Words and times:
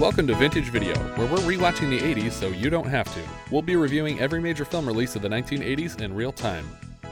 Welcome 0.00 0.26
to 0.28 0.34
Vintage 0.34 0.70
Video, 0.70 0.96
where 1.16 1.26
we're 1.26 1.40
rewatching 1.40 1.90
the 1.90 1.98
80s 1.98 2.32
so 2.32 2.48
you 2.48 2.70
don't 2.70 2.88
have 2.88 3.12
to. 3.12 3.20
We'll 3.50 3.60
be 3.60 3.76
reviewing 3.76 4.18
every 4.18 4.40
major 4.40 4.64
film 4.64 4.86
release 4.86 5.14
of 5.14 5.20
the 5.20 5.28
1980s 5.28 6.00
in 6.00 6.14
real 6.14 6.32
time, 6.32 6.66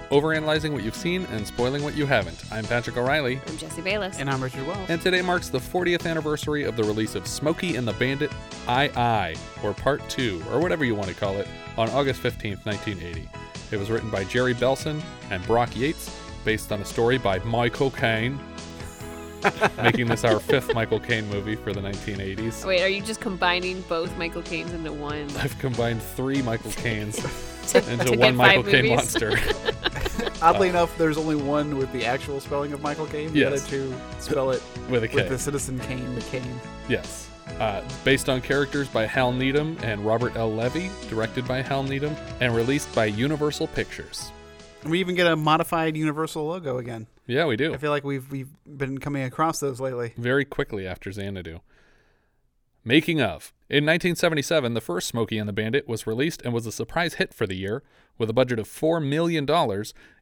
overanalyzing 0.09 0.73
what 0.73 0.83
you've 0.83 0.97
seen 0.97 1.27
and 1.27 1.47
spoiling 1.47 1.83
what 1.83 1.95
you 1.95 2.07
haven't. 2.07 2.43
I'm 2.51 2.65
Patrick 2.65 2.97
O'Reilly, 2.97 3.43
I'm 3.47 3.59
Jesse 3.59 3.83
Bayless. 3.83 4.19
And 4.19 4.31
I'm 4.31 4.43
Richard 4.43 4.67
Wells. 4.67 4.89
and 4.89 5.03
today 5.03 5.21
marks 5.21 5.51
the 5.51 5.59
40th 5.59 6.07
anniversary 6.07 6.65
of 6.65 6.77
the 6.77 6.83
release 6.83 7.15
of 7.15 7.27
Smokey 7.27 7.77
and 7.77 7.87
the 7.87 7.93
Bandit 7.93 8.33
I 8.67 8.85
I, 8.97 9.35
or 9.63 9.75
Part 9.75 10.09
2, 10.09 10.45
or 10.51 10.59
whatever 10.59 10.87
you 10.87 10.95
want 10.95 11.09
to 11.11 11.15
call 11.15 11.37
it, 11.37 11.47
on 11.77 11.91
August 11.91 12.23
15th, 12.23 12.65
1980. 12.65 13.29
It 13.71 13.77
was 13.77 13.91
written 13.91 14.09
by 14.09 14.25
Jerry 14.25 14.55
Belson 14.55 15.03
and 15.31 15.47
Brock 15.47 15.77
Yates, 15.77 16.11
based 16.43 16.73
on 16.73 16.81
a 16.81 16.87
story 16.87 17.19
by 17.19 17.39
Michael 17.41 17.91
Kane, 17.91 18.41
making 19.83 20.07
this 20.09 20.25
our 20.25 20.41
fifth 20.41 20.75
Michael 20.75 21.01
Caine 21.01 21.29
movie 21.31 21.57
for 21.57 21.73
the 21.73 21.81
1980s. 21.81 22.65
Wait, 22.67 22.83
are 22.83 22.89
you 22.89 23.01
just 23.03 23.21
combining 23.21 23.81
both 23.83 24.17
Michael 24.17 24.43
Caine's 24.43 24.73
into 24.73 24.93
one? 24.93 25.29
I've 25.39 25.59
combined 25.59 26.03
three 26.03 26.43
Michael 26.43 26.73
Caines 26.73 27.17
to, 27.73 27.93
into 27.93 28.13
to 28.13 28.19
one 28.19 28.37
Michael 28.37 28.63
Caine 28.65 28.87
movies? 28.89 28.91
monster. 29.21 29.39
Oddly 30.41 30.69
enough, 30.69 30.97
there's 30.99 31.19
only 31.19 31.37
one 31.37 31.77
with 31.79 31.93
the 31.93 32.05
actual 32.05 32.41
spelling 32.41 32.73
of 32.73 32.81
Michael 32.83 33.07
Caine. 33.07 33.33
The 33.33 33.41
Yes. 33.41 33.61
other 33.63 33.71
two 33.71 33.95
spell 34.21 34.51
it 34.51 34.63
With 34.89 35.03
a 35.05 35.09
K. 35.09 35.15
with 35.17 35.29
the 35.29 35.39
Citizen 35.39 35.79
Kane 35.81 36.15
the 36.15 36.21
McCain. 36.21 36.45
Yes. 36.89 37.29
Uh, 37.59 37.83
based 38.05 38.29
on 38.29 38.41
characters 38.41 38.89
by 38.89 39.07
Hal 39.07 39.33
Needham 39.33 39.77
and 39.83 40.05
Robert 40.07 40.37
L. 40.37 40.53
Levy, 40.55 40.91
directed 41.09 41.47
by 41.49 41.63
Hal 41.63 41.83
Needham, 41.83 42.15
and 42.41 42.55
released 42.55 42.95
by 42.95 43.07
Universal 43.07 43.69
Pictures. 43.69 44.31
And 44.83 44.91
we 44.91 45.01
even 45.01 45.15
get 45.15 45.27
a 45.27 45.37
modified 45.37 45.97
Universal 45.97 46.47
logo 46.47 46.79
again. 46.79 47.07
Yeah, 47.27 47.47
we 47.47 47.57
do. 47.57 47.75
I 47.75 47.77
feel 47.77 47.91
like 47.91 48.05
we've 48.05 48.31
we've 48.31 48.51
been 48.67 48.99
coming 48.99 49.23
across 49.23 49.61
those 49.61 49.81
lately. 49.81 50.15
Very 50.17 50.45
quickly 50.45 50.87
after 50.87 51.13
Xanadu. 51.13 51.61
Making 52.85 53.21
of. 53.21 53.53
In 53.69 53.85
1977, 53.85 54.73
the 54.73 54.81
first 54.81 55.09
Smokey 55.09 55.37
and 55.37 55.47
the 55.47 55.53
Bandit 55.53 55.87
was 55.87 56.07
released 56.07 56.41
and 56.43 56.55
was 56.55 56.65
a 56.65 56.73
surprise 56.73 57.15
hit 57.15 57.35
for 57.35 57.47
the 57.47 57.57
year. 57.57 57.83
With 58.17 58.31
a 58.31 58.33
budget 58.33 58.59
of 58.59 58.67
$4 58.67 59.07
million, 59.07 59.47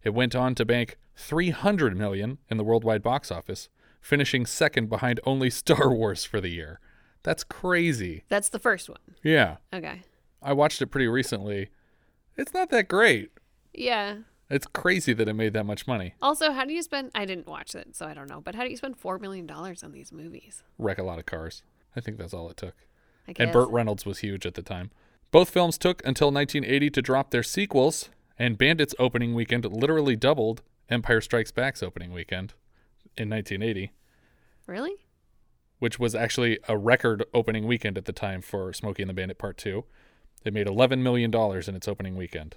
it 0.02 0.14
went 0.14 0.34
on 0.34 0.54
to 0.56 0.64
bank 0.64 0.98
300 1.16 1.96
million 1.96 2.38
in 2.50 2.56
the 2.56 2.64
worldwide 2.64 3.02
box 3.04 3.30
office, 3.30 3.68
finishing 4.00 4.46
second 4.46 4.88
behind 4.88 5.20
only 5.24 5.48
Star 5.48 5.90
Wars 5.94 6.24
for 6.24 6.40
the 6.40 6.48
year. 6.48 6.80
That's 7.22 7.44
crazy. 7.44 8.24
That's 8.28 8.48
the 8.48 8.58
first 8.58 8.88
one. 8.88 8.98
Yeah. 9.22 9.58
Okay. 9.72 10.02
I 10.42 10.52
watched 10.52 10.82
it 10.82 10.86
pretty 10.86 11.06
recently. 11.06 11.70
It's 12.36 12.52
not 12.52 12.70
that 12.70 12.88
great. 12.88 13.30
Yeah. 13.72 14.16
It's 14.48 14.66
crazy 14.66 15.12
that 15.12 15.28
it 15.28 15.34
made 15.34 15.55
that 15.55 15.64
much 15.64 15.86
money. 15.86 16.14
Also, 16.22 16.52
how 16.52 16.64
do 16.64 16.72
you 16.72 16.83
spend? 16.83 17.11
I 17.14 17.25
didn't 17.25 17.47
watch 17.48 17.75
it, 17.75 17.97
so 17.97 18.06
I 18.06 18.14
don't 18.14 18.28
know. 18.28 18.41
But 18.41 18.55
how 18.55 18.62
do 18.62 18.70
you 18.70 18.77
spend 18.77 18.97
four 18.97 19.19
million 19.19 19.47
dollars 19.47 19.83
on 19.83 19.92
these 19.92 20.12
movies? 20.12 20.62
Wreck 20.78 20.98
a 20.98 21.02
lot 21.02 21.19
of 21.19 21.27
cars. 21.27 21.62
I 21.97 22.00
think 22.00 22.19
that's 22.19 22.33
all 22.34 22.48
it 22.50 22.56
took. 22.56 22.74
And 23.39 23.50
Burt 23.50 23.69
Reynolds 23.70 24.06
was 24.06 24.19
huge 24.19 24.47
at 24.47 24.55
the 24.55 24.62
time. 24.62 24.91
Both 25.33 25.50
films 25.50 25.78
took 25.78 26.00
until 26.06 26.30
1980 26.30 26.91
to 26.91 27.02
drop 27.02 27.30
their 27.30 27.42
sequels, 27.42 28.08
and 28.39 28.56
Bandit's 28.56 28.94
opening 29.00 29.34
weekend 29.34 29.64
literally 29.64 30.14
doubled 30.14 30.62
Empire 30.89 31.20
Strikes 31.20 31.50
Back's 31.50 31.83
opening 31.83 32.12
weekend 32.12 32.55
in 33.17 33.28
1980, 33.28 33.92
really? 34.67 34.94
which 35.80 35.98
was 35.98 36.14
actually 36.14 36.58
a 36.68 36.78
record 36.78 37.24
opening 37.34 37.67
weekend 37.67 37.98
at 37.98 38.05
the 38.05 38.13
time 38.13 38.40
for 38.40 38.73
Smokey 38.73 39.02
and 39.02 39.11
the 39.11 39.14
Bandit 39.14 39.39
Part 39.39 39.58
2. 39.58 39.84
It 40.45 40.55
made 40.55 40.68
$11 40.68 41.01
million 41.01 41.34
in 41.34 41.74
its 41.74 41.89
opening 41.89 42.14
weekend. 42.14 42.55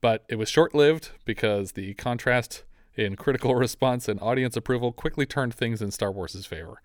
But 0.00 0.24
it 0.28 0.36
was 0.36 0.48
short 0.48 0.74
lived 0.74 1.10
because 1.24 1.72
the 1.72 1.94
contrast 1.94 2.64
in 2.94 3.16
critical 3.16 3.54
response 3.66 4.08
and 4.08 4.20
audience 4.20 4.56
approval 4.56 4.92
quickly 4.92 5.26
turned 5.26 5.54
things 5.54 5.82
in 5.82 5.90
Star 5.90 6.10
Wars' 6.10 6.46
favor. 6.46 6.80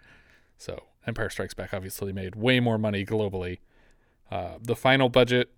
So 0.58 0.84
Empire 1.08 1.30
Strikes 1.30 1.54
Back 1.54 1.74
obviously 1.74 2.12
made 2.12 2.36
way 2.36 2.60
more 2.60 2.78
money 2.78 3.06
globally. 3.06 3.60
Uh, 4.32 4.56
the 4.62 4.76
final 4.76 5.10
budget 5.10 5.52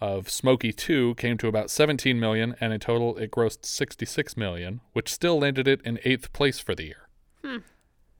of 0.00 0.28
Smokey 0.28 0.72
2 0.72 1.14
came 1.14 1.38
to 1.38 1.46
about 1.46 1.70
17 1.70 2.18
million, 2.18 2.56
and 2.60 2.72
in 2.72 2.80
total 2.80 3.16
it 3.18 3.30
grossed 3.30 3.64
66 3.64 4.36
million, 4.36 4.80
which 4.92 5.12
still 5.12 5.38
landed 5.38 5.68
it 5.68 5.80
in 5.82 6.00
eighth 6.04 6.32
place 6.32 6.58
for 6.58 6.74
the 6.74 6.84
year. 6.84 7.08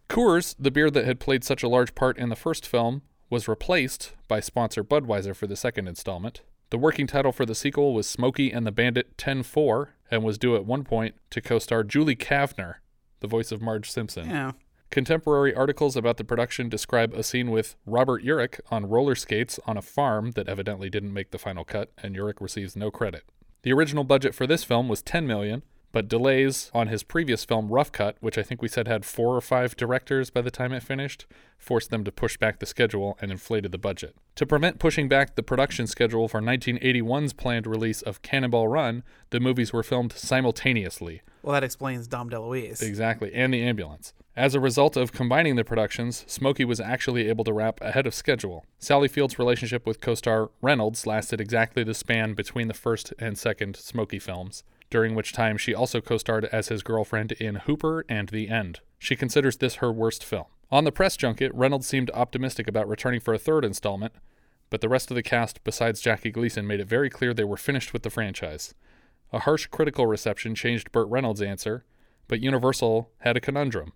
Coors, 0.08 0.54
the 0.58 0.70
beer 0.70 0.90
that 0.90 1.06
had 1.06 1.18
played 1.18 1.42
such 1.42 1.62
a 1.62 1.68
large 1.68 1.94
part 1.94 2.18
in 2.18 2.28
the 2.28 2.36
first 2.36 2.66
film, 2.66 3.02
was 3.30 3.48
replaced 3.48 4.12
by 4.28 4.40
sponsor 4.40 4.84
Budweiser 4.84 5.34
for 5.34 5.46
the 5.46 5.56
second 5.56 5.88
installment. 5.88 6.42
The 6.72 6.78
working 6.78 7.06
title 7.06 7.32
for 7.32 7.44
the 7.44 7.54
sequel 7.54 7.92
was 7.92 8.06
Smokey 8.06 8.50
and 8.50 8.66
the 8.66 8.72
Bandit 8.72 9.18
10 9.18 9.42
4 9.42 9.90
and 10.10 10.24
was 10.24 10.38
due 10.38 10.56
at 10.56 10.64
one 10.64 10.84
point 10.84 11.16
to 11.28 11.42
co 11.42 11.58
star 11.58 11.84
Julie 11.84 12.16
Kavner, 12.16 12.76
the 13.20 13.26
voice 13.26 13.52
of 13.52 13.60
Marge 13.60 13.90
Simpson. 13.90 14.30
Yeah. 14.30 14.52
Contemporary 14.88 15.54
articles 15.54 15.98
about 15.98 16.16
the 16.16 16.24
production 16.24 16.70
describe 16.70 17.12
a 17.12 17.22
scene 17.22 17.50
with 17.50 17.76
Robert 17.84 18.24
Urich 18.24 18.58
on 18.70 18.88
roller 18.88 19.14
skates 19.14 19.60
on 19.66 19.76
a 19.76 19.82
farm 19.82 20.30
that 20.30 20.48
evidently 20.48 20.88
didn't 20.88 21.12
make 21.12 21.30
the 21.30 21.38
final 21.38 21.62
cut, 21.62 21.92
and 21.98 22.16
Urich 22.16 22.40
receives 22.40 22.74
no 22.74 22.90
credit. 22.90 23.24
The 23.64 23.72
original 23.74 24.02
budget 24.02 24.34
for 24.34 24.46
this 24.46 24.64
film 24.64 24.88
was 24.88 25.02
10 25.02 25.26
million, 25.26 25.64
but 25.92 26.08
delays 26.08 26.70
on 26.74 26.88
his 26.88 27.02
previous 27.02 27.44
film 27.44 27.68
Rough 27.68 27.92
Cut, 27.92 28.16
which 28.20 28.38
I 28.38 28.42
think 28.42 28.60
we 28.60 28.68
said 28.68 28.88
had 28.88 29.04
four 29.04 29.36
or 29.36 29.40
five 29.40 29.76
directors 29.76 30.30
by 30.30 30.40
the 30.40 30.50
time 30.50 30.72
it 30.72 30.82
finished, 30.82 31.26
forced 31.58 31.90
them 31.90 32.02
to 32.04 32.10
push 32.10 32.36
back 32.36 32.58
the 32.58 32.66
schedule 32.66 33.16
and 33.20 33.30
inflated 33.30 33.70
the 33.70 33.78
budget. 33.78 34.16
To 34.36 34.46
prevent 34.46 34.78
pushing 34.78 35.08
back 35.08 35.36
the 35.36 35.42
production 35.42 35.86
schedule 35.86 36.26
for 36.26 36.40
1981's 36.40 37.34
planned 37.34 37.66
release 37.66 38.02
of 38.02 38.22
Cannonball 38.22 38.68
Run, 38.68 39.04
the 39.30 39.40
movies 39.40 39.72
were 39.72 39.82
filmed 39.82 40.12
simultaneously. 40.12 41.22
Well, 41.42 41.52
that 41.52 41.64
explains 41.64 42.08
Dom 42.08 42.30
DeLuise. 42.30 42.82
Exactly, 42.82 43.32
and 43.34 43.52
the 43.52 43.62
ambulance. 43.62 44.14
As 44.34 44.54
a 44.54 44.60
result 44.60 44.96
of 44.96 45.12
combining 45.12 45.56
the 45.56 45.64
productions, 45.64 46.24
Smokey 46.26 46.64
was 46.64 46.80
actually 46.80 47.28
able 47.28 47.44
to 47.44 47.52
wrap 47.52 47.80
ahead 47.82 48.06
of 48.06 48.14
schedule. 48.14 48.64
Sally 48.78 49.06
Field's 49.06 49.38
relationship 49.38 49.86
with 49.86 50.00
co 50.00 50.14
star 50.14 50.50
Reynolds 50.62 51.06
lasted 51.06 51.38
exactly 51.38 51.84
the 51.84 51.92
span 51.92 52.32
between 52.32 52.68
the 52.68 52.74
first 52.74 53.12
and 53.18 53.36
second 53.36 53.76
Smokey 53.76 54.18
films, 54.18 54.64
during 54.92 55.14
which 55.14 55.32
time 55.32 55.56
she 55.56 55.74
also 55.74 56.02
co 56.02 56.18
starred 56.18 56.44
as 56.52 56.68
his 56.68 56.82
girlfriend 56.82 57.32
in 57.32 57.56
Hooper 57.56 58.04
and 58.10 58.28
The 58.28 58.50
End. 58.50 58.80
She 58.98 59.16
considers 59.16 59.56
this 59.56 59.76
her 59.76 59.90
worst 59.90 60.22
film. 60.22 60.44
On 60.70 60.84
the 60.84 60.92
press 60.92 61.16
junket, 61.16 61.50
Reynolds 61.54 61.86
seemed 61.86 62.10
optimistic 62.12 62.68
about 62.68 62.86
returning 62.86 63.18
for 63.18 63.32
a 63.32 63.38
third 63.38 63.64
installment, 63.64 64.12
but 64.68 64.82
the 64.82 64.90
rest 64.90 65.10
of 65.10 65.14
the 65.14 65.22
cast, 65.22 65.64
besides 65.64 66.02
Jackie 66.02 66.30
Gleason, 66.30 66.66
made 66.66 66.78
it 66.78 66.88
very 66.88 67.08
clear 67.08 67.32
they 67.32 67.42
were 67.42 67.56
finished 67.56 67.94
with 67.94 68.02
the 68.02 68.10
franchise. 68.10 68.74
A 69.32 69.40
harsh 69.40 69.66
critical 69.66 70.06
reception 70.06 70.54
changed 70.54 70.92
Burt 70.92 71.08
Reynolds' 71.08 71.40
answer, 71.40 71.86
but 72.28 72.40
Universal 72.40 73.10
had 73.20 73.36
a 73.36 73.40
conundrum. 73.40 73.94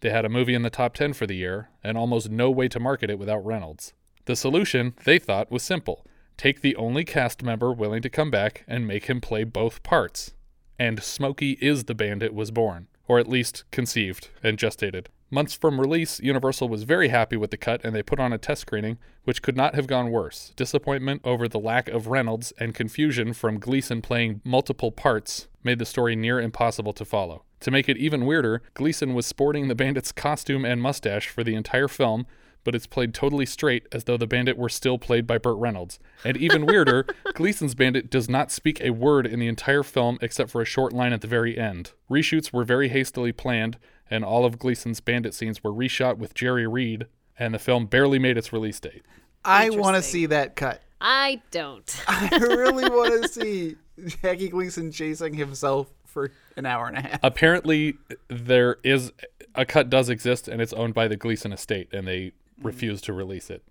They 0.00 0.10
had 0.10 0.24
a 0.24 0.28
movie 0.28 0.54
in 0.54 0.62
the 0.62 0.70
top 0.70 0.94
10 0.94 1.14
for 1.14 1.26
the 1.26 1.34
year, 1.34 1.70
and 1.82 1.98
almost 1.98 2.30
no 2.30 2.48
way 2.48 2.68
to 2.68 2.78
market 2.78 3.10
it 3.10 3.18
without 3.18 3.44
Reynolds. 3.44 3.92
The 4.26 4.36
solution, 4.36 4.94
they 5.02 5.18
thought, 5.18 5.50
was 5.50 5.64
simple 5.64 6.06
take 6.38 6.62
the 6.62 6.76
only 6.76 7.04
cast 7.04 7.42
member 7.42 7.72
willing 7.72 8.00
to 8.00 8.08
come 8.08 8.30
back 8.30 8.64
and 8.66 8.86
make 8.86 9.04
him 9.06 9.20
play 9.20 9.44
both 9.44 9.82
parts. 9.82 10.32
And 10.78 11.02
Smokey 11.02 11.58
is 11.60 11.84
the 11.84 11.94
Bandit 11.94 12.32
was 12.32 12.50
born, 12.52 12.86
or 13.06 13.18
at 13.18 13.28
least 13.28 13.64
conceived 13.70 14.28
and 14.42 14.56
gestated. 14.56 15.08
Months 15.30 15.52
from 15.52 15.78
release, 15.78 16.20
Universal 16.20 16.70
was 16.70 16.84
very 16.84 17.08
happy 17.08 17.36
with 17.36 17.50
the 17.50 17.58
cut 17.58 17.84
and 17.84 17.94
they 17.94 18.02
put 18.02 18.18
on 18.18 18.32
a 18.32 18.38
test 18.38 18.62
screening, 18.62 18.96
which 19.24 19.42
could 19.42 19.56
not 19.56 19.74
have 19.74 19.86
gone 19.86 20.10
worse. 20.10 20.54
Disappointment 20.56 21.20
over 21.22 21.48
the 21.48 21.58
lack 21.58 21.88
of 21.88 22.06
Reynolds 22.06 22.52
and 22.58 22.74
confusion 22.74 23.34
from 23.34 23.58
Gleason 23.58 24.00
playing 24.00 24.40
multiple 24.42 24.90
parts 24.90 25.48
made 25.62 25.78
the 25.78 25.84
story 25.84 26.16
near 26.16 26.40
impossible 26.40 26.94
to 26.94 27.04
follow. 27.04 27.42
To 27.60 27.70
make 27.70 27.88
it 27.88 27.98
even 27.98 28.24
weirder, 28.24 28.62
Gleason 28.72 29.12
was 29.12 29.26
sporting 29.26 29.68
the 29.68 29.74
bandit's 29.74 30.12
costume 30.12 30.64
and 30.64 30.80
mustache 30.80 31.28
for 31.28 31.44
the 31.44 31.56
entire 31.56 31.88
film, 31.88 32.24
but 32.64 32.74
it's 32.74 32.86
played 32.86 33.14
totally 33.14 33.46
straight 33.46 33.86
as 33.92 34.04
though 34.04 34.16
the 34.16 34.26
bandit 34.26 34.56
were 34.56 34.68
still 34.68 34.98
played 34.98 35.26
by 35.26 35.38
Burt 35.38 35.56
Reynolds. 35.58 35.98
And 36.24 36.36
even 36.36 36.66
weirder, 36.66 37.06
Gleason's 37.34 37.74
bandit 37.74 38.10
does 38.10 38.28
not 38.28 38.50
speak 38.50 38.80
a 38.80 38.90
word 38.90 39.26
in 39.26 39.38
the 39.38 39.48
entire 39.48 39.82
film 39.82 40.18
except 40.20 40.50
for 40.50 40.60
a 40.60 40.66
short 40.66 40.92
line 40.92 41.12
at 41.12 41.20
the 41.20 41.26
very 41.26 41.56
end. 41.56 41.92
Reshoots 42.10 42.52
were 42.52 42.64
very 42.64 42.88
hastily 42.88 43.32
planned, 43.32 43.78
and 44.10 44.24
all 44.24 44.44
of 44.44 44.58
Gleason's 44.58 45.00
bandit 45.00 45.34
scenes 45.34 45.62
were 45.62 45.72
reshot 45.72 46.18
with 46.18 46.34
Jerry 46.34 46.66
Reed, 46.66 47.06
and 47.38 47.54
the 47.54 47.58
film 47.58 47.86
barely 47.86 48.18
made 48.18 48.36
its 48.36 48.52
release 48.52 48.80
date. 48.80 49.02
I 49.44 49.70
want 49.70 49.96
to 49.96 50.02
see 50.02 50.26
that 50.26 50.56
cut. 50.56 50.82
I 51.00 51.40
don't. 51.50 52.04
I 52.08 52.28
really 52.38 52.88
want 52.88 53.22
to 53.22 53.28
see 53.40 53.76
Jackie 54.22 54.48
Gleason 54.48 54.90
chasing 54.90 55.34
himself 55.34 55.88
for 56.04 56.32
an 56.56 56.66
hour 56.66 56.88
and 56.88 56.98
a 56.98 57.00
half. 57.00 57.20
Apparently, 57.22 57.96
there 58.28 58.78
is 58.82 59.12
a 59.54 59.64
cut 59.64 59.90
does 59.90 60.08
exist, 60.08 60.48
and 60.48 60.60
it's 60.60 60.72
owned 60.72 60.94
by 60.94 61.08
the 61.08 61.16
Gleason 61.16 61.52
estate, 61.52 61.88
and 61.92 62.06
they 62.06 62.32
refuse 62.62 63.00
to 63.02 63.12
release 63.12 63.50
it. 63.50 63.62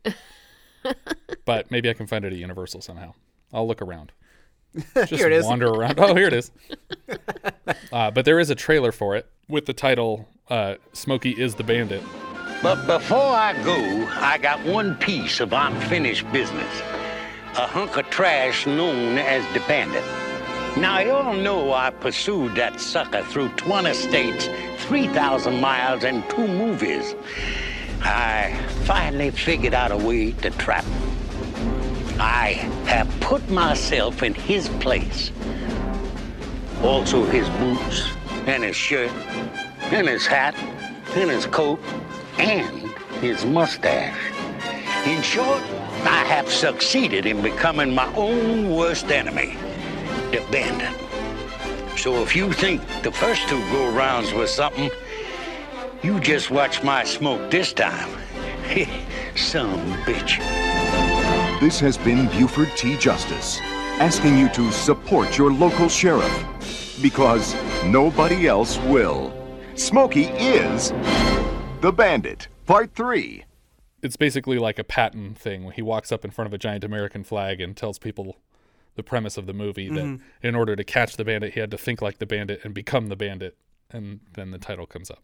but 1.45 1.72
maybe 1.72 1.89
I 1.89 1.94
can 1.94 2.07
find 2.07 2.25
it 2.25 2.34
at 2.34 2.39
Universal 2.39 2.81
somehow. 2.81 3.13
I'll 3.54 3.68
look 3.68 3.81
around. 3.81 4.12
Just 4.95 5.12
Here 5.12 5.28
it 5.28 5.34
is. 5.34 5.45
wander 5.45 5.69
around. 5.69 6.00
Oh, 6.00 6.13
here 6.13 6.28
it 6.28 6.34
is. 6.34 6.51
uh, 7.92 8.12
but 8.12 8.25
there 8.25 8.39
is 8.39 8.50
a 8.50 8.56
trailer 8.56 8.92
for 8.92 9.16
it 9.16 9.28
with 9.48 9.66
the 9.66 9.74
title 9.74 10.28
uh, 10.50 10.75
"Smokey 10.94 11.31
is 11.31 11.56
the 11.56 11.63
Bandit." 11.63 12.04
But 12.62 12.86
before 12.86 13.18
I 13.18 13.54
go, 13.63 14.07
I 14.19 14.38
got 14.39 14.63
one 14.66 14.95
piece 14.95 15.39
of 15.39 15.54
unfinished 15.54 16.30
business. 16.31 16.81
A 17.56 17.66
hunk 17.68 17.98
of 17.98 18.10
trash 18.10 18.66
known 18.68 19.18
as 19.18 19.45
the 19.54 19.60
Bandit. 19.68 20.04
Now, 20.78 21.00
you 21.00 21.12
all 21.12 21.34
know 21.34 21.74
I 21.74 21.89
pursued 21.89 22.56
that 22.56 22.80
sucker 22.80 23.24
through 23.24 23.50
20 23.50 23.94
states, 23.94 24.48
3,000 24.86 25.60
miles, 25.60 26.04
and 26.04 26.28
two 26.30 26.48
movies. 26.48 27.16
I 28.01 28.57
finally 28.85 29.31
figured 29.31 29.73
out 29.73 29.91
a 29.91 29.97
way 29.97 30.31
to 30.31 30.49
trap 30.51 30.83
him. 30.85 32.19
I 32.19 32.53
have 32.85 33.07
put 33.19 33.47
myself 33.49 34.23
in 34.23 34.33
his 34.33 34.69
place. 34.79 35.31
Also 36.81 37.25
his 37.25 37.49
boots, 37.61 38.09
and 38.47 38.63
his 38.63 38.75
shirt, 38.75 39.11
and 39.91 40.07
his 40.07 40.25
hat, 40.25 40.55
and 41.15 41.29
his 41.29 41.45
coat, 41.45 41.79
and 42.38 42.89
his 43.21 43.45
mustache. 43.45 44.17
In 45.05 45.21
short, 45.21 45.61
I 46.03 46.23
have 46.25 46.51
succeeded 46.51 47.25
in 47.25 47.41
becoming 47.41 47.93
my 47.93 48.13
own 48.15 48.69
worst 48.69 49.11
enemy, 49.11 49.57
the 50.31 50.45
bandit. 50.51 50.93
So 51.97 52.21
if 52.21 52.35
you 52.35 52.53
think 52.53 52.81
the 53.01 53.11
first 53.11 53.47
two 53.50 53.59
go 53.71 53.89
rounds 53.91 54.33
was 54.33 54.53
something, 54.53 54.91
you 56.03 56.19
just 56.19 56.51
watch 56.51 56.83
my 56.83 57.03
smoke 57.03 57.49
this 57.51 57.73
time. 57.73 58.09
Some 59.35 59.79
bitch. 60.03 60.38
This 61.59 61.79
has 61.79 61.97
been 61.97 62.27
Buford 62.29 62.69
T. 62.75 62.97
Justice, 62.97 63.59
asking 63.99 64.38
you 64.38 64.49
to 64.49 64.71
support 64.71 65.38
your 65.38 65.51
local 65.51 65.89
sheriff. 65.89 66.44
Because 67.01 67.55
nobody 67.85 68.47
else 68.47 68.77
will. 68.79 69.31
Smokey 69.75 70.25
is 70.25 70.91
the 71.81 71.91
Bandit, 71.91 72.47
Part 72.65 72.93
3. 72.95 73.43
It's 74.01 74.15
basically 74.17 74.57
like 74.57 74.79
a 74.79 74.83
Patton 74.83 75.35
thing 75.35 75.63
when 75.63 75.73
he 75.73 75.81
walks 75.81 76.11
up 76.11 76.25
in 76.25 76.31
front 76.31 76.47
of 76.47 76.53
a 76.53 76.57
giant 76.57 76.83
American 76.83 77.23
flag 77.23 77.61
and 77.61 77.75
tells 77.77 78.00
people 78.00 78.38
the 78.95 79.03
premise 79.03 79.38
of 79.38 79.45
the 79.45 79.53
movie 79.53 79.89
that 79.89 80.03
Mhm. 80.03 80.21
in 80.41 80.55
order 80.55 80.75
to 80.75 80.83
catch 80.83 81.17
the 81.17 81.23
bandit, 81.25 81.53
he 81.53 81.59
had 81.59 81.69
to 81.71 81.77
think 81.77 82.01
like 82.01 82.17
the 82.17 82.25
bandit 82.25 82.61
and 82.63 82.73
become 82.73 83.07
the 83.07 83.15
bandit, 83.15 83.55
and 83.91 84.21
then 84.33 84.50
the 84.51 84.57
title 84.57 84.88
comes 84.88 85.11
up. 85.11 85.21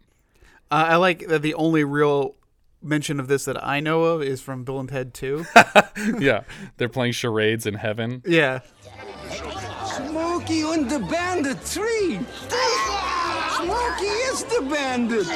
Uh, 0.72 0.86
I 0.90 0.96
like 0.96 1.28
that 1.28 1.42
the 1.42 1.54
only 1.54 1.84
real 1.84 2.36
mention 2.82 3.20
of 3.20 3.28
this 3.28 3.46
that 3.46 3.64
I 3.64 3.80
know 3.80 4.04
of 4.04 4.22
is 4.22 4.42
from 4.42 4.64
Bill 4.64 4.80
and 4.80 4.90
Ted 4.90 5.14
2. 5.14 5.46
yeah, 6.20 6.44
they're 6.78 6.90
playing 6.90 7.14
charades 7.14 7.66
in 7.66 7.76
heaven. 7.76 8.22
yeah. 8.26 8.60
Smokey 9.30 10.62
and 10.62 10.90
the 10.90 11.00
Bandit 11.00 11.60
3! 11.60 12.20
Smokey 13.58 14.06
is 14.06 14.44
the 14.46 14.62
Bandit! 14.70 15.28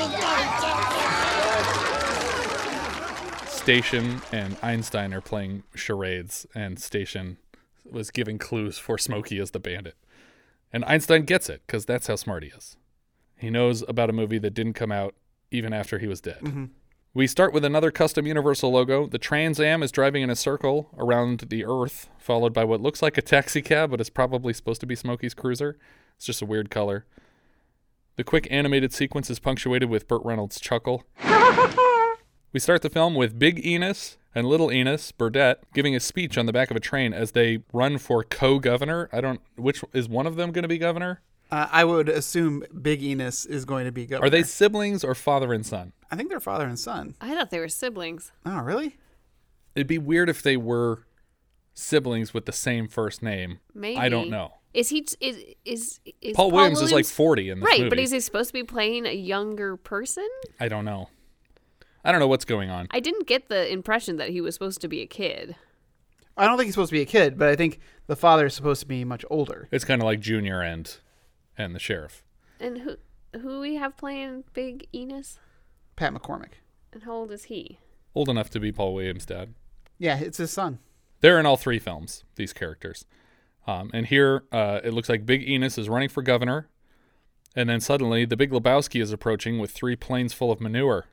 Station 3.50 4.22
and 4.32 4.58
Einstein 4.62 5.14
are 5.14 5.22
playing 5.22 5.64
charades, 5.76 6.48
and 6.56 6.80
Station 6.80 7.38
was 7.90 8.12
giving 8.12 8.38
clues 8.38 8.78
for 8.78 8.98
Smokey 8.98 9.40
as 9.40 9.52
the 9.52 9.60
bandit. 9.60 9.96
And 10.72 10.84
Einstein 10.86 11.24
gets 11.24 11.50
it 11.50 11.62
because 11.68 11.86
that's 11.86 12.08
how 12.08 12.16
smart 12.16 12.44
he 12.44 12.50
is. 12.50 12.78
He 13.38 13.50
knows 13.50 13.84
about 13.88 14.10
a 14.10 14.14
movie 14.14 14.40
that 14.40 14.54
didn't 14.54 14.74
come 14.74 14.92
out 14.92 15.16
even 15.52 15.72
after 15.74 16.00
he 16.00 16.08
was 16.08 16.22
dead. 16.22 16.40
Mhm. 16.42 16.70
We 17.14 17.26
start 17.26 17.54
with 17.54 17.66
another 17.66 17.90
custom 17.90 18.28
Universal 18.28 18.72
logo. 18.72 19.08
The 19.08 19.18
Trans 19.18 19.60
Am 19.60 19.82
is 19.82 19.92
driving 19.92 20.22
in 20.24 20.30
a 20.30 20.36
circle 20.36 20.90
around 20.98 21.46
the 21.50 21.66
Earth, 21.66 22.10
followed 22.18 22.54
by 22.54 22.64
what 22.64 22.82
looks 22.82 23.02
like 23.02 23.18
a 23.18 23.22
taxi 23.22 23.62
cab, 23.62 23.90
but 23.92 24.02
is 24.02 24.10
probably 24.10 24.54
supposed 24.54 24.82
to 24.82 24.88
be 24.88 24.96
Smokey's 24.96 25.34
cruiser. 25.34 25.78
It's 26.16 26.26
just 26.26 26.42
a 26.42 26.46
weird 26.46 26.70
color. 26.70 27.06
The 28.18 28.24
quick 28.24 28.48
animated 28.52 28.94
sequence 28.94 29.30
is 29.30 29.40
punctuated 29.40 29.90
with 29.90 30.08
Burt 30.08 30.22
Reynolds' 30.26 30.60
chuckle. 30.60 31.04
We 32.54 32.62
start 32.62 32.82
the 32.82 32.90
film 32.90 33.14
with 33.14 33.38
Big 33.38 33.64
Enos 33.66 34.18
and 34.34 34.48
Little 34.48 34.72
Enos 34.72 35.12
Burdett 35.12 35.64
giving 35.74 35.96
a 35.96 36.00
speech 36.00 36.38
on 36.38 36.46
the 36.46 36.54
back 36.54 36.72
of 36.72 36.78
a 36.78 36.80
train 36.80 37.14
as 37.14 37.34
they 37.34 37.60
run 37.74 37.98
for 37.98 38.24
co-governor. 38.24 39.10
I 39.12 39.22
don't 39.22 39.42
which 39.58 39.84
is 39.94 40.08
one 40.08 40.26
of 40.26 40.38
them 40.38 40.52
going 40.52 40.64
to 40.64 40.68
be 40.68 40.78
governor? 40.78 41.22
Uh, 41.50 41.68
I 41.72 41.86
would 41.86 42.10
assume 42.10 42.64
Big 42.82 43.02
Enos 43.02 43.46
is 43.46 43.64
going 43.66 43.86
to 43.86 43.92
be 43.92 44.06
governor. 44.06 44.28
Are 44.28 44.30
they 44.30 44.44
siblings 44.44 45.04
or 45.04 45.16
father 45.16 45.54
and 45.54 45.66
son? 45.66 45.94
I 46.12 46.16
think 46.16 46.30
they're 46.30 46.40
father 46.40 46.66
and 46.66 46.78
son. 46.78 47.16
I 47.22 47.34
thought 47.34 47.52
they 47.52 47.60
were 47.60 47.70
siblings. 47.70 48.32
Oh, 48.46 48.60
really? 48.60 48.98
It'd 49.76 49.88
be 49.88 49.98
weird 49.98 50.30
if 50.30 50.42
they 50.42 50.58
were 50.58 51.06
siblings 51.74 52.34
with 52.34 52.46
the 52.46 52.52
same 52.52 52.88
first 52.88 53.22
name. 53.22 53.60
Maybe 53.74 53.98
I 53.98 54.10
don't 54.10 54.30
know. 54.30 54.54
Is 54.74 54.90
he 54.90 55.06
is 55.22 55.38
is, 55.66 56.00
is 56.22 56.36
Paul 56.36 56.52
Williams 56.52 56.82
is 56.82 56.92
like 56.92 57.06
40 57.06 57.50
in 57.50 57.60
this 57.60 57.68
right? 57.68 57.90
But 57.90 58.00
is 58.00 58.12
he 58.12 58.20
supposed 58.20 58.50
to 58.50 58.54
be 58.54 58.64
playing 58.64 59.06
a 59.06 59.14
younger 59.14 59.78
person? 59.78 60.28
I 60.60 60.68
don't 60.68 60.86
know. 60.86 61.10
I 62.04 62.12
don't 62.12 62.20
know 62.20 62.28
what's 62.28 62.46
going 62.46 62.70
on. 62.70 62.88
I 62.92 63.00
didn't 63.00 63.28
get 63.28 63.50
the 63.50 63.72
impression 63.72 64.18
that 64.18 64.30
he 64.30 64.42
was 64.42 64.54
supposed 64.56 64.82
to 64.82 64.88
be 64.88 65.02
a 65.02 65.08
kid. 65.08 65.56
I 66.38 66.46
don't 66.46 66.58
think 66.58 66.68
he's 66.68 66.76
supposed 66.76 66.90
to 66.90 66.96
be 66.96 67.02
a 67.02 67.06
kid, 67.06 67.38
but 67.38 67.48
I 67.50 67.56
think 67.56 67.80
the 68.06 68.16
father 68.16 68.46
is 68.46 68.54
supposed 68.54 68.82
to 68.82 68.88
be 68.88 69.04
much 69.04 69.26
older. 69.30 69.68
It's 69.72 69.84
kind 69.84 70.02
of 70.02 70.06
like 70.06 70.20
Junior 70.20 70.62
and 70.62 70.96
and 71.58 71.76
the 71.76 71.80
sheriff. 71.80 72.24
And 72.60 72.80
who 72.80 72.98
who 73.40 73.60
we 73.60 73.76
have 73.76 73.98
playing 73.98 74.46
Big 74.54 74.88
Enos? 74.94 75.40
Pat 75.96 76.14
McCormick. 76.14 76.54
And 76.94 77.04
how 77.04 77.14
old 77.14 77.32
is 77.32 77.46
he? 77.46 77.80
Old 78.16 78.30
enough 78.30 78.50
to 78.52 78.60
be 78.60 78.72
Paul 78.72 78.94
Williams' 78.94 79.26
dad. 79.26 79.54
Yeah, 80.00 80.20
it's 80.20 80.38
his 80.38 80.52
son. 80.52 80.80
They're 81.22 81.40
in 81.40 81.46
all 81.46 81.58
three 81.58 81.80
films, 81.80 82.24
these 82.36 82.54
characters. 82.54 83.06
Um, 83.66 83.92
and 83.94 84.06
here 84.06 84.44
uh, 84.52 84.80
it 84.84 84.94
looks 84.94 85.10
like 85.10 85.26
Big 85.26 85.48
Enos 85.48 85.78
is 85.78 85.90
running 85.90 86.10
for 86.10 86.22
governor. 86.22 86.70
And 87.56 87.70
then 87.70 87.80
suddenly 87.80 88.24
the 88.26 88.38
Big 88.38 88.52
Lebowski 88.52 89.02
is 89.02 89.12
approaching 89.12 89.60
with 89.60 89.72
three 89.72 89.96
planes 89.96 90.34
full 90.34 90.52
of 90.52 90.62
manure. 90.62 91.06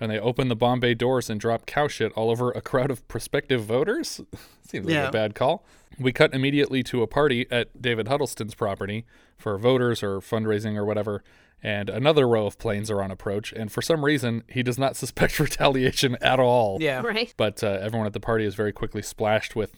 And 0.00 0.10
they 0.12 0.18
open 0.20 0.48
the 0.48 0.56
bomb 0.56 0.80
bay 0.80 0.94
doors 0.94 1.28
and 1.28 1.40
drop 1.40 1.66
cow 1.66 1.88
shit 1.88 2.12
all 2.12 2.30
over 2.30 2.50
a 2.52 2.60
crowd 2.60 2.90
of 2.90 3.06
prospective 3.08 3.64
voters. 3.64 4.20
Seems 4.68 4.86
like 4.86 4.94
Yeah. 4.94 5.08
a 5.08 5.12
bad 5.12 5.34
call. 5.34 5.64
We 5.98 6.12
cut 6.12 6.32
immediately 6.34 6.82
to 6.84 7.02
a 7.02 7.06
party 7.08 7.46
at 7.50 7.80
David 7.82 8.06
Huddleston's 8.08 8.54
property 8.54 9.04
for 9.36 9.58
voters 9.58 10.02
or 10.02 10.20
fundraising 10.20 10.76
or 10.76 10.84
whatever. 10.84 11.24
And 11.60 11.90
another 11.90 12.28
row 12.28 12.46
of 12.46 12.56
planes 12.58 12.88
are 12.88 13.02
on 13.02 13.10
approach. 13.10 13.52
And 13.52 13.72
for 13.72 13.82
some 13.82 14.04
reason, 14.04 14.44
he 14.48 14.62
does 14.62 14.78
not 14.78 14.94
suspect 15.02 15.40
retaliation 15.40 16.16
at 16.20 16.38
all. 16.38 16.78
Yeah. 16.80 17.00
Right. 17.00 17.34
But 17.36 17.64
uh, 17.64 17.78
everyone 17.80 18.06
at 18.06 18.12
the 18.12 18.20
party 18.20 18.44
is 18.44 18.54
very 18.54 18.72
quickly 18.72 19.02
splashed 19.02 19.56
with 19.56 19.72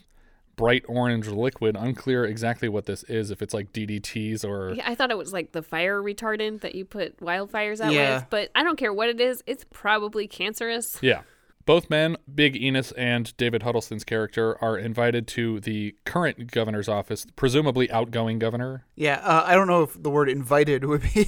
bright 0.57 0.85
orange 0.89 1.29
liquid. 1.29 1.77
Unclear 1.79 2.25
exactly 2.25 2.69
what 2.69 2.87
this 2.87 3.03
is, 3.05 3.31
if 3.31 3.41
it's 3.43 3.55
like 3.55 3.73
DDTs 3.73 4.45
or. 4.45 4.75
Yeah, 4.75 4.85
I 4.87 4.95
thought 4.95 5.11
it 5.11 5.19
was 5.19 5.33
like 5.33 5.53
the 5.53 5.63
fire 5.63 6.03
retardant 6.03 6.61
that 6.61 6.75
you 6.75 6.85
put 6.85 7.19
wildfires 7.21 7.81
out 7.81 7.93
Yeah. 7.93 8.17
with, 8.17 8.27
but 8.31 8.51
I 8.55 8.63
don't 8.63 8.77
care 8.77 8.93
what 8.93 9.09
it 9.09 9.21
is. 9.21 9.43
It's 9.47 9.65
probably 9.71 10.27
cancerous. 10.27 10.99
Yeah. 11.01 11.23
Both 11.67 11.91
men, 11.91 12.17
Big 12.35 12.57
Enos 12.61 12.91
and 12.93 13.37
David 13.37 13.63
Huddleston's 13.63 14.03
character, 14.03 14.57
are 14.65 14.77
invited 14.79 15.29
to 15.29 15.61
the 15.61 15.95
current 16.05 16.51
governor's 16.51 16.89
office, 16.89 17.27
presumably 17.37 17.89
outgoing 17.91 18.39
governor. 18.39 18.87
Yeah, 18.97 19.21
uh, 19.23 19.45
I 19.47 19.55
don't 19.55 19.69
know 19.69 19.83
if 19.83 20.03
the 20.03 20.11
word 20.11 20.29
invited 20.31 20.85
would 20.87 21.03
be. 21.03 21.25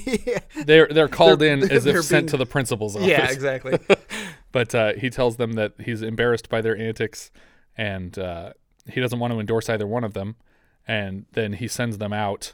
They're 0.65 0.87
they're 0.87 1.07
called 1.07 1.39
They're- 1.39 1.53
in 1.53 1.63
as 1.71 1.83
they're 1.85 1.99
if 1.99 2.05
sent 2.05 2.23
being- 2.25 2.31
to 2.31 2.37
the 2.37 2.45
principal's 2.47 2.95
office. 2.95 3.07
Yeah, 3.07 3.29
exactly. 3.31 3.77
but 4.51 4.73
uh, 4.75 4.93
he 4.93 5.09
tells 5.11 5.37
them 5.37 5.53
that 5.53 5.73
he's 5.79 6.01
embarrassed 6.01 6.49
by 6.49 6.61
their 6.61 6.75
antics, 6.77 7.31
and 7.77 8.17
uh, 8.17 8.53
he 8.87 9.01
doesn't 9.01 9.19
want 9.19 9.33
to 9.33 9.39
endorse 9.39 9.69
either 9.69 9.87
one 9.87 10.03
of 10.03 10.13
them. 10.13 10.35
And 10.87 11.25
then 11.31 11.53
he 11.53 11.67
sends 11.67 11.97
them 11.97 12.13
out 12.13 12.53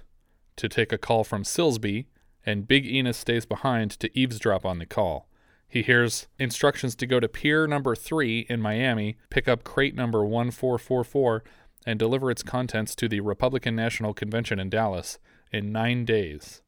to 0.56 0.70
take 0.70 0.92
a 0.92 0.98
call 0.98 1.24
from 1.24 1.44
Silsby, 1.44 2.06
and 2.46 2.68
Big 2.68 2.86
Enos 2.86 3.18
stays 3.18 3.46
behind 3.46 3.92
to 3.92 4.18
eavesdrop 4.18 4.66
on 4.66 4.80
the 4.80 4.86
call. 4.86 5.28
He 5.68 5.84
hears 5.84 6.28
instructions 6.38 6.96
to 6.96 7.06
go 7.06 7.20
to 7.20 7.28
Pier 7.28 7.68
Number 7.68 7.96
Three 7.96 8.46
in 8.50 8.60
Miami, 8.60 9.18
pick 9.30 9.48
up 9.48 9.64
crate 9.64 9.96
number 9.96 10.26
one 10.26 10.52
four 10.52 10.78
four 10.78 11.04
four, 11.04 11.44
and 11.86 11.98
deliver 11.98 12.30
its 12.30 12.44
contents 12.44 12.96
to 12.96 13.08
the 13.08 13.22
Republican 13.22 13.76
National 13.76 14.14
Convention 14.14 14.60
in 14.60 14.70
Dallas 14.70 15.20
in 15.52 15.72
nine 15.72 16.06
days. 16.06 16.62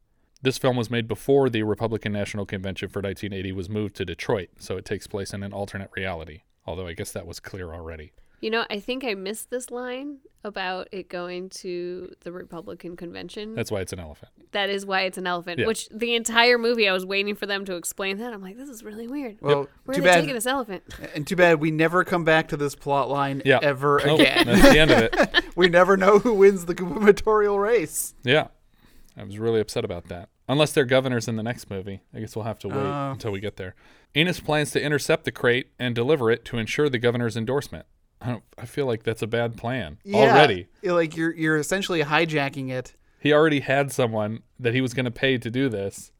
This 0.43 0.57
film 0.57 0.75
was 0.75 0.89
made 0.89 1.07
before 1.07 1.49
the 1.49 1.63
Republican 1.63 2.13
National 2.13 2.45
Convention 2.45 2.89
for 2.89 2.99
1980 2.99 3.51
was 3.51 3.69
moved 3.69 3.95
to 3.97 4.05
Detroit, 4.05 4.49
so 4.57 4.77
it 4.77 4.85
takes 4.85 5.05
place 5.05 5.33
in 5.33 5.43
an 5.43 5.53
alternate 5.53 5.91
reality. 5.95 6.41
Although 6.65 6.87
I 6.87 6.93
guess 6.93 7.11
that 7.11 7.27
was 7.27 7.39
clear 7.39 7.73
already. 7.73 8.13
You 8.41 8.49
know, 8.49 8.65
I 8.71 8.79
think 8.79 9.03
I 9.03 9.13
missed 9.13 9.51
this 9.51 9.69
line 9.69 10.17
about 10.43 10.87
it 10.91 11.07
going 11.09 11.49
to 11.49 12.11
the 12.21 12.31
Republican 12.31 12.95
convention. 12.95 13.53
That's 13.53 13.69
why 13.69 13.81
it's 13.81 13.93
an 13.93 13.99
elephant. 13.99 14.31
That 14.51 14.71
is 14.71 14.83
why 14.83 15.01
it's 15.01 15.19
an 15.19 15.27
elephant. 15.27 15.59
Yeah. 15.59 15.67
Which 15.67 15.87
the 15.89 16.15
entire 16.15 16.57
movie, 16.57 16.89
I 16.89 16.93
was 16.93 17.05
waiting 17.05 17.35
for 17.35 17.45
them 17.45 17.65
to 17.65 17.75
explain 17.75 18.17
that. 18.17 18.33
I'm 18.33 18.41
like, 18.41 18.57
this 18.57 18.67
is 18.67 18.83
really 18.83 19.07
weird. 19.07 19.37
Well, 19.41 19.67
Where 19.85 19.93
too 19.95 20.01
are 20.01 20.03
they 20.03 20.09
bad. 20.09 20.19
taking 20.21 20.33
this 20.33 20.47
elephant? 20.47 20.83
And 21.15 21.27
too 21.27 21.35
bad 21.35 21.59
we 21.61 21.69
never 21.69 22.03
come 22.03 22.23
back 22.23 22.47
to 22.47 22.57
this 22.57 22.73
plot 22.73 23.09
line 23.09 23.43
Yeah. 23.45 23.59
ever 23.61 24.01
Nope, 24.03 24.19
again. 24.21 24.47
that's 24.47 24.61
the 24.73 24.79
end 24.79 24.91
of 24.91 24.99
it. 25.03 25.45
we 25.55 25.69
never 25.69 25.95
know 25.95 26.17
who 26.19 26.33
wins 26.33 26.65
the 26.65 26.73
gubernatorial 26.73 27.59
race. 27.59 28.15
Yeah. 28.23 28.47
I 29.15 29.23
was 29.23 29.37
really 29.37 29.59
upset 29.59 29.85
about 29.85 30.07
that. 30.07 30.29
Unless 30.49 30.71
they're 30.73 30.85
governors 30.85 31.27
in 31.27 31.35
the 31.35 31.43
next 31.43 31.69
movie. 31.69 32.01
I 32.13 32.19
guess 32.19 32.35
we'll 32.35 32.45
have 32.45 32.57
to 32.59 32.67
wait 32.69 32.77
Oh. 32.77 33.11
until 33.11 33.31
we 33.31 33.39
get 33.39 33.57
there. 33.57 33.75
Enos 34.17 34.39
plans 34.39 34.71
to 34.71 34.81
intercept 34.81 35.25
the 35.25 35.31
crate 35.31 35.67
and 35.77 35.93
deliver 35.93 36.31
it 36.31 36.43
to 36.45 36.57
ensure 36.57 36.89
the 36.89 36.97
governor's 36.97 37.37
endorsement. 37.37 37.85
I 38.21 38.29
don't. 38.29 38.43
I 38.57 38.65
feel 38.65 38.85
like 38.85 39.03
that's 39.03 39.21
a 39.21 39.27
bad 39.27 39.57
plan 39.57 39.97
Yeah, 40.03 40.17
already. 40.31 40.67
Like 40.83 41.17
you're 41.17 41.33
you're 41.33 41.57
essentially 41.57 42.03
hijacking 42.03 42.69
it. 42.69 42.93
He 43.19 43.33
already 43.33 43.59
had 43.61 43.91
someone 43.91 44.43
that 44.59 44.73
he 44.73 44.81
was 44.81 44.93
going 44.93 45.05
to 45.05 45.11
pay 45.11 45.37
to 45.37 45.49
do 45.51 45.69
this, 45.69 46.11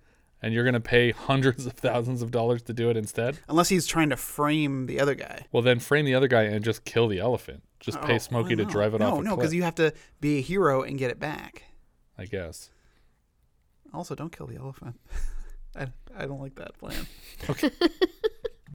and 0.41 0.53
you're 0.53 0.63
going 0.63 0.73
to 0.73 0.79
pay 0.79 1.11
hundreds 1.11 1.65
of 1.65 1.73
thousands 1.73 2.21
of 2.21 2.31
dollars 2.31 2.61
to 2.63 2.73
do 2.73 2.89
it 2.89 2.97
instead. 2.97 3.39
Unless 3.47 3.69
he's 3.69 3.87
trying 3.87 4.09
to 4.09 4.17
frame 4.17 4.85
the 4.87 4.99
other 4.99 5.15
guy. 5.15 5.45
Well, 5.51 5.63
then 5.63 5.79
frame 5.79 6.05
the 6.05 6.13
other 6.15 6.27
guy 6.27 6.43
and 6.43 6.63
just 6.63 6.85
kill 6.85 7.07
the 7.07 7.19
elephant. 7.19 7.63
Just 7.79 7.97
Oh, 7.99 8.05
pay 8.05 8.19
Smokey 8.19 8.55
to 8.55 8.65
drive 8.65 8.93
it 8.93 8.99
no, 8.99 9.13
off. 9.13 9.19
a 9.19 9.23
No, 9.23 9.35
because 9.35 9.53
you 9.53 9.63
have 9.63 9.73
to 9.75 9.93
be 10.19 10.37
a 10.37 10.41
hero 10.41 10.83
and 10.83 10.99
get 10.99 11.09
it 11.09 11.19
back. 11.19 11.63
I 12.17 12.25
guess. 12.25 12.69
Also, 13.93 14.13
don't 14.13 14.31
kill 14.35 14.45
the 14.47 14.57
elephant. 14.57 14.99
I, 15.75 15.87
I 16.15 16.25
don't 16.27 16.39
like 16.41 16.55
that 16.55 16.77
plan. 16.77 17.07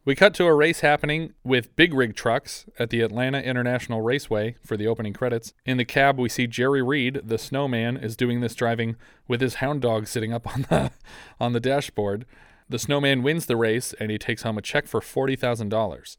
We 0.05 0.15
cut 0.15 0.35
to 0.35 0.45
a 0.45 0.55
race 0.55 0.81
happening 0.81 1.33
with 1.43 1.75
big 1.75 1.93
rig 1.93 2.15
trucks 2.15 2.67
at 2.79 2.91
the 2.91 3.01
Atlanta 3.01 3.41
International 3.41 4.03
Raceway 4.03 4.57
for 4.65 4.77
the 4.77 4.87
opening 4.87 5.13
credits. 5.13 5.53
In 5.65 5.79
the 5.79 5.85
cab, 5.85 6.19
we 6.19 6.29
see 6.29 6.47
Jerry 6.47 6.83
Reed, 6.83 7.21
the 7.25 7.39
snowman, 7.39 7.97
is 7.97 8.17
doing 8.17 8.41
this 8.41 8.55
driving 8.55 8.97
with 9.27 9.41
his 9.41 9.57
hound 9.57 9.83
dog 9.83 10.07
sitting 10.07 10.33
up 10.33 10.47
on 10.47 10.63
the 10.69 10.93
on 11.41 11.53
the 11.53 11.61
dashboard. 11.61 12.25
The 12.69 12.79
snowman 12.79 13.23
wins 13.23 13.47
the 13.47 13.57
race 13.57 13.95
and 13.99 14.11
he 14.11 14.19
takes 14.19 14.43
home 14.43 14.59
a 14.59 14.63
check 14.63 14.87
for 14.87 15.01
forty 15.01 15.35
thousand 15.35 15.71
dollars. 15.71 16.19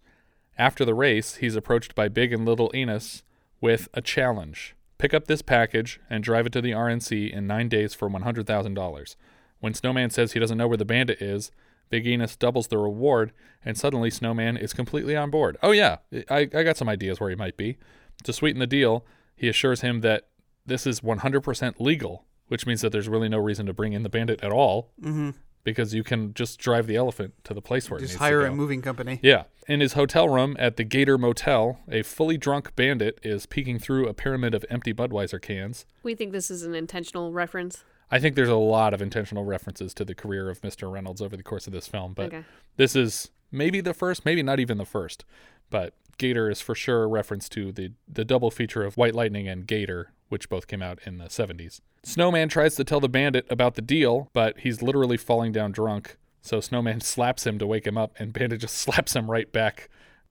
After 0.58 0.84
the 0.84 0.96
race, 0.96 1.36
he's 1.36 1.56
approached 1.56 1.94
by 1.94 2.10
Big 2.10 2.34
and 2.34 2.46
Little 2.46 2.72
Enos 2.74 3.24
with 3.62 3.88
a 3.94 4.02
challenge. 4.02 4.76
Pick 4.98 5.14
up 5.14 5.28
this 5.28 5.44
package 5.44 6.00
and 6.10 6.24
drive 6.24 6.48
it 6.48 6.54
to 6.54 6.62
the 6.62 6.72
RNC 6.72 7.32
in 7.32 7.46
nine 7.46 7.70
days 7.70 7.94
for 7.94 8.10
$100,000. 8.10 9.16
When 9.60 9.74
Snowman 9.76 10.10
says 10.10 10.32
he 10.32 10.40
doesn't 10.40 10.58
know 10.58 10.68
where 10.68 10.78
the 10.78 10.86
bandit 10.86 11.22
is, 11.22 11.52
Big 11.90 12.06
Enos 12.08 12.36
doubles 12.36 12.68
the 12.68 12.78
reward, 12.78 13.32
and 13.64 13.78
suddenly 13.78 14.10
Snowman 14.10 14.58
is 14.58 14.74
completely 14.74 15.16
on 15.16 15.30
board. 15.30 15.58
Oh, 15.64 15.72
yeah, 15.72 15.98
I, 16.30 16.40
I 16.54 16.64
got 16.64 16.78
some 16.78 16.90
ideas 16.90 17.20
where 17.20 17.30
he 17.30 17.36
might 17.36 17.58
be. 17.58 17.78
To 18.24 18.34
sweeten 18.34 18.60
the 18.60 18.68
deal, 18.68 19.06
he 19.36 19.48
assures 19.48 19.82
him 19.82 20.02
that 20.02 20.28
this 20.66 20.86
is 20.88 21.02
100% 21.02 21.80
legal, 21.80 22.26
which 22.48 22.66
means 22.66 22.82
that 22.82 22.92
there's 22.92 23.08
really 23.10 23.30
no 23.30 23.38
reason 23.38 23.66
to 23.68 23.74
bring 23.74 23.94
in 23.94 24.04
the 24.04 24.10
bandit 24.10 24.44
at 24.44 24.52
all 24.52 24.92
Mhm. 25.02 25.36
because 25.64 25.94
you 25.94 26.04
can 26.04 26.34
just 26.34 26.60
drive 26.60 26.88
the 26.88 26.96
elephant 26.96 27.34
to 27.44 27.54
the 27.54 27.62
place 27.62 27.90
where 27.90 27.98
it 28.00 28.02
Just 28.02 28.14
needs 28.14 28.20
hire 28.20 28.42
to 28.42 28.48
a 28.48 28.52
moving 28.52 28.82
company. 28.82 29.20
Yeah. 29.22 29.44
In 29.68 29.80
his 29.82 29.94
hotel 29.94 30.28
room 30.30 30.56
at 30.60 30.78
the 30.78 30.84
Gator 30.84 31.18
Motel, 31.18 31.80
a 31.90 32.02
fully 32.04 32.38
drunk 32.38 32.76
bandit 32.76 33.20
is 33.24 33.46
peeking 33.46 33.80
through 33.80 34.08
a 34.08 34.14
pyramid 34.14 34.54
of 34.56 34.66
empty 34.70 34.94
Budweiser 34.94 35.42
cans. 35.42 35.86
We 36.04 36.16
think 36.16 36.32
this 36.32 36.50
is 36.50 36.64
an 36.64 36.74
intentional 36.74 37.32
reference. 37.34 37.84
I 38.10 38.20
think 38.20 38.36
there's 38.36 38.48
a 38.50 38.56
lot 38.56 38.94
of 38.94 39.02
intentional 39.02 39.44
references 39.44 39.94
to 39.96 40.06
the 40.06 40.16
career 40.16 40.50
of 40.50 40.62
Mr. 40.62 40.92
Reynolds 40.92 41.22
over 41.22 41.36
the 41.36 41.44
course 41.44 41.68
of 41.68 41.74
this 41.74 41.88
film, 41.88 42.14
but 42.14 42.28
Okay. 42.28 42.44
this 42.78 42.96
is 42.96 43.30
maybe 43.52 43.82
the 43.82 43.94
first, 43.94 44.26
maybe 44.26 44.42
not 44.44 44.60
even 44.60 44.78
the 44.78 44.86
first, 44.86 45.26
but 45.70 45.94
Gator 46.18 46.50
is 46.50 46.62
for 46.62 46.74
sure 46.74 47.04
a 47.04 47.08
reference 47.08 47.48
to 47.50 47.72
the, 47.72 47.92
the 48.12 48.26
double 48.26 48.50
feature 48.50 48.84
of 48.84 48.98
White 48.98 49.14
Lightning 49.14 49.48
and 49.48 49.68
Gator, 49.68 50.12
which 50.30 50.50
both 50.50 50.68
came 50.68 50.82
out 50.82 51.00
in 51.06 51.18
the 51.18 51.26
70s. 51.26 51.80
Snowman 52.04 52.48
tries 52.50 52.76
to 52.76 52.84
tell 52.84 53.00
the 53.00 53.10
bandit 53.10 53.46
about 53.50 53.76
the 53.76 53.82
deal, 53.82 54.30
but 54.34 54.60
he's 54.60 54.82
literally 54.82 55.18
falling 55.18 55.52
down 55.52 55.72
drunk. 55.72 56.18
So 56.42 56.62
Snowman 56.62 57.02
slaps 57.02 57.46
him 57.46 57.60
to 57.60 57.68
wake 57.68 57.86
him 57.86 57.98
up, 57.98 58.16
and 58.18 58.32
Bandit 58.34 58.62
just 58.62 58.78
slaps 58.78 59.16
him 59.16 59.30
right 59.30 59.52
back. 59.52 59.90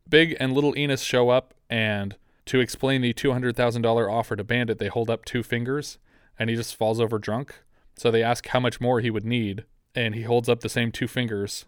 Big 0.08 0.36
and 0.40 0.52
Little 0.54 0.76
Enos 0.78 1.02
show 1.02 1.28
up, 1.28 1.52
and 1.68 2.16
to 2.46 2.60
explain 2.60 3.02
the 3.02 3.12
$200,000 3.12 4.10
offer 4.12 4.34
to 4.36 4.44
Bandit, 4.44 4.78
they 4.78 4.88
hold 4.88 5.10
up 5.10 5.24
two 5.24 5.42
fingers, 5.42 5.98
and 6.38 6.48
he 6.48 6.56
just 6.56 6.74
falls 6.74 7.00
over 7.00 7.18
drunk. 7.18 7.62
So 7.96 8.10
they 8.10 8.22
ask 8.22 8.46
how 8.48 8.60
much 8.60 8.80
more 8.80 9.00
he 9.00 9.10
would 9.10 9.24
need, 9.24 9.64
and 9.94 10.14
he 10.14 10.22
holds 10.22 10.48
up 10.48 10.60
the 10.60 10.68
same 10.68 10.92
two 10.92 11.08
fingers, 11.08 11.64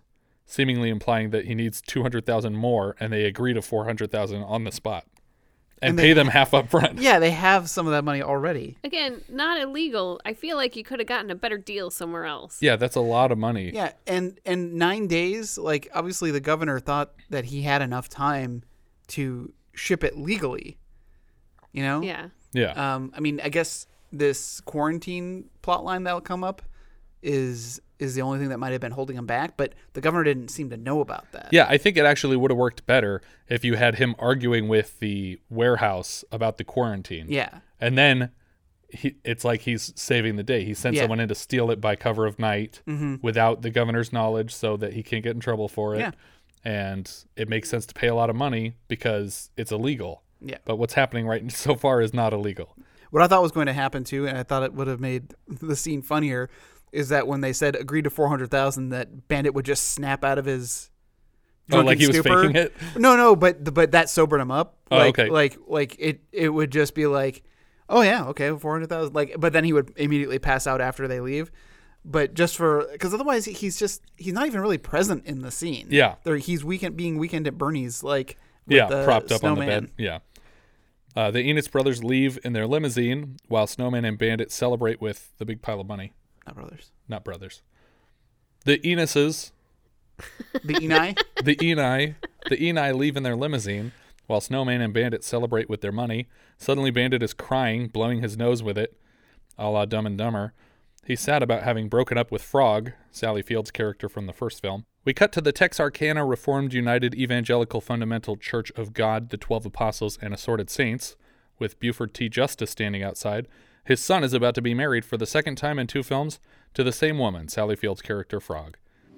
seemingly 0.47 0.91
implying 0.91 1.31
that 1.31 1.47
he 1.47 1.55
needs 1.55 1.81
200,000 1.81 2.55
more, 2.55 2.97
and 3.01 3.13
they 3.13 3.25
agree 3.25 3.55
to 3.55 3.63
400,000 3.63 4.43
on 4.43 4.65
the 4.65 4.73
spot. 4.73 5.07
And, 5.81 5.91
And 5.91 5.99
they 5.99 6.03
pay 6.09 6.13
them 6.13 6.27
half 6.29 6.55
up 6.55 6.69
front. 6.69 6.99
Yeah, 7.01 7.21
they 7.21 7.31
have 7.31 7.71
some 7.71 7.87
of 7.87 7.93
that 7.93 8.03
money 8.03 8.21
already. 8.21 8.77
Again, 8.83 9.23
not 9.29 9.61
illegal. 9.61 10.21
I 10.25 10.35
feel 10.35 10.57
like 10.57 10.75
you 10.75 10.83
could 10.83 10.99
have 10.99 11.07
gotten 11.07 11.31
a 11.31 11.37
better 11.37 11.57
deal 11.57 11.91
somewhere 11.91 12.25
else. 12.25 12.61
Yeah, 12.61 12.75
that's 12.75 12.97
a 12.97 13.01
lot 13.01 13.31
of 13.31 13.39
money. 13.39 13.71
Yeah, 13.73 13.93
and 14.07 14.41
and 14.45 14.75
nine 14.75 15.07
days. 15.07 15.57
Like 15.57 15.89
obviously, 15.95 16.33
the 16.33 16.41
governor 16.41 16.81
thought 16.81 17.13
that 17.31 17.45
he 17.45 17.63
had 17.63 17.81
enough 17.81 18.09
time 18.09 18.65
to 19.09 19.53
ship 19.73 20.03
it 20.03 20.19
legally. 20.19 20.79
You 21.73 21.85
know. 21.85 22.03
Yeah. 22.03 22.31
Yeah. 22.53 22.73
Um, 22.73 23.13
I 23.17 23.21
mean, 23.21 23.41
I 23.45 23.49
guess 23.49 23.87
this 24.13 24.61
quarantine 24.63 25.51
plot 25.63 25.85
line 25.85 26.05
that'll 26.05 26.21
come 26.21 26.43
up 26.45 26.63
is 27.23 27.81
is 27.99 28.15
the 28.15 28.23
only 28.23 28.39
thing 28.39 28.49
that 28.51 28.59
might 28.59 28.71
have 28.71 28.81
been 28.81 28.93
holding 28.93 29.17
him 29.17 29.27
back. 29.27 29.57
But 29.57 29.75
the 29.95 30.01
governor 30.01 30.23
didn't 30.23 30.49
seem 30.49 30.71
to 30.71 30.77
know 30.77 31.01
about 31.01 31.31
that. 31.33 31.49
Yeah, 31.51 31.67
I 31.69 31.77
think 31.79 31.97
it 31.97 32.05
actually 32.05 32.37
would 32.37 32.53
have 32.53 32.59
worked 32.59 32.87
better 32.87 33.21
if 33.49 33.65
you 33.65 33.75
had 33.75 33.97
him 33.97 34.15
arguing 34.21 34.69
with 34.69 35.01
the 35.01 35.41
warehouse 35.51 36.25
about 36.31 36.59
the 36.59 36.65
quarantine. 36.65 37.27
Yeah. 37.29 37.59
And 37.81 37.99
then 37.99 38.31
he, 38.89 39.17
it's 39.25 39.45
like 39.45 39.63
he's 39.63 39.93
saving 40.01 40.37
the 40.37 40.45
day. 40.45 40.63
He 40.65 40.75
sent 40.75 40.95
Yeah. 40.95 41.03
someone 41.03 41.19
in 41.19 41.29
to 41.29 41.35
steal 41.35 41.73
it 41.73 41.81
by 41.81 41.97
cover 41.97 42.25
of 42.25 42.39
night 42.39 42.83
Mhm. 42.87 43.21
without 43.21 43.63
the 43.63 43.71
governor's 43.71 44.13
knowledge 44.13 44.55
so 44.55 44.77
that 44.77 44.93
he 44.93 45.03
can't 45.03 45.25
get 45.25 45.35
in 45.35 45.41
trouble 45.41 45.67
for 45.69 45.97
it. 45.97 45.99
Yeah. 45.99 46.11
And 46.65 47.11
it 47.37 47.49
makes 47.49 47.69
sense 47.69 47.85
to 47.87 47.95
pay 47.95 48.07
a 48.07 48.15
lot 48.15 48.31
of 48.31 48.37
money 48.37 48.75
because 48.87 49.51
it's 49.57 49.73
illegal. 49.73 50.23
Yeah. 50.41 50.59
But 50.65 50.77
what's 50.77 50.95
happening 50.95 51.27
right 51.27 51.51
so 51.53 51.75
far 51.75 52.01
is 52.01 52.15
not 52.15 52.33
illegal. 52.33 52.77
What 53.11 53.23
I 53.23 53.27
thought 53.27 53.43
was 53.43 53.53
going 53.53 53.67
to 53.67 53.73
happen 53.73 54.05
too, 54.05 54.27
and 54.27 54.37
I 54.37 54.43
thought 54.43 54.63
it 54.63 54.75
would 54.75 54.87
have 54.87 55.01
made 55.01 55.35
the 55.49 55.77
scene 55.77 56.03
funnier, 56.03 56.51
is 56.93 57.09
that 57.09 57.27
when 57.27 57.41
they 57.41 57.53
said 57.53 57.77
agreed 57.77 58.05
to 58.05 58.11
four 58.11 58.29
hundred 58.29 58.51
thousand, 58.51 58.91
that 58.91 59.29
Bandit 59.29 59.55
would 59.55 59.65
just 59.65 59.89
snap 59.93 60.25
out 60.25 60.39
of 60.39 60.45
his. 60.45 60.91
Oh, 61.71 61.81
like 61.81 61.99
he 61.99 62.07
was 62.07 62.17
stupor. 62.17 62.43
faking 62.45 62.57
it? 62.57 62.75
No, 62.97 63.17
no, 63.17 63.37
but 63.37 63.75
but 63.75 63.93
that 63.93 64.09
sobered 64.09 64.41
him 64.41 64.51
up. 64.51 64.79
Oh, 64.91 64.97
like, 64.97 65.19
okay. 65.19 65.31
Like 65.31 65.59
like 65.67 65.97
it 65.99 66.21
it 66.33 66.49
would 66.49 66.71
just 66.71 66.95
be 66.95 67.07
like, 67.07 67.43
oh 67.89 68.01
yeah, 68.03 68.25
okay, 68.27 68.57
four 68.57 68.73
hundred 68.73 68.89
thousand. 68.89 69.15
Like, 69.15 69.35
but 69.39 69.53
then 69.53 69.65
he 69.65 69.73
would 69.73 69.93
immediately 69.97 70.39
pass 70.39 70.67
out 70.67 70.81
after 70.81 71.07
they 71.07 71.21
leave. 71.21 71.51
But 72.05 72.33
just 72.33 72.57
for 72.57 72.89
because 72.93 73.13
otherwise 73.13 73.45
he's 73.45 73.79
just 73.79 74.03
he's 74.17 74.33
not 74.33 74.47
even 74.47 74.61
really 74.63 74.79
present 74.79 75.27
in 75.27 75.43
the 75.43 75.51
scene. 75.51 75.89
Yeah. 75.91 76.15
there 76.25 76.37
he's 76.39 76.65
weekend 76.65 76.97
being 76.97 77.19
weekend 77.19 77.47
at 77.47 77.59
Bernie's 77.59 78.03
like 78.03 78.39
Yeah, 78.67 78.87
propped 79.05 79.31
up 79.31 79.45
on 79.45 79.59
the 79.59 79.67
bed. 79.67 79.91
Yeah. 79.99 80.21
Uh, 81.17 81.31
the 81.31 81.41
Enos 81.43 81.69
brothers 81.69 82.05
leave 82.05 82.39
in 82.45 82.53
their 82.53 82.67
limousine 82.67 83.37
while 83.49 83.67
Snowman 83.67 84.05
and 84.05 84.19
Bandit 84.19 84.53
celebrate 84.53 85.01
with 85.01 85.33
the 85.39 85.45
big 85.45 85.63
pile 85.63 85.81
of 85.81 85.87
money. 85.89 86.13
Not 86.47 86.55
brothers. 86.55 86.93
Not 87.09 87.25
brothers. 87.25 87.63
The 88.65 88.79
Enoses, 88.79 89.53
The 90.65 90.75
Eni? 90.75 91.19
the 91.43 91.57
Eni. 91.57 92.17
the 92.49 92.57
Eni 92.57 92.95
leave 92.95 93.17
in 93.17 93.23
their 93.23 93.37
limousine 93.37 93.93
while 94.27 94.41
Snowman 94.41 94.81
and 94.81 94.93
Bandit 94.93 95.25
celebrate 95.25 95.69
with 95.69 95.81
their 95.81 95.93
money. 95.93 96.29
Suddenly, 96.59 96.91
Bandit 96.91 97.23
is 97.23 97.33
crying, 97.35 97.89
blowing 97.89 98.21
his 98.21 98.37
nose 98.37 98.63
with 98.63 98.77
it, 98.77 98.99
a 99.57 99.69
la 99.71 99.85
Dumb 99.85 100.07
and 100.07 100.19
Dumber. 100.19 100.53
He's 101.07 101.21
sad 101.21 101.43
about 101.43 101.63
having 101.63 101.89
broken 101.89 102.19
up 102.19 102.31
with 102.31 102.43
Frog, 102.43 102.93
Sally 103.11 103.43
Field's 103.43 103.71
character 103.71 104.09
from 104.09 104.27
the 104.27 104.33
first 104.35 104.61
film. 104.61 104.85
We 105.05 105.15
cut 105.15 105.33
to 105.33 105.41
the 105.41 105.53
Texarkana 105.53 106.25
Reformed 106.27 106.75
United 106.75 107.15
Evangelical 107.15 107.81
Fundamental 107.81 108.37
Church 108.37 108.71
of 108.73 108.93
God, 108.93 109.31
the 109.31 109.37
Twelve 109.37 109.65
Apostles, 109.65 110.19
and 110.21 110.35
Assorted 110.35 110.69
Saints, 110.69 111.17
with 111.59 111.81
Buford 111.81 112.13
T. 112.13 112.29
Justice 112.29 112.73
standing 112.73 113.03
outside. 113.03 113.49
His 113.85 114.01
son 114.01 114.23
is 114.23 114.35
about 114.35 114.55
to 114.57 114.63
be 114.63 114.75
married 114.75 115.05
for 115.05 115.17
the 115.17 115.25
second 115.25 115.57
time 115.57 115.79
in 115.79 115.87
two 115.87 116.03
films 116.03 116.41
to 116.75 116.85
the 116.85 116.93
same 116.93 117.19
woman, 117.19 117.49
Sally 117.49 117.75
Field's 117.75 118.03
character 118.03 118.39
Frog. 118.39 118.77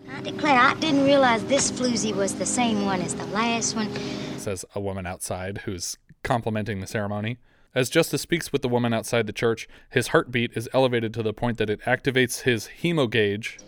I 0.09 0.21
declare, 0.21 0.59
I 0.59 0.75
didn't 0.75 1.05
realize 1.05 1.45
this 1.45 1.73
floozy 1.73 2.15
was 2.15 2.35
the 2.35 2.47
same 2.47 2.85
one 2.85 3.01
as 3.01 3.15
the 3.15 3.27
last 3.27 3.75
one. 3.75 3.93
says 4.39 4.65
a 4.75 4.81
woman 4.81 5.07
outside 5.07 5.63
who's 5.65 5.99
complimenting 6.23 6.81
the 6.81 6.87
ceremony. 6.87 7.39
As 7.75 7.91
Justice 7.91 8.23
speaks 8.23 8.53
with 8.53 8.63
the 8.63 8.69
woman 8.69 8.93
outside 8.93 9.27
the 9.27 9.33
church, 9.33 9.69
his 9.91 10.09
heartbeat 10.09 10.53
is 10.55 10.69
elevated 10.73 11.13
to 11.15 11.23
the 11.23 11.33
point 11.33 11.59
that 11.59 11.71
it 11.71 11.81
activates 11.83 12.43
his 12.43 12.69
hemogauge 12.83 13.59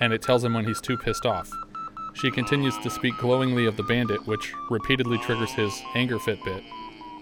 and 0.00 0.12
it 0.12 0.22
tells 0.22 0.44
him 0.44 0.54
when 0.54 0.64
he's 0.64 0.80
too 0.80 0.96
pissed 0.96 1.26
off. 1.26 1.50
She 2.14 2.30
continues 2.30 2.76
to 2.78 2.90
speak 2.90 3.16
glowingly 3.18 3.66
of 3.66 3.76
the 3.76 3.82
bandit, 3.84 4.26
which 4.26 4.52
repeatedly 4.70 5.18
triggers 5.18 5.50
his 5.52 5.72
anger 5.94 6.18
Fitbit, 6.18 6.64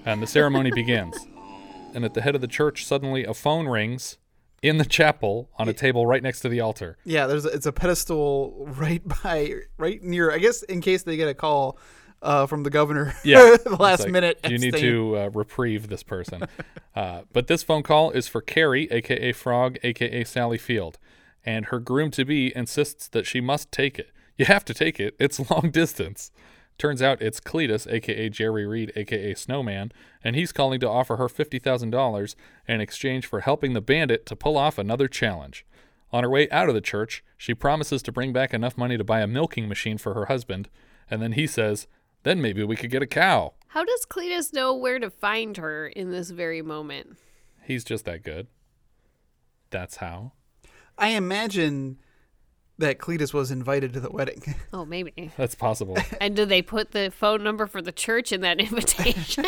and 0.04 0.22
the 0.22 0.26
ceremony 0.26 0.70
begins. 0.74 1.16
And 1.94 2.04
at 2.04 2.14
the 2.14 2.22
head 2.22 2.34
of 2.34 2.40
the 2.40 2.48
church, 2.48 2.84
suddenly 2.84 3.24
a 3.24 3.34
phone 3.34 3.66
rings 3.68 4.18
in 4.62 4.78
the 4.78 4.84
chapel 4.84 5.50
on 5.58 5.68
a 5.68 5.72
table 5.72 6.06
right 6.06 6.22
next 6.22 6.40
to 6.40 6.48
the 6.48 6.60
altar. 6.60 6.98
Yeah, 7.04 7.26
there's 7.26 7.44
a, 7.44 7.48
it's 7.48 7.66
a 7.66 7.72
pedestal 7.72 8.66
right 8.78 9.02
by 9.22 9.54
right 9.78 10.02
near. 10.02 10.30
I 10.30 10.38
guess 10.38 10.62
in 10.62 10.80
case 10.80 11.02
they 11.02 11.16
get 11.16 11.28
a 11.28 11.34
call 11.34 11.78
uh, 12.22 12.46
from 12.46 12.62
the 12.62 12.70
governor. 12.70 13.14
Yeah, 13.24 13.56
the 13.64 13.76
last 13.78 14.00
like, 14.00 14.10
minute. 14.10 14.40
You 14.48 14.58
need 14.58 14.76
to 14.76 15.16
uh, 15.16 15.30
reprieve 15.32 15.88
this 15.88 16.02
person. 16.02 16.44
uh, 16.94 17.22
but 17.32 17.48
this 17.48 17.62
phone 17.62 17.82
call 17.82 18.10
is 18.10 18.28
for 18.28 18.40
Carrie, 18.40 18.88
aka 18.90 19.32
Frog, 19.32 19.78
aka 19.82 20.24
Sally 20.24 20.58
Field, 20.58 20.98
and 21.46 21.66
her 21.66 21.78
groom 21.78 22.10
to 22.10 22.24
be 22.24 22.54
insists 22.54 23.08
that 23.08 23.26
she 23.26 23.40
must 23.40 23.70
take 23.70 23.98
it. 23.98 24.10
You 24.36 24.44
have 24.44 24.64
to 24.66 24.74
take 24.74 25.00
it. 25.00 25.14
It's 25.18 25.50
long 25.50 25.70
distance. 25.70 26.32
Turns 26.78 27.00
out 27.00 27.22
it's 27.22 27.40
Cletus, 27.40 27.90
aka 27.90 28.28
Jerry 28.28 28.66
Reed, 28.66 28.92
aka 28.96 29.34
Snowman, 29.34 29.92
and 30.22 30.36
he's 30.36 30.52
calling 30.52 30.78
to 30.80 30.88
offer 30.88 31.16
her 31.16 31.28
$50,000 31.28 32.34
in 32.68 32.80
exchange 32.82 33.24
for 33.24 33.40
helping 33.40 33.72
the 33.72 33.80
bandit 33.80 34.26
to 34.26 34.36
pull 34.36 34.58
off 34.58 34.76
another 34.76 35.08
challenge. 35.08 35.64
On 36.12 36.22
her 36.22 36.28
way 36.28 36.50
out 36.50 36.68
of 36.68 36.74
the 36.74 36.82
church, 36.82 37.24
she 37.38 37.54
promises 37.54 38.02
to 38.02 38.12
bring 38.12 38.32
back 38.32 38.52
enough 38.52 38.76
money 38.76 38.98
to 38.98 39.04
buy 39.04 39.20
a 39.20 39.26
milking 39.26 39.68
machine 39.68 39.96
for 39.96 40.12
her 40.12 40.26
husband, 40.26 40.68
and 41.10 41.22
then 41.22 41.32
he 41.32 41.46
says, 41.46 41.86
Then 42.24 42.42
maybe 42.42 42.62
we 42.62 42.76
could 42.76 42.90
get 42.90 43.02
a 43.02 43.06
cow. 43.06 43.54
How 43.68 43.84
does 43.84 44.04
Cletus 44.06 44.52
know 44.52 44.74
where 44.74 44.98
to 44.98 45.10
find 45.10 45.56
her 45.56 45.86
in 45.86 46.10
this 46.10 46.30
very 46.30 46.60
moment? 46.60 47.16
He's 47.62 47.84
just 47.84 48.04
that 48.04 48.22
good. 48.22 48.48
That's 49.70 49.96
how. 49.96 50.32
I 50.98 51.08
imagine 51.10 51.98
that 52.78 52.98
Cletus 52.98 53.32
was 53.32 53.50
invited 53.50 53.92
to 53.94 54.00
the 54.00 54.10
wedding. 54.10 54.42
Oh, 54.72 54.84
maybe. 54.84 55.32
That's 55.36 55.54
possible. 55.54 55.96
And 56.20 56.36
did 56.36 56.48
they 56.50 56.60
put 56.60 56.90
the 56.90 57.10
phone 57.10 57.42
number 57.42 57.66
for 57.66 57.80
the 57.80 57.92
church 57.92 58.32
in 58.32 58.42
that 58.42 58.60
invitation? 58.60 59.44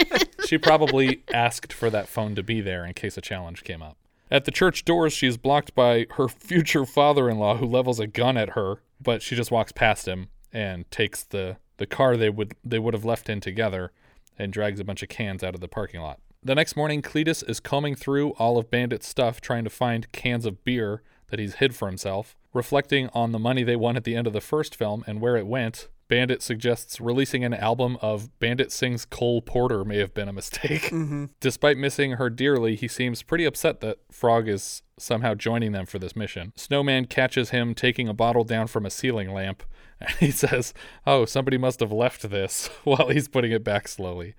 she 0.47 0.57
probably 0.57 1.23
asked 1.33 1.73
for 1.73 1.90
that 1.90 2.09
phone 2.09 2.35
to 2.37 2.43
be 2.43 2.61
there 2.61 2.85
in 2.87 2.95
case 2.95 3.19
a 3.19 3.21
challenge 3.21 3.64
came 3.64 3.83
up. 3.83 3.99
At 4.31 4.45
the 4.45 4.50
church 4.50 4.85
doors, 4.85 5.12
she 5.12 5.26
is 5.26 5.37
blocked 5.37 5.75
by 5.75 6.07
her 6.12 6.28
future 6.28 6.85
father 6.87 7.28
in 7.28 7.38
law 7.38 7.57
who 7.57 7.67
levels 7.67 7.99
a 8.00 8.07
gun 8.07 8.37
at 8.37 8.50
her, 8.50 8.81
but 9.00 9.23
she 9.23 9.35
just 9.37 9.50
walks 9.50 9.73
past 9.73 10.07
him 10.07 10.28
and 10.52 10.90
takes 10.90 11.25
the, 11.25 11.57
the 11.78 11.87
car 11.87 12.17
they 12.17 12.31
would 12.31 12.55
they 12.64 12.78
would 12.78 12.95
have 12.95 13.05
left 13.05 13.28
in 13.28 13.40
together 13.40 13.93
and 14.38 14.52
drags 14.52 14.81
a 14.81 14.85
bunch 14.85 15.02
of 15.02 15.09
cans 15.09 15.43
out 15.43 15.55
of 15.55 15.61
the 15.61 15.69
parking 15.69 16.00
lot. 16.00 16.21
The 16.43 16.55
next 16.55 16.76
morning, 16.76 17.02
Cletus 17.02 17.43
is 17.49 17.59
combing 17.59 17.97
through 17.97 18.31
all 18.33 18.59
of 18.59 18.71
Bandit's 18.71 19.09
stuff 19.09 19.40
trying 19.40 19.64
to 19.64 19.71
find 19.71 20.11
cans 20.12 20.47
of 20.47 20.64
beer 20.64 21.02
that 21.28 21.38
he's 21.38 21.56
hid 21.56 21.75
for 21.75 21.88
himself. 21.88 22.37
Reflecting 22.52 23.08
on 23.12 23.32
the 23.32 23.38
money 23.38 23.62
they 23.62 23.76
won 23.76 23.97
at 23.97 24.04
the 24.04 24.16
end 24.16 24.26
of 24.26 24.32
the 24.32 24.40
first 24.40 24.75
film 24.75 25.04
and 25.06 25.20
where 25.20 25.37
it 25.37 25.47
went, 25.47 25.88
Bandit 26.08 26.42
suggests 26.42 27.00
releasing 27.00 27.44
an 27.44 27.52
album 27.52 27.99
of 28.00 28.37
Bandit 28.38 28.73
Sings 28.73 29.04
Cole 29.04 29.42
Porter 29.42 29.85
may 29.85 29.99
have 29.99 30.14
been 30.14 30.28
a 30.28 30.32
mistake. 30.32 30.90
Mm-hmm. 30.99 31.26
Despite 31.38 31.76
missing 31.76 32.12
her 32.12 32.30
dearly, 32.30 32.75
he 32.75 32.88
seems 32.88 33.23
pretty 33.23 33.44
upset 33.44 33.80
that 33.80 33.99
Frog 34.11 34.49
is 34.49 34.82
somehow 34.99 35.35
joining 35.35 35.73
them 35.73 35.87
for 35.87 35.99
this 35.99 36.16
mission. 36.16 36.52
Snowman 36.56 37.04
catches 37.04 37.50
him 37.50 37.75
taking 37.75 38.08
a 38.08 38.14
bottle 38.14 38.42
down 38.42 38.66
from 38.66 38.87
a 38.87 38.90
ceiling 38.90 39.32
lamp, 39.32 39.62
and 40.00 40.11
he 40.18 40.30
says, 40.30 40.73
Oh, 41.06 41.25
somebody 41.25 41.58
must 41.58 41.80
have 41.80 41.92
left 41.92 42.28
this, 42.30 42.68
while 42.85 43.11
he's 43.11 43.28
putting 43.28 43.52
it 43.52 43.62
back 43.62 43.87
slowly. 43.87 44.35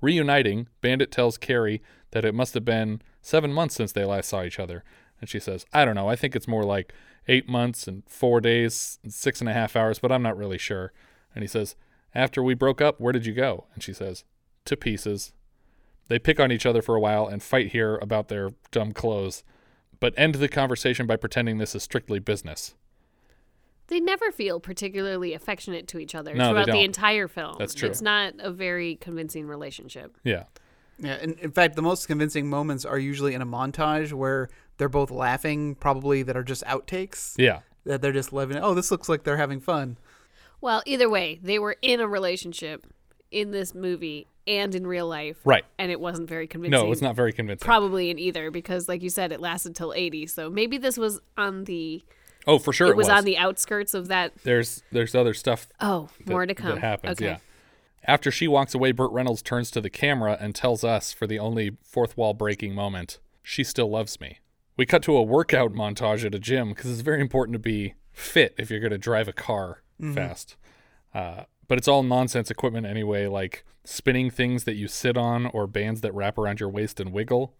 Reuniting, 0.00 0.68
Bandit 0.80 1.12
tells 1.12 1.38
Carrie 1.38 1.82
that 2.12 2.24
it 2.24 2.34
must 2.34 2.54
have 2.54 2.64
been 2.64 3.02
seven 3.20 3.52
months 3.52 3.74
since 3.74 3.92
they 3.92 4.04
last 4.04 4.30
saw 4.30 4.42
each 4.42 4.58
other. 4.58 4.84
And 5.20 5.28
she 5.28 5.40
says, 5.40 5.66
I 5.72 5.84
don't 5.84 5.94
know, 5.94 6.08
I 6.08 6.16
think 6.16 6.36
it's 6.36 6.48
more 6.48 6.64
like 6.64 6.92
eight 7.26 7.48
months 7.48 7.86
and 7.86 8.02
four 8.08 8.40
days 8.40 8.98
and 9.02 9.12
six 9.12 9.40
and 9.40 9.48
a 9.48 9.52
half 9.52 9.76
hours, 9.76 9.98
but 9.98 10.12
I'm 10.12 10.22
not 10.22 10.36
really 10.36 10.58
sure. 10.58 10.92
And 11.34 11.42
he 11.42 11.48
says, 11.48 11.76
After 12.14 12.42
we 12.42 12.54
broke 12.54 12.80
up, 12.80 13.00
where 13.00 13.12
did 13.12 13.26
you 13.26 13.34
go? 13.34 13.66
And 13.74 13.82
she 13.82 13.92
says, 13.92 14.24
To 14.66 14.76
pieces. 14.76 15.32
They 16.08 16.18
pick 16.18 16.40
on 16.40 16.50
each 16.50 16.64
other 16.64 16.80
for 16.80 16.94
a 16.94 17.00
while 17.00 17.26
and 17.26 17.42
fight 17.42 17.72
here 17.72 17.96
about 17.96 18.28
their 18.28 18.50
dumb 18.70 18.92
clothes, 18.92 19.42
but 20.00 20.14
end 20.16 20.36
the 20.36 20.48
conversation 20.48 21.06
by 21.06 21.16
pretending 21.16 21.58
this 21.58 21.74
is 21.74 21.82
strictly 21.82 22.18
business. 22.18 22.74
they 23.88 24.00
never 24.00 24.30
feel 24.30 24.60
particularly 24.60 25.34
affectionate 25.34 25.86
to 25.88 25.98
each 25.98 26.14
other 26.14 26.34
No, 26.34 26.50
throughout 26.50 26.66
the 26.66 26.82
entire 26.84 27.28
film. 27.28 27.56
That's 27.58 27.74
true. 27.74 27.88
It's 27.88 28.00
not 28.02 28.34
a 28.38 28.50
very 28.50 28.96
convincing 28.96 29.46
relationship. 29.46 30.16
Yeah. 30.24 30.44
Yeah, 31.00 31.18
and 31.20 31.38
in 31.38 31.52
fact, 31.52 31.76
the 31.76 31.82
most 31.82 32.06
convincing 32.06 32.48
moments 32.50 32.84
are 32.84 32.98
usually 32.98 33.32
in 33.34 33.40
a 33.40 33.46
montage 33.46 34.12
where 34.12 34.48
they're 34.78 34.88
both 34.88 35.10
laughing, 35.10 35.74
probably 35.74 36.22
that 36.22 36.36
are 36.36 36.42
just 36.42 36.64
outtakes. 36.64 37.34
Yeah. 37.36 37.60
That 37.84 38.02
they're 38.02 38.12
just 38.12 38.32
living. 38.32 38.56
Oh, 38.58 38.74
this 38.74 38.90
looks 38.90 39.08
like 39.08 39.24
they're 39.24 39.36
having 39.36 39.60
fun. 39.60 39.96
Well, 40.60 40.82
either 40.86 41.08
way, 41.08 41.38
they 41.42 41.58
were 41.58 41.76
in 41.82 42.00
a 42.00 42.08
relationship 42.08 42.86
in 43.30 43.50
this 43.50 43.74
movie 43.74 44.26
and 44.46 44.74
in 44.74 44.86
real 44.86 45.06
life. 45.06 45.36
Right. 45.44 45.64
And 45.78 45.90
it 45.92 46.00
wasn't 46.00 46.28
very 46.28 46.46
convincing. 46.46 46.80
No, 46.86 46.90
it's 46.92 47.02
not 47.02 47.14
very 47.14 47.32
convincing. 47.32 47.64
Probably 47.64 48.10
in 48.10 48.18
either 48.18 48.50
because, 48.50 48.88
like 48.88 49.02
you 49.02 49.10
said, 49.10 49.30
it 49.32 49.40
lasted 49.40 49.74
till 49.76 49.92
80. 49.94 50.26
So 50.26 50.50
maybe 50.50 50.78
this 50.78 50.96
was 50.98 51.20
on 51.36 51.64
the. 51.64 52.02
Oh, 52.46 52.58
for 52.58 52.72
sure 52.72 52.86
It 52.88 52.90
it 52.90 52.96
was, 52.96 53.08
was. 53.08 53.18
on 53.18 53.24
the 53.24 53.36
outskirts 53.36 53.94
of 53.94 54.08
that. 54.08 54.32
There's 54.42 54.82
there's 54.90 55.14
other 55.14 55.34
stuff 55.34 55.68
Oh, 55.80 56.08
that- 56.18 56.28
more 56.32 56.46
to 56.46 56.54
come. 56.54 56.76
That 56.76 56.80
happens, 56.80 57.18
Okay. 57.18 57.26
yeah. 57.32 57.38
After 58.04 58.30
she 58.30 58.48
walks 58.48 58.74
away, 58.74 58.92
Burt 58.92 59.12
Reynolds 59.12 59.42
turns 59.42 59.70
to 59.72 59.80
the 59.82 59.90
camera 59.90 60.38
and 60.40 60.54
tells 60.54 60.82
us, 60.82 61.12
for 61.12 61.26
the 61.26 61.38
only 61.38 61.76
fourth 61.82 62.16
wall 62.16 62.32
breaking 62.32 62.74
moment, 62.74 63.18
she 63.42 63.62
still 63.64 63.90
loves 63.90 64.18
me. 64.20 64.38
We 64.78 64.86
cut 64.86 65.02
to 65.02 65.16
a 65.16 65.22
workout 65.22 65.72
montage 65.74 66.24
at 66.24 66.34
a 66.34 66.38
gym 66.38 66.70
because 66.70 66.90
it's 66.90 67.00
very 67.02 67.20
important 67.20 67.52
to 67.54 67.58
be 67.58 67.94
fit 68.12 68.54
if 68.56 68.70
you're 68.70 68.80
going 68.80 68.92
to 68.92 68.98
drive 68.98 69.28
a 69.28 69.32
car 69.32 69.82
Mhm. 70.00 70.14
fast. 70.14 70.56
Uh, 71.12 71.44
but 71.66 71.76
it's 71.78 71.88
all 71.88 72.02
nonsense 72.02 72.50
equipment 72.50 72.86
anyway, 72.86 73.26
like 73.26 73.64
spinning 73.84 74.30
things 74.30 74.64
that 74.64 74.74
you 74.76 74.86
sit 74.88 75.16
on 75.16 75.46
or 75.46 75.66
bands 75.66 76.00
that 76.02 76.14
wrap 76.14 76.38
around 76.38 76.60
your 76.60 76.68
waist 76.68 77.00
and 77.00 77.12
wiggle. 77.12 77.54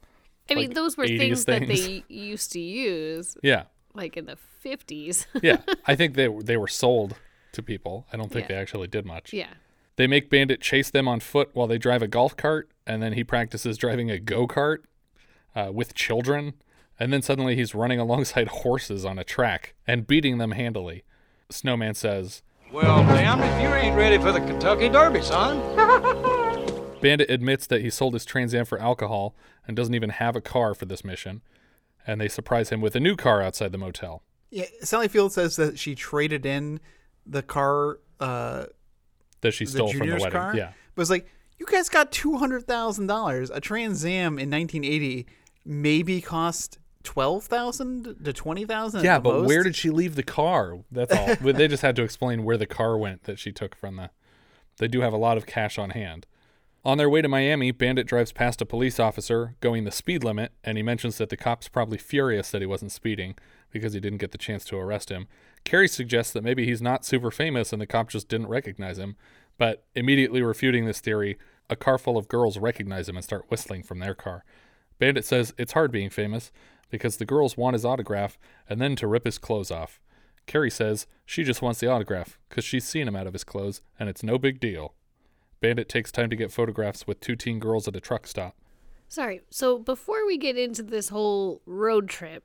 I 0.50 0.54
mean, 0.54 0.72
those 0.72 0.96
were 0.96 1.04
80s 1.04 1.44
things, 1.44 1.44
that 1.44 1.66
they 1.68 2.04
used 2.14 2.52
to 2.52 2.61
use. 2.61 3.37
Yeah. 3.42 3.64
Like 3.94 4.16
in 4.16 4.26
the 4.26 4.38
50s. 4.64 5.26
yeah, 5.42 5.59
I 5.87 5.94
think 5.96 6.14
they 6.14 6.28
they 6.28 6.57
were 6.57 6.68
sold 6.68 7.16
to 7.52 7.62
people. 7.62 8.07
I 8.12 8.16
don't 8.16 8.31
think 8.33 8.44
Yeah. 8.48 8.54
they 8.57 8.61
actually 8.62 8.87
did 8.87 9.04
much. 9.04 9.33
Yeah. 9.33 9.52
They 9.96 10.07
make 10.07 10.31
Bandit 10.31 10.61
chase 10.61 10.90
them 10.90 11.09
on 11.09 11.18
foot 11.20 11.50
while 11.54 11.66
they 11.66 11.78
drive 11.78 12.02
a 12.02 12.09
golf 12.09 12.37
cart, 12.37 12.70
and 12.87 13.02
then 13.02 13.14
he 13.14 13.24
practices 13.24 13.76
driving 13.76 14.11
a 14.11 14.18
go 14.20 14.46
kart 14.46 14.78
uh, 15.57 15.70
with 15.72 15.94
children. 15.94 16.54
And 17.00 17.12
then 17.12 17.22
suddenly 17.22 17.54
he's 17.56 17.74
running 17.74 17.98
alongside 18.06 18.48
horses 18.48 19.04
on 19.04 19.18
a 19.18 19.24
track 19.24 19.74
and 19.87 20.06
beating 20.06 20.38
them 20.38 20.52
handily. 20.52 21.04
Snowman 21.50 21.94
says, 21.94 22.42
Well, 22.72 23.02
damn 23.04 23.40
if 23.40 23.62
you 23.62 23.68
ain't 23.74 23.96
ready 23.96 24.18
for 24.18 24.32
the 24.32 24.40
Kentucky 24.40 24.88
Derby, 24.88 25.22
son. 25.22 25.58
Bandit 27.00 27.30
admits 27.30 27.66
that 27.68 27.80
he 27.80 27.90
sold 27.90 28.14
his 28.14 28.24
Trans 28.24 28.52
Am 28.54 28.64
for 28.64 28.78
alcohol 28.80 29.37
and 29.66 29.76
doesn't 29.76 29.94
even 29.94 30.11
have 30.11 30.34
a 30.34 30.40
car 30.40 30.74
for 30.74 30.84
this 30.84 31.04
mission. 31.04 31.42
And 32.06 32.20
they 32.20 32.28
surprise 32.28 32.70
him 32.70 32.80
with 32.80 32.96
a 32.96 33.00
new 33.00 33.14
car 33.16 33.40
outside 33.42 33.70
the 33.70 33.78
motel. 33.78 34.22
Yeah, 34.50 34.64
Sally 34.80 35.08
Field 35.08 35.32
says 35.32 35.56
that 35.56 35.78
she 35.78 35.94
traded 35.94 36.44
in 36.44 36.80
the 37.24 37.42
car 37.42 38.00
uh, 38.18 38.66
That 39.42 39.52
she 39.52 39.64
the 39.66 39.70
stole 39.70 39.92
from 39.92 40.08
the 40.08 40.14
wedding. 40.14 40.30
car. 40.30 40.56
Yeah. 40.56 40.72
but 40.94 41.02
it's 41.02 41.11
like 41.11 41.28
you 41.58 41.66
guys 41.66 41.88
got 41.88 42.11
two 42.11 42.37
hundred 42.38 42.66
thousand 42.66 43.06
dollars. 43.08 43.50
A 43.50 43.61
Trans 43.61 44.04
Am 44.04 44.38
in 44.38 44.50
1980 44.50 45.26
maybe 45.64 46.20
cost 46.20 46.78
twelve 47.02 47.44
thousand 47.44 48.24
to 48.24 48.32
twenty 48.32 48.64
thousand. 48.64 49.04
Yeah, 49.04 49.18
but 49.18 49.44
where 49.44 49.62
did 49.62 49.76
she 49.76 49.90
leave 49.90 50.14
the 50.14 50.22
car? 50.22 50.78
That's 50.90 51.14
all. 51.14 51.52
They 51.52 51.68
just 51.68 51.82
had 51.82 51.96
to 51.96 52.02
explain 52.02 52.44
where 52.44 52.56
the 52.56 52.66
car 52.66 52.96
went 52.96 53.24
that 53.24 53.38
she 53.38 53.52
took 53.52 53.74
from 53.74 53.96
the. 53.96 54.11
They 54.78 54.88
do 54.88 55.00
have 55.00 55.12
a 55.12 55.18
lot 55.18 55.37
of 55.37 55.46
cash 55.46 55.78
on 55.78 55.90
hand. 55.90 56.26
On 56.84 56.96
their 56.96 57.11
way 57.11 57.20
to 57.20 57.28
Miami, 57.28 57.72
Bandit 57.72 58.06
drives 58.06 58.32
past 58.32 58.62
a 58.62 58.66
police 58.66 59.00
officer 59.00 59.56
going 59.61 59.84
the 59.84 59.90
speed 59.90 60.22
limit, 60.22 60.52
and 60.62 60.76
he 60.76 60.82
mentions 60.82 61.18
that 61.18 61.28
the 61.28 61.37
cop's 61.37 61.68
probably 61.68 61.98
furious 61.98 62.50
that 62.50 62.62
he 62.62 62.66
wasn't 62.66 62.92
speeding 62.92 63.34
because 63.70 63.92
he 63.92 64.00
didn't 64.00 64.18
get 64.18 64.30
the 64.30 64.38
chance 64.38 64.64
to 64.66 64.76
arrest 64.76 65.11
him. 65.11 65.26
Carrie 65.64 65.88
suggests 65.88 66.32
that 66.32 66.44
maybe 66.44 66.64
he's 66.64 66.80
not 66.80 67.04
super 67.04 67.30
famous 67.30 67.72
and 67.72 67.82
the 67.82 67.87
cop 67.87 68.08
just 68.08 68.28
didn't 68.28 68.46
recognize 68.46 68.98
him, 68.98 69.16
but 69.58 69.84
immediately 69.94 70.40
refuting 70.40 70.87
this 70.87 71.00
theory, 71.00 71.37
a 71.68 71.76
car 71.76 71.98
full 71.98 72.16
of 72.16 72.28
girls 72.28 72.56
recognize 72.56 73.08
him 73.08 73.16
and 73.16 73.24
start 73.24 73.50
whistling 73.50 73.82
from 73.82 73.98
their 73.98 74.14
car. 74.14 74.44
Bandit 74.98 75.24
says 75.24 75.52
it's 75.58 75.72
hard 75.72 75.92
being 75.92 76.11
famous 76.11 76.50
because 76.90 77.16
the 77.16 77.24
girls 77.24 77.57
want 77.57 77.74
his 77.74 77.85
autograph 77.85 78.38
and 78.68 78.81
then 78.81 78.96
to 78.96 79.07
rip 79.07 79.24
his 79.24 79.38
clothes 79.38 79.70
off. 79.70 80.01
Carrie 80.46 80.70
says 80.70 81.07
she 81.27 81.44
just 81.44 81.62
wants 81.62 81.81
the 81.81 81.88
autograph 81.88 82.38
because 82.48 82.64
she's 82.64 82.85
seen 82.87 83.07
him 83.07 83.16
out 83.16 83.27
of 83.27 83.35
his 83.35 83.44
clothes 83.44 83.83
and 83.98 84.09
it's 84.09 84.22
no 84.22 84.38
big 84.38 84.61
deal. 84.61 84.94
Bandit 85.61 85.88
takes 85.88 86.12
time 86.12 86.31
to 86.31 86.37
get 86.37 86.53
photographs 86.53 87.07
with 87.07 87.20
two 87.20 87.37
teen 87.37 87.59
girls 87.59 87.87
at 87.88 87.96
a 87.96 88.01
truck 88.01 88.27
stop. 88.27 88.57
Sorry. 89.09 89.40
So 89.51 89.79
before 89.79 90.27
we 90.27 90.38
get 90.38 90.57
into 90.57 90.83
this 90.83 91.09
whole 91.09 91.62
road 91.66 92.09
trip, 92.09 92.44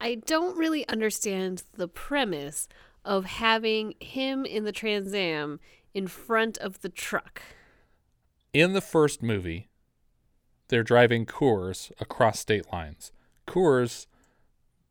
I 0.00 0.16
don't 0.16 0.56
really 0.56 0.86
understand 0.88 1.64
the 1.74 1.88
premise 1.88 2.68
of 3.04 3.24
having 3.24 3.94
him 4.00 4.44
in 4.44 4.64
the 4.64 4.72
Trans 4.72 5.14
Am 5.14 5.60
in 5.94 6.06
front 6.06 6.58
of 6.58 6.80
the 6.82 6.88
truck. 6.88 7.42
In 8.52 8.72
the 8.72 8.80
first 8.80 9.22
movie, 9.22 9.68
they're 10.68 10.82
driving 10.82 11.26
Coors 11.26 11.92
across 12.00 12.40
state 12.40 12.72
lines. 12.72 13.12
Coors, 13.46 14.06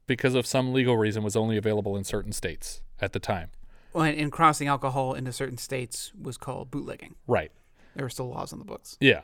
because 0.08 0.36
of 0.36 0.46
some 0.46 0.74
legal 0.74 0.98
reason, 0.98 1.24
was 1.24 1.36
only 1.36 1.58
available 1.58 1.96
in 1.96 2.04
certain 2.04 2.32
states 2.32 2.82
at 3.00 3.14
the 3.14 3.20
time. 3.20 3.50
Well, 3.94 4.04
and, 4.04 4.20
and 4.20 4.32
crossing 4.32 4.68
alcohol 4.68 5.14
into 5.14 5.32
certain 5.32 5.58
states 5.58 6.12
was 6.20 6.38
called 6.38 6.72
bootlegging. 6.72 7.16
Right. 7.28 7.52
There 7.96 8.06
were 8.06 8.10
still 8.10 8.30
laws 8.30 8.52
on 8.52 8.60
the 8.60 8.66
books. 8.66 8.98
Yeah. 9.00 9.22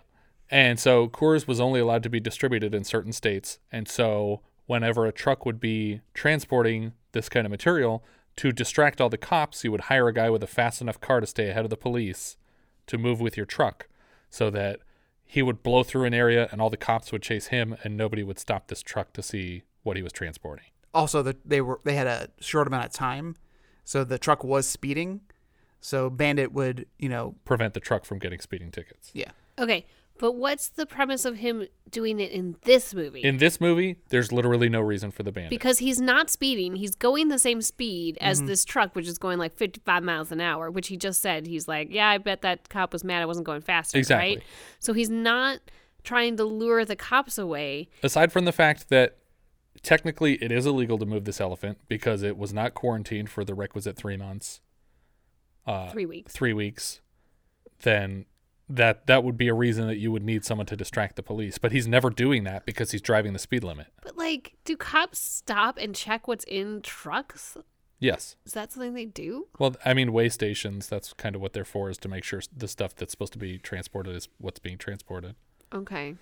And 0.50 0.80
so 0.80 1.08
Coors 1.08 1.48
was 1.48 1.60
only 1.60 1.80
allowed 1.80 2.04
to 2.04 2.10
be 2.10 2.20
distributed 2.20 2.74
in 2.74 2.84
certain 2.84 3.14
states. 3.14 3.60
And 3.72 3.88
so 3.88 4.42
whenever 4.66 5.06
a 5.06 5.12
truck 5.12 5.46
would 5.46 5.60
be 5.60 6.02
transporting 6.14 6.94
this 7.12 7.30
kind 7.30 7.46
of 7.46 7.52
material, 7.52 8.04
to 8.38 8.52
distract 8.52 9.02
all 9.02 9.10
the 9.10 9.18
cops, 9.18 9.64
you 9.64 9.72
would 9.72 9.82
hire 9.82 10.08
a 10.08 10.14
guy 10.14 10.30
with 10.30 10.44
a 10.44 10.48
fast 10.48 10.82
enough 10.82 11.00
car 11.02 11.20
to 11.20 11.28
stay 11.28 11.50
ahead 11.50 11.66
of 11.66 11.70
the 11.70 11.78
police 11.78 12.38
to 12.88 12.98
move 12.98 13.20
with 13.20 13.36
your 13.36 13.46
truck 13.46 13.88
so 14.30 14.50
that 14.50 14.80
he 15.34 15.42
would 15.42 15.64
blow 15.64 15.82
through 15.82 16.04
an 16.04 16.14
area 16.14 16.50
and 16.52 16.60
all 16.62 16.70
the 16.70 16.76
cops 16.76 17.14
would 17.14 17.22
chase 17.22 17.48
him 17.48 17.78
and 17.86 17.96
nobody 17.96 18.22
would 18.22 18.38
stop 18.38 18.68
this 18.68 18.82
truck 18.82 19.14
to 19.14 19.24
see 19.24 19.64
what 19.82 19.96
he 19.96 20.04
was 20.04 20.12
transporting. 20.12 20.66
Also, 20.94 21.22
that 21.24 21.38
they 21.48 21.62
were 21.62 21.80
they 21.86 21.96
had 21.96 22.06
a 22.06 22.28
short 22.42 22.68
amount 22.68 22.84
of 22.86 22.92
time, 22.92 23.38
so 23.86 24.04
the 24.04 24.20
truck 24.20 24.44
was 24.44 24.68
speeding. 24.68 25.22
So 25.80 26.10
Bandit 26.10 26.52
would, 26.52 26.86
you 27.00 27.08
know, 27.08 27.36
Prevent 27.46 27.74
the 27.74 27.80
truck 27.80 28.04
from 28.04 28.20
getting 28.20 28.42
speeding 28.42 28.72
tickets. 28.72 29.10
yeah. 29.14 29.32
Okay, 29.58 29.86
But 30.22 30.34
what's 30.36 30.70
the 30.70 30.86
premise 30.86 31.26
of 31.26 31.38
him 31.38 31.66
doing 31.90 32.20
it 32.20 32.32
in 32.32 32.56
this 32.62 32.94
movie? 32.94 33.22
In 33.22 33.38
this 33.38 33.60
movie, 33.60 33.98
there's 34.10 34.32
literally 34.32 34.70
no 34.70 34.80
reason 34.80 35.10
for 35.10 35.24
the 35.24 35.32
bandit. 35.32 35.50
because 35.50 35.80
he's 35.80 36.00
not 36.00 36.30
speeding. 36.30 36.76
He's 36.76 36.94
going 36.96 37.30
the 37.30 37.40
same 37.40 37.60
speed 37.64 38.20
as 38.22 38.40
Mhm. 38.40 38.46
this 38.48 38.64
truck, 38.64 38.96
which 38.96 39.08
is 39.08 39.18
going 39.18 39.40
like 39.40 39.56
55 39.58 40.04
miles 40.04 40.32
an 40.32 40.40
hour, 40.40 40.70
which 40.70 40.90
he 40.90 40.96
just 40.96 41.22
said. 41.22 41.48
He's 41.48 41.68
like, 41.68 41.88
yeah, 41.92 42.08
I 42.08 42.20
bet 42.20 42.44
that 42.44 42.70
cop 42.70 42.94
was 42.94 43.04
mad 43.04 43.24
I 43.24 43.26
wasn't 43.26 43.48
going 43.48 43.62
faster. 43.62 43.98
Exactly. 43.98 44.36
Right? 44.36 44.44
So 44.80 44.94
he's 44.94 45.10
not 45.10 45.60
trying 46.04 46.38
to 46.38 46.46
lure 46.46 46.86
the 46.86 46.96
cops 46.96 47.40
away. 47.40 47.90
Aside 48.04 48.32
from 48.32 48.46
the 48.46 48.52
fact 48.52 48.90
that 48.90 49.18
technically 49.82 50.36
it 50.36 50.52
is 50.52 50.68
illegal 50.68 51.00
to 51.00 51.06
move 51.08 51.26
this 51.26 51.42
elephant 51.42 51.80
because 51.88 52.22
it 52.22 52.38
was 52.38 52.54
not 52.54 52.76
quarantined 52.76 53.30
for 53.32 53.44
the 53.44 53.56
requisite 53.56 53.98
three 53.98 54.18
months, 54.18 54.62
uh, 55.66 55.90
Three 55.90 56.06
weeks. 56.06 56.32
three 56.32 56.54
weeks, 56.54 57.02
then 57.82 58.26
that 58.76 59.08
that 59.08 59.24
would 59.24 59.38
be 59.38 59.48
a 59.48 59.54
reason 59.54 59.88
that 59.88 59.98
you 59.98 60.12
would 60.12 60.24
need 60.24 60.46
someone 60.46 60.66
to 60.68 60.76
distract 60.76 61.16
the 61.16 61.24
police. 61.24 61.58
But 61.58 61.72
he's 61.72 61.88
never 61.88 62.10
doing 62.10 62.44
that 62.46 62.66
because 62.66 62.92
he's 62.92 63.02
driving 63.02 63.34
the 63.34 63.40
speed 63.40 63.64
limit. 63.64 63.88
But 64.04 64.18
like, 64.18 64.54
do 64.66 64.76
cops 64.78 65.20
stop 65.20 65.78
and 65.78 65.96
check 65.96 66.28
what's 66.28 66.46
in 66.46 66.82
trucks? 66.82 67.58
Yes. 68.00 68.36
Is 68.46 68.54
that 68.54 68.72
something 68.72 68.94
they 68.94 69.06
do? 69.06 69.48
Well, 69.60 69.76
I 69.86 69.94
mean, 69.94 70.12
weigh 70.12 70.30
stations. 70.30 70.88
That's 70.88 71.14
kind 71.14 71.36
of 71.36 71.42
what 71.42 71.54
they're 71.54 71.64
for, 71.66 71.90
is 71.90 71.98
to 72.00 72.08
make 72.10 72.24
sure 72.24 72.42
the 72.56 72.68
stuff 72.68 72.96
that's 72.96 73.12
supposed 73.12 73.34
to 73.34 73.40
be 73.40 73.60
transported 73.60 74.16
is 74.16 74.28
what's 74.40 74.58
being 74.60 74.80
transported, 74.80 75.36
Okay. 75.72 76.16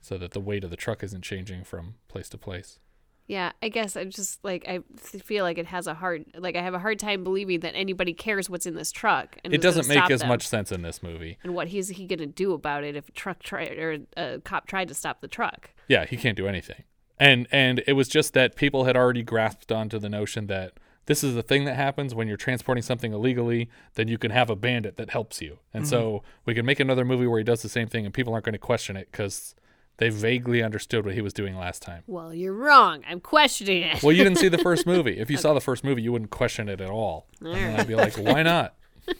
so 0.00 0.16
that 0.18 0.30
the 0.32 0.40
weight 0.40 0.62
of 0.62 0.70
the 0.70 0.76
truck 0.76 1.02
isn't 1.02 1.22
changing 1.22 1.64
from 1.64 1.94
place 2.06 2.28
to 2.28 2.38
place. 2.38 2.78
Yeah, 3.26 3.52
I 3.62 3.70
guess 3.70 3.96
I'm 3.96 4.10
just 4.10 4.44
like 4.44 4.66
I 4.68 4.80
feel 5.00 5.44
like 5.44 5.56
it 5.56 5.66
has 5.66 5.86
a 5.86 5.94
hard 5.94 6.26
like 6.36 6.56
I 6.56 6.62
have 6.62 6.74
a 6.74 6.78
hard 6.78 6.98
time 6.98 7.24
believing 7.24 7.60
that 7.60 7.74
anybody 7.74 8.12
cares 8.12 8.50
what's 8.50 8.66
in 8.66 8.74
this 8.74 8.92
truck. 8.92 9.38
And 9.42 9.54
it 9.54 9.58
is 9.58 9.62
doesn't 9.62 9.88
make 9.88 10.10
as 10.10 10.20
them. 10.20 10.28
much 10.28 10.46
sense 10.46 10.70
in 10.70 10.82
this 10.82 11.02
movie. 11.02 11.38
And 11.42 11.54
what 11.54 11.68
he's 11.68 11.88
he 11.88 12.06
gonna 12.06 12.26
do 12.26 12.52
about 12.52 12.84
it 12.84 12.96
if 12.96 13.08
a 13.08 13.12
truck 13.12 13.42
tried 13.42 13.78
or 13.78 13.98
a 14.16 14.40
cop 14.40 14.66
tried 14.66 14.88
to 14.88 14.94
stop 14.94 15.22
the 15.22 15.28
truck? 15.28 15.70
Yeah, 15.88 16.04
he 16.04 16.16
can't 16.16 16.36
do 16.36 16.46
anything. 16.46 16.84
And 17.18 17.46
and 17.50 17.82
it 17.86 17.94
was 17.94 18.08
just 18.08 18.34
that 18.34 18.56
people 18.56 18.84
had 18.84 18.96
already 18.96 19.22
grasped 19.22 19.72
onto 19.72 19.98
the 19.98 20.10
notion 20.10 20.46
that 20.48 20.74
this 21.06 21.24
is 21.24 21.34
the 21.34 21.42
thing 21.42 21.64
that 21.64 21.76
happens 21.76 22.14
when 22.14 22.28
you're 22.28 22.36
transporting 22.36 22.82
something 22.82 23.12
illegally, 23.12 23.70
then 23.94 24.08
you 24.08 24.18
can 24.18 24.30
have 24.30 24.48
a 24.48 24.56
bandit 24.56 24.96
that 24.96 25.10
helps 25.10 25.40
you. 25.42 25.58
And 25.72 25.84
mm-hmm. 25.84 25.90
so 25.90 26.22
we 26.46 26.54
can 26.54 26.64
make 26.64 26.80
another 26.80 27.04
movie 27.04 27.26
where 27.26 27.38
he 27.38 27.44
does 27.44 27.62
the 27.62 27.68
same 27.68 27.88
thing 27.88 28.04
and 28.04 28.14
people 28.14 28.32
aren't 28.32 28.46
going 28.46 28.54
to 28.54 28.58
question 28.58 28.96
it 28.96 29.12
cuz 29.12 29.54
they 29.98 30.08
vaguely 30.08 30.62
understood 30.62 31.04
what 31.04 31.14
he 31.14 31.20
was 31.20 31.32
doing 31.32 31.56
last 31.56 31.82
time. 31.82 32.02
Well, 32.06 32.34
you're 32.34 32.52
wrong. 32.52 33.02
I'm 33.08 33.20
questioning 33.20 33.82
it. 33.82 34.02
Well, 34.02 34.12
you 34.12 34.24
didn't 34.24 34.38
see 34.38 34.48
the 34.48 34.58
first 34.58 34.86
movie. 34.86 35.18
If 35.18 35.30
you 35.30 35.36
saw 35.36 35.54
the 35.54 35.60
first 35.60 35.84
movie, 35.84 36.02
you 36.02 36.12
wouldn't 36.12 36.30
question 36.30 36.68
it 36.68 36.80
at 36.80 36.90
all. 36.90 37.26
And 37.40 37.80
I'd 37.80 37.86
be 37.86 37.94
like, 37.94 38.14
why 38.16 38.42
not? 38.42 38.74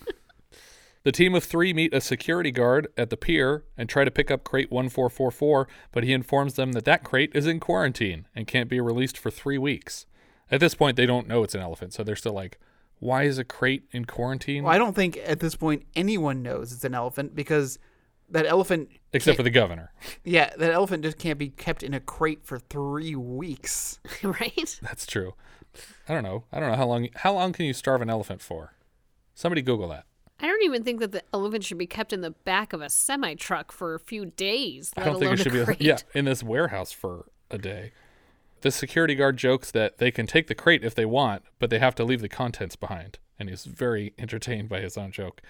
The 1.05 1.13
team 1.13 1.35
of 1.35 1.45
three 1.45 1.75
meet 1.75 1.93
a 1.93 2.01
security 2.01 2.51
guard 2.51 2.89
at 2.97 3.11
the 3.11 3.19
pier 3.19 3.65
and 3.77 3.91
try 3.91 4.05
to 4.05 4.11
pick 4.11 4.31
up 4.31 4.43
crate 4.43 4.71
1444, 4.71 5.69
but 5.93 6.03
he 6.03 6.15
informs 6.15 6.55
them 6.55 6.73
that 6.73 6.87
that 6.87 7.05
crate 7.05 7.31
is 7.35 7.47
in 7.47 7.61
quarantine 7.61 8.27
and 8.35 8.47
can't 8.47 8.71
be 8.71 8.81
released 8.81 9.19
for 9.19 9.31
three 9.31 9.59
weeks. 9.59 10.07
At 10.51 10.61
this 10.61 10.75
point, 10.75 10.97
they 10.97 11.05
don't 11.05 11.29
know 11.29 11.43
it's 11.43 11.55
an 11.55 11.61
elephant, 11.61 11.93
so 11.93 12.05
they're 12.05 12.17
still 12.17 12.33
like, 12.33 12.59
why 13.01 13.25
is 13.25 13.37
a 13.37 13.45
crate 13.45 13.85
in 13.93 14.07
quarantine? 14.07 14.65
Well, 14.65 14.73
I 14.73 14.79
don't 14.79 14.97
think 14.97 15.19
at 15.27 15.41
this 15.41 15.57
point 15.57 15.85
anyone 15.95 16.43
knows 16.43 16.73
it's 16.73 16.85
an 16.85 16.95
elephant 16.95 17.35
because 17.37 17.79
that 18.31 18.47
elephant. 18.47 18.91
Except 19.13 19.37
for 19.37 19.43
the 19.43 19.51
governor. 19.51 19.93
Yeah, 20.25 20.51
that 20.57 20.73
elephant 20.73 21.05
just 21.05 21.19
can't 21.19 21.39
be 21.39 21.51
kept 21.51 21.83
in 21.83 21.95
a 21.95 22.01
crate 22.01 22.45
for 22.45 22.59
three 22.59 23.15
weeks. 23.15 24.01
right? 24.23 24.79
That's 24.83 25.07
true. 25.07 25.35
I 26.09 26.15
don't 26.15 26.23
know. 26.23 26.45
I 26.53 26.61
don't 26.61 26.71
know 26.71 26.77
how 26.77 26.87
long. 26.87 27.09
How 27.17 27.33
long 27.33 27.53
can 27.53 27.67
you 27.67 27.73
starve 27.73 28.03
an 28.03 28.11
elephant 28.11 28.41
for? 28.41 28.75
Somebody 29.35 29.63
Google 29.63 29.89
that. 29.89 30.07
I 30.41 30.47
don't 30.47 30.63
even 30.63 30.83
think 30.83 31.01
that 31.01 31.13
the 31.13 31.23
elephant 31.33 31.65
should 31.65 31.79
be 31.79 31.87
kept 31.87 32.13
in 32.13 32.21
the 32.21 32.31
back 32.31 32.73
of 32.73 32.81
a 32.81 32.91
semi 32.91 33.35
truck 33.35 33.73
for 33.73 33.95
a 33.95 34.01
few 34.01 34.27
days. 34.27 34.93
I 34.97 35.05
don't 35.05 35.19
think 35.19 35.33
it 35.33 35.39
should 35.39 35.55
a 35.55 35.75
be. 35.75 35.85
Yeah, 35.85 35.99
in 36.15 36.25
this 36.25 36.43
warehouse 36.43 36.93
for 36.93 37.27
a 37.51 37.59
day. 37.59 37.93
The 38.61 38.71
security 38.71 39.15
guard 39.15 39.37
jokes 39.37 39.71
that 39.73 39.99
they 39.99 40.11
can 40.11 40.27
take 40.27 40.47
the 40.47 40.55
crate 40.55 40.83
if 40.83 40.95
they 40.95 41.05
want, 41.05 41.43
but 41.59 41.71
they 41.71 41.79
have 41.79 41.95
to 41.97 42.05
leave 42.05 42.23
the 42.23 42.31
contents 42.31 42.77
behind, 42.77 43.19
and 43.39 43.49
he's 43.49 43.65
very 43.65 44.15
entertained 44.19 44.69
by 44.69 44.81
his 44.81 44.97
own 44.97 45.13
joke. 45.13 45.43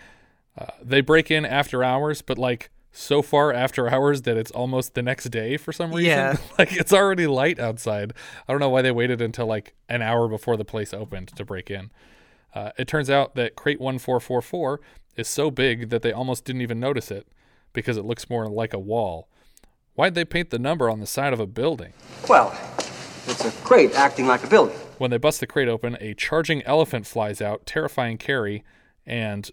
Uh, 0.56 0.66
they 0.82 1.00
break 1.00 1.30
in 1.30 1.44
after 1.44 1.82
hours, 1.82 2.22
but 2.22 2.38
like 2.38 2.70
so 2.92 3.22
far 3.22 3.52
after 3.52 3.88
hours 3.92 4.22
that 4.22 4.36
it's 4.36 4.50
almost 4.52 4.94
the 4.94 5.02
next 5.02 5.24
day 5.30 5.56
for 5.56 5.72
some 5.72 5.92
reason. 5.92 6.10
Yeah. 6.10 6.36
like 6.58 6.72
it's 6.72 6.92
already 6.92 7.26
light 7.26 7.58
outside. 7.58 8.12
I 8.48 8.52
don't 8.52 8.60
know 8.60 8.70
why 8.70 8.82
they 8.82 8.92
waited 8.92 9.20
until 9.20 9.46
like 9.46 9.74
an 9.88 10.02
hour 10.02 10.28
before 10.28 10.56
the 10.56 10.64
place 10.64 10.94
opened 10.94 11.28
to 11.28 11.44
break 11.44 11.70
in. 11.70 11.90
Uh, 12.54 12.70
it 12.78 12.86
turns 12.86 13.10
out 13.10 13.34
that 13.34 13.56
crate 13.56 13.80
1444 13.80 14.80
is 15.16 15.28
so 15.28 15.50
big 15.50 15.90
that 15.90 16.02
they 16.02 16.12
almost 16.12 16.44
didn't 16.44 16.62
even 16.62 16.78
notice 16.78 17.10
it 17.10 17.26
because 17.72 17.96
it 17.96 18.04
looks 18.04 18.30
more 18.30 18.48
like 18.48 18.72
a 18.72 18.78
wall. 18.78 19.28
Why'd 19.94 20.14
they 20.14 20.24
paint 20.24 20.50
the 20.50 20.58
number 20.58 20.88
on 20.88 21.00
the 21.00 21.06
side 21.06 21.32
of 21.32 21.40
a 21.40 21.46
building? 21.46 21.92
Well, 22.28 22.56
it's 23.26 23.44
a 23.44 23.50
crate 23.62 23.94
acting 23.94 24.26
like 24.26 24.44
a 24.44 24.48
building. 24.48 24.76
When 24.98 25.10
they 25.10 25.18
bust 25.18 25.40
the 25.40 25.46
crate 25.46 25.68
open, 25.68 25.96
a 26.00 26.14
charging 26.14 26.62
elephant 26.62 27.06
flies 27.06 27.40
out, 27.40 27.66
terrifying 27.66 28.18
Carrie, 28.18 28.64
and 29.06 29.50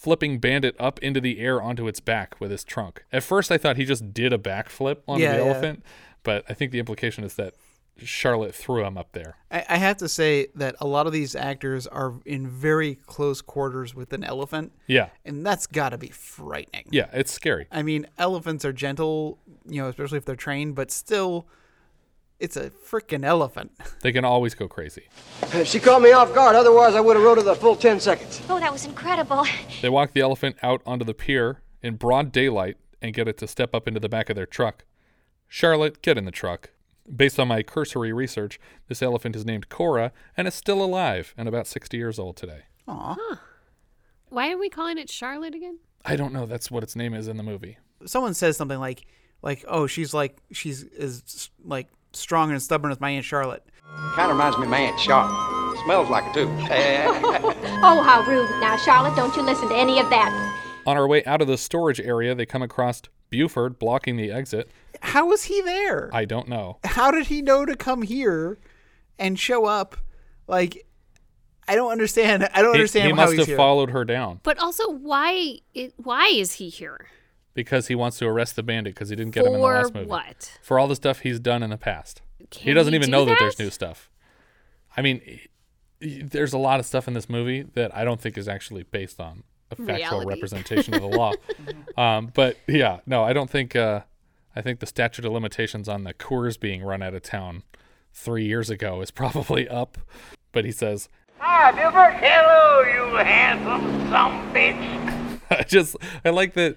flipping 0.00 0.38
Bandit 0.38 0.74
up 0.78 0.98
into 1.00 1.20
the 1.20 1.40
air 1.40 1.60
onto 1.60 1.86
its 1.86 2.00
back 2.00 2.34
with 2.40 2.50
his 2.50 2.64
trunk. 2.64 3.04
At 3.12 3.22
first, 3.22 3.52
I 3.52 3.58
thought 3.58 3.76
he 3.76 3.84
just 3.84 4.14
did 4.14 4.32
a 4.32 4.38
backflip 4.38 4.98
onto 5.06 5.22
Yeah, 5.22 5.36
the 5.36 5.44
yeah. 5.44 5.50
elephant, 5.50 5.82
but 6.22 6.42
I 6.48 6.54
think 6.54 6.72
the 6.72 6.78
implication 6.78 7.22
is 7.22 7.34
that 7.34 7.52
Charlotte 8.02 8.54
threw 8.54 8.82
him 8.82 8.96
up 8.96 9.12
there. 9.12 9.36
I, 9.50 9.62
I 9.68 9.76
have 9.76 9.98
to 9.98 10.08
say 10.08 10.46
that 10.54 10.74
a 10.80 10.86
lot 10.86 11.06
of 11.06 11.12
these 11.12 11.36
actors 11.36 11.86
are 11.86 12.14
in 12.24 12.48
very 12.48 12.94
close 12.94 13.42
quarters 13.42 13.94
with 13.94 14.14
an 14.14 14.24
elephant. 14.24 14.72
Yeah. 14.86 15.10
And 15.26 15.44
that's 15.44 15.66
got 15.66 15.90
to 15.90 15.98
be 15.98 16.08
frightening. 16.08 16.86
Yeah, 16.90 17.10
it's 17.12 17.30
scary. 17.30 17.66
I 17.70 17.82
mean, 17.82 18.06
elephants 18.16 18.64
are 18.64 18.72
gentle, 18.72 19.38
you 19.68 19.82
know, 19.82 19.88
especially 19.88 20.16
if 20.16 20.24
they're 20.24 20.34
trained, 20.34 20.76
but 20.76 20.90
still, 20.90 21.46
it's 22.40 22.56
a 22.56 22.70
freaking 22.70 23.24
elephant. 23.24 23.72
They 24.02 24.12
can 24.12 24.24
always 24.24 24.54
go 24.54 24.66
crazy. 24.66 25.08
She 25.64 25.78
caught 25.78 26.00
me 26.00 26.12
off 26.12 26.34
guard, 26.34 26.56
otherwise 26.56 26.94
I 26.94 27.00
would 27.00 27.16
have 27.16 27.24
rode 27.24 27.36
her 27.36 27.44
the 27.44 27.54
full 27.54 27.76
10 27.76 28.00
seconds. 28.00 28.40
Oh, 28.48 28.58
that 28.58 28.72
was 28.72 28.86
incredible. 28.86 29.46
They 29.82 29.90
walk 29.90 30.12
the 30.12 30.20
elephant 30.22 30.56
out 30.62 30.80
onto 30.86 31.04
the 31.04 31.14
pier 31.14 31.60
in 31.82 31.96
broad 31.96 32.32
daylight 32.32 32.76
and 33.02 33.14
get 33.14 33.28
it 33.28 33.36
to 33.38 33.46
step 33.46 33.74
up 33.74 33.86
into 33.86 34.00
the 34.00 34.08
back 34.08 34.30
of 34.30 34.36
their 34.36 34.46
truck. 34.46 34.84
Charlotte, 35.48 36.00
get 36.02 36.16
in 36.16 36.24
the 36.24 36.30
truck. 36.30 36.70
Based 37.14 37.38
on 37.40 37.48
my 37.48 37.62
cursory 37.62 38.12
research, 38.12 38.58
this 38.88 39.02
elephant 39.02 39.36
is 39.36 39.44
named 39.44 39.68
Cora 39.68 40.12
and 40.36 40.48
is 40.48 40.54
still 40.54 40.82
alive 40.82 41.34
and 41.36 41.48
about 41.48 41.66
60 41.66 41.96
years 41.96 42.18
old 42.18 42.36
today. 42.36 42.62
Aw. 42.88 43.40
Why 44.28 44.52
are 44.52 44.58
we 44.58 44.68
calling 44.70 44.96
it 44.96 45.10
Charlotte 45.10 45.54
again? 45.54 45.78
I 46.04 46.16
don't 46.16 46.32
know. 46.32 46.46
That's 46.46 46.70
what 46.70 46.82
its 46.82 46.96
name 46.96 47.12
is 47.14 47.28
in 47.28 47.36
the 47.36 47.42
movie. 47.42 47.78
Someone 48.06 48.32
says 48.34 48.56
something 48.56 48.78
like, 48.78 49.06
like, 49.42 49.64
oh, 49.68 49.86
she's 49.86 50.14
like, 50.14 50.38
she's 50.52 50.82
is 50.84 51.50
like 51.64 51.88
strong 52.12 52.50
and 52.50 52.60
stubborn 52.62 52.90
as 52.92 53.00
my 53.00 53.10
Aunt 53.10 53.24
Charlotte. 53.24 53.64
Kind 54.14 54.30
of 54.30 54.36
reminds 54.36 54.56
me 54.58 54.64
of 54.64 54.70
my 54.70 54.78
Aunt 54.78 54.98
Charlotte. 55.00 55.76
Smells 55.84 56.10
like 56.10 56.24
it, 56.26 56.34
too. 56.34 56.48
Oh, 57.82 58.02
how 58.02 58.22
rude. 58.28 58.48
Now, 58.60 58.76
Charlotte, 58.76 59.16
don't 59.16 59.34
you 59.36 59.42
listen 59.42 59.68
to 59.70 59.74
any 59.76 59.98
of 59.98 60.10
that. 60.10 60.82
On 60.86 60.96
our 60.96 61.08
way 61.08 61.24
out 61.24 61.40
of 61.40 61.48
the 61.48 61.56
storage 61.56 61.98
area, 62.00 62.34
they 62.34 62.44
come 62.44 62.60
across 62.62 63.00
Buford 63.30 63.78
blocking 63.78 64.16
the 64.16 64.30
exit. 64.30 64.70
How 65.00 65.26
was 65.26 65.44
he 65.44 65.62
there? 65.62 66.10
I 66.12 66.26
don't 66.26 66.48
know. 66.48 66.78
How 66.84 67.10
did 67.10 67.28
he 67.28 67.40
know 67.40 67.64
to 67.64 67.74
come 67.76 68.02
here 68.02 68.58
and 69.18 69.38
show 69.38 69.64
up? 69.64 69.96
Like, 70.46 70.86
I 71.66 71.74
don't 71.74 71.90
understand. 71.92 72.48
I 72.52 72.60
don't 72.60 72.74
He, 72.74 72.80
understand 72.80 73.04
he 73.06 73.10
how 73.10 73.16
must 73.16 73.32
he's 73.32 73.38
have 73.40 73.46
here. 73.48 73.56
folled 73.56 73.90
her 73.90 74.04
down 74.04 74.40
But 74.42 74.58
also, 74.58 74.90
why? 74.90 75.60
Why 75.96 76.26
is 76.26 76.54
he 76.54 76.68
here? 76.68 77.06
Because 77.54 77.88
he 77.88 77.94
wants 77.94 78.18
to 78.18 78.26
arrest 78.26 78.56
the 78.56 78.62
bandit 78.62 78.94
because 78.94 79.08
he 79.08 79.16
didn't 79.16 79.32
get 79.34 79.42
him 79.46 79.54
in 79.54 79.60
the 79.60 79.66
last 79.66 79.94
movie. 79.94 80.06
what? 80.06 80.58
For 80.62 80.78
all 80.78 80.86
the 80.88 80.96
stuff 80.96 81.20
he's 81.20 81.40
done 81.40 81.62
in 81.62 81.70
the 81.70 81.76
past. 81.78 82.22
he 82.52 82.72
doesn't 82.72 82.92
he 82.92 82.96
even 82.96 83.06
do 83.08 83.12
know 83.12 83.24
that? 83.24 83.36
there's 83.40 83.58
new 83.58 83.70
stuff. 83.70 84.08
I 84.96 85.02
mean, 85.02 85.20
he- 85.24 85.48
he- 86.00 86.22
there's 86.22 86.52
a 86.52 86.58
lot 86.58 86.80
of 86.80 86.86
stuff 86.86 87.06
in 87.08 87.14
this 87.14 87.28
movie 87.28 87.62
that 87.74 87.94
I 87.96 88.04
don't 88.04 88.20
think 88.20 88.38
is 88.38 88.48
actually 88.48 88.84
based 88.84 89.20
on 89.20 89.42
a 89.70 89.76
factual 89.76 90.20
Reality. 90.20 90.26
representation 90.28 90.94
of 90.94 91.00
the 91.02 91.08
law. 91.08 91.32
um, 91.96 92.30
but 92.34 92.56
yeah, 92.66 93.00
no, 93.06 93.22
I 93.22 93.32
don't 93.32 93.50
think. 93.50 93.76
Uh, 93.76 94.00
I 94.56 94.62
think 94.62 94.80
the 94.80 94.86
statute 94.86 95.24
of 95.24 95.30
limitations 95.32 95.88
on 95.88 96.02
the 96.02 96.12
Coors 96.12 96.58
being 96.58 96.82
run 96.82 97.02
out 97.02 97.14
of 97.14 97.22
town 97.22 97.62
three 98.12 98.44
years 98.46 98.68
ago 98.70 99.00
is 99.00 99.10
probably 99.12 99.68
up. 99.68 99.96
But 100.52 100.64
he 100.64 100.72
says, 100.72 101.08
Hi, 101.38 101.70
Buford. 101.70 102.14
Hello, 102.14 102.80
you 102.82 103.14
handsome 103.16 104.08
some 104.10 104.52
bitch. 104.52 105.19
I 105.58 105.62
just 105.64 105.96
I 106.24 106.30
like 106.30 106.54
that 106.54 106.76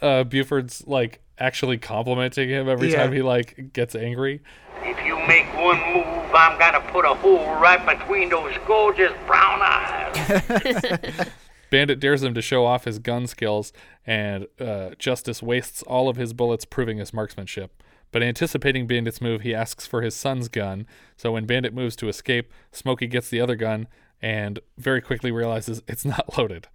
uh, 0.00 0.24
Buford's 0.24 0.86
like 0.86 1.20
actually 1.38 1.78
complimenting 1.78 2.48
him 2.48 2.68
every 2.68 2.90
Yeah. 2.92 3.04
time 3.04 3.12
he 3.12 3.22
like 3.22 3.72
gets 3.72 3.94
angry. 3.94 4.40
If 4.82 5.04
you 5.04 5.16
make 5.26 5.46
one 5.56 5.78
move, 5.94 6.34
I'm 6.34 6.58
gonna 6.58 6.80
put 6.92 7.04
a 7.04 7.14
hole 7.14 7.54
right 7.60 7.84
between 7.98 8.28
those 8.28 8.54
gorgeous 8.66 9.12
brown 9.26 9.60
eyes. 9.62 11.26
Bandit 11.70 12.00
dares 12.00 12.22
him 12.22 12.32
to 12.34 12.40
show 12.42 12.64
off 12.64 12.84
his 12.86 12.98
gun 12.98 13.26
skills, 13.26 13.72
and 14.06 14.46
uh, 14.58 14.90
Justice 14.98 15.42
wastes 15.42 15.82
all 15.82 16.08
of 16.08 16.16
his 16.16 16.32
bullets, 16.32 16.64
proving 16.64 16.96
his 16.96 17.12
marksmanship. 17.12 17.82
But 18.10 18.22
anticipating 18.22 18.86
Bandit's 18.86 19.20
move, 19.20 19.42
he 19.42 19.54
asks 19.54 19.86
for 19.86 20.00
his 20.00 20.14
son's 20.16 20.48
gun. 20.48 20.86
So 21.18 21.32
when 21.32 21.44
Bandit 21.44 21.74
moves 21.74 21.94
to 21.96 22.08
escape, 22.08 22.50
Smokey 22.72 23.06
gets 23.06 23.28
the 23.28 23.42
other 23.42 23.54
gun 23.54 23.86
and 24.22 24.60
very 24.78 25.02
quickly 25.02 25.30
realizes 25.30 25.82
it's 25.86 26.06
not 26.06 26.38
loaded. 26.38 26.68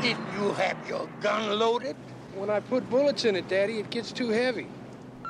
Why 0.00 0.06
didn't 0.06 0.32
you 0.40 0.52
have 0.54 0.88
your 0.88 1.06
gun 1.20 1.58
loaded? 1.58 1.94
When 2.34 2.48
I 2.48 2.60
put 2.60 2.88
bullets 2.88 3.26
in 3.26 3.36
it, 3.36 3.48
Daddy, 3.48 3.80
it 3.80 3.90
gets 3.90 4.12
too 4.12 4.30
heavy. 4.30 4.66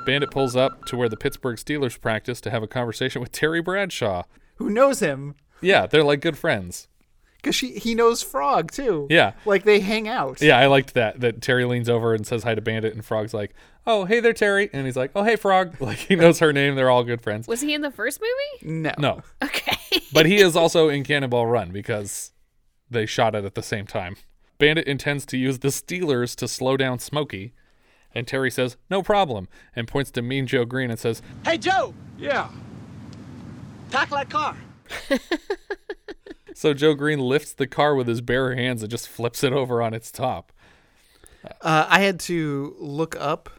Bandit 0.05 0.31
pulls 0.31 0.55
up 0.55 0.85
to 0.85 0.95
where 0.95 1.09
the 1.09 1.17
Pittsburgh 1.17 1.57
Steelers 1.57 1.99
practice 1.99 2.39
to 2.39 2.49
have 2.49 2.63
a 2.63 2.67
conversation 2.67 3.19
with 3.19 3.33
Terry 3.33 3.61
Bradshaw. 3.61 4.23
Who 4.55 4.69
knows 4.69 5.01
him? 5.01 5.35
Yeah, 5.59 5.87
they're 5.87 6.05
like 6.05 6.21
good 6.21 6.37
friends. 6.37 6.87
Because 7.35 7.53
she 7.53 7.77
he 7.79 7.93
knows 7.95 8.23
Frog 8.23 8.71
too. 8.71 9.07
Yeah. 9.09 9.33
Like 9.45 9.65
they 9.65 9.81
hang 9.81 10.07
out. 10.07 10.41
Yeah, 10.41 10.57
I 10.57 10.67
liked 10.67 10.93
that. 10.93 11.19
That 11.19 11.41
Terry 11.41 11.65
leans 11.65 11.89
over 11.89 12.13
and 12.13 12.25
says 12.25 12.43
hi 12.43 12.55
to 12.55 12.61
Bandit, 12.61 12.93
and 12.93 13.03
Frog's 13.03 13.33
like, 13.33 13.53
"Oh, 13.85 14.05
hey 14.05 14.21
there, 14.21 14.31
Terry," 14.31 14.69
and 14.71 14.85
he's 14.85 14.95
like, 14.95 15.11
"Oh, 15.15 15.23
hey, 15.23 15.35
Frog." 15.35 15.75
Like 15.81 15.97
he 15.97 16.15
knows 16.15 16.39
her 16.39 16.53
name. 16.53 16.75
They're 16.75 16.89
all 16.89 17.03
good 17.03 17.19
friends. 17.21 17.45
Was 17.45 17.59
he 17.59 17.73
in 17.73 17.81
the 17.81 17.91
first 17.91 18.21
movie? 18.21 18.73
No. 18.73 18.93
No, 18.97 19.21
Okay. 19.43 19.75
but 20.13 20.25
he 20.27 20.37
is 20.41 20.55
also 20.55 20.87
in 20.87 21.03
Cannonball 21.03 21.45
Run 21.47 21.71
because 21.71 22.31
they 22.89 23.05
shot 23.05 23.35
it 23.35 23.43
at 23.43 23.55
the 23.55 23.63
same 23.63 23.85
time. 23.85 24.15
Bandit 24.61 24.85
intends 24.87 25.25
to 25.25 25.37
use 25.37 25.57
the 25.59 25.69
Steelers 25.69 26.35
to 26.35 26.47
slow 26.47 26.77
down 26.77 26.99
Smokey, 26.99 27.51
and 28.13 28.27
Terry 28.27 28.51
says, 28.51 28.77
"No 28.91 29.01
problem," 29.01 29.47
and 29.75 29.87
points 29.87 30.11
to 30.11 30.21
Mean 30.21 30.45
Joe 30.45 30.65
Greene 30.65 30.91
and 30.91 30.99
says, 30.99 31.23
Hey, 31.43 31.57
Joe, 31.57 31.95
Yeah. 32.15 32.47
tackle 33.89 34.17
that 34.17 34.29
car. 34.29 34.55
So 36.53 36.75
Joe 36.75 36.93
Greene 36.93 37.19
lifts 37.19 37.53
the 37.53 37.65
car 37.65 37.95
with 37.95 38.07
his 38.07 38.21
bare 38.21 38.53
hands 38.53 38.83
and 38.83 38.91
just 38.91 39.07
flips 39.09 39.43
it 39.43 39.51
over 39.51 39.81
on 39.81 39.95
its 39.95 40.11
top. 40.11 40.51
Uh, 41.61 41.87
I 41.89 42.01
had 42.01 42.19
to 42.21 42.75
look 42.77 43.15
up 43.15 43.49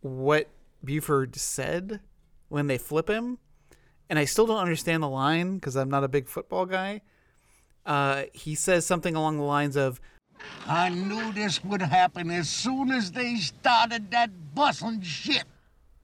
what 0.00 0.48
Buford 0.84 1.36
said 1.36 2.00
when 2.48 2.66
they 2.66 2.76
flip 2.78 3.08
him, 3.08 3.38
and 4.10 4.18
I 4.18 4.24
still 4.24 4.46
don't 4.46 4.58
understand 4.58 5.00
the 5.02 5.08
line 5.08 5.56
because 5.56 5.76
I'm 5.76 5.90
not 5.90 6.02
a 6.02 6.08
big 6.08 6.28
football 6.28 6.66
guy. 6.66 7.02
Uh, 7.84 8.24
he 8.32 8.54
says 8.54 8.86
something 8.86 9.14
along 9.16 9.38
the 9.38 9.44
lines 9.44 9.76
of, 9.76 10.00
I 10.66 10.88
knew 10.88 11.32
this 11.32 11.64
would 11.64 11.82
happen 11.82 12.30
as 12.30 12.48
soon 12.48 12.90
as 12.90 13.12
they 13.12 13.36
started 13.36 14.10
that 14.10 14.30
bussin' 14.54 15.04
shit. 15.04 15.44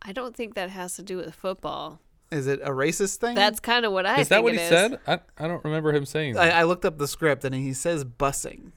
I 0.02 0.12
don't 0.12 0.34
think 0.34 0.54
that 0.54 0.70
has 0.70 0.96
to 0.96 1.02
do 1.02 1.16
with 1.16 1.34
football. 1.34 2.00
"Is 2.30 2.46
it 2.46 2.60
a 2.62 2.70
racist 2.70 3.16
thing?" 3.16 3.34
That's 3.34 3.58
kind 3.60 3.84
of 3.84 3.92
what 3.92 4.06
I 4.06 4.20
is 4.20 4.28
that 4.28 4.42
what 4.42 4.54
it 4.54 4.58
he 4.58 4.62
is. 4.62 4.68
said? 4.68 5.00
I, 5.06 5.20
I 5.38 5.48
don't 5.48 5.64
remember 5.64 5.92
him 5.92 6.06
saying 6.06 6.36
I, 6.36 6.46
that. 6.46 6.54
I 6.56 6.62
looked 6.64 6.84
up 6.84 6.98
the 6.98 7.08
script 7.08 7.44
and 7.44 7.54
he 7.54 7.72
says 7.72 8.04
bussing. 8.04 8.72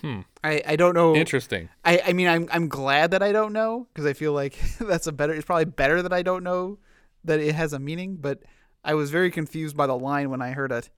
Hmm. 0.00 0.20
I, 0.42 0.62
I 0.66 0.76
don't 0.76 0.94
know. 0.94 1.14
Interesting. 1.14 1.68
I, 1.84 2.02
I 2.06 2.12
mean, 2.12 2.28
I'm 2.28 2.48
I'm 2.52 2.68
glad 2.68 3.10
that 3.10 3.22
I 3.22 3.32
don't 3.32 3.52
know 3.52 3.88
because 3.92 4.06
I 4.06 4.12
feel 4.12 4.32
like 4.32 4.58
that's 4.80 5.06
a 5.06 5.12
better. 5.12 5.32
It's 5.34 5.44
probably 5.44 5.66
better 5.66 6.02
that 6.02 6.12
I 6.12 6.22
don't 6.22 6.44
know 6.44 6.78
that 7.24 7.40
it 7.40 7.54
has 7.54 7.72
a 7.72 7.78
meaning. 7.78 8.16
But 8.16 8.42
I 8.84 8.94
was 8.94 9.10
very 9.10 9.30
confused 9.30 9.76
by 9.76 9.86
the 9.86 9.96
line 9.96 10.30
when 10.30 10.40
I 10.42 10.52
heard 10.52 10.72
it. 10.72 10.90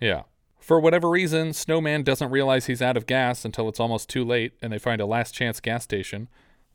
Yeah. 0.00 0.22
For 0.62 0.78
whatever 0.78 1.10
reason, 1.10 1.52
Snowman 1.52 2.04
doesn't 2.04 2.30
realize 2.30 2.66
he's 2.66 2.80
out 2.80 2.96
of 2.96 3.04
gas 3.04 3.44
until 3.44 3.68
it's 3.68 3.80
almost 3.80 4.08
too 4.08 4.24
late, 4.24 4.52
and 4.62 4.72
they 4.72 4.78
find 4.78 5.00
a 5.00 5.06
last 5.06 5.34
chance 5.34 5.58
gas 5.58 5.82
station, 5.82 6.28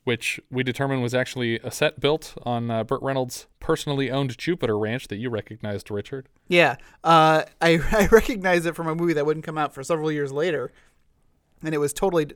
which 0.04 0.38
we 0.50 0.62
determined 0.62 1.02
was 1.02 1.14
actually 1.14 1.58
a 1.60 1.70
set 1.70 1.98
built 1.98 2.34
on 2.42 2.70
uh, 2.70 2.84
Burt 2.84 3.00
Reynolds' 3.00 3.46
personally 3.60 4.10
owned 4.10 4.36
Jupiter 4.36 4.78
Ranch 4.78 5.08
that 5.08 5.16
you 5.16 5.30
recognized, 5.30 5.90
Richard. 5.90 6.28
Yeah, 6.48 6.76
uh, 7.02 7.44
I 7.62 7.78
I 7.90 8.08
recognize 8.12 8.66
it 8.66 8.76
from 8.76 8.88
a 8.88 8.94
movie 8.94 9.14
that 9.14 9.24
wouldn't 9.24 9.46
come 9.46 9.56
out 9.56 9.72
for 9.72 9.82
several 9.82 10.12
years 10.12 10.32
later, 10.32 10.70
and 11.62 11.74
it 11.74 11.78
was 11.78 11.94
totally 11.94 12.26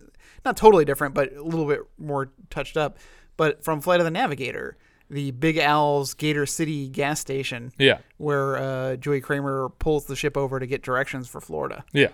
not 0.47 0.57
totally 0.57 0.87
different, 0.87 1.13
but 1.13 1.37
a 1.37 1.43
little 1.43 1.67
bit 1.67 1.81
more 1.99 2.33
touched 2.49 2.79
up. 2.79 2.97
But 3.37 3.63
from 3.63 3.83
Flight 3.83 4.01
of 4.01 4.05
the 4.05 4.11
Navigator, 4.11 4.79
the 5.13 5.31
Big 5.31 5.59
Al's 5.59 6.15
Gator 6.15 6.47
City 6.47 6.89
gas 6.89 7.21
station. 7.21 7.71
Yeah. 7.79 7.99
where 8.17 8.57
uh, 8.57 8.97
Joey 8.97 9.21
Cramer 9.21 9.69
pulls 9.79 10.07
the 10.07 10.17
ship 10.17 10.37
over 10.37 10.59
to 10.59 10.67
get 10.67 10.83
directions 10.83 11.29
for 11.29 11.41
Florida. 11.41 11.85
Yeah. 11.93 12.09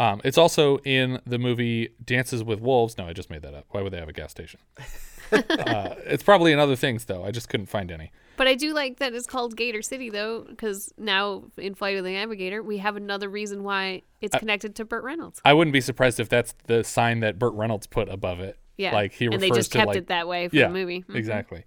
Um, 0.00 0.20
it's 0.24 0.38
also 0.38 0.78
in 0.78 1.20
the 1.26 1.38
movie 1.38 1.90
Dances 2.04 2.42
with 2.44 2.60
Wolves. 2.60 2.96
No, 2.98 3.06
I 3.08 3.12
just 3.12 3.30
made 3.30 3.42
that 3.42 3.52
up. 3.54 3.66
Why 3.70 3.82
would 3.82 3.92
they 3.92 3.98
have 3.98 4.08
a 4.08 4.12
gas 4.12 4.30
station? 4.30 4.60
uh, 5.32 5.94
it's 6.06 6.22
probably 6.22 6.52
in 6.52 6.58
other 6.58 6.76
things, 6.76 7.04
though. 7.04 7.24
I 7.24 7.30
just 7.30 7.48
couldn't 7.48 7.66
find 7.66 7.90
any. 7.90 8.12
But 8.36 8.46
I 8.46 8.54
do 8.54 8.72
like 8.72 8.98
that 9.00 9.12
it's 9.12 9.26
called 9.26 9.56
Gator 9.56 9.82
City, 9.82 10.08
though, 10.10 10.46
because 10.48 10.92
now 10.96 11.44
in 11.56 11.74
Flight 11.74 11.96
of 11.98 12.04
the 12.04 12.12
Navigator, 12.12 12.62
we 12.62 12.78
have 12.78 12.94
another 12.94 13.28
reason 13.28 13.64
why 13.64 14.02
it's 14.20 14.36
I- 14.36 14.38
connected 14.38 14.76
to 14.76 14.84
Burt 14.84 15.02
Reynolds. 15.02 15.40
I 15.44 15.52
wouldn't 15.52 15.72
be 15.72 15.80
surprised 15.80 16.20
if 16.20 16.28
that's 16.28 16.54
the 16.68 16.84
sign 16.84 17.20
that 17.20 17.38
Burt 17.38 17.54
Reynolds 17.54 17.88
put 17.88 18.08
above 18.08 18.38
it. 18.38 18.56
Yeah, 18.76 18.94
Like 18.94 19.12
he 19.12 19.24
and 19.24 19.34
refers 19.34 19.50
they 19.50 19.56
just 19.56 19.72
to 19.72 19.78
kept 19.78 19.88
like, 19.88 19.96
it 19.96 20.06
that 20.06 20.28
way 20.28 20.46
for 20.46 20.52
the 20.54 20.60
yeah, 20.60 20.68
movie. 20.68 21.02
Mhm. 21.02 21.16
Exactly. 21.16 21.64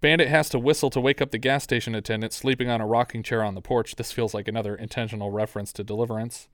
Bandit 0.00 0.28
has 0.28 0.48
to 0.48 0.58
whistle 0.58 0.88
to 0.90 1.00
wake 1.00 1.20
up 1.20 1.30
the 1.30 1.38
gas 1.38 1.62
station 1.62 1.94
attendant 1.94 2.32
sleeping 2.32 2.70
on 2.70 2.80
a 2.80 2.86
rocking 2.86 3.22
chair 3.22 3.44
on 3.44 3.54
the 3.54 3.60
porch. 3.60 3.96
This 3.96 4.12
feels 4.12 4.32
like 4.32 4.48
another 4.48 4.74
intentional 4.74 5.30
reference 5.30 5.72
to 5.74 5.84
Deliverance. 5.84 6.48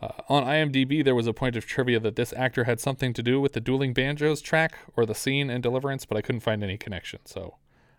Uh, 0.00 0.08
on 0.28 0.44
IMDb, 0.44 1.04
there 1.04 1.14
was 1.14 1.26
a 1.26 1.34
point 1.34 1.56
of 1.56 1.66
trivia 1.66 2.00
that 2.00 2.16
this 2.16 2.32
actor 2.34 2.64
had 2.64 2.80
something 2.80 3.12
to 3.12 3.22
do 3.22 3.40
with 3.40 3.52
the 3.52 3.60
dueling 3.60 3.92
banjos 3.92 4.40
track 4.40 4.78
or 4.96 5.04
the 5.04 5.14
scene 5.14 5.50
in 5.50 5.60
Deliverance, 5.60 6.06
but 6.06 6.16
I 6.16 6.22
couldn't 6.22 6.40
find 6.40 6.62
any 6.62 6.78
connection, 6.78 7.20
so 7.24 7.56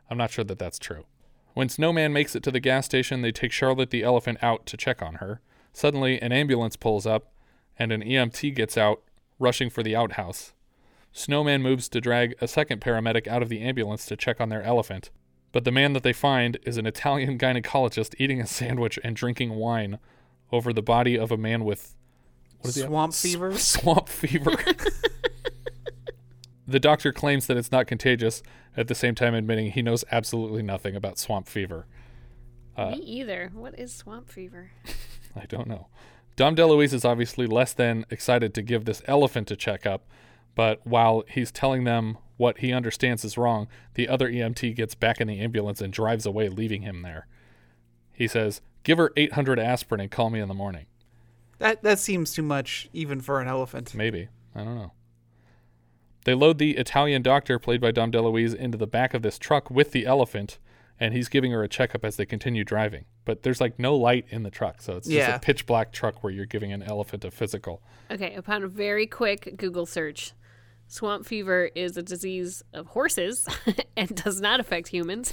I'm 0.09 0.17
not 0.17 0.31
sure 0.31 0.45
that 0.45 0.57
that's 0.57 0.79
true. 0.79 1.05
When 1.53 1.69
Snowman 1.69 2.13
makes 2.13 2.35
it 2.35 2.43
to 2.43 2.51
the 2.51 2.59
gas 2.59 2.85
station, 2.85 3.21
they 3.21 3.31
take 3.31 3.51
Charlotte 3.51 3.89
the 3.89 4.03
elephant 4.03 4.39
out 4.41 4.65
to 4.67 4.77
check 4.77 5.01
on 5.01 5.15
her. 5.15 5.41
Suddenly, 5.73 6.21
an 6.21 6.31
ambulance 6.31 6.75
pulls 6.75 7.05
up, 7.05 7.33
and 7.77 7.91
an 7.91 8.01
EMT 8.01 8.55
gets 8.55 8.77
out, 8.77 9.01
rushing 9.37 9.69
for 9.69 9.83
the 9.83 9.95
outhouse. 9.95 10.53
Snowman 11.11 11.61
moves 11.61 11.89
to 11.89 12.01
drag 12.01 12.35
a 12.39 12.47
second 12.47 12.81
paramedic 12.81 13.27
out 13.27 13.41
of 13.41 13.49
the 13.49 13.61
ambulance 13.61 14.05
to 14.05 14.15
check 14.15 14.39
on 14.39 14.49
their 14.49 14.63
elephant, 14.63 15.09
but 15.51 15.65
the 15.65 15.71
man 15.71 15.93
that 15.93 16.03
they 16.03 16.13
find 16.13 16.57
is 16.63 16.77
an 16.77 16.85
Italian 16.85 17.37
gynecologist 17.39 18.15
eating 18.19 18.41
a 18.41 18.47
sandwich 18.47 18.99
and 19.03 19.15
drinking 19.15 19.51
wine 19.55 19.99
over 20.51 20.73
the 20.73 20.81
body 20.81 21.17
of 21.17 21.31
a 21.31 21.37
man 21.37 21.63
with 21.63 21.95
what 22.59 22.69
is 22.69 22.75
he 22.75 22.81
have? 22.81 22.89
Swamp 22.89 23.13
S- 23.13 23.21
fever? 23.21 23.51
Swamp 23.57 24.09
fever. 24.09 24.51
the 26.67 26.79
doctor 26.79 27.11
claims 27.11 27.47
that 27.47 27.57
it's 27.57 27.71
not 27.71 27.87
contagious, 27.87 28.43
at 28.77 28.87
the 28.87 28.95
same 28.95 29.15
time 29.15 29.33
admitting 29.33 29.71
he 29.71 29.81
knows 29.81 30.03
absolutely 30.11 30.61
nothing 30.61 30.95
about 30.95 31.17
swamp 31.17 31.47
fever. 31.47 31.85
Uh, 32.77 32.91
Me 32.91 32.97
either. 32.97 33.49
What 33.53 33.77
is 33.79 33.93
swamp 33.93 34.29
fever? 34.29 34.71
I 35.35 35.45
don't 35.47 35.67
know. 35.67 35.87
Dom 36.35 36.55
DeLuise 36.55 36.93
is 36.93 37.03
obviously 37.03 37.47
less 37.47 37.73
than 37.73 38.05
excited 38.09 38.53
to 38.53 38.61
give 38.61 38.85
this 38.85 39.01
elephant 39.05 39.51
a 39.51 39.55
checkup, 39.55 40.07
but 40.59 40.85
while 40.85 41.23
he's 41.25 41.53
telling 41.53 41.85
them 41.85 42.17
what 42.35 42.57
he 42.57 42.73
understands 42.73 43.23
is 43.23 43.37
wrong, 43.37 43.69
the 43.93 44.09
other 44.09 44.29
EMT 44.29 44.75
gets 44.75 44.93
back 44.93 45.21
in 45.21 45.29
the 45.29 45.39
ambulance 45.39 45.79
and 45.79 45.93
drives 45.93 46.25
away, 46.25 46.49
leaving 46.49 46.81
him 46.81 47.01
there. 47.01 47.27
He 48.11 48.27
says, 48.27 48.59
Give 48.83 48.97
her 48.97 49.13
800 49.15 49.57
aspirin 49.57 50.01
and 50.01 50.11
call 50.11 50.29
me 50.29 50.41
in 50.41 50.49
the 50.49 50.53
morning. 50.53 50.87
That 51.59 51.81
that 51.83 51.97
seems 51.97 52.33
too 52.33 52.41
much, 52.41 52.89
even 52.91 53.21
for 53.21 53.39
an 53.39 53.47
elephant. 53.47 53.95
Maybe. 53.95 54.27
I 54.53 54.65
don't 54.65 54.75
know. 54.75 54.91
They 56.25 56.33
load 56.33 56.57
the 56.57 56.75
Italian 56.75 57.21
doctor, 57.21 57.57
played 57.57 57.79
by 57.79 57.91
Dom 57.91 58.11
DeLuise, 58.11 58.53
into 58.53 58.77
the 58.77 58.85
back 58.85 59.13
of 59.13 59.21
this 59.21 59.39
truck 59.39 59.71
with 59.71 59.93
the 59.93 60.05
elephant, 60.05 60.59
and 60.99 61.13
he's 61.13 61.29
giving 61.29 61.53
her 61.53 61.63
a 61.63 61.69
checkup 61.69 62.03
as 62.03 62.17
they 62.17 62.25
continue 62.25 62.65
driving. 62.65 63.05
But 63.23 63.43
there's 63.43 63.61
like 63.61 63.79
no 63.79 63.95
light 63.95 64.25
in 64.29 64.43
the 64.43 64.51
truck, 64.51 64.81
so 64.81 64.97
it's 64.97 65.07
just 65.07 65.29
a 65.29 65.39
pitch 65.39 65.65
black 65.65 65.93
truck 65.93 66.21
where 66.21 66.33
you're 66.33 66.45
giving 66.45 66.73
an 66.73 66.83
elephant 66.83 67.23
a 67.23 67.31
physical. 67.31 67.81
Okay, 68.11 68.35
upon 68.35 68.63
a 68.63 68.67
very 68.67 69.07
quick 69.07 69.55
Google 69.55 69.85
search, 69.85 70.33
swamp 70.89 71.25
fever 71.25 71.69
is 71.75 71.95
a 71.95 72.03
disease 72.03 72.61
of 72.73 72.87
horses 72.87 73.47
and 73.97 74.13
does 74.15 74.41
not 74.41 74.59
affect 74.59 74.89
humans. 74.89 75.31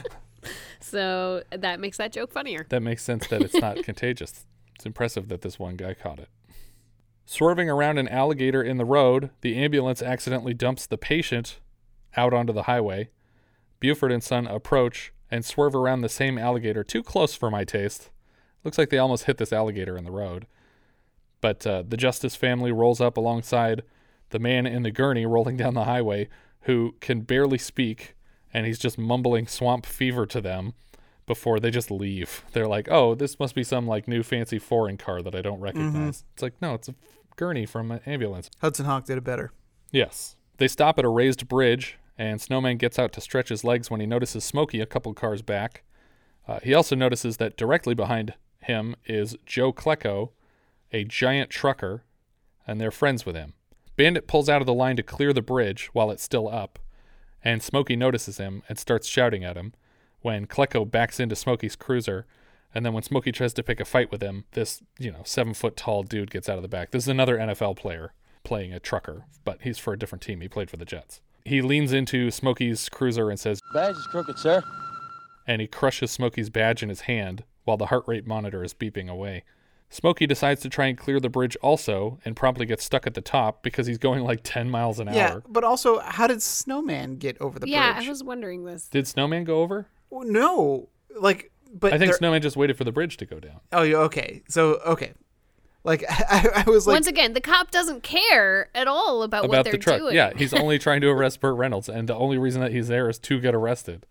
so 0.80 1.42
that 1.50 1.80
makes 1.80 1.96
that 1.96 2.12
joke 2.12 2.32
funnier. 2.32 2.66
That 2.68 2.82
makes 2.82 3.02
sense 3.02 3.26
that 3.28 3.42
it's 3.42 3.54
not 3.54 3.76
contagious. 3.84 4.44
It's 4.74 4.84
impressive 4.84 5.28
that 5.28 5.40
this 5.40 5.58
one 5.58 5.76
guy 5.76 5.94
caught 5.94 6.18
it. 6.18 6.28
Swerving 7.24 7.70
around 7.70 7.98
an 7.98 8.08
alligator 8.08 8.62
in 8.62 8.76
the 8.76 8.84
road, 8.84 9.30
the 9.40 9.56
ambulance 9.56 10.02
accidentally 10.02 10.52
dumps 10.52 10.86
the 10.86 10.98
patient 10.98 11.58
out 12.16 12.34
onto 12.34 12.52
the 12.52 12.64
highway. 12.64 13.08
Buford 13.80 14.12
and 14.12 14.22
Son 14.22 14.46
approach 14.46 15.12
and 15.30 15.44
swerve 15.44 15.74
around 15.74 16.02
the 16.02 16.08
same 16.08 16.38
alligator, 16.38 16.84
too 16.84 17.02
close 17.02 17.34
for 17.34 17.50
my 17.50 17.64
taste. 17.64 18.10
Looks 18.62 18.78
like 18.78 18.90
they 18.90 18.98
almost 18.98 19.24
hit 19.24 19.38
this 19.38 19.52
alligator 19.52 19.96
in 19.96 20.04
the 20.04 20.10
road. 20.10 20.46
But 21.40 21.66
uh, 21.66 21.82
the 21.86 21.96
Justice 21.96 22.36
family 22.36 22.72
rolls 22.72 23.00
up 23.00 23.16
alongside 23.16 23.82
the 24.30 24.38
man 24.38 24.66
in 24.66 24.82
the 24.82 24.90
gurney 24.90 25.26
rolling 25.26 25.56
down 25.56 25.74
the 25.74 25.84
highway 25.84 26.28
who 26.62 26.94
can 27.00 27.20
barely 27.20 27.58
speak, 27.58 28.14
and 28.52 28.66
he's 28.66 28.78
just 28.78 28.98
mumbling 28.98 29.46
swamp 29.46 29.86
fever 29.86 30.26
to 30.26 30.40
them 30.40 30.74
before 31.26 31.58
they 31.60 31.70
just 31.70 31.90
leave. 31.90 32.44
They're 32.52 32.66
like, 32.68 32.88
"Oh, 32.90 33.14
this 33.14 33.38
must 33.38 33.54
be 33.54 33.64
some 33.64 33.86
like 33.86 34.08
new 34.08 34.22
fancy 34.22 34.58
foreign 34.58 34.96
car 34.96 35.22
that 35.22 35.34
I 35.34 35.42
don't 35.42 35.60
recognize." 35.60 36.24
It's 36.34 36.42
like, 36.42 36.60
"No, 36.60 36.74
it's 36.74 36.88
a 36.88 36.94
gurney 37.36 37.66
from 37.66 37.90
an 37.90 38.00
ambulance." 38.06 38.50
Hudson 38.60 38.86
Hawk 38.86 39.04
did 39.04 39.18
it 39.18 39.24
better. 39.24 39.52
Yes. 39.92 40.36
They 40.58 40.68
stop 40.68 40.98
at 40.98 41.04
a 41.04 41.08
raised 41.08 41.48
bridge, 41.48 41.98
and 42.18 42.40
Snowman 42.40 42.78
gets 42.78 42.98
out 42.98 43.12
to 43.12 43.20
stretch 43.20 43.50
his 43.50 43.62
legs 43.64 43.90
when 43.90 44.00
he 44.00 44.06
notices 44.06 44.42
Smokey 44.44 44.80
a 44.80 44.86
couple 44.86 45.12
cars 45.14 45.42
back. 45.42 45.82
Uh, 46.48 46.60
he 46.62 46.72
also 46.74 46.96
notices 46.96 47.36
that 47.36 47.56
directly 47.56 47.94
behind 47.94 48.34
him 48.60 48.96
is 49.04 49.36
Joe 49.44 49.72
Klecko, 49.72 50.30
a 50.92 51.04
giant 51.04 51.50
trucker, 51.50 52.04
and 52.66 52.80
they're 52.80 52.90
friends 52.90 53.26
with 53.26 53.36
him. 53.36 53.52
Bandit 53.96 54.26
pulls 54.26 54.48
out 54.48 54.60
of 54.60 54.66
the 54.66 54.74
line 54.74 54.96
to 54.96 55.02
clear 55.02 55.32
the 55.32 55.42
bridge 55.42 55.88
while 55.92 56.10
it's 56.10 56.22
still 56.22 56.48
up, 56.48 56.78
and 57.42 57.62
Smokey 57.62 57.96
notices 57.96 58.38
him 58.38 58.62
and 58.68 58.78
starts 58.78 59.08
shouting 59.08 59.44
at 59.44 59.56
him 59.56 59.72
when 60.20 60.46
Klecko 60.46 60.88
backs 60.90 61.18
into 61.20 61.36
Smokey's 61.36 61.76
cruiser. 61.76 62.26
And 62.74 62.84
then 62.84 62.92
when 62.92 63.02
Smokey 63.02 63.32
tries 63.32 63.54
to 63.54 63.62
pick 63.62 63.80
a 63.80 63.84
fight 63.86 64.10
with 64.10 64.22
him, 64.22 64.44
this, 64.52 64.82
you 64.98 65.10
know, 65.10 65.22
seven 65.24 65.54
foot 65.54 65.76
tall 65.76 66.02
dude 66.02 66.30
gets 66.30 66.48
out 66.48 66.56
of 66.56 66.62
the 66.62 66.68
back. 66.68 66.90
This 66.90 67.04
is 67.04 67.08
another 67.08 67.38
NFL 67.38 67.76
player 67.76 68.12
playing 68.44 68.72
a 68.74 68.80
trucker, 68.80 69.24
but 69.44 69.62
he's 69.62 69.78
for 69.78 69.94
a 69.94 69.98
different 69.98 70.22
team. 70.22 70.40
He 70.42 70.48
played 70.48 70.68
for 70.68 70.76
the 70.76 70.84
Jets. 70.84 71.22
He 71.44 71.62
leans 71.62 71.92
into 71.92 72.30
Smokey's 72.30 72.88
cruiser 72.90 73.30
and 73.30 73.40
says, 73.40 73.60
Badge 73.72 73.96
is 73.96 74.06
crooked, 74.08 74.38
sir. 74.38 74.62
and 75.46 75.60
he 75.60 75.66
crushes 75.68 76.10
Smokey's 76.10 76.50
badge 76.50 76.82
in 76.82 76.88
his 76.88 77.02
hand 77.02 77.44
while 77.64 77.76
the 77.76 77.86
heart 77.86 78.04
rate 78.06 78.26
monitor 78.26 78.62
is 78.62 78.74
beeping 78.74 79.08
away. 79.08 79.44
Smokey 79.96 80.26
decides 80.26 80.60
to 80.60 80.68
try 80.68 80.86
and 80.86 80.98
clear 80.98 81.18
the 81.20 81.28
bridge 81.30 81.56
also 81.62 82.18
and 82.24 82.36
promptly 82.36 82.66
gets 82.66 82.84
stuck 82.84 83.06
at 83.06 83.14
the 83.14 83.20
top 83.22 83.62
because 83.62 83.86
he's 83.86 83.96
going 83.98 84.22
like 84.24 84.40
10 84.42 84.68
miles 84.68 85.00
an 85.00 85.08
Yeah, 85.12 85.32
hour. 85.34 85.42
but 85.48 85.64
also, 85.64 86.00
how 86.00 86.26
did 86.26 86.42
Snowman 86.42 87.16
get 87.16 87.40
over 87.40 87.58
the 87.58 87.66
yeah, 87.68 87.94
bridge? 87.94 88.06
I 88.06 88.10
was 88.10 88.22
wondering 88.22 88.64
this. 88.66 88.88
Did 88.88 89.06
Snowman 89.08 89.44
go 89.44 89.62
over? 89.62 89.86
Well, 90.10 90.26
No, 90.28 90.88
like, 91.18 91.50
but 91.72 91.94
I 91.94 91.98
think 91.98 92.10
there- 92.10 92.18
Snowman 92.18 92.42
just 92.42 92.56
waited 92.58 92.76
for 92.76 92.84
the 92.84 92.92
bridge 92.92 93.16
to 93.16 93.26
go 93.26 93.40
down. 93.40 93.60
Oh, 93.72 93.82
yeah, 93.82 93.96
okay. 93.98 94.42
So 94.48 94.74
okay, 94.86 95.12
like 95.82 96.04
I, 96.10 96.64
I 96.66 96.70
was 96.70 96.86
like, 96.86 96.94
Once 96.94 97.06
again, 97.06 97.32
the 97.32 97.40
cop 97.40 97.70
doesn't 97.70 98.02
care 98.02 98.68
at 98.74 98.86
all 98.86 99.22
about, 99.22 99.44
what 99.44 99.54
about 99.54 99.64
they're 99.64 99.72
the 99.72 99.78
truck. 99.78 99.98
doing. 99.98 100.14
Yeah, 100.14 100.32
he's 100.36 100.52
only 100.52 100.78
trying 100.86 101.00
to 101.00 101.08
arrest 101.08 101.40
Burt 101.40 101.56
Reynolds, 101.56 101.88
and 101.88 102.06
the 102.06 102.14
only 102.16 102.36
reason 102.36 102.60
that 102.60 102.72
he's 102.72 102.88
there 102.88 103.08
is 103.08 103.18
to 103.20 103.40
get 103.40 103.54
arrested. 103.54 104.04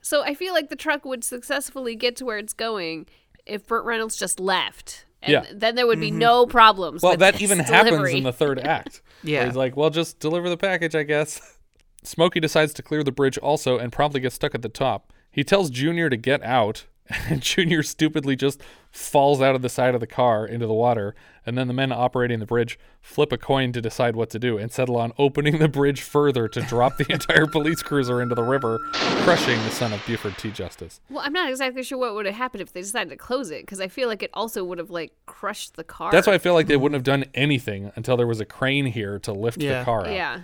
So 0.00 0.22
I 0.24 0.34
feel 0.34 0.52
like 0.52 0.68
the 0.68 0.74
truck 0.74 1.04
would 1.04 1.22
successfully 1.22 1.94
get 1.94 2.16
to 2.16 2.24
where 2.24 2.38
it's 2.38 2.52
going 2.52 3.06
if 3.46 3.66
Burt 3.68 3.84
Reynolds 3.84 4.16
just 4.16 4.40
left. 4.40 5.04
And 5.22 5.32
Yeah. 5.32 5.44
then 5.52 5.74
there 5.76 5.86
would 5.86 5.98
Mm-hmm. 5.98 6.18
be 6.18 6.24
no 6.24 6.46
problems. 6.46 7.02
Well, 7.02 7.12
with 7.12 7.20
that 7.20 7.34
this 7.34 7.42
even 7.42 7.58
happens 7.60 8.10
in 8.10 8.22
the 8.24 8.32
third 8.32 8.58
act. 8.58 9.00
Yeah. 9.24 9.44
he's 9.46 9.54
like, 9.54 9.76
well, 9.76 9.88
just 9.90 10.18
deliver 10.18 10.48
the 10.48 10.56
package, 10.56 10.96
I 10.96 11.04
guess. 11.04 11.40
Smokey 12.02 12.40
decides 12.40 12.72
to 12.74 12.82
clear 12.82 13.04
the 13.04 13.12
bridge 13.12 13.38
also 13.38 13.78
and 13.78 13.92
promptly 13.92 14.20
gets 14.20 14.34
stuck 14.34 14.52
at 14.56 14.62
the 14.62 14.68
top. 14.68 15.12
He 15.30 15.44
tells 15.44 15.70
Junior 15.70 16.10
to 16.10 16.16
get 16.16 16.42
out, 16.42 16.86
and 17.28 17.40
Junior 17.42 17.82
stupidly 17.82 18.36
just 18.36 18.62
falls 18.90 19.40
out 19.40 19.54
of 19.54 19.62
the 19.62 19.68
side 19.68 19.94
of 19.94 20.00
the 20.00 20.06
car 20.06 20.46
into 20.46 20.66
the 20.66 20.72
water. 20.74 21.14
And 21.44 21.58
then 21.58 21.66
the 21.66 21.74
men 21.74 21.90
operating 21.90 22.38
the 22.38 22.46
bridge 22.46 22.78
flip 23.00 23.32
a 23.32 23.38
coin 23.38 23.72
to 23.72 23.80
decide 23.80 24.14
what 24.14 24.30
to 24.30 24.38
do 24.38 24.56
and 24.58 24.70
settle 24.70 24.96
on 24.96 25.12
opening 25.18 25.58
the 25.58 25.66
bridge 25.68 26.00
further 26.00 26.46
to 26.48 26.60
drop 26.62 26.96
the 26.98 27.06
entire 27.12 27.46
police 27.46 27.82
cruiser 27.82 28.22
into 28.22 28.34
the 28.36 28.44
river, 28.44 28.78
crushing 28.92 29.58
the 29.64 29.70
son 29.70 29.92
of 29.92 30.04
Buford 30.06 30.38
T. 30.38 30.50
Justice. 30.52 31.00
Well, 31.10 31.22
I'm 31.24 31.32
not 31.32 31.50
exactly 31.50 31.82
sure 31.82 31.98
what 31.98 32.14
would 32.14 32.26
have 32.26 32.36
happened 32.36 32.62
if 32.62 32.72
they 32.72 32.82
decided 32.82 33.10
to 33.10 33.16
close 33.16 33.50
it 33.50 33.62
because 33.62 33.80
I 33.80 33.88
feel 33.88 34.08
like 34.08 34.22
it 34.22 34.30
also 34.34 34.62
would 34.64 34.78
have 34.78 34.90
like 34.90 35.12
crushed 35.26 35.74
the 35.74 35.84
car. 35.84 36.12
That's 36.12 36.26
why 36.28 36.34
I 36.34 36.38
feel 36.38 36.54
like 36.54 36.68
they 36.68 36.76
wouldn't 36.76 36.94
have 36.94 37.02
done 37.04 37.24
anything 37.34 37.90
until 37.96 38.16
there 38.16 38.26
was 38.28 38.40
a 38.40 38.44
crane 38.46 38.86
here 38.86 39.18
to 39.20 39.32
lift 39.32 39.60
Yeah. 39.60 39.80
the 39.80 39.84
car 39.84 40.06
out. 40.06 40.12
Yeah. 40.12 40.40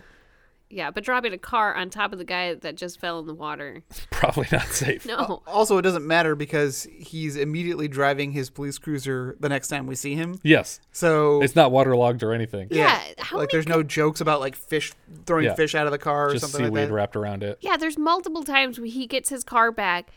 Yeah, 0.70 0.90
but 0.90 1.02
dropping 1.02 1.32
a 1.32 1.38
car 1.38 1.74
on 1.74 1.88
top 1.88 2.12
of 2.12 2.18
the 2.18 2.24
guy 2.26 2.52
that 2.52 2.74
just 2.74 3.00
fell 3.00 3.18
in 3.20 3.26
the 3.26 3.32
water. 3.34 3.82
Probably 4.10 4.46
not 4.52 4.66
safe. 4.66 5.06
No. 5.06 5.42
also 5.46 5.78
it 5.78 5.82
doesn't 5.82 6.06
matter 6.06 6.34
because 6.34 6.86
he's 6.98 7.36
immediately 7.36 7.88
driving 7.88 8.32
his 8.32 8.50
police 8.50 8.76
cruiser 8.76 9.34
the 9.40 9.48
next 9.48 9.68
time 9.68 9.86
we 9.86 9.94
see 9.94 10.14
him. 10.14 10.38
Yes. 10.42 10.80
So 10.92 11.40
It's 11.42 11.56
not 11.56 11.72
waterlogged 11.72 12.22
or 12.22 12.32
anything. 12.34 12.68
Yeah, 12.70 13.00
how 13.18 13.38
like 13.38 13.44
many 13.44 13.48
there's 13.52 13.68
no 13.68 13.82
jokes 13.82 14.20
about 14.20 14.40
like 14.40 14.54
fish 14.56 14.92
throwing 15.24 15.46
Yeah. 15.46 15.54
fish 15.54 15.74
out 15.74 15.86
of 15.86 15.92
the 15.92 15.98
car 15.98 16.28
or 16.28 16.32
Just 16.32 16.50
something 16.50 16.70
like 16.72 16.88
that. 16.88 16.92
wrapped 16.92 17.16
around 17.16 17.42
it. 17.42 17.56
Yeah, 17.62 17.78
there's 17.78 17.96
multiple 17.96 18.42
times 18.44 18.78
where 18.78 18.88
he 18.90 19.06
gets 19.06 19.30
his 19.30 19.44
car 19.44 19.72
back 19.72 20.10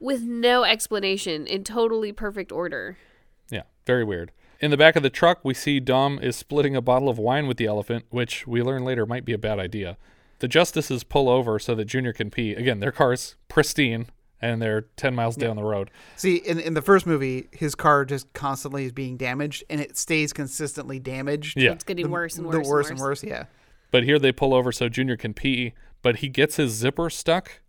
with 0.00 0.22
no 0.22 0.64
explanation 0.64 1.46
in 1.46 1.64
totally 1.64 2.12
perfect 2.12 2.50
order. 2.50 2.96
Yeah, 3.50 3.62
very 3.86 4.04
weird. 4.04 4.32
In 4.60 4.70
the 4.70 4.76
back 4.76 4.96
of 4.96 5.02
the 5.02 5.10
truck, 5.10 5.40
we 5.44 5.54
see 5.54 5.78
Dom 5.78 6.18
is 6.18 6.34
splitting 6.36 6.74
a 6.74 6.80
bottle 6.80 7.08
of 7.08 7.18
wine 7.18 7.46
with 7.46 7.58
the 7.58 7.66
elephant, 7.66 8.06
which 8.10 8.46
we 8.46 8.62
learn 8.62 8.84
later 8.84 9.06
might 9.06 9.24
be 9.24 9.32
a 9.32 9.38
bad 9.38 9.58
idea. 9.60 9.96
The 10.40 10.48
justices 10.48 11.04
pull 11.04 11.28
over 11.28 11.58
so 11.58 11.74
that 11.76 11.84
Junior 11.84 12.12
can 12.12 12.30
pee. 12.30 12.52
Again, 12.54 12.80
their 12.80 12.92
car's 12.92 13.36
pristine 13.48 14.06
and 14.40 14.62
they're 14.62 14.82
10 14.96 15.14
miles 15.16 15.34
down 15.36 15.56
the 15.56 15.64
road. 15.64 15.90
See, 16.16 16.36
in 16.36 16.60
in 16.60 16.74
the 16.74 16.82
first 16.82 17.06
movie, 17.08 17.48
his 17.50 17.74
car 17.74 18.04
just 18.04 18.32
constantly 18.34 18.84
is 18.84 18.92
being 18.92 19.16
damaged, 19.16 19.64
and 19.68 19.80
it 19.80 19.96
stays 19.96 20.32
consistently 20.32 21.00
damaged. 21.00 21.58
Yeah. 21.60 21.72
It's 21.72 21.82
getting 21.82 22.04
The- 22.04 22.10
worse 22.12 22.36
and 22.36 22.46
worse. 22.46 22.54
the 22.54 22.58
worse. 22.60 22.68
worse 22.68 22.90
and 22.90 22.98
and 22.98 23.04
worse. 23.04 23.24
Yeah. 23.24 23.44
But 23.90 24.04
here 24.04 24.18
they 24.20 24.30
pull 24.30 24.54
over 24.54 24.70
so 24.70 24.88
Junior 24.88 25.16
can 25.16 25.34
pee, 25.34 25.72
but 26.02 26.16
he 26.18 26.28
gets 26.28 26.54
his 26.54 26.70
zipper 26.72 27.10
stuck 27.10 27.62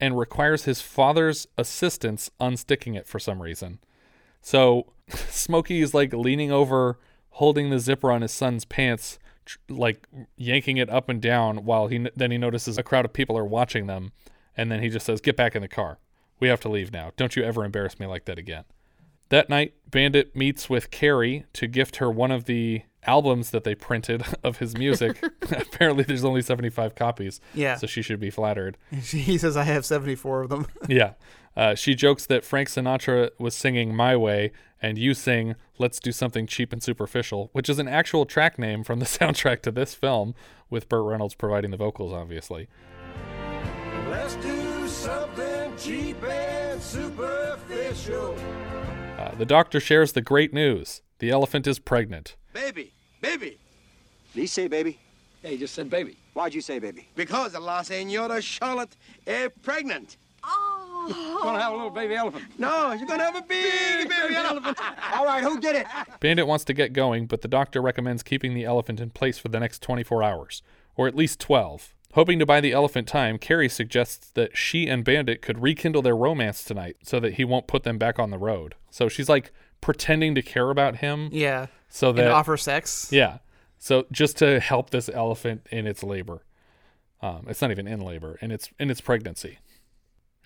and 0.00 0.18
requires 0.18 0.64
his 0.64 0.80
father's 0.80 1.46
assistance 1.56 2.28
unsticking 2.40 2.96
it 2.96 3.06
for 3.06 3.20
some 3.20 3.40
reason. 3.40 3.78
So 4.42 4.92
Smokey 5.30 5.80
is 5.82 5.94
like 5.94 6.12
leaning 6.12 6.50
over, 6.50 6.98
holding 7.30 7.70
the 7.70 7.78
zipper 7.78 8.10
on 8.10 8.22
his 8.22 8.32
son's 8.32 8.64
pants, 8.64 9.18
tr- 9.44 9.58
like 9.68 10.06
yanking 10.36 10.76
it 10.76 10.90
up 10.90 11.08
and 11.08 11.20
down 11.20 11.64
while 11.64 11.86
he 11.88 12.06
then 12.16 12.30
he 12.30 12.38
notices 12.38 12.78
a 12.78 12.82
crowd 12.82 13.04
of 13.04 13.12
people 13.12 13.36
are 13.38 13.44
watching 13.44 13.86
them 13.86 14.12
and 14.56 14.70
then 14.70 14.82
he 14.82 14.88
just 14.88 15.06
says, 15.06 15.20
"Get 15.20 15.36
back 15.36 15.54
in 15.54 15.62
the 15.62 15.68
car. 15.68 15.98
We 16.40 16.48
have 16.48 16.60
to 16.60 16.68
leave 16.68 16.92
now. 16.92 17.12
Don't 17.16 17.36
you 17.36 17.42
ever 17.44 17.64
embarrass 17.64 18.00
me 18.00 18.06
like 18.06 18.24
that 18.24 18.38
again." 18.38 18.64
That 19.28 19.48
night, 19.48 19.74
Bandit 19.90 20.36
meets 20.36 20.70
with 20.70 20.90
Carrie 20.90 21.46
to 21.54 21.66
gift 21.66 21.96
her 21.96 22.10
one 22.10 22.30
of 22.30 22.44
the 22.44 22.82
albums 23.04 23.50
that 23.50 23.64
they 23.64 23.74
printed 23.74 24.22
of 24.44 24.58
his 24.58 24.76
music. 24.76 25.22
Apparently, 25.50 26.04
there's 26.04 26.24
only 26.24 26.42
75 26.42 26.94
copies. 26.94 27.40
Yeah. 27.52 27.74
So 27.76 27.86
she 27.86 28.02
should 28.02 28.20
be 28.20 28.30
flattered. 28.30 28.76
He 28.90 29.36
says, 29.38 29.56
"I 29.56 29.64
have 29.64 29.84
seventy 29.84 30.14
four 30.14 30.42
of 30.42 30.48
them." 30.48 30.66
Yeah. 30.88 31.12
Uh, 31.56 31.74
she 31.74 31.94
jokes 31.94 32.26
that 32.26 32.44
Frank 32.44 32.68
Sinatra 32.68 33.30
was 33.38 33.54
singing 33.54 33.94
My 33.94 34.14
Way 34.14 34.52
and 34.86 34.98
you 34.98 35.14
sing 35.14 35.56
Let's 35.78 35.98
Do 35.98 36.12
Something 36.12 36.46
Cheap 36.46 36.72
and 36.72 36.80
Superficial, 36.80 37.50
which 37.52 37.68
is 37.68 37.80
an 37.80 37.88
actual 37.88 38.24
track 38.24 38.56
name 38.56 38.84
from 38.84 39.00
the 39.00 39.04
soundtrack 39.18 39.60
to 39.62 39.72
this 39.72 39.94
film, 39.94 40.34
with 40.70 40.88
Burt 40.88 41.04
Reynolds 41.04 41.34
providing 41.34 41.72
the 41.72 41.76
vocals, 41.76 42.12
obviously. 42.12 42.68
Let's 44.08 44.36
do 44.36 44.86
something 44.86 45.76
cheap 45.76 46.22
and 46.22 46.80
superficial. 46.80 48.36
Uh, 49.18 49.34
the 49.34 49.44
doctor 49.44 49.80
shares 49.80 50.12
the 50.12 50.22
great 50.22 50.54
news 50.54 51.02
the 51.18 51.30
elephant 51.30 51.66
is 51.66 51.80
pregnant. 51.80 52.36
Baby, 52.52 52.92
baby. 53.20 53.58
Did 54.34 54.40
he 54.40 54.46
say 54.46 54.68
baby? 54.68 55.00
Yeah, 55.42 55.50
he 55.50 55.58
just 55.58 55.74
said 55.74 55.90
baby. 55.90 56.16
Why'd 56.34 56.54
you 56.54 56.60
say 56.60 56.78
baby? 56.78 57.08
Because 57.16 57.52
the 57.52 57.60
La 57.60 57.82
Senora 57.82 58.40
Charlotte 58.40 58.94
is 59.26 59.50
pregnant. 59.62 60.16
Oh. 61.08 61.40
Gonna 61.42 61.60
have 61.60 61.72
a 61.72 61.76
little 61.76 61.90
baby 61.90 62.14
elephant. 62.14 62.44
No, 62.58 62.92
you're 62.92 63.06
gonna 63.06 63.24
have 63.24 63.36
a 63.36 63.42
big 63.42 64.08
baby 64.08 64.34
elephant. 64.34 64.78
All 65.14 65.24
right, 65.24 65.42
who 65.42 65.60
did 65.60 65.76
it? 65.76 65.86
Bandit 66.20 66.46
wants 66.46 66.64
to 66.64 66.72
get 66.72 66.92
going, 66.92 67.26
but 67.26 67.42
the 67.42 67.48
doctor 67.48 67.80
recommends 67.80 68.22
keeping 68.22 68.54
the 68.54 68.64
elephant 68.64 69.00
in 69.00 69.10
place 69.10 69.38
for 69.38 69.48
the 69.48 69.60
next 69.60 69.82
24 69.82 70.22
hours, 70.22 70.62
or 70.96 71.06
at 71.06 71.14
least 71.14 71.40
12. 71.40 71.94
Hoping 72.14 72.38
to 72.38 72.46
buy 72.46 72.60
the 72.62 72.72
elephant 72.72 73.06
time, 73.06 73.36
Carrie 73.36 73.68
suggests 73.68 74.30
that 74.30 74.56
she 74.56 74.86
and 74.86 75.04
Bandit 75.04 75.42
could 75.42 75.60
rekindle 75.60 76.00
their 76.00 76.16
romance 76.16 76.64
tonight 76.64 76.96
so 77.02 77.20
that 77.20 77.34
he 77.34 77.44
won't 77.44 77.66
put 77.66 77.82
them 77.82 77.98
back 77.98 78.18
on 78.18 78.30
the 78.30 78.38
road. 78.38 78.74
So 78.90 79.08
she's 79.08 79.28
like 79.28 79.52
pretending 79.82 80.34
to 80.34 80.42
care 80.42 80.70
about 80.70 80.96
him. 80.96 81.28
Yeah. 81.30 81.66
So 81.88 82.08
And 82.10 82.18
that 82.18 82.30
offer 82.30 82.56
sex. 82.56 83.08
Yeah. 83.12 83.38
So 83.78 84.06
just 84.10 84.38
to 84.38 84.60
help 84.60 84.90
this 84.90 85.10
elephant 85.10 85.66
in 85.70 85.86
its 85.86 86.02
labor. 86.02 86.42
Um, 87.22 87.46
it's 87.48 87.62
not 87.62 87.70
even 87.70 87.86
in 87.86 88.00
labor, 88.00 88.38
in 88.40 88.50
its 88.50 88.70
in 88.78 88.90
its 88.90 89.00
pregnancy. 89.00 89.58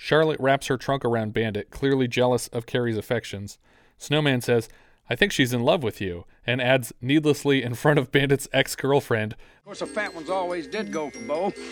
Charlotte 0.02 0.40
wraps 0.40 0.68
her 0.68 0.78
trunk 0.78 1.04
around 1.04 1.34
Bandit, 1.34 1.68
clearly 1.68 2.08
jealous 2.08 2.48
of 2.48 2.64
Carrie's 2.64 2.96
affections. 2.96 3.58
Snowman 3.98 4.40
says, 4.40 4.66
I 5.10 5.14
think 5.14 5.30
she's 5.30 5.52
in 5.52 5.60
love 5.60 5.82
with 5.82 6.00
you, 6.00 6.24
and 6.46 6.58
adds 6.58 6.90
needlessly 7.02 7.62
in 7.62 7.74
front 7.74 7.98
of 7.98 8.10
Bandit's 8.10 8.48
ex 8.50 8.74
girlfriend. 8.74 9.34
Of 9.58 9.64
course, 9.66 9.80
the 9.80 9.86
fat 9.86 10.14
ones 10.14 10.30
always 10.30 10.66
did 10.66 10.90
go 10.90 11.10
for 11.10 11.20
Bo. 11.20 11.52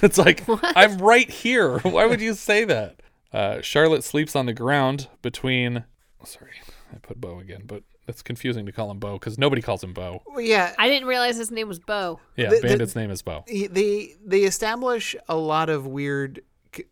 It's 0.00 0.16
like, 0.16 0.44
I'm 0.76 0.98
right 0.98 1.28
here. 1.28 1.80
Why 1.80 2.06
would 2.06 2.20
you 2.20 2.34
say 2.34 2.64
that? 2.64 3.00
Uh, 3.32 3.60
Charlotte 3.62 4.04
sleeps 4.04 4.36
on 4.36 4.46
the 4.46 4.54
ground 4.54 5.08
between. 5.20 5.84
Sorry, 6.24 6.52
I 6.94 6.98
put 6.98 7.20
Bo 7.20 7.40
again, 7.40 7.64
but 7.66 7.82
that's 8.06 8.22
confusing 8.22 8.64
to 8.66 8.72
call 8.72 8.90
him 8.92 9.00
Bo 9.00 9.14
because 9.18 9.38
nobody 9.38 9.60
calls 9.60 9.82
him 9.82 9.92
Bo. 9.92 10.22
Well, 10.28 10.40
yeah. 10.40 10.72
I 10.78 10.88
didn't 10.88 11.08
realize 11.08 11.36
his 11.36 11.50
name 11.50 11.66
was 11.68 11.80
Bo. 11.80 12.20
Yeah, 12.36 12.48
The- 12.50 12.56
the- 12.60 12.62
Bandit's 12.68 12.94
name 12.94 13.10
is 13.10 13.22
Bo. 13.22 13.44
They 13.48 14.14
they 14.24 14.42
establish 14.42 15.16
a 15.28 15.36
lot 15.36 15.68
of 15.68 15.84
weird 15.86 16.40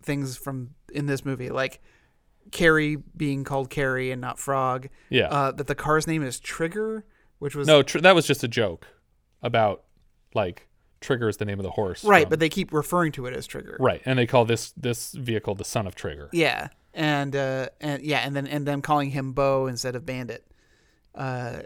things 0.03 0.37
from 0.37 0.75
in 0.93 1.07
this 1.07 1.25
movie, 1.25 1.51
like 1.51 1.81
Carrie 2.53 2.97
being 3.17 3.45
called 3.45 3.71
Carrie 3.71 4.11
and 4.11 4.21
not 4.21 4.39
Frog. 4.39 4.89
Yeah. 5.09 5.29
Uh, 5.29 5.53
that 5.53 5.67
the 5.67 5.75
car's 5.75 6.07
name 6.07 6.23
is 6.23 6.41
Trigger, 6.41 7.05
which 7.39 7.55
was 7.55 7.67
No, 7.69 7.83
tr- 7.83 7.99
that 8.01 8.15
was 8.15 8.27
just 8.27 8.43
a 8.45 8.49
joke 8.49 8.87
about 9.43 9.85
like 10.35 10.67
Trigger 11.01 11.29
is 11.29 11.39
the 11.39 11.45
name 11.45 11.59
of 11.59 11.63
the 11.65 11.71
horse. 11.71 12.05
right, 12.05 12.23
from- 12.25 12.31
but 12.31 12.41
they 12.41 12.49
keep 12.49 12.73
referring 12.73 13.13
to 13.13 13.27
it 13.27 13.35
as 13.35 13.47
Trigger. 13.47 13.77
right, 13.81 14.03
and 14.05 14.19
they 14.19 14.27
call 14.27 14.45
this 14.45 14.73
this 14.77 15.13
vehicle 15.13 15.55
the 15.55 15.65
son 15.65 15.87
of 15.87 15.95
Trigger. 15.95 16.29
Yeah, 16.33 16.69
and 16.93 17.35
uh, 17.35 17.69
and 17.81 18.03
yeah, 18.03 18.19
and 18.19 18.35
then 18.37 18.47
and 18.47 18.67
them 18.67 18.83
calling 18.83 19.11
him 19.11 19.33
Bo 19.33 19.67
instead 19.67 19.95
of 19.97 20.05
Bandit, 20.05 20.45
uh, 21.15 21.61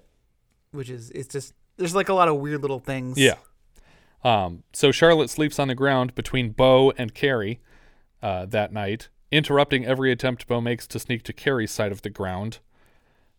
which 0.71 0.89
is 0.91 1.11
it's 1.11 1.29
just 1.29 1.53
there's 1.79 1.95
like 1.95 2.09
a 2.09 2.15
lot 2.15 2.29
of 2.29 2.37
weird 2.37 2.61
little 2.63 2.79
things. 2.79 3.19
Yeah. 3.19 3.35
Um, 4.23 4.63
so 4.73 4.91
Charlotte 4.93 5.29
sleeps 5.31 5.59
on 5.59 5.69
the 5.69 5.75
ground 5.75 6.15
between 6.15 6.51
Bo 6.51 6.93
and 6.97 7.13
Carrie 7.13 7.61
uh, 8.23 8.47
that 8.47 8.73
night, 8.73 9.09
interrupting 9.35 9.85
every 9.85 10.13
attempt 10.13 10.47
Bo 10.47 10.61
makes 10.61 10.87
to 10.87 10.99
sneak 10.99 11.23
to 11.25 11.33
Carrie's 11.33 11.73
side 11.73 11.93
of 11.93 12.03
the 12.03 12.11
ground. 12.11 12.59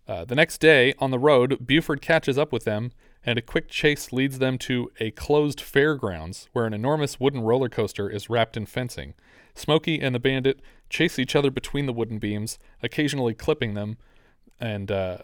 Uh, 0.07 0.25
the 0.25 0.35
next 0.35 0.59
day, 0.59 0.93
on 0.99 1.09
the 1.09 1.17
road, 1.17 1.65
Buford 1.65 2.01
catches 2.01 2.37
up 2.37 2.51
with 2.51 2.63
them, 2.63 2.91
and 3.25 3.39
a 3.39 3.41
quick 3.41 3.69
chase 3.69 4.11
leads 4.11 4.37
them 4.37 4.57
to 4.59 4.91
a 4.99 5.11
closed 5.11 5.59
fairgrounds 5.59 6.47
where 6.53 6.65
an 6.65 6.73
enormous 6.73 7.19
wooden 7.19 7.41
roller 7.41 7.69
coaster 7.69 8.09
is 8.09 8.29
wrapped 8.29 8.55
in 8.55 8.65
fencing. 8.65 9.15
Smokey 9.55 9.99
and 9.99 10.13
the 10.13 10.19
bandit 10.19 10.59
chase 10.89 11.17
each 11.17 11.35
other 11.35 11.49
between 11.49 11.85
the 11.85 11.93
wooden 11.93 12.19
beams, 12.19 12.59
occasionally 12.83 13.33
clipping 13.33 13.73
them, 13.73 13.97
and 14.59 14.91
uh, 14.91 15.19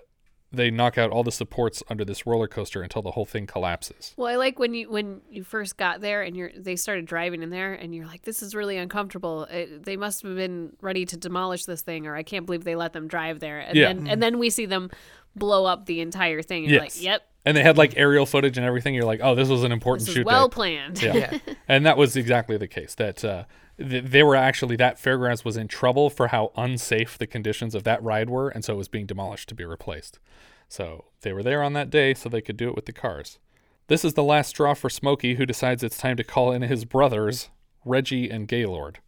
they 0.53 0.69
knock 0.69 0.97
out 0.97 1.11
all 1.11 1.23
the 1.23 1.31
supports 1.31 1.81
under 1.89 2.03
this 2.03 2.25
roller 2.27 2.47
coaster 2.47 2.81
until 2.81 3.01
the 3.01 3.11
whole 3.11 3.25
thing 3.25 3.47
collapses. 3.47 4.13
Well, 4.17 4.27
I 4.27 4.35
like 4.35 4.59
when 4.59 4.73
you 4.73 4.89
when 4.91 5.21
you 5.29 5.43
first 5.43 5.77
got 5.77 6.01
there 6.01 6.21
and 6.23 6.35
you're 6.35 6.51
they 6.57 6.75
started 6.75 7.05
driving 7.05 7.41
in 7.41 7.49
there 7.49 7.73
and 7.73 7.95
you're 7.95 8.05
like, 8.05 8.23
this 8.23 8.41
is 8.43 8.53
really 8.53 8.77
uncomfortable. 8.77 9.43
It, 9.45 9.83
they 9.85 9.95
must 9.97 10.23
have 10.23 10.35
been 10.35 10.73
ready 10.81 11.05
to 11.05 11.15
demolish 11.17 11.65
this 11.65 11.81
thing, 11.81 12.05
or 12.07 12.15
I 12.15 12.23
can't 12.23 12.45
believe 12.45 12.63
they 12.63 12.75
let 12.75 12.93
them 12.93 13.07
drive 13.07 13.39
there. 13.39 13.59
And 13.59 13.77
Yeah. 13.77 13.93
then 13.93 14.07
and 14.07 14.21
then 14.23 14.39
we 14.39 14.49
see 14.49 14.65
them 14.65 14.89
blow 15.35 15.65
up 15.65 15.85
the 15.85 16.01
entire 16.01 16.41
thing. 16.41 16.63
And 16.65 16.71
you're 16.73 16.83
Yes. 16.83 16.97
like, 16.97 17.03
yep, 17.05 17.21
And 17.45 17.55
they 17.55 17.63
had 17.63 17.77
like 17.77 17.93
aerial 17.95 18.25
footage 18.25 18.57
and 18.57 18.65
everything. 18.67 18.93
You're 18.93 19.05
like, 19.05 19.21
oh, 19.23 19.33
this 19.35 19.47
was 19.47 19.63
an 19.63 19.71
important 19.71 20.01
This 20.01 20.09
is 20.09 20.15
shoot. 20.15 20.25
well 20.25 20.49
day. 20.49 20.53
planned. 20.55 21.01
Yeah. 21.01 21.13
Yeah. 21.15 21.53
and 21.69 21.85
that 21.85 21.95
was 21.97 22.17
exactly 22.17 22.57
the 22.57 22.67
case. 22.67 22.93
That 22.95 23.23
uh, 23.23 23.43
th- 23.43 23.45
they 23.81 24.23
were 24.23 24.35
actually 24.35 24.75
that 24.77 24.99
fairgrounds 24.99 25.43
was 25.43 25.57
in 25.57 25.67
trouble 25.67 26.09
for 26.09 26.27
how 26.27 26.51
unsafe 26.55 27.17
the 27.17 27.27
conditions 27.27 27.75
of 27.75 27.83
that 27.83 28.03
ride 28.03 28.29
were, 28.29 28.49
and 28.49 28.63
so 28.63 28.73
it 28.73 28.77
was 28.77 28.87
being 28.87 29.05
demolished 29.05 29.49
to 29.49 29.55
be 29.55 29.65
replaced. 29.65 30.19
So 30.67 31.05
they 31.21 31.33
were 31.33 31.43
there 31.43 31.61
on 31.61 31.73
that 31.73 31.89
day, 31.89 32.13
so 32.13 32.29
they 32.29 32.41
could 32.41 32.57
do 32.57 32.69
it 32.69 32.75
with 32.75 32.85
the 32.85 32.93
cars. 32.93 33.39
This 33.87 34.05
is 34.05 34.13
the 34.13 34.23
last 34.23 34.49
straw 34.49 34.73
for 34.73 34.89
Smokey, 34.89 35.35
who 35.35 35.45
decides 35.45 35.83
it's 35.83 35.97
time 35.97 36.15
to 36.17 36.23
call 36.23 36.51
in 36.51 36.61
his 36.61 36.85
brothers, 36.85 37.49
Reggie 37.83 38.29
and 38.29 38.47
Gaylord. 38.47 38.99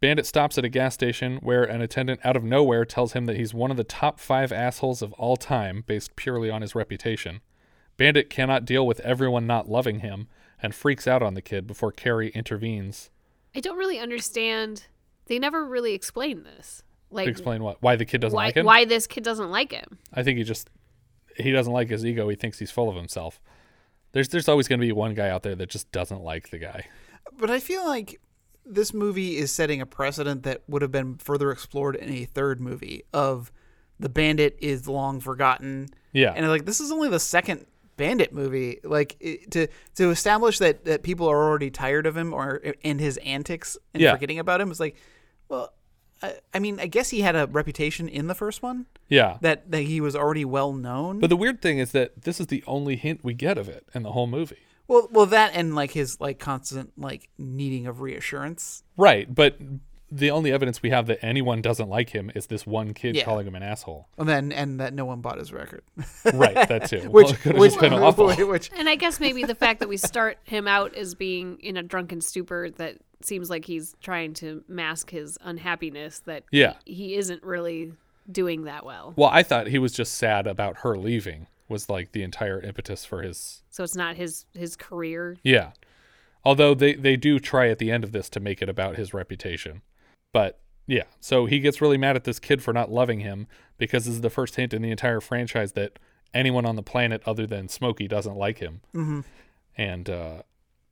Bandit 0.00 0.26
stops 0.26 0.58
at 0.58 0.64
a 0.64 0.68
gas 0.68 0.92
station 0.92 1.38
where 1.38 1.64
an 1.64 1.80
attendant 1.80 2.20
out 2.22 2.36
of 2.36 2.44
nowhere 2.44 2.84
tells 2.84 3.14
him 3.14 3.24
that 3.24 3.36
he's 3.36 3.54
one 3.54 3.70
of 3.70 3.78
the 3.78 3.84
top 3.84 4.20
five 4.20 4.52
assholes 4.52 5.00
of 5.00 5.14
all 5.14 5.36
time 5.36 5.84
based 5.86 6.16
purely 6.16 6.50
on 6.50 6.60
his 6.60 6.74
reputation. 6.74 7.40
Bandit 7.96 8.28
cannot 8.28 8.66
deal 8.66 8.86
with 8.86 9.00
everyone 9.00 9.46
not 9.46 9.70
loving 9.70 10.00
him 10.00 10.28
and 10.62 10.74
freaks 10.74 11.06
out 11.06 11.22
on 11.22 11.34
the 11.34 11.40
kid 11.40 11.66
before 11.66 11.92
Carrie 11.92 12.30
intervenes. 12.30 13.10
I 13.56 13.60
don't 13.60 13.78
really 13.78 13.98
understand. 13.98 14.86
They 15.26 15.38
never 15.38 15.64
really 15.64 15.94
explain 15.94 16.44
this. 16.44 16.82
Like 17.10 17.26
explain 17.26 17.62
what? 17.62 17.78
Why 17.80 17.96
the 17.96 18.04
kid 18.04 18.20
doesn't 18.20 18.36
why 18.36 18.46
like 18.46 18.56
him? 18.56 18.66
why 18.66 18.84
this 18.84 19.06
kid 19.06 19.24
doesn't 19.24 19.50
like 19.50 19.72
him. 19.72 19.98
I 20.12 20.22
think 20.22 20.36
he 20.38 20.44
just 20.44 20.68
he 21.36 21.52
doesn't 21.52 21.72
like 21.72 21.88
his 21.88 22.04
ego. 22.04 22.28
He 22.28 22.36
thinks 22.36 22.58
he's 22.58 22.70
full 22.70 22.90
of 22.90 22.96
himself. 22.96 23.40
There's 24.12 24.28
there's 24.28 24.48
always 24.48 24.68
going 24.68 24.80
to 24.80 24.86
be 24.86 24.92
one 24.92 25.14
guy 25.14 25.30
out 25.30 25.42
there 25.42 25.54
that 25.54 25.70
just 25.70 25.90
doesn't 25.90 26.22
like 26.22 26.50
the 26.50 26.58
guy. 26.58 26.86
But 27.38 27.50
I 27.50 27.58
feel 27.60 27.86
like 27.86 28.20
this 28.66 28.92
movie 28.92 29.36
is 29.36 29.52
setting 29.52 29.80
a 29.80 29.86
precedent 29.86 30.42
that 30.42 30.62
would 30.68 30.82
have 30.82 30.92
been 30.92 31.16
further 31.16 31.50
explored 31.50 31.96
in 31.96 32.10
a 32.10 32.24
third 32.24 32.60
movie 32.60 33.04
of 33.14 33.52
the 33.98 34.08
bandit 34.08 34.58
is 34.60 34.86
long 34.86 35.20
forgotten. 35.20 35.88
Yeah. 36.12 36.32
And 36.36 36.46
like 36.48 36.66
this 36.66 36.80
is 36.80 36.92
only 36.92 37.08
the 37.08 37.20
second 37.20 37.66
bandit 37.96 38.32
movie 38.32 38.78
like 38.84 39.16
it, 39.20 39.50
to 39.50 39.66
to 39.94 40.10
establish 40.10 40.58
that 40.58 40.84
that 40.84 41.02
people 41.02 41.26
are 41.28 41.42
already 41.48 41.70
tired 41.70 42.06
of 42.06 42.16
him 42.16 42.32
or 42.34 42.60
and 42.84 43.00
his 43.00 43.16
antics 43.18 43.76
and 43.94 44.02
Yeah. 44.02 44.12
forgetting 44.12 44.38
about 44.38 44.60
him 44.60 44.70
is 44.70 44.78
like 44.80 44.96
well 45.48 45.72
I, 46.22 46.34
I 46.54 46.58
mean 46.58 46.78
I 46.80 46.86
guess 46.86 47.10
he 47.10 47.20
had 47.22 47.36
a 47.36 47.46
reputation 47.46 48.08
in 48.08 48.26
the 48.26 48.34
first 48.34 48.62
one 48.62 48.86
Yeah. 49.08 49.38
that 49.40 49.70
that 49.70 49.82
he 49.82 50.00
was 50.00 50.14
already 50.16 50.44
well 50.44 50.72
known 50.72 51.20
But 51.20 51.30
the 51.30 51.36
weird 51.36 51.62
thing 51.62 51.78
is 51.78 51.92
that 51.92 52.22
this 52.22 52.40
is 52.40 52.48
the 52.48 52.62
only 52.66 52.96
hint 52.96 53.20
we 53.22 53.34
get 53.34 53.56
of 53.58 53.68
it 53.68 53.86
in 53.94 54.02
the 54.02 54.12
whole 54.12 54.26
movie. 54.26 54.58
well 54.88 55.08
well 55.10 55.26
that 55.26 55.52
and 55.54 55.74
like 55.74 55.92
his 55.92 56.20
like 56.20 56.38
constant 56.38 56.92
like 56.98 57.28
needing 57.38 57.86
of 57.86 58.00
reassurance 58.00 58.82
Right, 58.98 59.34
but 59.34 59.58
the 60.10 60.30
only 60.30 60.52
evidence 60.52 60.82
we 60.82 60.90
have 60.90 61.06
that 61.06 61.18
anyone 61.24 61.60
doesn't 61.60 61.88
like 61.88 62.10
him 62.10 62.30
is 62.34 62.46
this 62.46 62.64
one 62.66 62.94
kid 62.94 63.16
Yeah. 63.16 63.24
calling 63.24 63.46
him 63.46 63.54
an 63.54 63.62
asshole. 63.62 64.06
Oh, 64.16 64.22
and 64.22 64.28
then 64.28 64.52
and 64.52 64.78
that 64.80 64.94
no 64.94 65.04
one 65.04 65.20
bought 65.20 65.38
his 65.38 65.52
record 65.52 65.82
Right, 66.32 66.54
that 66.68 66.86
too. 66.90 67.08
which 67.10 67.26
Well, 67.26 67.34
could've 67.34 67.58
which, 67.58 67.70
just 67.72 67.80
been 67.80 67.92
awful. 67.94 68.32
which 68.32 68.70
And 68.76 68.88
I 68.88 68.94
guess 68.94 69.18
maybe 69.18 69.42
the 69.44 69.54
fact 69.54 69.80
that 69.80 69.88
we 69.88 69.96
start 69.96 70.38
him 70.44 70.68
out 70.68 70.94
as 70.94 71.14
being 71.14 71.58
in 71.60 71.76
a 71.76 71.82
drunken 71.82 72.20
stupor 72.20 72.70
that 72.76 72.98
seems 73.22 73.50
like 73.50 73.64
he's 73.64 73.96
trying 74.00 74.34
to 74.34 74.62
mask 74.68 75.10
his 75.10 75.38
unhappiness 75.42 76.20
that 76.26 76.44
Yeah. 76.52 76.74
he, 76.84 76.94
he 76.94 77.14
isn't 77.16 77.42
really 77.42 77.92
doing 78.30 78.64
that 78.64 78.84
well. 78.84 79.12
Well, 79.16 79.30
I 79.32 79.42
thought 79.42 79.66
he 79.68 79.78
was 79.78 79.92
just 79.92 80.14
sad 80.14 80.46
about 80.46 80.78
her 80.78 80.96
leaving 80.96 81.46
was 81.68 81.88
like 81.90 82.12
the 82.12 82.22
entire 82.22 82.60
impetus 82.60 83.04
for 83.04 83.22
his 83.22 83.62
So 83.70 83.82
it's 83.82 83.96
not 83.96 84.14
his 84.14 84.46
his 84.54 84.76
career. 84.76 85.36
Yeah. 85.42 85.72
Although 86.44 86.74
they, 86.74 86.94
they 86.94 87.16
do 87.16 87.40
try 87.40 87.68
at 87.70 87.78
the 87.80 87.90
end 87.90 88.04
of 88.04 88.12
this 88.12 88.28
to 88.30 88.38
make 88.38 88.62
it 88.62 88.68
about 88.68 88.94
his 88.94 89.12
reputation. 89.12 89.82
But 90.32 90.60
yeah, 90.86 91.04
so 91.20 91.46
he 91.46 91.58
gets 91.60 91.80
really 91.80 91.98
mad 91.98 92.16
at 92.16 92.24
this 92.24 92.38
kid 92.38 92.62
for 92.62 92.72
not 92.72 92.90
loving 92.90 93.20
him 93.20 93.46
because 93.78 94.04
this 94.04 94.14
is 94.14 94.20
the 94.20 94.30
first 94.30 94.56
hint 94.56 94.72
in 94.72 94.82
the 94.82 94.90
entire 94.90 95.20
franchise 95.20 95.72
that 95.72 95.98
anyone 96.34 96.64
on 96.66 96.76
the 96.76 96.82
planet 96.82 97.22
other 97.26 97.46
than 97.46 97.68
Smokey 97.68 98.06
doesn't 98.08 98.36
like 98.36 98.58
him. 98.58 98.80
Mhm. 98.94 99.24
And 99.76 100.10
uh 100.10 100.42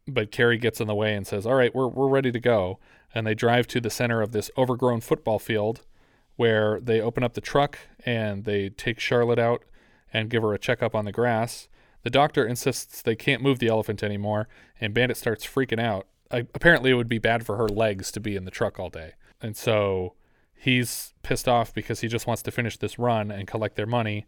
but 0.07 0.30
Carrie 0.30 0.59
gets 0.59 0.80
in 0.82 0.87
the 0.87 0.95
way 0.95 1.14
and 1.14 1.26
says, 1.26 1.47
"All 1.47 1.55
right, 1.55 1.74
we're 1.74 1.89
we're 1.89 2.09
ready 2.09 2.30
to 2.30 2.41
go." 2.41 2.78
And 3.14 3.26
they 3.26 3.35
drive 3.35 3.66
to 3.68 3.80
the 3.80 3.89
center 3.91 4.20
of 4.20 4.32
this 4.32 4.51
overgrown 4.59 5.01
football 5.01 5.39
field 5.39 5.82
where 6.37 6.80
they 6.80 7.01
open 7.01 7.22
up 7.22 7.35
the 7.35 7.41
truck 7.41 7.78
and 8.05 8.45
they 8.45 8.68
take 8.68 8.99
Charlotte 9.01 9.39
out 9.39 9.62
and 10.12 10.28
give 10.28 10.43
her 10.43 10.53
a 10.53 10.59
checkup 10.59 10.95
on 10.95 11.05
the 11.05 11.12
grass. 11.12 11.68
The 12.03 12.11
doctor 12.11 12.45
insists 12.45 13.01
they 13.01 13.16
can't 13.16 13.41
move 13.43 13.61
the 13.61 13.68
elephant 13.68 14.03
anymore, 14.03 14.47
and 14.80 14.93
Bandit 14.93 15.16
starts 15.16 15.47
freaking 15.47 15.80
out. 15.80 16.07
I, 16.30 16.39
apparently, 16.55 16.91
it 16.91 16.95
would 16.95 17.09
be 17.09 17.18
bad 17.18 17.47
for 17.47 17.57
her 17.57 17.68
legs 17.68 18.12
to 18.12 18.20
be 18.20 18.37
in 18.37 18.45
the 18.45 18.51
truck 18.51 18.78
all 18.78 18.91
day. 18.91 19.12
And 19.45 19.59
so 19.59 20.14
he's 20.55 21.12
pissed 21.22 21.47
off 21.47 21.74
because 21.74 22.01
he 22.01 22.09
just 22.09 22.26
wants 22.26 22.40
to 22.45 22.51
finish 22.51 22.78
this 22.78 22.99
run 22.99 23.30
and 23.30 23.47
collect 23.47 23.76
their 23.76 23.84
money. 23.84 24.24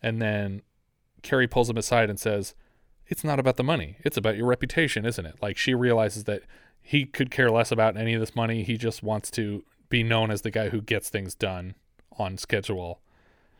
And 0.00 0.22
then 0.22 0.62
Carrie 1.22 1.48
pulls 1.48 1.68
him 1.68 1.76
aside 1.76 2.08
and 2.08 2.20
says, 2.20 2.54
It's 3.08 3.24
not 3.24 3.40
about 3.40 3.56
the 3.56 3.64
money. 3.64 3.96
It's 4.04 4.16
about 4.16 4.36
your 4.36 4.46
reputation, 4.46 5.04
isn't 5.04 5.26
it? 5.26 5.42
Like 5.42 5.56
she 5.56 5.74
realizes 5.74 6.22
that 6.24 6.42
he 6.80 7.04
could 7.04 7.32
care 7.32 7.50
less 7.50 7.72
about 7.72 7.96
any 7.96 8.14
of 8.14 8.20
this 8.20 8.36
money. 8.36 8.62
He 8.62 8.76
just 8.76 9.02
wants 9.02 9.28
to 9.32 9.64
be 9.88 10.04
known 10.04 10.30
as 10.30 10.42
the 10.42 10.52
guy 10.52 10.68
who 10.68 10.80
gets 10.82 11.08
things 11.08 11.34
done 11.34 11.74
on 12.16 12.38
schedule. 12.38 13.00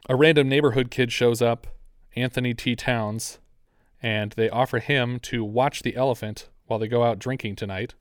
A 0.09 0.14
random 0.14 0.49
neighborhood 0.49 0.93
kid 0.93 1.11
shows 1.11 1.43
up, 1.43 1.66
Anthony 2.14 2.55
T. 2.55 2.76
Downs, 2.76 3.41
and 4.01 4.31
they 4.37 4.49
offer 4.49 4.79
him 4.79 5.18
to 5.22 5.43
watch 5.43 5.83
the 5.83 5.97
elephant 5.97 6.49
while 6.68 6.79
they 6.79 6.87
go 6.87 7.03
out 7.03 7.18
drinking 7.18 7.57
tonight. 7.57 7.97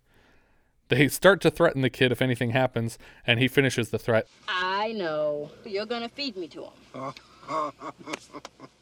They 0.89 1.07
start 1.09 1.41
to 1.41 1.51
threaten 1.51 1.81
the 1.81 1.89
kid 1.89 2.11
if 2.11 2.21
anything 2.21 2.51
happens, 2.51 2.97
and 3.25 3.39
he 3.39 3.47
finishes 3.47 3.89
the 3.89 3.99
threat. 3.99 4.27
I 4.47 4.93
know. 4.93 5.51
You're 5.65 5.85
gonna 5.85 6.09
feed 6.09 6.38
me 6.38 6.47
to 6.49 6.63
him. 6.65 7.13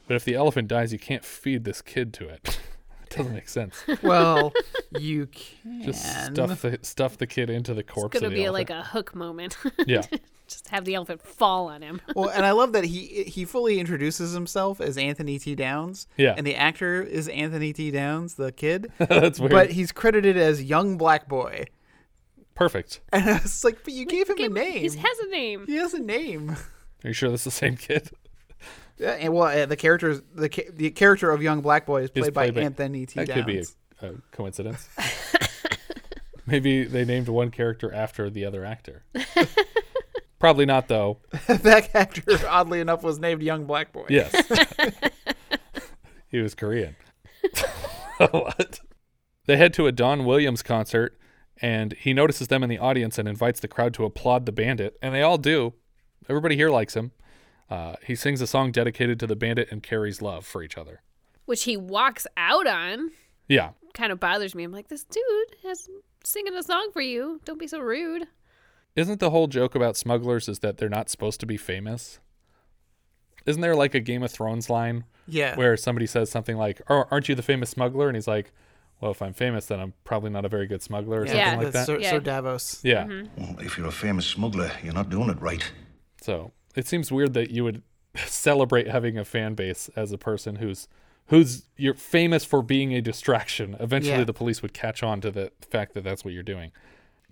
But 0.08 0.16
if 0.16 0.24
the 0.24 0.36
elephant 0.36 0.68
dies, 0.68 0.94
you 0.94 1.00
can't 1.00 1.26
feed 1.26 1.64
this 1.64 1.82
kid 1.82 2.14
to 2.16 2.30
it. 2.30 2.60
it 3.04 3.10
doesn't 3.10 3.34
make 3.34 3.50
sense. 3.50 3.84
well 4.04 4.54
you 5.00 5.28
can 5.28 5.82
Just 5.84 6.04
stuff 6.26 6.62
the 6.62 6.80
stuff 6.84 7.18
the 7.18 7.28
kid 7.28 7.50
into 7.50 7.74
the 7.74 7.84
corpse. 7.84 8.16
It's 8.16 8.22
gonna 8.22 8.28
of 8.28 8.34
the 8.34 8.42
be 8.42 8.46
elephant. 8.46 8.70
like 8.70 8.86
a 8.86 8.88
hook 8.88 9.16
moment. 9.16 9.58
Yeah. 9.88 10.04
Just 10.48 10.68
have 10.70 10.86
the 10.86 10.94
elephant 10.94 11.24
fall 11.24 11.68
on 11.70 11.82
him. 11.82 12.02
well, 12.16 12.30
and 12.30 12.46
I 12.46 12.52
love 12.52 12.74
that 12.74 12.84
he 12.84 13.24
he 13.24 13.46
fully 13.46 13.80
introduces 13.80 14.34
himself 14.34 14.80
as 14.80 14.96
Anthony 14.96 15.40
T. 15.40 15.56
Downs. 15.56 16.08
Yeah. 16.18 16.36
And 16.38 16.46
the 16.46 16.56
actor 16.56 17.02
is 17.02 17.28
Anthony 17.30 17.74
T. 17.74 17.90
Downs, 17.90 18.36
the 18.36 18.52
kid. 18.52 18.92
That's 19.00 19.40
weird. 19.40 19.52
But 19.52 19.72
he's 19.72 19.92
credited 19.92 20.38
as 20.38 20.62
young 20.62 20.98
black 21.00 21.28
boy. 21.28 21.66
Perfect. 22.56 23.02
And 23.14 23.30
I 23.30 23.40
was 23.42 23.64
like, 23.64 23.84
but 23.84 23.94
you 23.94 24.06
gave 24.06 24.30
him 24.30 24.38
a 24.40 24.50
name. 24.50 24.92
He 24.92 24.98
has 24.98 25.20
a 25.20 25.28
name. 25.30 25.66
He 25.68 25.76
has 25.76 25.94
a 25.94 26.00
name. 26.00 26.52
Are 27.04 27.08
you 27.10 27.14
sure 27.14 27.30
this 27.30 27.42
is 27.42 27.46
the 27.46 27.52
same 27.52 27.78
kid? 27.78 28.10
Yeah, 28.98 29.10
and 29.12 29.34
well, 29.34 29.44
uh, 29.48 29.66
the 29.66 29.76
character 29.76 30.16
the 30.34 30.48
ca- 30.48 30.70
the 30.72 30.90
character 30.90 31.30
of 31.30 31.42
young 31.44 31.60
black 31.60 31.86
boy 31.86 32.04
is 32.04 32.12
Is 32.16 32.30
played, 32.30 32.56
by, 32.56 32.62
Anthony 32.62 33.06
T. 33.06 33.20
That 33.20 33.28
Downs. 33.28 33.38
could 33.38 33.46
be 33.46 33.58
a, 34.02 34.12
a 34.12 34.14
coincidence. 34.32 34.88
Maybe 36.46 36.86
they 36.86 37.04
named 37.04 37.28
one 37.28 37.52
character 37.52 37.94
after 37.94 38.30
the 38.30 38.46
other 38.46 38.64
actor. 38.64 39.04
Probably 40.40 40.66
not, 40.66 40.88
though. 40.88 41.18
that 41.48 41.94
actor, 41.94 42.24
oddly 42.48 42.80
enough, 42.80 43.04
was 43.04 43.20
named 43.20 43.42
Young 43.42 43.66
Black 43.66 43.92
Boy. 43.92 44.06
Yes. 44.08 44.34
he 46.30 46.40
was 46.40 46.56
Korean. 46.56 46.96
what? 48.32 48.80
They 49.46 49.58
head 49.58 49.74
to 49.74 49.88
a 49.88 49.92
Don 49.92 50.24
Williams 50.24 50.64
concert, 50.64 51.18
and 51.62 51.94
he 51.94 52.14
notices 52.14 52.48
them 52.48 52.64
in 52.64 52.70
the 52.70 52.80
audience 52.80 53.18
and 53.18 53.28
invites 53.28 53.60
the 53.60 53.68
crowd 53.68 53.94
to 53.96 54.06
applaud 54.06 54.46
the 54.46 54.52
bandit, 54.52 54.98
and 55.02 55.14
they 55.14 55.22
all 55.22 55.38
do. 55.38 55.74
Everybody 56.28 56.56
here 56.56 56.70
likes 56.70 56.96
him. 56.96 57.12
Uh, 57.70 57.96
he 58.06 58.16
sings 58.16 58.42
a 58.42 58.48
song 58.48 58.72
dedicated 58.72 59.20
to 59.20 59.28
the 59.28 59.36
bandit 59.36 59.70
and 59.72 59.82
Carrie's 59.82 60.22
love 60.22 60.46
for 60.46 60.62
each 60.62 60.78
other. 60.78 61.02
Which 61.46 61.64
he 61.64 61.78
walks 61.78 62.28
out 62.38 62.68
on. 62.68 63.12
Yeah. 63.48 63.72
Kind 63.94 64.12
of 64.12 64.20
bothers 64.20 64.56
me. 64.56 64.64
I'm 64.64 64.72
like, 64.72 64.88
this 64.88 65.04
dude 65.04 65.56
is 65.64 65.90
singing 66.24 66.56
a 66.56 66.64
song 66.64 66.90
for 66.92 67.02
you. 67.02 67.40
Don't 67.46 67.60
be 67.60 67.68
so 67.68 67.80
rude. 67.80 68.28
Isn't 68.96 69.20
the 69.20 69.30
whole 69.30 69.48
joke 69.48 69.76
about 69.76 69.98
smugglers 69.98 70.48
is 70.48 70.60
that 70.60 70.78
they're 70.78 70.90
not 70.90 71.10
supposed 71.10 71.40
to 71.42 71.46
be 71.46 71.58
famous? 71.58 72.20
Isn't 73.46 73.62
there 73.62 73.76
like 73.76 73.94
a 73.94 74.00
Game 74.00 74.24
of 74.24 74.32
Thrones 74.32 74.70
line? 74.70 75.04
Yeah. 75.28 75.56
Where 75.56 75.76
somebody 75.78 76.08
says 76.08 76.30
something 76.30 76.58
like, 76.58 76.82
"Oh, 76.90 77.06
aren't 77.12 77.30
you 77.30 77.36
the 77.36 77.42
famous 77.42 77.70
smuggler?" 77.72 78.08
And 78.08 78.16
he's 78.16 78.28
like, 78.28 78.52
"Well, 79.02 79.12
if 79.12 79.22
I'm 79.22 79.34
famous, 79.34 79.66
then 79.68 79.80
I'm 79.80 79.94
probably 80.04 80.30
not 80.30 80.46
a 80.46 80.50
very 80.50 80.68
good 80.68 80.82
smuggler 80.82 81.22
or 81.22 81.26
Yeah, 81.28 81.52
something 81.52 81.64
like 81.66 81.74
that." 81.74 81.86
Sir, 81.86 82.02
Sir 82.02 82.20
Davos. 82.20 82.80
Yeah. 82.84 83.06
Mm-hmm. 83.06 83.42
Well, 83.42 83.56
if 83.60 83.78
you're 83.78 83.88
a 83.88 83.92
famous 83.92 84.26
smuggler, 84.26 84.72
you're 84.84 84.94
not 84.94 85.10
doing 85.10 85.30
it 85.30 85.40
right. 85.42 85.72
So 86.22 86.52
it 86.76 86.88
seems 86.88 87.12
weird 87.12 87.34
that 87.34 87.52
you 87.52 87.64
would 87.64 87.82
celebrate 88.26 88.88
having 88.88 89.18
a 89.18 89.26
fan 89.26 89.54
base 89.56 89.90
as 89.96 90.12
a 90.12 90.18
person 90.18 90.58
who's 90.58 90.88
who's 91.28 91.64
you're 91.76 91.94
famous 91.96 92.46
for 92.46 92.62
being 92.62 92.94
a 92.94 93.02
distraction. 93.02 93.76
Eventually, 93.80 94.18
Yeah. 94.20 94.24
the 94.26 94.34
police 94.34 94.62
would 94.62 94.74
catch 94.74 95.02
on 95.04 95.22
to 95.22 95.32
the 95.32 95.52
fact 95.72 95.94
that 95.96 96.04
that's 96.04 96.24
what 96.24 96.34
you're 96.34 96.44
doing. 96.44 96.72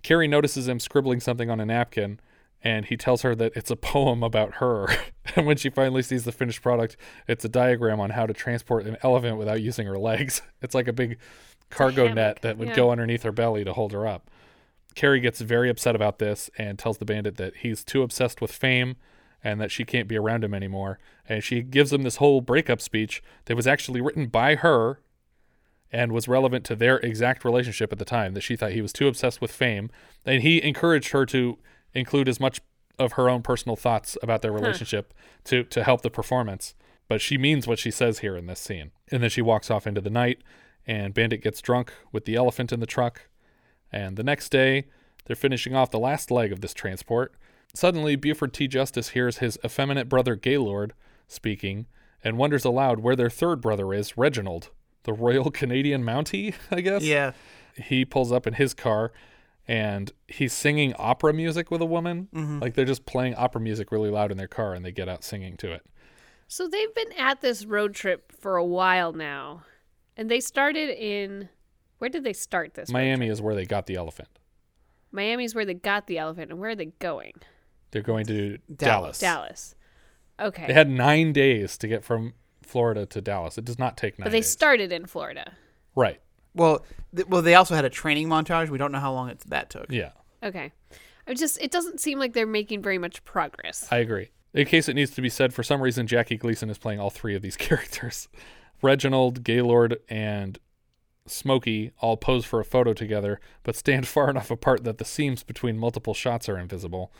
Carrie 0.02 0.28
notices 0.28 0.68
him 0.68 0.78
scribbling 0.80 1.20
something 1.20 1.48
on 1.48 1.60
a 1.60 1.64
napkin, 1.64 2.18
and 2.62 2.86
he 2.86 2.96
tells 2.96 3.22
her 3.22 3.34
that 3.36 3.52
it's 3.54 3.70
a 3.70 3.76
poem 3.76 4.22
about 4.22 4.56
her. 4.56 4.88
and 5.36 5.46
when 5.46 5.56
she 5.56 5.70
finally 5.70 6.02
sees 6.02 6.24
the 6.24 6.32
finished 6.32 6.60
product, 6.60 6.96
it's 7.28 7.44
a 7.44 7.48
diagram 7.48 8.00
on 8.00 8.10
how 8.10 8.26
to 8.26 8.34
transport 8.34 8.84
an 8.84 8.96
elephant 9.02 9.38
without 9.38 9.62
using 9.62 9.86
her 9.86 9.98
legs. 9.98 10.42
It's 10.60 10.74
like 10.74 10.88
a 10.88 10.92
big 10.92 11.18
cargo 11.70 12.12
net 12.12 12.42
that 12.42 12.58
would 12.58 12.68
yeah. 12.68 12.76
go 12.76 12.90
underneath 12.90 13.22
her 13.22 13.32
belly 13.32 13.64
to 13.64 13.72
hold 13.72 13.92
her 13.92 14.06
up. 14.06 14.30
Carrie 14.94 15.20
gets 15.20 15.40
very 15.40 15.68
upset 15.68 15.96
about 15.96 16.18
this 16.18 16.50
and 16.56 16.78
tells 16.78 16.98
the 16.98 17.04
bandit 17.04 17.36
that 17.36 17.56
he's 17.56 17.82
too 17.82 18.02
obsessed 18.02 18.40
with 18.40 18.52
fame 18.52 18.96
and 19.42 19.60
that 19.60 19.70
she 19.70 19.84
can't 19.84 20.08
be 20.08 20.16
around 20.16 20.44
him 20.44 20.54
anymore. 20.54 20.98
And 21.28 21.42
she 21.42 21.62
gives 21.62 21.92
him 21.92 22.02
this 22.02 22.16
whole 22.16 22.40
breakup 22.40 22.80
speech 22.80 23.22
that 23.44 23.56
was 23.56 23.66
actually 23.66 24.00
written 24.00 24.26
by 24.26 24.54
her 24.54 25.00
and 25.94 26.10
was 26.10 26.26
relevant 26.26 26.64
to 26.64 26.74
their 26.74 26.98
exact 26.98 27.44
relationship 27.44 27.92
at 27.92 28.00
the 28.00 28.04
time 28.04 28.34
that 28.34 28.40
she 28.40 28.56
thought 28.56 28.72
he 28.72 28.82
was 28.82 28.92
too 28.92 29.06
obsessed 29.06 29.40
with 29.40 29.52
fame 29.52 29.90
and 30.26 30.42
he 30.42 30.60
encouraged 30.60 31.12
her 31.12 31.24
to 31.24 31.56
include 31.94 32.28
as 32.28 32.40
much 32.40 32.60
of 32.98 33.12
her 33.12 33.30
own 33.30 33.42
personal 33.42 33.76
thoughts 33.76 34.18
about 34.20 34.42
their 34.42 34.52
relationship 34.52 35.14
to 35.44 35.62
to 35.64 35.84
help 35.84 36.02
the 36.02 36.10
performance 36.10 36.74
but 37.06 37.20
she 37.20 37.38
means 37.38 37.68
what 37.68 37.78
she 37.78 37.92
says 37.92 38.18
here 38.18 38.36
in 38.36 38.46
this 38.46 38.58
scene 38.58 38.90
and 39.12 39.22
then 39.22 39.30
she 39.30 39.40
walks 39.40 39.70
off 39.70 39.86
into 39.86 40.00
the 40.00 40.10
night 40.10 40.42
and 40.86 41.14
bandit 41.14 41.42
gets 41.42 41.60
drunk 41.60 41.92
with 42.12 42.24
the 42.24 42.34
elephant 42.34 42.72
in 42.72 42.80
the 42.80 42.86
truck 42.86 43.28
and 43.92 44.16
the 44.16 44.22
next 44.24 44.50
day 44.50 44.84
they're 45.26 45.36
finishing 45.36 45.74
off 45.74 45.90
the 45.90 45.98
last 45.98 46.30
leg 46.30 46.52
of 46.52 46.60
this 46.60 46.74
transport 46.74 47.34
suddenly 47.74 48.16
buford 48.16 48.52
t 48.52 48.66
justice 48.68 49.10
hears 49.10 49.38
his 49.38 49.58
effeminate 49.64 50.08
brother 50.08 50.36
gaylord 50.36 50.92
speaking 51.26 51.86
and 52.22 52.36
wonders 52.38 52.64
aloud 52.64 53.00
where 53.00 53.16
their 53.16 53.30
third 53.30 53.60
brother 53.60 53.92
is 53.92 54.16
reginald 54.16 54.70
the 55.04 55.12
Royal 55.12 55.50
Canadian 55.60 56.02
Mountie, 56.02 56.54
I 56.70 56.80
guess. 56.80 57.02
Yeah. 57.02 57.32
He 57.76 58.06
pulls 58.06 58.32
up 58.32 58.46
in 58.46 58.54
his 58.54 58.72
car 58.72 59.12
and 59.68 60.10
he's 60.28 60.54
singing 60.54 60.94
opera 60.98 61.34
music 61.34 61.70
with 61.70 61.82
a 61.82 61.86
woman. 61.86 62.28
Mhm. 62.34 62.62
Like 62.62 62.72
they're 62.72 62.86
just 62.86 63.04
playing 63.04 63.34
opera 63.34 63.60
music 63.60 63.92
really 63.92 64.08
loud 64.08 64.30
in 64.32 64.38
their 64.38 64.48
car 64.48 64.72
and 64.72 64.82
they 64.82 64.92
get 64.92 65.06
out 65.06 65.22
singing 65.22 65.58
to 65.58 65.72
it. 65.72 65.82
So 66.48 66.66
they've 66.66 66.94
been 66.94 67.12
at 67.18 67.42
this 67.42 67.66
road 67.66 67.94
trip 67.94 68.32
for 68.32 68.56
a 68.56 68.64
while 68.64 69.12
now. 69.12 69.64
And 70.16 70.30
they 70.30 70.40
started 70.40 70.90
in 70.90 71.48
where 71.98 72.10
did 72.10 72.24
they 72.24 72.32
start 72.32 72.74
this? 72.74 72.90
Miami 72.90 73.28
is 73.28 73.40
where 73.40 73.54
they 73.54 73.64
got 73.64 73.86
the 73.86 73.96
elephant. 73.96 74.28
trip? 74.34 74.38
Miami's 75.12 75.54
where 75.54 75.64
they 75.64 75.74
got 75.74 76.06
the 76.06 76.18
elephant 76.18 76.50
and 76.50 76.60
where 76.60 76.70
are 76.70 76.74
they 76.76 76.86
going? 76.98 77.32
They're 77.90 78.02
going 78.02 78.26
to 78.26 78.58
Dallas. 78.74 79.18
Dallas. 79.18 79.20
Dallas. 79.20 79.74
Okay. 80.40 80.66
They 80.66 80.72
had 80.72 80.90
nine 80.90 81.32
days 81.32 81.78
to 81.78 81.88
get 81.88 82.04
from 82.04 82.34
Florida 82.62 83.06
to 83.06 83.20
Dallas. 83.20 83.56
It 83.56 83.64
does 83.64 83.78
not 83.78 83.96
take 83.96 84.18
nine 84.18 84.24
but 84.26 84.32
they 84.32 84.38
days. 84.38 84.50
started 84.50 84.92
in 84.92 85.06
Florida. 85.06 85.52
right. 85.94 86.20
Well, 86.56 86.84
th- 87.14 87.26
well, 87.26 87.42
they 87.42 87.56
also 87.56 87.74
had 87.74 87.84
a 87.84 87.90
training 87.90 88.28
montage. 88.28 88.68
We 88.68 88.78
don't 88.78 88.92
know 88.92 89.00
how 89.00 89.12
long 89.12 89.28
it, 89.28 89.40
that 89.48 89.70
took. 89.70 89.86
Yeah. 89.90 90.10
Okay. 90.42 90.70
I 91.26 91.34
just 91.34 91.60
it 91.60 91.70
doesn't 91.72 91.98
seem 92.00 92.18
like 92.20 92.32
they're 92.32 92.46
making 92.46 92.80
very 92.82 92.98
much 92.98 93.24
progress. 93.24 93.88
I 93.90 93.96
agree. 93.98 94.30
In 94.52 94.64
case 94.66 94.88
it 94.88 94.94
needs 94.94 95.10
to 95.12 95.20
be 95.22 95.28
said, 95.28 95.52
for 95.52 95.64
some 95.64 95.80
reason, 95.82 96.06
Jackie 96.06 96.36
Gleason 96.36 96.70
is 96.70 96.78
playing 96.78 97.00
all 97.00 97.10
three 97.10 97.34
of 97.34 97.42
these 97.42 97.56
characters. 97.68 98.28
Reginald, 98.84 99.42
Gaylord, 99.42 99.98
and 100.08 100.58
Smokey 101.26 101.92
all 102.00 102.18
pose 102.18 102.44
for 102.44 102.60
a 102.60 102.64
photo 102.64 102.92
together, 102.92 103.40
but 103.62 103.74
stand 103.74 104.06
far 104.14 104.30
enough 104.30 104.50
apart 104.50 104.84
that 104.84 104.98
the 104.98 105.04
seams 105.04 105.42
between 105.42 105.78
multiple 105.78 106.14
shots 106.14 106.48
are 106.48 106.58
invisible. 106.58 107.10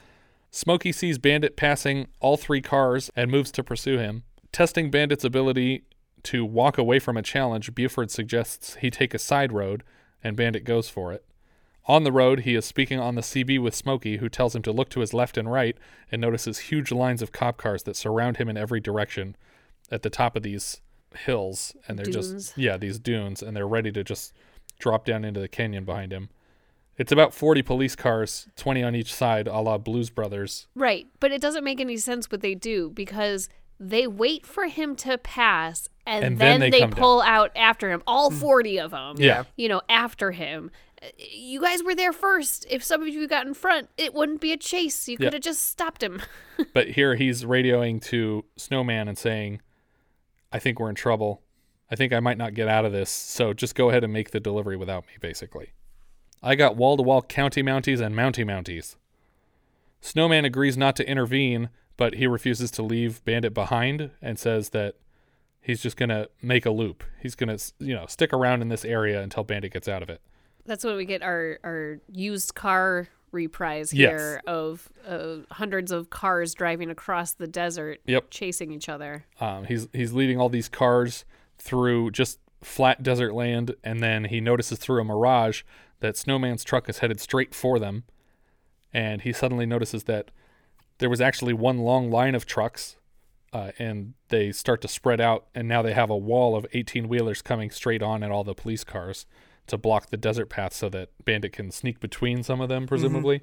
Smokey 0.51 0.93
sees 0.93 1.19
Bandit 1.19 1.57
passing 1.57 2.07
all 2.21 2.37
three 2.37 2.61
cars 2.61 3.11
and 3.17 3.31
moves 3.31 3.51
to 3.53 3.65
pursue 3.65 3.99
him. 3.99 4.23
Testing 4.53 4.91
Bandit's 4.91 5.25
ability 5.25 5.83
to 6.25 6.45
walk 6.45 6.79
away 6.79 6.99
from 6.99 7.17
a 7.17 7.23
challenge, 7.23 7.75
Buford 7.75 8.11
suggests 8.11 8.77
he 8.77 8.91
take 8.91 9.15
a 9.15 9.19
side 9.19 9.53
road, 9.53 9.83
and 10.23 10.37
Bandit 10.37 10.65
goes 10.65 10.89
for 10.89 11.13
it. 11.13 11.25
On 11.87 12.05
the 12.05 12.13
road, 12.13 12.41
he 12.41 12.55
is 12.55 12.65
speaking 12.65 13.01
on 13.01 13.15
the 13.15 13.21
CB 13.21 13.61
with 13.61 13.75
Smokey, 13.75 14.19
who 14.19 14.29
tells 14.29 14.55
him 14.55 14.63
to 14.63 14.73
look 14.73 14.91
to 14.91 15.01
his 15.01 15.13
left 15.13 15.37
and 15.37 15.51
right 15.51 15.77
and 16.13 16.21
notices 16.21 16.59
huge 16.61 16.93
lines 16.93 17.21
of 17.21 17.33
cop 17.33 17.57
cars 17.57 17.83
that 17.83 17.97
surround 17.97 18.37
him 18.37 18.49
in 18.49 18.57
every 18.57 18.81
direction 18.81 19.37
at 19.91 20.03
the 20.03 20.09
top 20.09 20.37
of 20.37 20.43
these 20.43 20.81
hills. 21.17 21.75
And 21.89 21.99
they're 21.99 22.07
Dunes. 22.07 22.33
just, 22.33 22.59
yeah, 22.59 22.77
these 22.77 22.99
dunes, 22.99 23.43
and 23.43 23.57
they're 23.57 23.69
ready 23.69 23.93
to 23.93 24.05
just 24.05 24.33
drop 24.79 25.05
down 25.05 25.25
into 25.25 25.41
the 25.41 25.49
canyon 25.49 25.85
behind 25.85 26.13
him. 26.13 26.29
It's 26.97 27.11
about 27.11 27.35
40 27.35 27.63
police 27.63 27.97
cars, 27.97 28.47
20 28.57 28.83
on 28.83 28.95
each 28.95 29.13
side, 29.13 29.49
a 29.49 29.59
la 29.59 29.79
Blues 29.79 30.11
Brothers. 30.11 30.69
Right, 30.77 31.07
but 31.19 31.33
it 31.33 31.41
doesn't 31.41 31.65
make 31.65 31.81
any 31.81 31.97
sense 31.97 32.31
what 32.31 32.41
they 32.41 32.55
do 32.55 32.91
because 32.91 33.49
they 33.81 34.07
wait 34.07 34.47
for 34.47 34.67
him 34.67 34.95
to 34.97 35.19
pass 35.19 35.89
and, 36.07 36.25
And 36.25 36.39
then, 36.39 36.61
then 36.61 36.71
they, 36.71 36.71
they 36.71 36.81
come 36.81 36.91
pull 36.91 37.23
out 37.23 37.51
after 37.57 37.91
him. 37.91 38.03
All 38.07 38.31
hmm. 38.31 38.37
40 38.37 38.79
of 38.81 38.91
them. 38.91 39.17
Yeah. 39.19 39.45
You 39.57 39.69
know, 39.69 39.81
after 39.89 40.33
him. 40.33 40.71
You 41.19 41.61
guys 41.61 41.83
were 41.83 41.95
there 41.95 42.13
first. 42.13 42.67
If 42.71 42.83
some 42.83 43.03
of 43.03 43.09
you 43.09 43.27
got 43.27 43.47
in 43.47 43.55
front, 43.55 43.89
it 43.99 44.15
wouldn't 44.15 44.41
be 44.41 44.53
a 44.53 44.57
chase. 44.57 45.09
You 45.09 45.17
Yeah. 45.19 45.27
could 45.27 45.33
have 45.35 45.43
just 45.43 45.67
stopped 45.67 46.03
him. 46.03 46.23
But 46.73 46.91
here 46.91 47.17
he's 47.17 47.45
radioing 47.45 48.01
to 48.05 48.45
Snowman 48.57 49.09
and 49.09 49.19
saying, 49.19 49.61
I 50.55 50.61
think 50.61 50.79
we're 50.79 50.89
in 50.89 50.95
trouble. 50.95 51.43
I 51.91 51.97
think 51.97 52.13
I 52.13 52.21
might 52.21 52.39
not 52.39 52.55
get 52.55 52.69
out 52.69 52.85
of 52.85 52.93
this. 52.93 53.11
So 53.11 53.53
just 53.53 53.75
go 53.75 53.91
ahead 53.91 54.05
and 54.05 54.13
make 54.13 54.31
the 54.31 54.39
delivery 54.39 54.77
without 54.77 55.05
me, 55.09 55.15
basically. 55.21 55.73
I 56.45 56.55
got 56.55 56.77
wall 56.77 56.97
to 56.97 57.03
wall 57.03 57.23
county 57.23 57.61
mounties 57.61 58.01
and 58.01 58.15
mounty 58.15 58.45
mounties. 58.45 58.95
Snowman 60.01 60.45
agrees 60.45 60.77
not 60.77 60.95
to 60.95 61.09
intervene, 61.09 61.71
but 61.97 62.15
he 62.15 62.29
refuses 62.29 62.71
to 62.73 62.83
leave 62.85 63.25
Bandit 63.25 63.53
behind 63.53 64.13
and 64.23 64.39
says 64.39 64.69
that 64.71 64.95
he's 65.61 65.83
just 65.83 65.97
going 65.97 66.11
to 66.11 66.31
make 66.41 66.65
a 66.65 66.71
loop. 66.71 67.03
He's 67.21 67.35
going 67.35 67.57
to, 67.57 67.73
you 67.81 67.95
know, 67.95 68.07
stick 68.07 68.33
around 68.33 68.63
in 68.63 68.69
this 68.69 68.85
area 68.85 69.21
until 69.21 69.43
Bandit 69.43 69.73
gets 69.73 69.89
out 69.89 70.05
of 70.05 70.09
it. 70.09 70.21
That's 70.65 70.85
when 70.85 70.95
we 70.95 71.05
get 71.05 71.23
our, 71.23 71.59
our 71.65 71.99
used 72.13 72.55
car 72.55 73.09
reprise 73.35 73.93
Yes. 73.93 74.11
here 74.11 74.41
of 74.47 74.89
uh, 75.07 75.37
hundreds 75.51 75.93
of 75.93 76.09
cars 76.09 76.55
driving 76.55 76.89
across 76.91 77.33
the 77.33 77.47
desert 77.47 78.01
Yep. 78.07 78.31
chasing 78.31 78.73
each 78.73 78.89
other. 78.89 79.25
Um, 79.41 79.65
he's 79.65 79.89
he's 79.93 80.13
leading 80.15 80.41
all 80.41 80.49
these 80.49 80.69
cars 80.69 81.25
through 81.59 82.13
just 82.13 82.39
flat 82.63 83.03
desert 83.03 83.35
land, 83.35 83.75
and 83.85 84.03
then 84.03 84.25
he 84.25 84.41
notices 84.41 84.79
through 84.79 85.01
a 85.01 85.05
mirage 85.05 85.63
that 86.01 86.17
Snowman's 86.17 86.65
truck 86.65 86.89
is 86.89 86.99
headed 87.01 87.21
straight 87.21 87.55
for 87.55 87.79
them, 87.79 88.05
and 88.93 89.23
he 89.23 89.33
suddenly 89.33 89.67
notices 89.67 90.05
that 90.05 90.31
there 90.99 91.11
was 91.11 91.21
actually 91.21 91.53
one 91.53 91.79
long 91.79 92.11
line 92.11 92.35
of 92.35 92.47
trucks, 92.47 92.97
uh, 93.53 93.73
and 93.79 94.15
they 94.29 94.51
start 94.53 94.81
to 94.81 94.89
spread 94.89 95.21
out, 95.21 95.47
and 95.55 95.69
now 95.69 95.83
they 95.83 95.93
have 95.93 96.09
a 96.11 96.17
wall 96.17 96.57
of 96.57 96.67
18 96.73 97.09
wheelers 97.09 97.43
coming 97.43 97.71
straight 97.71 98.03
on 98.03 98.23
at 98.23 98.31
all 98.31 98.45
the 98.45 98.55
police 98.55 98.85
cars 98.85 99.27
to 99.67 99.79
block 99.79 100.11
the 100.11 100.17
desert 100.17 100.51
path 100.51 100.73
so 100.73 100.89
that 100.91 101.11
Bandit 101.25 101.53
can 101.53 101.71
sneak 101.71 102.01
between 102.01 102.43
some 102.43 102.61
of 102.61 102.69
them, 102.69 102.87
presumably. 102.87 103.43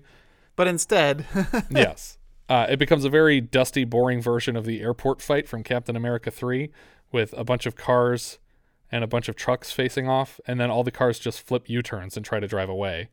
But 0.56 0.68
instead, 0.68 1.26
yes. 1.70 2.18
Uh, 2.48 2.68
it 2.70 2.78
becomes 2.78 3.06
a 3.06 3.10
very 3.10 3.40
dusty, 3.40 3.86
boring 3.86 4.22
version 4.22 4.56
of 4.56 4.66
the 4.66 4.82
airport 4.82 5.22
fight 5.22 5.48
from 5.48 5.64
Captain 5.64 5.96
America 5.96 6.30
3 6.30 6.70
with 7.12 7.34
a 7.38 7.44
bunch 7.44 7.66
of 7.66 7.76
cars 7.76 8.40
and 8.92 9.04
a 9.04 9.08
bunch 9.08 9.30
of 9.30 9.36
trucks 9.36 9.72
facing 9.72 10.10
off, 10.10 10.40
and 10.46 10.60
then 10.60 10.70
all 10.70 10.84
the 10.84 10.92
cars 10.92 11.18
just 11.18 11.42
flip 11.42 11.70
U 11.70 11.82
turns 11.82 12.18
and 12.18 12.26
try 12.26 12.40
to 12.40 12.48
drive 12.48 12.70
away. 12.70 13.10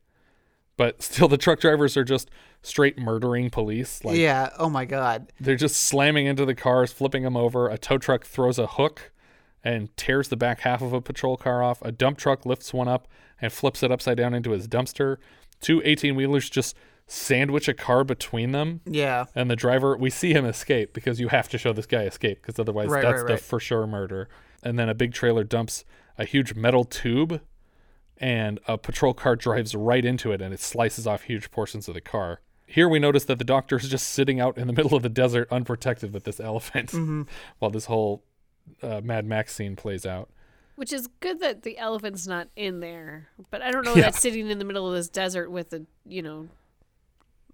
But 0.77 1.03
still, 1.03 1.29
the 1.29 1.39
truck 1.39 1.61
drivers 1.61 1.97
are 1.97 2.05
just 2.05 2.31
straight 2.63 2.99
murdering 2.99 3.51
police. 3.51 4.05
Like, 4.05 4.17
yeah. 4.17 4.51
Oh 4.59 4.69
my 4.69 4.85
God. 4.85 5.33
They're 5.39 5.57
just 5.57 5.77
slamming 5.77 6.27
into 6.27 6.45
the 6.45 6.55
cars, 6.55 6.93
flipping 6.93 7.23
them 7.23 7.37
over. 7.37 7.69
A 7.69 7.79
tow 7.79 7.99
truck 7.99 8.25
throws 8.25 8.59
a 8.59 8.67
hook 8.67 9.13
and 9.65 9.95
tears 9.97 10.29
the 10.29 10.37
back 10.37 10.61
half 10.61 10.81
of 10.83 10.93
a 10.93 11.01
patrol 11.01 11.37
car 11.37 11.63
off. 11.63 11.83
A 11.83 11.93
dump 11.93 12.19
truck 12.19 12.47
lifts 12.47 12.73
one 12.73 12.89
up 12.89 13.09
and 13.41 13.53
flips 13.53 13.83
it 13.83 13.91
upside 13.91 14.17
down 14.17 14.35
into 14.35 14.51
his 14.51 14.67
dumpster. 14.69 15.17
Two 15.61 15.83
18 15.85 16.15
wheelers 16.15 16.49
just 16.49 16.77
sandwich 17.07 17.69
a 17.69 17.75
car 17.75 18.05
between 18.05 18.53
them. 18.53 18.81
Yeah. 18.85 19.25
And 19.35 19.51
the 19.51 19.57
driver, 19.57 19.97
we 19.97 20.11
see 20.11 20.33
him 20.33 20.45
escape 20.45 20.93
because 20.93 21.19
you 21.21 21.29
have 21.29 21.49
to 21.49 21.59
show 21.59 21.73
this 21.73 21.87
guy 21.87 22.03
escape 22.03 22.43
because 22.43 22.59
otherwise 22.59 22.89
Right, 22.89 23.03
that's 23.03 23.23
right, 23.23 23.33
the 23.33 23.37
for 23.39 23.59
sure 23.59 23.87
murder. 23.87 24.29
And 24.63 24.79
then 24.79 24.89
a 24.89 24.95
big 24.95 25.13
trailer 25.15 25.43
dumps 25.45 25.85
a 26.19 26.25
huge 26.25 26.55
metal 26.55 26.85
tube 26.85 27.41
and 28.19 28.59
a 28.67 28.77
patrol 28.77 29.15
car 29.15 29.37
drives 29.37 29.75
right 29.75 30.05
into 30.05 30.33
it 30.33 30.41
and 30.43 30.53
it 30.53 30.61
slices 30.61 31.07
off 31.07 31.23
huge 31.23 31.51
portions 31.51 31.89
of 31.89 31.95
the 31.95 32.01
car. 32.01 32.41
Here 32.67 32.89
we 32.89 32.99
notice 32.99 33.25
that 33.25 33.39
the 33.39 33.45
doctor 33.45 33.77
is 33.77 33.89
just 33.89 34.11
sitting 34.11 34.41
out 34.41 34.59
in 34.59 34.67
the 34.67 34.73
middle 34.75 34.95
of 34.95 35.03
the 35.03 35.09
desert 35.09 35.49
unprotected 35.51 36.13
with 36.13 36.25
this 36.25 36.39
elephant 36.41 36.91
Mhm. 36.91 37.27
while 37.59 37.71
this 37.71 37.87
whole 37.87 38.23
uh, 38.83 39.01
Mad 39.03 39.27
Max 39.27 39.55
scene 39.55 39.77
plays 39.77 40.05
out. 40.07 40.29
Which 40.77 40.93
is 40.93 41.09
good 41.21 41.41
that 41.41 41.63
the 41.63 41.77
elephant's 41.79 42.27
not 42.27 42.49
in 42.55 42.81
there. 42.81 43.29
But 43.51 43.63
I 43.63 43.71
don't 43.73 43.85
know 43.85 43.95
Yeah. 43.97 44.03
that 44.03 44.15
sitting 44.15 44.49
in 44.49 44.59
the 44.59 44.65
middle 44.65 44.87
of 44.87 44.95
this 44.95 45.09
desert 45.09 45.51
with 45.51 45.73
a, 45.73 45.85
you 46.07 46.23
know, 46.23 46.49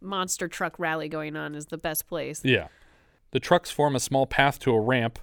monster 0.01 0.49
truck 0.49 0.79
rally 0.79 1.09
going 1.09 1.37
on 1.37 1.55
is 1.55 1.67
the 1.67 1.79
best 1.79 2.07
place. 2.07 2.43
Yeah. 2.45 2.69
The 3.31 3.41
trucks 3.41 3.71
form 3.71 3.97
a 3.97 4.01
small 4.01 4.27
path 4.27 4.59
to 4.61 4.73
a 4.73 4.81
ramp 4.81 5.19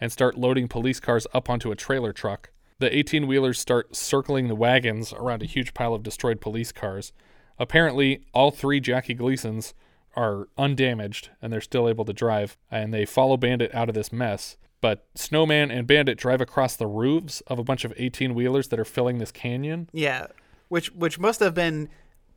and 0.00 0.12
start 0.12 0.36
loading 0.36 0.68
police 0.68 1.00
cars 1.00 1.26
up 1.32 1.48
onto 1.48 1.70
a 1.70 1.76
trailer 1.76 2.12
truck. 2.12 2.50
The 2.78 2.94
18 2.94 3.26
wheelers 3.26 3.58
start 3.58 3.96
circling 3.96 4.48
the 4.48 4.54
wagons 4.54 5.12
around 5.12 5.42
a 5.42 5.46
huge 5.46 5.72
pile 5.72 5.94
of 5.94 6.02
destroyed 6.02 6.40
police 6.40 6.72
cars. 6.72 7.12
Apparently, 7.58 8.20
all 8.34 8.50
three 8.50 8.80
Jackie 8.80 9.14
Gleasons 9.14 9.72
are 10.14 10.48
undamaged 10.58 11.30
and 11.40 11.50
they're 11.52 11.60
still 11.62 11.88
able 11.88 12.04
to 12.04 12.12
drive, 12.12 12.58
and 12.70 12.92
they 12.92 13.06
follow 13.06 13.36
Bandit 13.38 13.74
out 13.74 13.88
of 13.88 13.94
this 13.94 14.12
mess. 14.12 14.58
But 14.80 15.06
Snowman 15.14 15.70
and 15.70 15.86
Bandit 15.86 16.18
drive 16.18 16.40
across 16.40 16.76
the 16.76 16.86
roofs 16.86 17.40
of 17.46 17.58
a 17.58 17.64
bunch 17.64 17.84
of 17.84 17.92
18 17.96 18.34
wheelers 18.34 18.68
that 18.68 18.78
are 18.78 18.84
filling 18.84 19.18
this 19.18 19.32
canyon. 19.32 19.88
Yeah, 19.92 20.26
which 20.68 20.92
which 20.94 21.18
must 21.18 21.40
have 21.40 21.54
been 21.54 21.88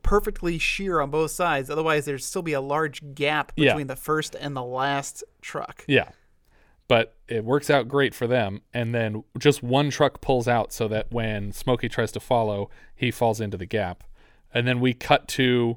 perfectly 0.02 0.58
sheer 0.58 1.00
on 1.00 1.10
both 1.10 1.30
sides. 1.30 1.68
Otherwise, 1.68 2.06
there'd 2.06 2.22
still 2.22 2.40
be 2.42 2.54
a 2.54 2.60
large 2.60 3.14
gap 3.14 3.52
Yeah. 3.56 3.72
between 3.72 3.86
the 3.86 3.96
first 3.96 4.34
and 4.34 4.56
the 4.56 4.62
last 4.64 5.22
truck. 5.42 5.84
Yeah. 5.86 6.08
But 6.88 7.14
it 7.28 7.44
works 7.44 7.68
out 7.70 7.86
great 7.86 8.14
for 8.14 8.26
them. 8.26 8.62
And 8.72 8.94
then 8.94 9.22
just 9.38 9.62
one 9.62 9.90
truck 9.90 10.20
pulls 10.22 10.48
out 10.48 10.72
so 10.72 10.88
that 10.88 11.12
when 11.12 11.52
Smokey 11.52 11.88
tries 11.88 12.10
to 12.12 12.20
follow, 12.20 12.70
he 12.96 13.10
falls 13.10 13.40
into 13.40 13.56
the 13.58 13.66
gap. 13.66 14.02
And 14.52 14.66
then 14.66 14.80
we 14.80 14.94
cut 14.94 15.28
to, 15.28 15.76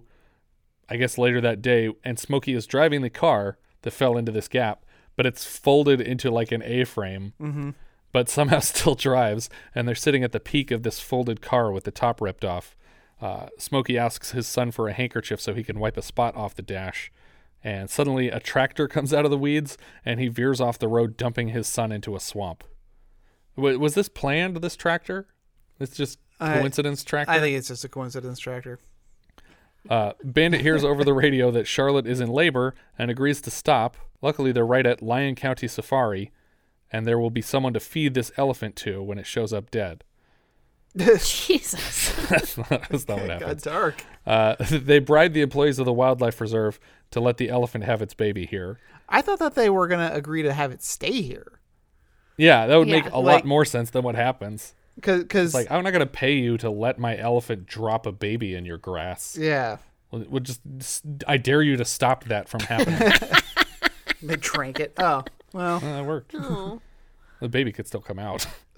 I 0.89 0.95
guess, 0.95 1.17
later 1.17 1.39
that 1.41 1.61
day, 1.61 1.89
and 2.03 2.17
Smokey 2.17 2.53
is 2.53 2.65
driving 2.65 3.01
the 3.01 3.09
car 3.11 3.57
that 3.81 3.91
fell 3.91 4.17
into 4.17 4.31
this 4.31 4.47
gap, 4.47 4.85
but 5.15 5.25
it's 5.25 5.45
folded 5.45 6.01
into 6.01 6.29
like 6.31 6.51
an 6.51 6.61
A 6.63 6.83
frame, 6.85 7.33
Mhm. 7.39 7.73
but 8.11 8.29
somehow 8.29 8.59
still 8.61 8.95
drives. 8.95 9.49
And 9.75 9.87
they're 9.87 9.95
sitting 9.95 10.23
at 10.23 10.31
the 10.31 10.39
peak 10.39 10.71
of 10.71 10.83
this 10.83 10.99
folded 10.99 11.41
car 11.41 11.71
with 11.71 11.83
the 11.83 11.91
top 11.91 12.21
ripped 12.21 12.43
off. 12.45 12.75
Uh, 13.21 13.47
Smokey 13.57 13.97
asks 13.97 14.31
his 14.31 14.47
son 14.47 14.71
for 14.71 14.87
a 14.89 14.93
handkerchief 14.93 15.39
so 15.39 15.53
he 15.53 15.63
can 15.63 15.79
wipe 15.79 15.95
a 15.97 16.01
spot 16.01 16.35
off 16.35 16.55
the 16.55 16.61
dash. 16.61 17.11
And 17.63 17.89
suddenly 17.89 18.27
a 18.29 18.39
tractor 18.41 18.87
comes 18.89 19.13
out 19.13 19.23
of 19.25 19.31
the 19.31 19.37
weeds 19.37 19.77
and 20.03 20.19
he 20.19 20.27
veers 20.27 20.59
off 20.59 20.77
the 20.79 20.87
road, 20.89 21.15
dumping 21.15 21.49
his 21.49 21.67
son 21.67 21.91
into 21.91 22.15
a 22.15 22.19
swamp. 22.19 22.63
W- 23.55 23.79
was 23.79 23.93
this 23.93 24.09
planned, 24.09 24.57
this 24.57 24.75
tractor? 24.75 25.27
It's 25.79 25.95
just 25.95 26.19
I- 26.39 26.59
coincidence 26.59 27.03
tractor? 27.03 27.31
I 27.31 27.39
think 27.39 27.57
it's 27.57 27.67
just 27.69 27.85
a 27.85 27.89
coincidence 27.89 28.39
tractor. 28.39 28.79
Uh, 29.89 30.13
Bandit 30.23 30.61
hears 30.61 30.83
over 30.83 31.03
the 31.03 31.13
radio 31.13 31.51
that 31.51 31.67
Charlotte 31.67 32.07
is 32.07 32.19
in 32.21 32.29
labor 32.29 32.73
and 32.97 33.11
agrees 33.11 33.41
to 33.41 33.51
stop. 33.51 33.97
Luckily, 34.23 34.51
they're 34.51 34.65
right 34.65 34.85
at 34.85 35.03
Lion 35.03 35.35
County 35.35 35.67
Safari, 35.67 36.31
and 36.91 37.05
there 37.05 37.19
will 37.19 37.29
be 37.29 37.41
someone 37.41 37.73
to 37.73 37.79
feed 37.79 38.13
this 38.15 38.31
elephant 38.37 38.75
to 38.77 39.03
when 39.03 39.19
it 39.19 39.27
shows 39.27 39.51
up 39.53 39.69
dead. 39.69 40.03
Jesus. 40.97 42.11
that's, 42.29 42.57
not, 42.57 42.69
that's 42.89 43.07
not 43.07 43.17
what 43.19 43.27
Got 43.27 43.41
happens. 43.41 43.63
dark. 43.63 44.03
Uh, 44.25 44.55
they 44.71 44.99
bribe 44.99 45.33
the 45.33 45.41
employees 45.41 45.77
of 45.77 45.85
the 45.85 45.93
wildlife 45.93 46.39
reserve 46.39 46.79
to 47.11 47.19
let 47.19 47.37
the 47.37 47.49
elephant 47.49 47.83
have 47.83 48.01
its 48.01 48.13
baby 48.13 48.45
here. 48.45 48.79
I 49.09 49.21
thought 49.21 49.39
that 49.39 49.55
they 49.55 49.69
were 49.69 49.87
gonna 49.87 50.11
agree 50.13 50.41
to 50.43 50.53
have 50.53 50.71
it 50.71 50.81
stay 50.81 51.21
here. 51.21 51.59
Yeah, 52.37 52.65
that 52.67 52.77
would 52.77 52.87
make 52.87 53.05
a 53.11 53.19
Like- 53.19 53.43
lot 53.43 53.45
more 53.45 53.65
sense 53.65 53.89
than 53.91 54.03
what 54.03 54.15
happens. 54.15 54.73
Cause, 55.01 55.25
cause 55.27 55.45
It's 55.47 55.53
like 55.55 55.71
I'm 55.71 55.83
not 55.83 55.91
gonna 55.91 56.05
pay 56.05 56.33
you 56.35 56.57
to 56.59 56.69
let 56.69 56.97
my 56.99 57.17
elephant 57.17 57.65
drop 57.65 58.05
a 58.05 58.11
baby 58.11 58.53
in 58.55 58.63
your 58.65 58.77
grass. 58.77 59.35
yeah, 59.39 59.77
Well, 60.11 60.23
Would 60.29 60.45
just 60.45 60.61
I 61.27 61.37
dare 61.37 61.61
you 61.63 61.75
to 61.77 61.85
stop 61.85 62.23
that 62.25 62.47
from 62.47 62.61
happening. 62.61 63.11
They 64.23 64.35
drank 64.37 64.79
it. 64.79 64.93
Oh 64.97 65.23
well, 65.53 65.79
that 65.79 66.05
worked. 66.05 66.33
Oh. 66.37 66.81
The 67.39 67.49
baby 67.49 67.73
could 67.73 67.87
still 67.87 67.99
come 67.99 68.19
out. 68.19 68.47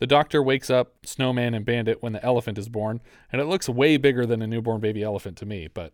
the 0.00 0.06
doctor 0.06 0.42
wakes 0.42 0.68
up 0.70 0.94
Snowman 1.06 1.54
and 1.54 1.64
Bandit 1.64 2.02
when 2.02 2.12
the 2.12 2.24
elephant 2.24 2.58
is 2.58 2.68
born, 2.68 3.00
and 3.32 3.40
it 3.40 3.44
looks 3.44 3.68
way 3.68 3.96
bigger 3.96 4.26
than 4.26 4.42
a 4.42 4.46
newborn 4.48 4.80
baby 4.80 5.02
elephant 5.02 5.36
to 5.38 5.46
me, 5.46 5.68
but 5.72 5.92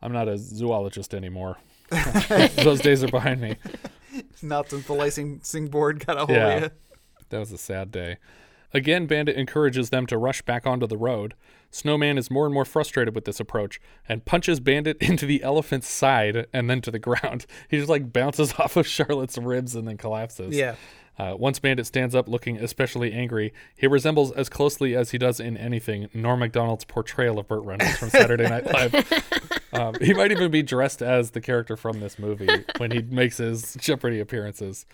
I'm 0.00 0.12
not 0.12 0.28
a 0.28 0.38
zoologist 0.38 1.14
anymore. 1.14 1.58
Those 2.56 2.80
days 2.80 3.04
are 3.04 3.08
behind 3.08 3.40
me. 3.42 3.56
not 4.42 4.70
since 4.70 4.86
the 4.86 4.94
licensing 4.94 5.68
board 5.68 6.06
got 6.06 6.16
a 6.16 6.20
hold 6.20 6.30
Yeah. 6.30 6.48
of 6.48 6.62
you. 6.62 6.70
That 7.28 7.38
was 7.38 7.52
a 7.52 7.58
sad 7.58 7.90
day. 7.90 8.16
Again, 8.74 9.06
Bandit 9.06 9.36
encourages 9.36 9.90
them 9.90 10.06
to 10.06 10.16
rush 10.16 10.40
back 10.42 10.66
onto 10.66 10.86
the 10.86 10.96
road. 10.96 11.34
Snowman 11.72 12.18
is 12.18 12.30
more 12.30 12.44
and 12.44 12.54
more 12.54 12.66
frustrated 12.66 13.14
with 13.14 13.24
this 13.24 13.40
approach 13.40 13.80
and 14.08 14.24
punches 14.24 14.60
Bandit 14.60 14.98
into 15.00 15.26
the 15.26 15.42
elephant's 15.42 15.88
side 15.88 16.46
and 16.52 16.70
then 16.70 16.80
to 16.82 16.92
the 16.92 17.00
ground. 17.00 17.46
He 17.68 17.78
just 17.78 17.88
like 17.88 18.12
bounces 18.12 18.52
off 18.58 18.76
of 18.76 18.86
Charlotte's 18.86 19.38
ribs 19.38 19.74
and 19.74 19.88
then 19.88 19.96
collapses. 19.96 20.54
Yeah. 20.54 20.74
Uh, 21.18 21.34
once 21.38 21.58
Bandit 21.58 21.86
stands 21.86 22.14
up 22.14 22.28
looking 22.28 22.58
especially 22.58 23.12
angry, 23.12 23.52
he 23.74 23.86
resembles 23.86 24.30
as 24.32 24.48
closely 24.48 24.94
as 24.94 25.10
he 25.10 25.18
does 25.18 25.40
in 25.40 25.56
anything 25.56 26.08
Norm 26.12 26.40
Macdonald's 26.40 26.84
portrayal 26.84 27.38
of 27.38 27.48
Burt 27.48 27.64
Reynolds 27.64 27.96
from 27.96 28.10
Saturday 28.10 28.48
Night 28.48 28.66
Live. 28.66 29.22
Um, 29.72 29.94
he 30.00 30.12
might 30.12 30.32
even 30.32 30.50
be 30.50 30.62
dressed 30.62 31.00
as 31.00 31.30
the 31.30 31.40
character 31.40 31.76
from 31.76 32.00
this 32.00 32.18
movie 32.18 32.64
when 32.76 32.90
he 32.90 33.00
makes 33.02 33.38
his 33.38 33.74
Jeopardy 33.80 34.20
appearances. 34.20 34.84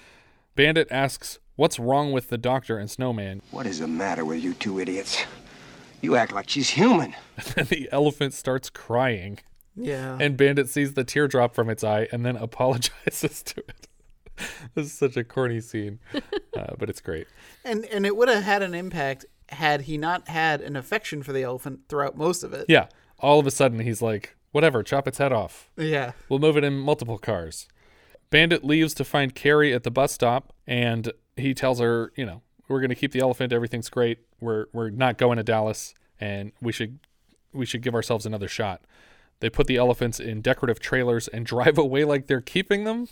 Bandit 0.55 0.89
asks, 0.91 1.39
What's 1.57 1.79
wrong 1.81 2.13
with 2.13 2.29
the 2.29 2.39
doctor 2.39 2.79
and 2.79 2.89
Snowman? 2.89 3.43
What 3.51 3.67
is 3.67 3.81
the 3.81 3.89
matter 3.89 4.25
with 4.25 4.43
you 4.43 4.55
two 4.55 4.79
idiots? 4.79 5.25
You 6.01 6.17
act 6.17 6.33
like 6.33 6.49
she's 6.49 6.71
human. 6.71 7.15
And 7.37 7.47
then 7.55 7.67
the 7.67 7.89
elephant 7.93 8.35
starts 8.35 8.71
crying. 8.71 9.39
Yeah. 9.75 10.19
And 10.21 10.37
Bandit 10.37 10.69
sees 10.69 10.95
the 10.95 11.05
teardrop 11.05 11.55
from 11.55 11.71
its 11.71 11.85
eye 11.85 12.09
and 12.13 12.25
then 12.25 12.37
apologizes 12.49 13.43
to 13.45 13.61
it. 13.61 13.89
this 14.75 14.87
is 14.87 14.93
such 14.93 15.17
a 15.17 15.25
corny 15.25 15.61
scene, 15.61 15.99
uh, 16.57 16.75
but 16.79 16.89
it's 16.89 17.01
great. 17.01 17.27
And 17.65 17.85
and 17.87 18.07
it 18.07 18.17
would 18.17 18.29
have 18.29 18.45
had 18.45 18.63
an 18.63 18.73
impact 18.73 19.27
had 19.49 19.83
he 19.83 19.99
not 19.99 20.29
had 20.29 20.61
an 20.61 20.77
affection 20.77 21.23
for 21.23 21.33
the 21.33 21.43
elephant 21.43 21.81
throughout 21.89 22.17
most 22.17 22.45
of 22.45 22.53
it. 22.53 22.67
Yeah. 22.69 22.87
All 23.19 23.41
of 23.41 23.47
a 23.47 23.51
sudden, 23.51 23.81
he's 23.81 24.01
like, 24.01 24.37
whatever, 24.53 24.85
chop 24.85 25.09
its 25.09 25.19
head 25.19 25.33
off. 25.33 25.71
Yeah. 25.77 26.13
We'll 26.29 26.39
move 26.39 26.57
it 26.57 26.63
in 26.63 26.79
multiple 26.79 27.19
cars. 27.19 27.67
Bandit 28.31 28.65
leaves 28.65 28.95
to 28.95 29.05
find 29.05 29.35
Carrie 29.35 29.73
at 29.73 29.83
the 29.83 29.91
bus 29.91 30.13
stop, 30.13 30.53
and 30.67 31.13
he 31.37 31.55
tells 31.55 31.81
her, 31.81 32.13
you 32.15 32.27
know, 32.27 32.43
we're 32.69 32.81
going 32.81 32.91
to 32.91 32.95
keep 32.95 33.13
the 33.13 33.21
elephant. 33.21 33.53
Everything's 33.53 33.89
great. 33.89 34.19
We're 34.41 34.67
we're 34.73 34.91
not 34.91 35.19
going 35.19 35.39
to 35.39 35.43
Dallas, 35.43 35.95
and 36.21 36.53
we 36.61 36.73
should 36.73 36.99
we 37.53 37.67
should 37.67 37.83
give 37.83 37.95
ourselves 37.95 38.27
another 38.27 38.49
shot. 38.49 38.83
They 39.41 39.51
put 39.51 39.67
the 39.67 39.77
elephants 39.77 40.21
in 40.21 40.41
decorative 40.41 40.81
trailers 40.81 41.29
and 41.29 41.47
drive 41.55 41.79
away 41.79 42.05
like 42.05 42.27
they're 42.27 42.41
keeping 42.41 42.85
them. 42.85 43.09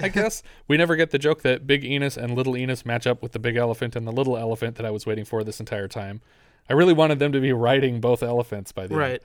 I 0.00 0.08
guess 0.08 0.42
we 0.66 0.76
never 0.76 0.96
get 0.96 1.10
the 1.10 1.18
joke 1.18 1.42
that 1.42 1.66
Big 1.66 1.84
Enos 1.84 2.16
and 2.16 2.34
Little 2.34 2.56
Enos 2.56 2.84
match 2.84 3.06
up 3.06 3.22
with 3.22 3.32
the 3.32 3.38
big 3.38 3.56
elephant 3.56 3.96
and 3.96 4.06
the 4.06 4.12
little 4.12 4.36
elephant 4.36 4.76
that 4.76 4.86
I 4.86 4.90
was 4.90 5.06
waiting 5.06 5.24
for 5.24 5.42
this 5.42 5.60
entire 5.60 5.88
time. 5.88 6.20
I 6.70 6.74
really 6.74 6.92
wanted 6.92 7.18
them 7.18 7.32
to 7.32 7.40
be 7.40 7.52
riding 7.52 8.00
both 8.00 8.22
elephants 8.22 8.72
by 8.72 8.86
the 8.86 8.94
end. 8.94 9.00
Right. 9.00 9.22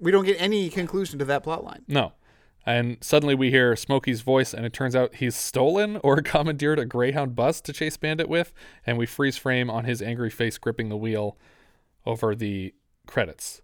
We 0.00 0.10
don't 0.10 0.24
get 0.24 0.40
any 0.40 0.68
conclusion 0.68 1.18
to 1.20 1.24
that 1.26 1.42
plot 1.42 1.64
line. 1.64 1.82
No. 1.88 2.12
And 2.68 2.98
suddenly 3.00 3.36
we 3.36 3.50
hear 3.50 3.76
Smokey's 3.76 4.22
voice, 4.22 4.52
and 4.52 4.66
it 4.66 4.72
turns 4.72 4.96
out 4.96 5.14
he's 5.14 5.36
stolen 5.36 5.98
or 6.02 6.16
commandeered 6.22 6.80
a 6.80 6.84
Greyhound 6.84 7.36
bus 7.36 7.60
to 7.62 7.72
chase 7.72 7.96
Bandit 7.96 8.28
with, 8.28 8.52
and 8.84 8.98
we 8.98 9.06
freeze 9.06 9.36
frame 9.36 9.70
on 9.70 9.84
his 9.84 10.02
angry 10.02 10.30
face 10.30 10.58
gripping 10.58 10.88
the 10.88 10.96
wheel 10.96 11.36
over 12.04 12.34
the 12.34 12.74
credits. 13.06 13.62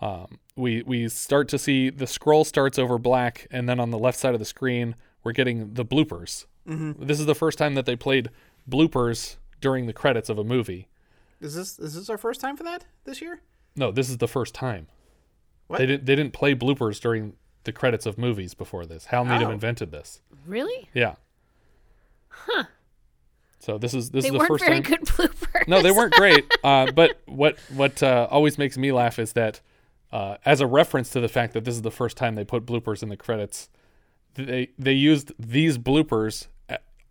Um, 0.00 0.38
we 0.56 0.82
we 0.82 1.08
start 1.08 1.48
to 1.48 1.58
see 1.58 1.90
the 1.90 2.06
scroll 2.06 2.44
starts 2.44 2.78
over 2.78 2.98
black, 2.98 3.46
and 3.50 3.68
then 3.68 3.78
on 3.78 3.90
the 3.90 3.98
left 3.98 4.18
side 4.18 4.32
of 4.34 4.40
the 4.40 4.46
screen, 4.46 4.96
we're 5.22 5.32
getting 5.32 5.74
the 5.74 5.84
bloopers. 5.84 6.46
Mhm. 6.66 7.06
This 7.06 7.20
is 7.20 7.26
the 7.26 7.34
first 7.34 7.58
time 7.58 7.74
that 7.74 7.84
they 7.86 7.96
played 7.96 8.30
bloopers 8.68 9.36
during 9.60 9.86
the 9.86 9.92
credits 9.92 10.28
of 10.28 10.38
a 10.38 10.44
movie. 10.44 10.88
Is 11.40 11.54
this 11.54 11.78
is 11.78 11.94
this 11.94 12.08
our 12.08 12.18
first 12.18 12.40
time 12.40 12.56
for 12.56 12.64
that 12.64 12.86
this 13.04 13.20
year? 13.20 13.40
No, 13.76 13.90
this 13.92 14.08
is 14.08 14.18
the 14.18 14.28
first 14.28 14.54
time. 14.54 14.86
What? 15.66 15.78
They 15.78 15.86
didn't 15.86 16.06
they 16.06 16.16
didn't 16.16 16.32
play 16.32 16.54
bloopers 16.54 17.00
during 17.00 17.34
the 17.64 17.72
credits 17.72 18.06
of 18.06 18.16
movies 18.18 18.54
before 18.54 18.86
this. 18.86 19.06
Hal 19.06 19.24
Needham 19.24 19.48
Oh. 19.48 19.52
invented 19.52 19.90
this. 19.90 20.20
Really? 20.46 20.88
Yeah. 20.94 21.14
Huh. 22.28 22.64
So 23.60 23.78
this 23.78 23.94
is 23.94 24.10
this 24.10 24.24
they 24.24 24.28
is 24.28 24.32
the 24.32 24.38
weren't 24.38 24.48
first 24.48 24.64
very 24.64 24.80
time. 24.80 24.90
good 24.98 25.00
bloopers. 25.06 25.68
No, 25.68 25.80
they 25.80 25.90
weren't 25.90 26.12
great. 26.12 26.44
Uh, 26.62 26.90
but 26.92 27.18
what 27.26 27.58
what 27.74 28.02
uh, 28.02 28.28
always 28.30 28.58
makes 28.58 28.76
me 28.76 28.92
laugh 28.92 29.18
is 29.18 29.32
that 29.32 29.60
uh, 30.12 30.36
as 30.44 30.60
a 30.60 30.66
reference 30.66 31.10
to 31.10 31.20
the 31.20 31.28
fact 31.28 31.54
that 31.54 31.64
this 31.64 31.74
is 31.74 31.82
the 31.82 31.90
first 31.90 32.16
time 32.16 32.34
they 32.34 32.44
put 32.44 32.66
bloopers 32.66 33.02
in 33.02 33.08
the 33.08 33.16
credits, 33.16 33.68
they 34.34 34.68
they 34.78 34.92
used 34.92 35.32
these 35.38 35.78
bloopers 35.78 36.48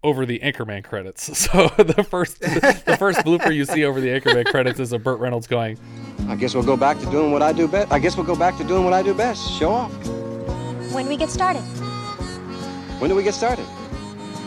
over 0.04 0.26
the 0.26 0.40
Anchorman 0.40 0.84
credits. 0.84 1.28
So 1.54 1.70
the 1.82 2.04
first 2.04 2.40
the 2.42 2.96
first 3.00 3.20
blooper 3.20 3.56
you 3.56 3.66
see 3.66 3.84
over 3.86 4.00
the 4.02 4.10
Anchorman 4.10 4.46
credits 4.46 4.80
is 4.80 4.92
of 4.92 5.02
Burt 5.04 5.20
Reynolds 5.20 5.48
going, 5.48 5.80
I 6.28 6.36
guess 6.36 6.54
we'll 6.54 6.64
go 6.66 6.78
back 6.78 7.00
to 7.00 7.06
doing 7.10 7.32
what 7.32 7.42
I 7.42 7.52
do 7.54 7.68
best. 7.68 7.92
I 7.92 7.98
guess 8.00 8.16
we'll 8.16 8.26
go 8.28 8.36
back 8.36 8.58
to 8.58 8.64
doing 8.64 8.84
what 8.84 8.94
I 8.94 9.02
do 9.02 9.14
best. 9.16 9.50
Show 9.58 9.72
off. 9.72 9.92
When 10.94 11.06
do 11.06 11.10
we 11.10 11.18
get 11.18 11.32
started. 11.32 11.62
When 13.02 13.10
do 13.10 13.16
we 13.16 13.24
get 13.24 13.34
started? 13.34 13.66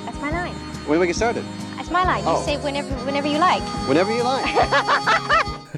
That's 0.05 0.21
my 0.21 0.31
line. 0.31 0.55
When 0.87 0.97
do 0.97 1.01
we 1.01 1.09
get 1.09 1.17
started? 1.17 1.45
That's 1.75 1.91
my 1.91 2.05
line. 2.05 2.23
Oh. 2.25 2.39
You 2.39 2.45
say 2.45 2.57
whenever 2.59 2.95
whenever 3.05 3.27
you 3.27 3.39
like. 3.39 3.63
Whenever 3.89 4.15
you 4.15 4.23
like. 4.23 4.47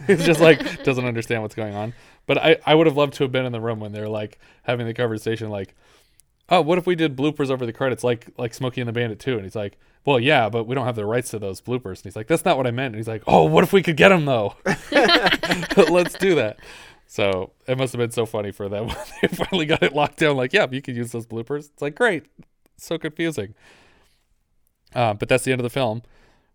He's 0.07 0.27
just 0.27 0.41
like 0.41 0.85
doesn't 0.85 1.07
understand 1.07 1.41
what's 1.41 1.55
going 1.55 1.75
on. 1.75 1.95
But 2.27 2.37
I, 2.37 2.59
I 2.67 2.75
would 2.75 2.87
have 2.87 2.99
loved 2.99 3.15
to 3.15 3.25
have 3.25 3.33
been 3.33 3.47
in 3.47 3.53
the 3.53 3.63
room 3.63 3.81
when 3.81 3.93
they're 3.93 4.11
like 4.11 4.39
having 4.63 4.87
the 4.87 4.93
conversation 4.93 5.49
like, 5.49 5.75
oh, 6.51 6.61
what 6.61 6.77
if 6.77 6.87
we 6.87 6.95
did 6.95 7.17
bloopers 7.17 7.51
over 7.51 7.65
the 7.65 7.73
credits 7.73 8.05
like 8.05 8.29
like 8.37 8.53
Smokey 8.53 8.83
and 8.83 8.89
the 8.89 8.93
Bandit 8.93 9.21
too? 9.21 9.37
And 9.37 9.45
he's 9.45 9.57
like, 9.57 9.79
well, 10.05 10.21
yeah, 10.21 10.51
but 10.51 10.65
we 10.65 10.75
don't 10.75 10.85
have 10.85 10.97
the 10.97 11.07
rights 11.07 11.31
to 11.31 11.39
those 11.39 11.63
bloopers. 11.63 11.97
And 11.97 12.05
he's 12.05 12.17
like, 12.17 12.27
that's 12.27 12.45
not 12.45 12.59
what 12.59 12.67
I 12.67 12.73
meant. 12.73 12.89
And 12.89 12.97
he's 12.97 13.09
like, 13.09 13.23
oh, 13.27 13.45
what 13.45 13.65
if 13.65 13.73
we 13.73 13.83
could 13.83 13.97
get 13.97 14.11
them 14.11 14.27
though? 14.27 14.55
Let's 15.77 16.15
do 16.19 16.35
that. 16.35 16.59
So 17.11 17.53
it 17.67 17.79
must 17.79 17.95
have 17.95 17.99
been 17.99 18.11
so 18.11 18.27
funny 18.27 18.53
for 18.53 18.69
them 18.69 18.87
when 18.89 18.97
they 19.23 19.29
finally 19.29 19.67
got 19.67 19.83
it 19.83 19.95
locked 19.95 20.19
down. 20.19 20.37
Like, 20.37 20.53
yeah, 20.53 20.67
you 20.71 20.83
can 20.83 20.95
use 20.95 21.11
those 21.11 21.27
bloopers. 21.27 21.71
It's 21.71 21.83
like 21.83 21.97
great, 21.97 22.27
so 22.77 22.99
confusing. 22.99 23.55
Uh, 24.95 25.15
but 25.15 25.29
that's 25.29 25.43
the 25.45 25.51
end 25.51 25.61
of 25.61 25.65
the 25.65 25.71
film. 25.71 26.03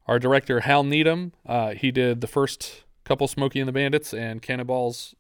Our 0.08 0.20
director 0.20 0.62
Hal 0.62 0.84
Needham, 0.84 1.34
uh, 1.46 1.72
he 1.72 1.92
did 1.92 2.22
the 2.22 2.28
first 2.28 2.84
couple 3.04 3.28
Smokey 3.28 3.60
and 3.60 3.68
the 3.68 3.74
Bandits 3.74 4.14
and 4.14 4.42
Cannonballs 4.42 5.16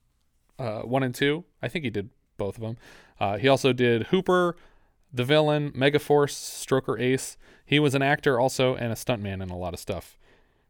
uh, 0.60 0.82
one 0.82 1.02
and 1.02 1.16
two. 1.16 1.46
I 1.62 1.68
think 1.68 1.84
he 1.84 1.90
did 1.90 2.10
both 2.38 2.58
of 2.58 2.62
them. 2.62 2.78
Uh, 3.20 3.38
he 3.38 3.48
also 3.48 3.74
did 3.74 4.08
Hooper, 4.08 4.56
The 5.12 5.24
Villain, 5.24 5.72
Megaforce, 5.72 6.34
Stroker 6.34 7.00
Ace. 7.00 7.38
He 7.66 7.80
was 7.80 7.96
an 7.96 8.04
actor 8.04 8.40
also 8.40 8.76
and 8.76 8.92
a 8.92 8.96
stuntman 8.96 9.42
in 9.42 9.50
a 9.50 9.58
lot 9.58 9.74
of 9.74 9.80
stuff. 9.80 10.18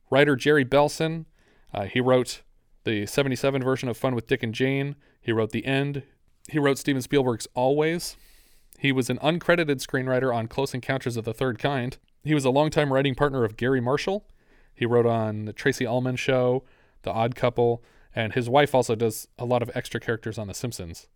Writer 0.10 0.36
Jerry 0.38 0.64
Belson, 0.64 1.26
uh, 1.74 1.84
he 1.84 2.00
wrote 2.00 2.44
the 2.84 3.06
77 3.06 3.64
version 3.64 3.90
of 3.90 3.98
Fun 3.98 4.16
with 4.16 4.28
Dick 4.28 4.44
and 4.44 4.54
Jane. 4.54 4.96
He 5.22 5.32
wrote 5.32 5.52
The 5.52 5.66
End. 5.66 6.04
He 6.50 6.60
wrote 6.60 6.78
Steven 6.78 7.02
Spielberg's 7.02 7.48
Always. 7.54 8.18
He 8.78 8.92
was 8.92 9.10
an 9.10 9.18
uncredited 9.20 9.86
screenwriter 9.86 10.36
on 10.36 10.48
Close 10.48 10.74
Encounters 10.74 11.16
of 11.16 11.26
the 11.26 11.34
Third 11.34 11.58
Kind. 11.58 11.98
He 12.24 12.34
was 12.34 12.46
a 12.46 12.50
longtime 12.50 12.92
writing 12.92 13.16
partner 13.16 13.44
of 13.46 13.58
Garry 13.58 13.80
Marshall. 13.80 14.26
He 14.76 14.86
wrote 14.86 15.06
on 15.06 15.46
The 15.46 15.54
Tracey 15.54 15.86
Ullman 15.86 16.16
Show, 16.16 16.64
The 17.04 17.12
Odd 17.12 17.36
Couple, 17.36 17.84
and 18.16 18.34
his 18.34 18.50
wife 18.50 18.76
also 18.76 18.96
does 18.96 19.28
a 19.38 19.46
lot 19.46 19.62
of 19.62 19.72
extra 19.74 20.00
characters 20.00 20.38
on 20.38 20.48
The 20.48 20.54
Simpsons. 20.54 21.08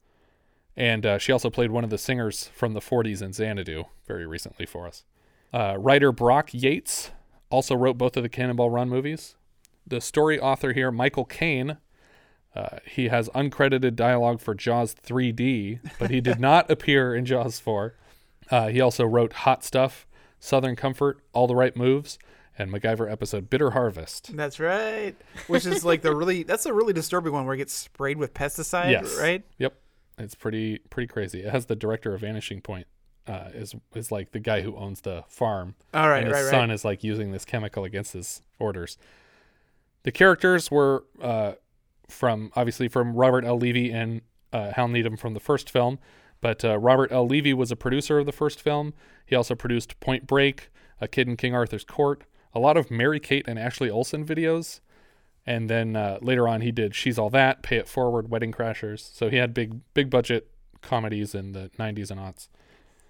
And 0.75 1.05
uh, 1.05 1.17
she 1.17 1.31
also 1.31 1.49
played 1.49 1.71
one 1.71 1.83
of 1.83 1.89
the 1.89 1.97
singers 1.97 2.49
from 2.53 2.73
the 2.73 2.79
40s 2.79 3.21
in 3.21 3.33
Xanadu 3.33 3.85
very 4.05 4.27
recently 4.27 4.65
for 4.65 4.85
us. 4.85 5.03
Uh, 5.51 5.75
writer 5.79 6.11
Brock 6.11 6.53
Yates 6.53 7.11
also 7.49 7.75
wrote 7.75 7.97
both 7.97 8.15
of 8.15 8.23
the 8.23 8.29
Cannonball 8.29 8.69
Run 8.69 8.89
movies. 8.89 9.35
The 9.87 10.01
story 10.01 10.39
author 10.39 10.73
here, 10.73 10.91
Michael 10.91 11.25
Kane, 11.25 11.77
uh, 12.55 12.79
he 12.85 13.07
has 13.07 13.29
uncredited 13.29 13.95
dialogue 13.95 14.39
for 14.41 14.53
Jaws 14.53 14.93
3D, 14.93 15.79
but 15.99 16.09
he 16.09 16.21
did 16.21 16.39
not 16.41 16.69
appear 16.69 17.15
in 17.15 17.25
Jaws 17.25 17.59
4. 17.59 17.93
Uh, 18.49 18.67
he 18.67 18.81
also 18.81 19.05
wrote 19.05 19.33
Hot 19.33 19.63
Stuff, 19.63 20.07
Southern 20.39 20.75
Comfort, 20.75 21.19
All 21.33 21.47
the 21.47 21.55
Right 21.55 21.75
Moves, 21.75 22.19
and 22.57 22.71
MacGyver 22.71 23.09
episode 23.11 23.49
Bitter 23.49 23.71
Harvest. 23.71 24.35
That's 24.35 24.59
right. 24.59 25.15
Which 25.47 25.65
is 25.65 25.85
like 25.85 26.01
the 26.01 26.15
really 26.15 26.43
that's 26.43 26.65
a 26.65 26.73
really 26.73 26.93
disturbing 26.93 27.33
one 27.33 27.45
where 27.45 27.53
it 27.53 27.59
gets 27.59 27.73
sprayed 27.73 28.17
with 28.17 28.33
pesticide, 28.33 28.91
yes. 28.91 29.17
right? 29.19 29.43
Yep. 29.59 29.75
It's 30.17 30.35
pretty 30.35 30.79
pretty 30.89 31.07
crazy. 31.07 31.43
It 31.43 31.51
has 31.51 31.67
the 31.67 31.75
director 31.75 32.13
of 32.13 32.21
Vanishing 32.21 32.61
Point 32.61 32.87
uh, 33.27 33.49
is 33.53 33.75
is 33.93 34.11
like 34.11 34.31
the 34.31 34.39
guy 34.39 34.61
who 34.61 34.75
owns 34.75 35.01
the 35.01 35.23
farm. 35.27 35.75
All 35.93 36.09
right, 36.09 36.23
and 36.23 36.33
his 36.33 36.43
right, 36.43 36.49
son 36.49 36.69
right. 36.69 36.71
is 36.71 36.83
like 36.83 37.03
using 37.03 37.31
this 37.31 37.45
chemical 37.45 37.83
against 37.83 38.13
his 38.13 38.41
orders. 38.59 38.97
The 40.07 40.13
characters 40.13 40.71
were 40.71 41.03
uh, 41.21 41.55
from 42.07 42.49
obviously 42.55 42.87
from 42.87 43.13
Robert 43.13 43.43
L. 43.43 43.57
Levy 43.57 43.91
and 43.91 44.21
uh, 44.53 44.71
Hal 44.71 44.87
Needham 44.87 45.17
from 45.17 45.33
the 45.33 45.41
first 45.41 45.69
film, 45.69 45.99
but 46.39 46.63
uh, 46.63 46.77
Robert 46.79 47.11
L. 47.11 47.27
Levy 47.27 47.53
was 47.53 47.73
a 47.73 47.75
producer 47.75 48.17
of 48.19 48.25
the 48.25 48.31
first 48.31 48.61
film. 48.61 48.93
He 49.25 49.35
also 49.35 49.53
produced 49.53 49.99
Point 49.99 50.25
Break, 50.25 50.71
A 51.01 51.09
Kid 51.09 51.27
in 51.27 51.35
King 51.35 51.53
Arthur's 51.53 51.83
Court, 51.83 52.23
a 52.53 52.59
lot 52.61 52.77
of 52.77 52.89
Mary 52.89 53.19
Kate 53.19 53.45
and 53.49 53.59
Ashley 53.59 53.89
Olsen 53.89 54.25
videos, 54.25 54.79
and 55.45 55.69
then 55.69 55.97
uh, 55.97 56.19
later 56.21 56.47
on 56.47 56.61
he 56.61 56.71
did 56.71 56.95
She's 56.95 57.19
All 57.19 57.29
That, 57.31 57.61
Pay 57.61 57.75
It 57.75 57.89
Forward, 57.89 58.31
Wedding 58.31 58.53
Crashers. 58.53 59.13
So 59.13 59.29
he 59.29 59.35
had 59.35 59.53
big 59.53 59.81
big 59.93 60.09
budget 60.09 60.49
comedies 60.81 61.35
in 61.35 61.51
the 61.51 61.69
90s 61.77 62.11
and 62.11 62.21
aughts. 62.21 62.47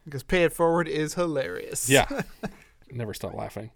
Because 0.04 0.24
Pay 0.24 0.46
It 0.46 0.52
Forward 0.52 0.88
is 0.88 1.14
hilarious. 1.14 1.92
Yeah. 1.92 2.08
Never 2.92 3.14
stop 3.14 3.36
laughing. 3.36 3.70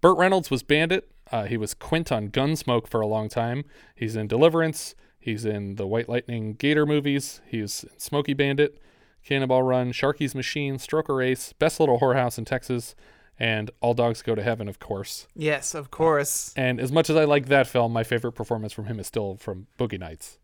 Burt 0.00 0.16
Reynolds 0.16 0.50
was 0.50 0.62
Bandit. 0.62 1.10
Uh, 1.32 1.44
he 1.44 1.56
was 1.56 1.74
Quint 1.74 2.12
on 2.12 2.28
Gunsmoke 2.28 2.86
for 2.86 3.00
a 3.00 3.06
long 3.06 3.28
time. 3.28 3.64
He's 3.94 4.16
in 4.16 4.28
Deliverance. 4.28 4.94
He's 5.18 5.44
in 5.44 5.76
the 5.76 5.86
White 5.86 6.08
Lightning 6.08 6.54
Gator 6.54 6.84
movies. 6.84 7.40
He's 7.46 7.84
in 7.84 7.98
Smokey 7.98 8.34
Bandit, 8.34 8.78
Cannonball 9.24 9.62
Run, 9.62 9.92
Sharky's 9.92 10.34
Machine, 10.34 10.76
Stroker 10.76 11.24
Ace, 11.24 11.54
Best 11.54 11.80
Little 11.80 11.98
Whorehouse 11.98 12.36
in 12.36 12.44
Texas, 12.44 12.94
and 13.38 13.70
All 13.80 13.94
Dogs 13.94 14.20
Go 14.20 14.34
to 14.34 14.42
Heaven, 14.42 14.68
of 14.68 14.78
course. 14.78 15.26
Yes, 15.34 15.74
of 15.74 15.90
course. 15.90 16.52
And 16.56 16.78
as 16.78 16.92
much 16.92 17.08
as 17.08 17.16
I 17.16 17.24
like 17.24 17.46
that 17.46 17.66
film, 17.66 17.92
my 17.92 18.04
favorite 18.04 18.32
performance 18.32 18.72
from 18.74 18.84
him 18.84 19.00
is 19.00 19.06
still 19.06 19.36
from 19.36 19.66
Boogie 19.78 19.98
Nights. 19.98 20.38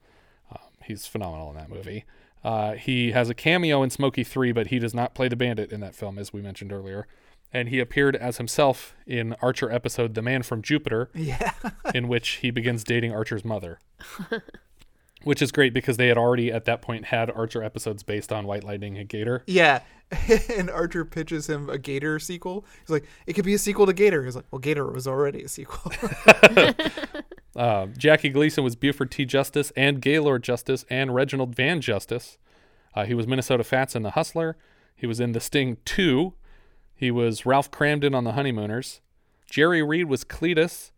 Um, 0.50 0.58
he's 0.84 1.06
phenomenal 1.06 1.50
in 1.50 1.56
that 1.56 1.68
movie. 1.68 2.04
Uh, 2.42 2.72
he 2.72 3.12
has 3.12 3.28
a 3.28 3.34
cameo 3.34 3.82
in 3.82 3.90
Smokey 3.90 4.24
3, 4.24 4.52
but 4.52 4.68
he 4.68 4.78
does 4.78 4.94
not 4.94 5.14
play 5.14 5.28
the 5.28 5.36
bandit 5.36 5.70
in 5.72 5.80
that 5.80 5.94
film, 5.94 6.18
as 6.18 6.32
we 6.32 6.40
mentioned 6.40 6.72
earlier. 6.72 7.06
And 7.52 7.68
he 7.68 7.80
appeared 7.80 8.14
as 8.14 8.36
himself 8.36 8.94
in 9.06 9.34
Archer 9.42 9.70
episode 9.70 10.14
The 10.14 10.22
Man 10.22 10.42
from 10.42 10.62
Jupiter, 10.62 11.10
Yeah. 11.14 11.52
in 11.94 12.06
which 12.08 12.28
he 12.42 12.50
begins 12.50 12.84
dating 12.84 13.12
Archer's 13.12 13.44
mother. 13.44 13.78
Which 15.22 15.42
is 15.42 15.52
great 15.52 15.74
because 15.74 15.98
they 15.98 16.08
had 16.08 16.16
already 16.16 16.50
at 16.50 16.64
that 16.64 16.80
point 16.80 17.04
had 17.06 17.30
Archer 17.30 17.62
episodes 17.62 18.02
based 18.02 18.32
on 18.32 18.46
White 18.46 18.64
Lightning 18.64 18.96
and 18.96 19.06
Gator. 19.06 19.44
Yeah. 19.46 19.80
and 20.56 20.70
Archer 20.70 21.04
pitches 21.04 21.46
him 21.46 21.68
a 21.68 21.76
Gator 21.76 22.18
sequel. 22.18 22.64
He's 22.80 22.88
like, 22.88 23.04
it 23.26 23.34
could 23.34 23.44
be 23.44 23.52
a 23.52 23.58
sequel 23.58 23.84
to 23.84 23.92
Gator. 23.92 24.24
He's 24.24 24.34
like, 24.34 24.46
well, 24.50 24.60
Gator 24.60 24.86
was 24.90 25.06
already 25.06 25.42
a 25.42 25.48
sequel. 25.48 25.92
Uh, 27.56 27.86
Jackie 27.98 28.28
Gleason 28.30 28.62
was 28.64 28.76
Buford 28.76 29.10
T. 29.10 29.24
Justice 29.26 29.72
and 29.76 30.00
Gaylord 30.00 30.42
Justice 30.42 30.84
and 30.88 31.14
Reginald 31.14 31.54
Van 31.54 31.80
Justice. 31.80 32.38
Uh, 32.94 33.04
he 33.04 33.12
was 33.12 33.26
Minnesota 33.26 33.64
Fats 33.64 33.94
in 33.96 34.02
The 34.02 34.12
Hustler. 34.12 34.56
He 34.94 35.06
was 35.06 35.20
in 35.20 35.32
The 35.32 35.40
Sting 35.40 35.76
2. 35.84 36.32
He 37.00 37.10
was 37.10 37.46
Ralph 37.46 37.70
Kramden 37.70 38.14
on 38.14 38.24
The 38.24 38.32
Honeymooners. 38.32 39.00
Jerry 39.48 39.82
Reed 39.82 40.04
was 40.04 40.22
Cletus. 40.22 40.90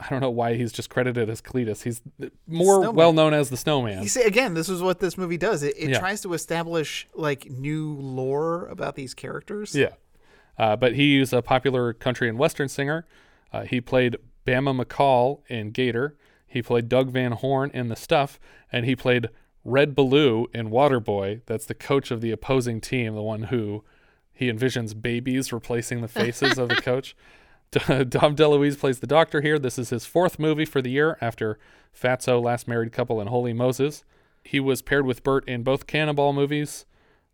I 0.00 0.08
don't 0.08 0.18
know 0.20 0.28
why 0.30 0.54
he's 0.54 0.72
just 0.72 0.90
credited 0.90 1.30
as 1.30 1.40
Cletus. 1.40 1.84
He's 1.84 2.02
more 2.48 2.80
Snowman. 2.82 2.96
well 2.96 3.12
known 3.12 3.32
as 3.32 3.50
the 3.50 3.56
Snowman. 3.56 4.02
you 4.02 4.08
see, 4.08 4.22
again, 4.22 4.54
this 4.54 4.68
is 4.68 4.82
what 4.82 4.98
this 4.98 5.16
movie 5.16 5.36
does. 5.36 5.62
It, 5.62 5.76
it 5.78 5.90
Yeah. 5.90 6.00
tries 6.00 6.20
to 6.22 6.32
establish 6.34 7.06
like 7.14 7.48
new 7.48 7.94
lore 7.94 8.66
about 8.66 8.96
these 8.96 9.14
characters. 9.14 9.76
Yeah. 9.76 9.90
Uh, 10.58 10.74
but 10.74 10.96
he's 10.96 11.32
a 11.32 11.40
popular 11.40 11.92
country 11.92 12.28
and 12.28 12.36
western 12.36 12.68
singer. 12.68 13.06
Uh, 13.52 13.62
he 13.62 13.80
played 13.80 14.16
Bama 14.44 14.82
McCall 14.84 15.42
in 15.48 15.70
Gator. 15.70 16.16
He 16.48 16.62
played 16.62 16.88
Doug 16.88 17.10
Van 17.10 17.30
Horn 17.30 17.70
in 17.72 17.88
The 17.88 17.96
Stuff. 17.96 18.40
And 18.72 18.84
he 18.86 18.96
played 18.96 19.28
Red 19.64 19.94
Beaulieu 19.94 20.46
in 20.52 20.70
Waterboy. 20.70 21.42
That's 21.46 21.66
the 21.66 21.74
coach 21.74 22.10
of 22.10 22.20
the 22.20 22.32
opposing 22.32 22.80
team, 22.80 23.14
the 23.14 23.22
one 23.22 23.44
who 23.44 23.84
he 24.34 24.50
envisions 24.50 25.00
babies 25.00 25.52
replacing 25.52 26.00
the 26.00 26.08
faces 26.08 26.58
of 26.58 26.68
the 26.68 26.76
coach. 26.76 27.16
Dom 27.70 28.36
DeLuise 28.36 28.78
plays 28.78 29.00
the 29.00 29.06
doctor 29.06 29.40
here. 29.40 29.58
This 29.58 29.78
is 29.78 29.90
his 29.90 30.06
fourth 30.06 30.38
movie 30.38 30.64
for 30.64 30.82
the 30.82 30.90
year 30.90 31.16
after 31.20 31.58
Fatso, 31.98 32.42
Last 32.42 32.68
Married 32.68 32.92
Couple, 32.92 33.20
and 33.20 33.28
Wholly 33.30 33.52
Moses. 33.52 34.04
He 34.42 34.60
was 34.60 34.82
paired 34.82 35.06
with 35.06 35.22
Burt 35.22 35.48
in 35.48 35.62
both 35.62 35.86
Cannonball 35.86 36.32
movies, 36.32 36.84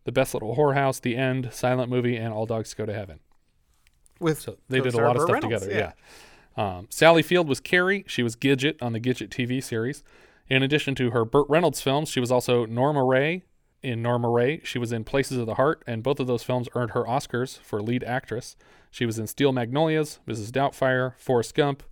The 0.05 0.13
Best 0.13 0.35
Little 0.35 0.55
Whorehouse, 0.55 1.01
The 1.01 1.17
End, 1.17 1.51
Silent 1.53 1.91
Movie, 1.91 2.17
and 2.17 2.33
All 2.33 2.47
Dogs 2.47 2.73
Go 2.75 2.87
to 2.87 2.95
Heaven. 2.95 3.21
With 4.21 4.41
So 4.41 4.59
they 4.69 4.81
did 4.81 4.95
a 4.95 4.99
lot 4.99 5.17
of 5.17 5.23
stuff 5.23 5.35
Reynolds, 5.35 5.65
together. 5.67 5.79
Yeah. 5.79 5.93
Um, 6.57 6.87
Sally 6.91 7.23
Field 7.23 7.49
was 7.49 7.59
Carrie. 7.59 8.05
She 8.07 8.23
was 8.23 8.37
Gidget 8.37 8.83
on 8.83 8.93
the 8.93 9.01
Gidget 9.01 9.29
TV 9.29 9.63
series. 9.63 10.03
In 10.49 10.63
addition 10.63 10.95
to 10.97 11.11
her 11.11 11.25
Burt 11.25 11.47
Reynolds 11.49 11.81
films, 11.81 12.11
she 12.11 12.21
was 12.21 12.31
also 12.31 12.67
Norma 12.67 13.03
Rae 13.05 13.45
in 13.83 14.03
Norma 14.03 14.29
Rae. 14.29 14.61
She 14.65 14.79
was 14.79 14.93
in 14.93 15.05
Places 15.05 15.39
of 15.39 15.47
the 15.47 15.55
Heart, 15.55 15.83
and 15.87 16.03
both 16.03 16.21
of 16.21 16.27
those 16.27 16.43
films 16.43 16.69
earned 16.75 16.91
her 16.93 17.05
Oscars 17.05 17.59
for 17.61 17.83
lead 17.83 18.05
actress. 18.05 18.57
She 18.91 19.07
was 19.07 19.19
in 19.19 19.27
Steel 19.27 19.53
Magnolias, 19.53 20.21
Mrs. 20.27 20.51
Doubtfire, 20.51 21.15
Forrest 21.17 21.55
Gump. 21.55 21.83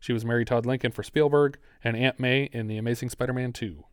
She 0.00 0.12
was 0.12 0.24
Mary 0.24 0.44
Todd 0.44 0.66
Lincoln 0.66 0.92
for 0.92 1.02
Spielberg, 1.02 1.58
and 1.82 1.96
Aunt 1.96 2.18
May 2.18 2.44
in 2.52 2.66
The 2.66 2.78
Amazing 2.78 3.10
Spider 3.10 3.32
Man 3.32 3.52
2. 3.52 3.84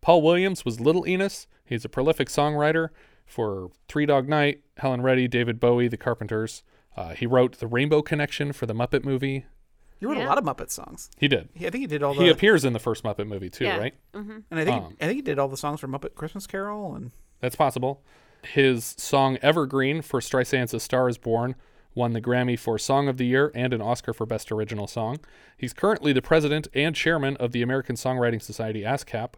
Paul 0.00 0.22
Williams 0.22 0.64
was 0.64 0.80
Little 0.80 1.06
Enos. 1.06 1.46
He's 1.64 1.84
a 1.84 1.88
prolific 1.88 2.28
songwriter 2.28 2.88
for 3.26 3.70
Three 3.88 4.06
Dog 4.06 4.28
Night, 4.28 4.62
Helen 4.78 5.02
Reddy, 5.02 5.28
David 5.28 5.60
Bowie, 5.60 5.88
The 5.88 5.96
Carpenters. 5.96 6.62
Uh, 6.96 7.10
he 7.14 7.26
wrote 7.26 7.58
The 7.58 7.66
Rainbow 7.66 8.02
Connection 8.02 8.52
for 8.52 8.66
the 8.66 8.74
Muppet 8.74 9.04
movie. 9.04 9.46
You 10.00 10.08
wrote 10.08 10.16
a 10.18 10.24
lot 10.26 10.38
of 10.38 10.44
Muppet 10.44 10.70
songs. 10.70 11.10
He 11.18 11.28
did. 11.28 11.50
Yeah, 11.54 11.68
I 11.68 11.70
think 11.70 11.82
he 11.82 11.86
did 11.86 12.02
all 12.02 12.14
the. 12.14 12.22
He 12.22 12.28
appears 12.30 12.64
in 12.64 12.72
the 12.72 12.78
first 12.78 13.04
Muppet 13.04 13.26
movie 13.26 13.50
too, 13.50 13.64
Yeah. 13.64 13.76
right? 13.78 13.94
Mhm. 14.14 14.44
And 14.50 14.58
I 14.60 14.64
think 14.64 14.82
Um, 14.82 14.96
I 15.00 15.04
think 15.06 15.16
he 15.16 15.22
did 15.22 15.38
all 15.38 15.48
the 15.48 15.56
songs 15.58 15.80
for 15.80 15.88
Muppet 15.88 16.14
Christmas 16.14 16.46
Carol 16.46 16.94
and 16.94 17.12
That's 17.40 17.56
possible. 17.56 18.02
His 18.42 18.94
song 18.98 19.36
Evergreen 19.42 20.00
for 20.02 20.20
Streisand's 20.20 20.72
A 20.74 20.80
Star 20.80 21.08
is 21.08 21.18
Born 21.18 21.54
won 21.94 22.12
the 22.14 22.20
Grammy 22.20 22.58
for 22.58 22.78
Song 22.78 23.08
of 23.08 23.16
the 23.18 23.26
Year 23.26 23.50
and 23.54 23.74
an 23.74 23.82
Oscar 23.82 24.12
for 24.14 24.24
Best 24.24 24.50
Original 24.52 24.86
Song. 24.86 25.18
He's 25.56 25.72
currently 25.74 26.12
the 26.14 26.22
president 26.22 26.68
and 26.72 26.94
chairman 26.96 27.36
of 27.36 27.52
the 27.52 27.60
American 27.62 27.96
Songwriting 27.96 28.40
Society, 28.40 28.82
ASCAP. 28.82 29.34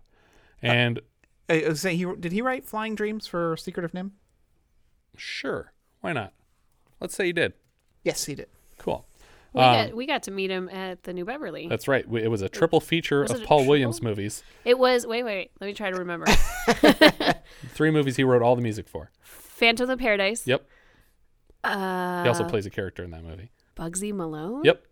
And 0.60 1.00
I 1.48 1.64
was 1.66 1.80
saying 1.80 1.98
he 1.98 2.04
did 2.20 2.30
he 2.30 2.40
write 2.42 2.64
Flying 2.64 2.94
Dreams 2.94 3.26
for 3.26 3.56
Secret 3.56 3.84
of 3.84 3.92
NIMH? 3.92 4.12
sure, 5.16 5.72
why 6.00 6.12
not? 6.12 6.32
Let's 7.00 7.14
say 7.14 7.26
he 7.26 7.32
did. 7.32 7.54
Yes, 8.04 8.24
he 8.26 8.34
did. 8.34 8.48
Cool. 9.52 9.60
We, 9.62 9.66
Um, 9.68 9.86
got, 9.88 9.96
we 9.96 10.06
got 10.06 10.22
to 10.24 10.30
meet 10.30 10.50
him 10.50 10.68
at 10.70 11.02
the 11.02 11.12
New 11.12 11.24
Beverly. 11.24 11.68
That's 11.68 11.86
right. 11.88 12.08
We- 12.08 12.22
It 12.22 12.28
was 12.30 12.42
a 12.42 12.48
triple 12.48 12.80
feature 12.80 13.20
Was 13.22 13.30
of 13.32 13.36
it 13.38 13.42
a 13.44 13.46
Paul 13.46 13.66
Williams 13.66 14.02
movies. 14.02 14.42
It 14.64 14.78
was, 14.78 15.06
wait, 15.06 15.22
wait, 15.24 15.34
wait. 15.36 15.50
Let 15.60 15.66
me 15.66 15.74
try 15.74 15.90
to 15.90 15.98
remember. 15.98 16.26
Three 17.74 17.90
movies 17.90 18.16
he 18.16 18.24
wrote 18.24 18.42
all 18.42 18.56
the 18.56 18.62
music 18.62 18.88
for. 18.88 19.10
Phantom 19.20 19.88
of 19.90 19.98
Paradise. 19.98 20.46
Yep. 20.46 20.66
Uh, 21.64 22.22
He 22.22 22.28
also 22.28 22.44
plays 22.44 22.66
a 22.66 22.70
character 22.70 23.04
in 23.04 23.10
that 23.12 23.22
movie. 23.22 23.50
Bugsy 23.76 24.12
Malone. 24.12 24.62
Yep. 24.64 24.82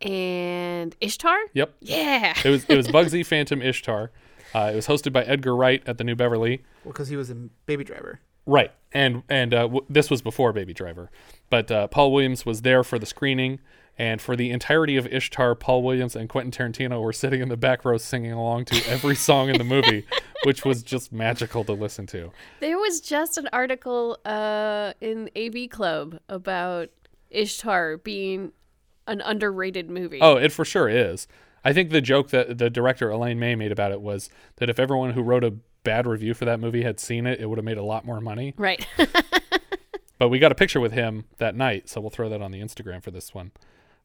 And 0.00 0.96
Ishtar. 1.00 1.38
Yep. 1.54 1.74
Yeah. 1.80 2.34
It 2.44 2.48
was 2.48 2.64
it 2.64 2.76
was 2.76 2.88
Bugsy 2.96 3.24
Phantom 3.24 3.62
Ishtar. 3.62 4.10
Uh, 4.54 4.70
it 4.72 4.76
was 4.76 4.86
hosted 4.86 5.12
by 5.12 5.22
Edgar 5.24 5.54
Wright 5.54 5.82
at 5.86 5.98
the 5.98 6.04
New 6.04 6.16
Beverly. 6.16 6.62
Well, 6.84 6.92
because 6.92 7.08
he 7.08 7.16
was 7.16 7.30
in 7.30 7.50
Baby 7.66 7.84
Driver. 7.84 8.20
Right, 8.46 8.72
and 8.92 9.22
and 9.28 9.54
uh, 9.54 9.62
w- 9.62 9.86
this 9.88 10.10
was 10.10 10.22
before 10.22 10.52
Baby 10.52 10.74
Driver, 10.74 11.10
but 11.50 11.70
uh, 11.70 11.86
Paul 11.88 12.12
Williams 12.12 12.44
was 12.44 12.62
there 12.62 12.82
for 12.82 12.98
the 12.98 13.06
screening, 13.06 13.60
and 13.96 14.20
for 14.20 14.34
the 14.34 14.50
entirety 14.50 14.96
of 14.96 15.06
Ishtar, 15.06 15.54
Paul 15.54 15.82
Williams 15.82 16.16
and 16.16 16.28
Quentin 16.28 16.50
Tarantino 16.50 17.00
were 17.00 17.12
sitting 17.12 17.40
in 17.40 17.48
the 17.48 17.56
back 17.56 17.84
row 17.84 17.98
singing 17.98 18.32
along 18.32 18.64
to 18.66 18.90
every 18.90 19.14
song 19.14 19.48
in 19.48 19.58
the 19.58 19.64
movie, 19.64 20.06
which 20.44 20.64
was 20.64 20.82
just 20.82 21.12
magical 21.12 21.62
to 21.64 21.72
listen 21.72 22.06
to. 22.08 22.32
There 22.60 22.78
was 22.78 23.00
just 23.00 23.38
an 23.38 23.48
article 23.52 24.18
uh, 24.24 24.92
in 25.00 25.30
AV 25.36 25.70
Club 25.70 26.18
about 26.28 26.88
Ishtar 27.30 27.98
being 27.98 28.52
an 29.06 29.20
underrated 29.20 29.90
movie. 29.90 30.18
Oh, 30.20 30.36
it 30.36 30.52
for 30.52 30.64
sure 30.64 30.88
is. 30.88 31.28
I 31.64 31.72
think 31.72 31.90
the 31.90 32.00
joke 32.00 32.30
that 32.30 32.58
the 32.58 32.70
director 32.70 33.10
Elaine 33.10 33.38
May 33.38 33.54
made 33.54 33.72
about 33.72 33.92
it 33.92 34.00
was 34.00 34.30
that 34.56 34.68
if 34.68 34.80
everyone 34.80 35.12
who 35.12 35.22
wrote 35.22 35.44
a 35.44 35.54
bad 35.84 36.06
review 36.06 36.34
for 36.34 36.44
that 36.44 36.60
movie 36.60 36.82
had 36.82 36.98
seen 37.00 37.26
it, 37.26 37.40
it 37.40 37.46
would 37.46 37.58
have 37.58 37.64
made 37.64 37.78
a 37.78 37.82
lot 37.82 38.04
more 38.04 38.20
money. 38.20 38.54
Right. 38.56 38.86
But 40.22 40.28
we 40.28 40.38
got 40.38 40.52
a 40.52 40.54
picture 40.54 40.78
with 40.78 40.92
him 40.92 41.24
that 41.38 41.56
night, 41.56 41.88
so 41.88 42.00
we'll 42.00 42.10
throw 42.10 42.28
that 42.28 42.40
on 42.40 42.52
the 42.52 42.60
Instagram 42.60 43.02
for 43.02 43.10
this 43.10 43.34
one. 43.34 43.50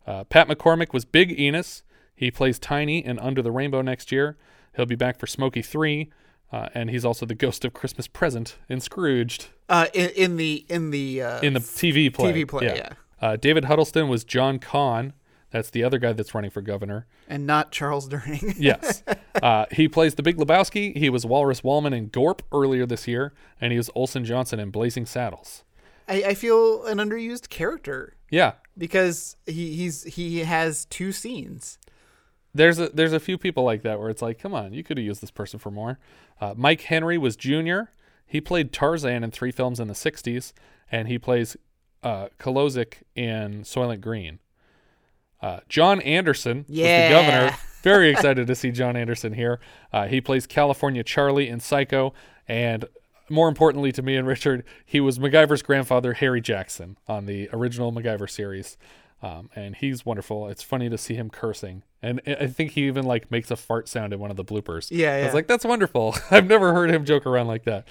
Uh, 0.07 0.23
Pat 0.23 0.47
McCormick 0.47 0.91
was 0.91 1.05
Big 1.05 1.39
Enos. 1.39 1.84
He 2.15 2.32
plays 2.32 2.57
Tiny 2.57 3.05
in 3.05 3.19
Under 3.19 3.43
the 3.43 3.51
Rainbow 3.51 3.84
next 3.84 4.11
year. 4.11 4.36
He'll 4.75 4.88
be 4.88 4.95
back 4.95 5.19
for 5.19 5.28
Smokey 5.28 5.61
3, 5.61 6.09
uh, 6.51 6.69
and 6.73 6.89
he's 6.89 7.05
also 7.05 7.28
the 7.28 7.36
ghost 7.36 7.63
of 7.65 7.73
Christmas 7.75 8.07
Present 8.07 8.57
in 8.67 8.80
Scrooged 8.80 9.49
Uh, 9.69 9.86
in, 9.93 10.09
in 10.15 10.38
the 10.38 10.65
in 10.67 10.89
the 10.89 11.21
uh, 11.21 11.41
in 11.41 11.53
the 11.53 11.59
TV 11.59 12.11
play. 12.11 12.34
TV 12.34 12.47
play, 12.47 12.65
yeah. 12.65 12.93
Uh, 13.21 13.36
David 13.36 13.65
Huddleston 13.65 14.07
was 14.07 14.23
John 14.23 14.57
Kahn. 14.57 15.13
That's 15.51 15.69
the 15.69 15.83
other 15.83 15.97
guy 15.97 16.11
that's 16.13 16.33
running 16.35 16.51
for 16.51 16.61
governor. 16.61 17.05
and 17.27 17.47
not 17.47 17.71
Charles 17.71 18.09
Durning. 18.09 18.55
Yes. 18.59 19.01
uh, 19.41 19.65
he 19.71 19.87
plays 19.87 20.15
the 20.15 20.23
Big 20.23 20.37
Lebowski. 20.37 20.95
He 20.95 21.09
was 21.09 21.25
Walrus 21.25 21.61
Wallman 21.61 21.95
in 21.95 22.07
Gorp 22.09 22.41
earlier 22.51 22.85
this 22.85 23.07
year, 23.07 23.33
and 23.61 23.71
he 23.71 23.77
was 23.77 23.89
Olson 23.95 24.25
Johnson 24.25 24.59
in 24.59 24.71
Blazing 24.71 25.05
Saddles. 25.05 25.63
I, 26.09 26.23
I 26.27 26.33
feel 26.33 26.85
an 26.85 26.97
underused 26.97 27.49
character 27.49 28.15
Yeah. 28.29 28.53
because 28.77 29.37
he 29.45 29.75
he's 29.75 30.03
he 30.03 30.39
has 30.39 30.85
two 30.85 31.11
scenes. 31.11 31.77
There's 32.53 32.79
a 32.79 32.89
there's 32.89 33.13
a 33.13 33.19
few 33.19 33.37
people 33.37 33.63
like 33.63 33.83
that 33.83 33.99
where 33.99 34.09
it's 34.09 34.21
like, 34.21 34.39
come 34.39 34.53
on, 34.53 34.73
you 34.73 34.83
could 34.83 34.97
have 34.97 35.05
used 35.05 35.21
this 35.21 35.31
person 35.31 35.59
for 35.59 35.69
more. 35.71 35.99
Uh, 36.41 36.53
Mike 36.57 36.81
Henry 36.81 37.17
was 37.17 37.35
Junior. 37.35 37.91
He 38.25 38.41
played 38.41 38.73
Tarzan 38.73 39.23
in 39.23 39.31
three 39.31 39.51
films 39.51 39.79
in 39.79 39.87
the 39.87 39.93
'60s, 39.93 40.51
and 40.91 41.07
he 41.07 41.17
plays 41.19 41.55
uh, 42.03 42.27
Kulozik 42.39 43.03
in 43.15 43.61
Soylent 43.63 44.01
Green. 44.01 44.39
Uh, 45.41 45.59
John 45.69 46.01
Anderson 46.01 46.65
was 46.67 46.77
the 46.77 47.07
governor. 47.09 47.57
Very 47.83 48.09
excited 48.09 48.47
to 48.47 48.55
see 48.55 48.71
John 48.71 48.95
Anderson 48.97 49.33
here. 49.33 49.59
Uh, 49.93 50.07
he 50.07 50.19
plays 50.19 50.47
California 50.47 51.03
Charlie 51.03 51.47
in 51.47 51.59
Psycho, 51.59 52.13
and 52.47 52.85
more 53.29 53.47
importantly 53.47 53.91
to 53.93 54.01
me 54.01 54.15
and 54.15 54.27
Richard, 54.27 54.63
he 54.85 54.99
was 54.99 55.19
MacGyver's 55.19 55.61
grandfather, 55.61 56.13
Harry 56.13 56.41
Jackson, 56.41 56.97
on 57.07 57.25
the 57.25 57.49
original 57.53 57.91
MacGyver 57.91 58.29
series. 58.29 58.77
Um, 59.21 59.49
and 59.55 59.75
he's 59.75 60.05
wonderful. 60.05 60.47
It's 60.47 60.61
funny 60.61 60.89
to 60.89 60.97
see 60.97 61.15
him 61.15 61.31
cursing, 61.31 61.81
and 62.03 62.21
I 62.27 62.35
I 62.35 62.47
think 62.47 62.71
he 62.71 62.85
even 62.85 63.03
like 63.03 63.31
makes 63.31 63.49
a 63.49 63.55
fart 63.55 63.88
sound 63.88 64.13
in 64.13 64.19
one 64.19 64.29
of 64.29 64.38
the 64.38 64.45
bloopers. 64.45 64.89
Yeah, 64.91 65.17
yeah. 65.17 65.23
I 65.23 65.25
was 65.25 65.33
like, 65.33 65.47
that's 65.47 65.65
wonderful. 65.65 66.15
I've 66.31 66.45
never 66.45 66.71
heard 66.71 66.91
him 66.91 67.03
joke 67.03 67.25
around 67.25 67.47
like 67.47 67.63
that. 67.63 67.88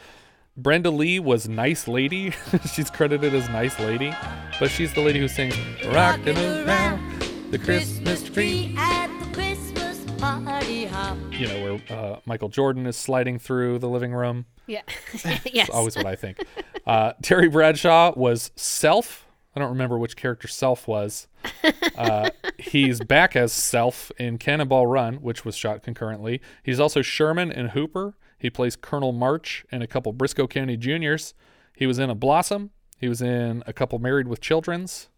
Brenda 0.57 0.91
Lee 0.91 1.19
was 1.19 1.49
Nice 1.49 1.89
Lady. 1.89 2.31
she's 2.73 2.91
credited 2.91 3.35
as 3.35 3.49
Nice 3.49 3.77
Lady, 3.81 4.15
but 4.61 4.71
she's 4.71 4.95
the 4.95 5.01
lady 5.01 5.19
who 5.19 5.27
sings 5.27 5.57
"Rockin' 5.87 6.39
Around 6.39 7.06
the 7.51 7.59
Christmas 7.59 8.23
Tree." 8.23 8.75
at 8.77 9.07
the 9.21 9.33
Christmas 9.33 10.05
party 10.19 10.87
hop. 10.87 11.17
You 11.33 11.49
know 11.49 11.63
where 11.89 11.99
uh, 11.99 12.21
Michael 12.25 12.49
Jordan 12.49 12.87
is 12.87 12.97
sliding 12.97 13.39
through 13.39 13.79
the 13.79 13.89
living 13.89 14.13
room. 14.13 14.47
Yeah. 14.67 14.83
That's 15.23 15.47
yes. 15.53 15.71
always 15.71 15.97
what 15.97 16.07
I 16.07 16.17
think. 16.17 16.45
Uh, 16.87 17.13
Terry 17.23 17.49
Bradshaw 17.49 18.13
was 18.17 18.51
Self. 18.57 19.27
I 19.55 19.61
don't 19.61 19.71
remember 19.71 19.99
which 19.99 20.17
character 20.17 20.49
Self 20.49 20.87
was. 20.89 21.29
Uh, 21.97 22.29
he's 22.59 23.01
back 23.01 23.35
as 23.35 23.55
Self 23.55 24.13
in 24.19 24.37
Cannonball 24.37 24.87
Run, 24.87 25.15
which 25.17 25.47
was 25.47 25.57
shot 25.57 25.83
concurrently. 25.83 26.43
He's 26.63 26.79
also 26.79 27.01
Sherman 27.01 27.51
in 27.51 27.69
Hooper. 27.69 28.19
He 28.39 28.51
plays 28.51 28.77
Colonel 28.77 29.13
March 29.13 29.65
in 29.73 29.81
a 29.81 29.87
couple 29.87 30.13
Brisco 30.13 30.49
County 30.49 30.77
Juniors. 30.77 31.33
He 31.75 31.87
was 31.87 31.99
in 31.99 32.11
a 32.11 32.15
Blossom. 32.15 32.71
He 32.99 33.09
was 33.09 33.23
in 33.23 33.63
a 33.67 33.73
couple 33.73 33.99
Married 33.99 34.29
with 34.29 34.43
Children's. 34.43 35.09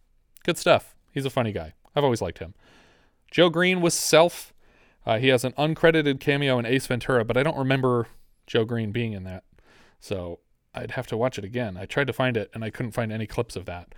Good 0.44 0.56
stuff. 0.56 0.94
He's 1.10 1.24
a 1.24 1.30
funny 1.30 1.50
guy. 1.50 1.74
I've 1.94 2.04
always 2.04 2.22
liked 2.22 2.38
him. 2.38 2.54
Joe 3.30 3.50
Greene 3.50 3.80
was 3.80 3.94
Self. 3.94 4.52
Uh, 5.06 5.18
he 5.18 5.28
has 5.28 5.44
an 5.44 5.52
uncredited 5.52 6.20
cameo 6.20 6.58
in 6.58 6.66
Ace 6.66 6.86
Ventura, 6.86 7.24
but 7.24 7.36
I 7.36 7.42
don't 7.42 7.56
remember 7.56 8.08
Joe 8.46 8.64
Greene 8.64 8.92
being 8.92 9.12
in 9.12 9.24
that. 9.24 9.44
So 10.00 10.40
I'd 10.74 10.92
have 10.92 11.06
to 11.08 11.16
watch 11.16 11.38
it 11.38 11.44
again. 11.44 11.76
I 11.76 11.86
tried 11.86 12.06
to 12.06 12.12
find 12.12 12.36
it 12.36 12.50
and 12.54 12.64
I 12.64 12.70
couldn't 12.70 12.92
find 12.92 13.12
any 13.12 13.26
clips 13.26 13.56
of 13.56 13.64
that. 13.66 13.94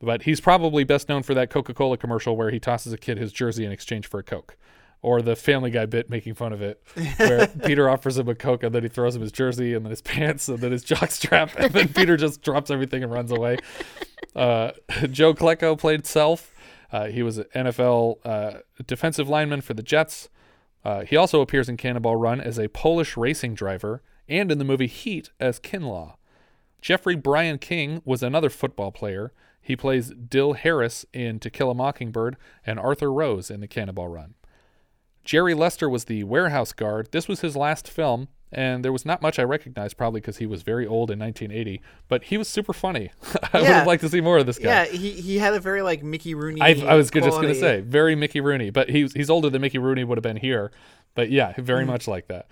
But 0.00 0.22
he's 0.22 0.40
probably 0.40 0.84
best 0.84 1.08
known 1.08 1.22
for 1.22 1.34
that 1.34 1.50
Coca 1.50 1.74
Cola 1.74 1.96
commercial 1.96 2.36
where 2.36 2.50
he 2.50 2.60
tosses 2.60 2.92
a 2.92 2.98
kid 2.98 3.18
his 3.18 3.32
jersey 3.32 3.64
in 3.64 3.72
exchange 3.72 4.06
for 4.06 4.20
a 4.20 4.22
Coke. 4.22 4.56
Or 5.00 5.22
the 5.22 5.36
Family 5.36 5.70
Guy 5.70 5.86
bit 5.86 6.10
making 6.10 6.34
fun 6.34 6.52
of 6.52 6.60
it, 6.60 6.82
where 7.18 7.46
Peter 7.64 7.88
offers 7.88 8.18
him 8.18 8.28
a 8.28 8.34
Coke 8.34 8.64
and 8.64 8.74
then 8.74 8.82
he 8.82 8.88
throws 8.88 9.14
him 9.14 9.22
his 9.22 9.30
jersey 9.30 9.74
and 9.74 9.84
then 9.84 9.90
his 9.90 10.02
pants 10.02 10.48
and 10.48 10.58
then 10.58 10.72
his 10.72 10.84
jockstrap, 10.84 11.54
and 11.54 11.72
then 11.72 11.88
Peter 11.92 12.16
just 12.16 12.42
drops 12.42 12.68
everything 12.68 13.04
and 13.04 13.12
runs 13.12 13.30
away. 13.30 13.58
Uh, 14.34 14.72
Joe 15.10 15.34
Klecko 15.34 15.78
played 15.78 16.04
Self. 16.04 16.52
Uh, 16.90 17.06
he 17.06 17.22
was 17.22 17.38
an 17.38 17.46
NFL 17.54 18.18
uh, 18.24 18.58
defensive 18.86 19.28
lineman 19.28 19.60
for 19.60 19.74
the 19.74 19.82
Jets. 19.82 20.28
Uh, 20.84 21.02
he 21.02 21.16
also 21.16 21.40
appears 21.40 21.68
in 21.68 21.76
Cannonball 21.76 22.16
Run 22.16 22.40
as 22.40 22.58
a 22.58 22.68
Polish 22.68 23.16
racing 23.16 23.54
driver 23.54 24.02
and 24.28 24.50
in 24.50 24.58
the 24.58 24.64
movie 24.64 24.86
Heat 24.86 25.30
as 25.40 25.60
Kinlaw. 25.60 26.14
Jeffrey 26.80 27.16
Bryan 27.16 27.58
King 27.58 28.00
was 28.04 28.22
another 28.22 28.50
football 28.50 28.92
player. 28.92 29.32
He 29.60 29.76
plays 29.76 30.10
Dill 30.10 30.54
Harris 30.54 31.04
in 31.12 31.40
To 31.40 31.50
Kill 31.50 31.70
a 31.70 31.74
Mockingbird 31.74 32.36
and 32.64 32.78
Arthur 32.78 33.12
Rose 33.12 33.50
in 33.50 33.60
the 33.60 33.68
Cannonball 33.68 34.08
Run. 34.08 34.34
Jerry 35.24 35.52
Lester 35.52 35.90
was 35.90 36.04
the 36.04 36.24
warehouse 36.24 36.72
guard. 36.72 37.08
This 37.12 37.28
was 37.28 37.40
his 37.40 37.54
last 37.54 37.88
film, 37.88 38.28
and 38.52 38.84
there 38.84 38.92
was 38.92 39.04
not 39.04 39.20
much 39.22 39.38
I 39.38 39.42
recognized, 39.42 39.96
probably 39.96 40.20
because 40.20 40.38
he 40.38 40.46
was 40.46 40.62
very 40.62 40.86
old 40.86 41.10
in 41.10 41.18
1980, 41.18 41.80
but 42.08 42.24
he 42.24 42.38
was 42.38 42.48
super 42.48 42.72
funny. 42.72 43.10
I 43.52 43.58
would 43.60 43.66
have 43.66 43.86
liked 43.86 44.02
to 44.02 44.08
see 44.08 44.20
more 44.20 44.38
of 44.38 44.46
this 44.46 44.58
guy. 44.58 44.64
Yeah, 44.68 44.84
he 44.86 45.10
he 45.12 45.38
had 45.38 45.54
a 45.54 45.60
very 45.60 45.82
like 45.82 46.02
Mickey 46.02 46.34
Rooney. 46.34 46.60
I, 46.60 46.68
I 46.86 46.94
was 46.94 47.10
just 47.10 47.30
going 47.40 47.48
to 47.48 47.54
say, 47.54 47.80
very 47.80 48.14
Mickey 48.14 48.40
Rooney, 48.40 48.70
but 48.70 48.88
he's 48.90 49.12
he's 49.12 49.30
older 49.30 49.50
than 49.50 49.60
Mickey 49.62 49.78
Rooney 49.78 50.04
would 50.04 50.18
have 50.18 50.22
been 50.22 50.36
here. 50.38 50.70
But 51.14 51.30
yeah, 51.30 51.52
very 51.58 51.84
Mm. 51.84 51.88
much 51.88 52.06
like 52.08 52.28
that. 52.28 52.46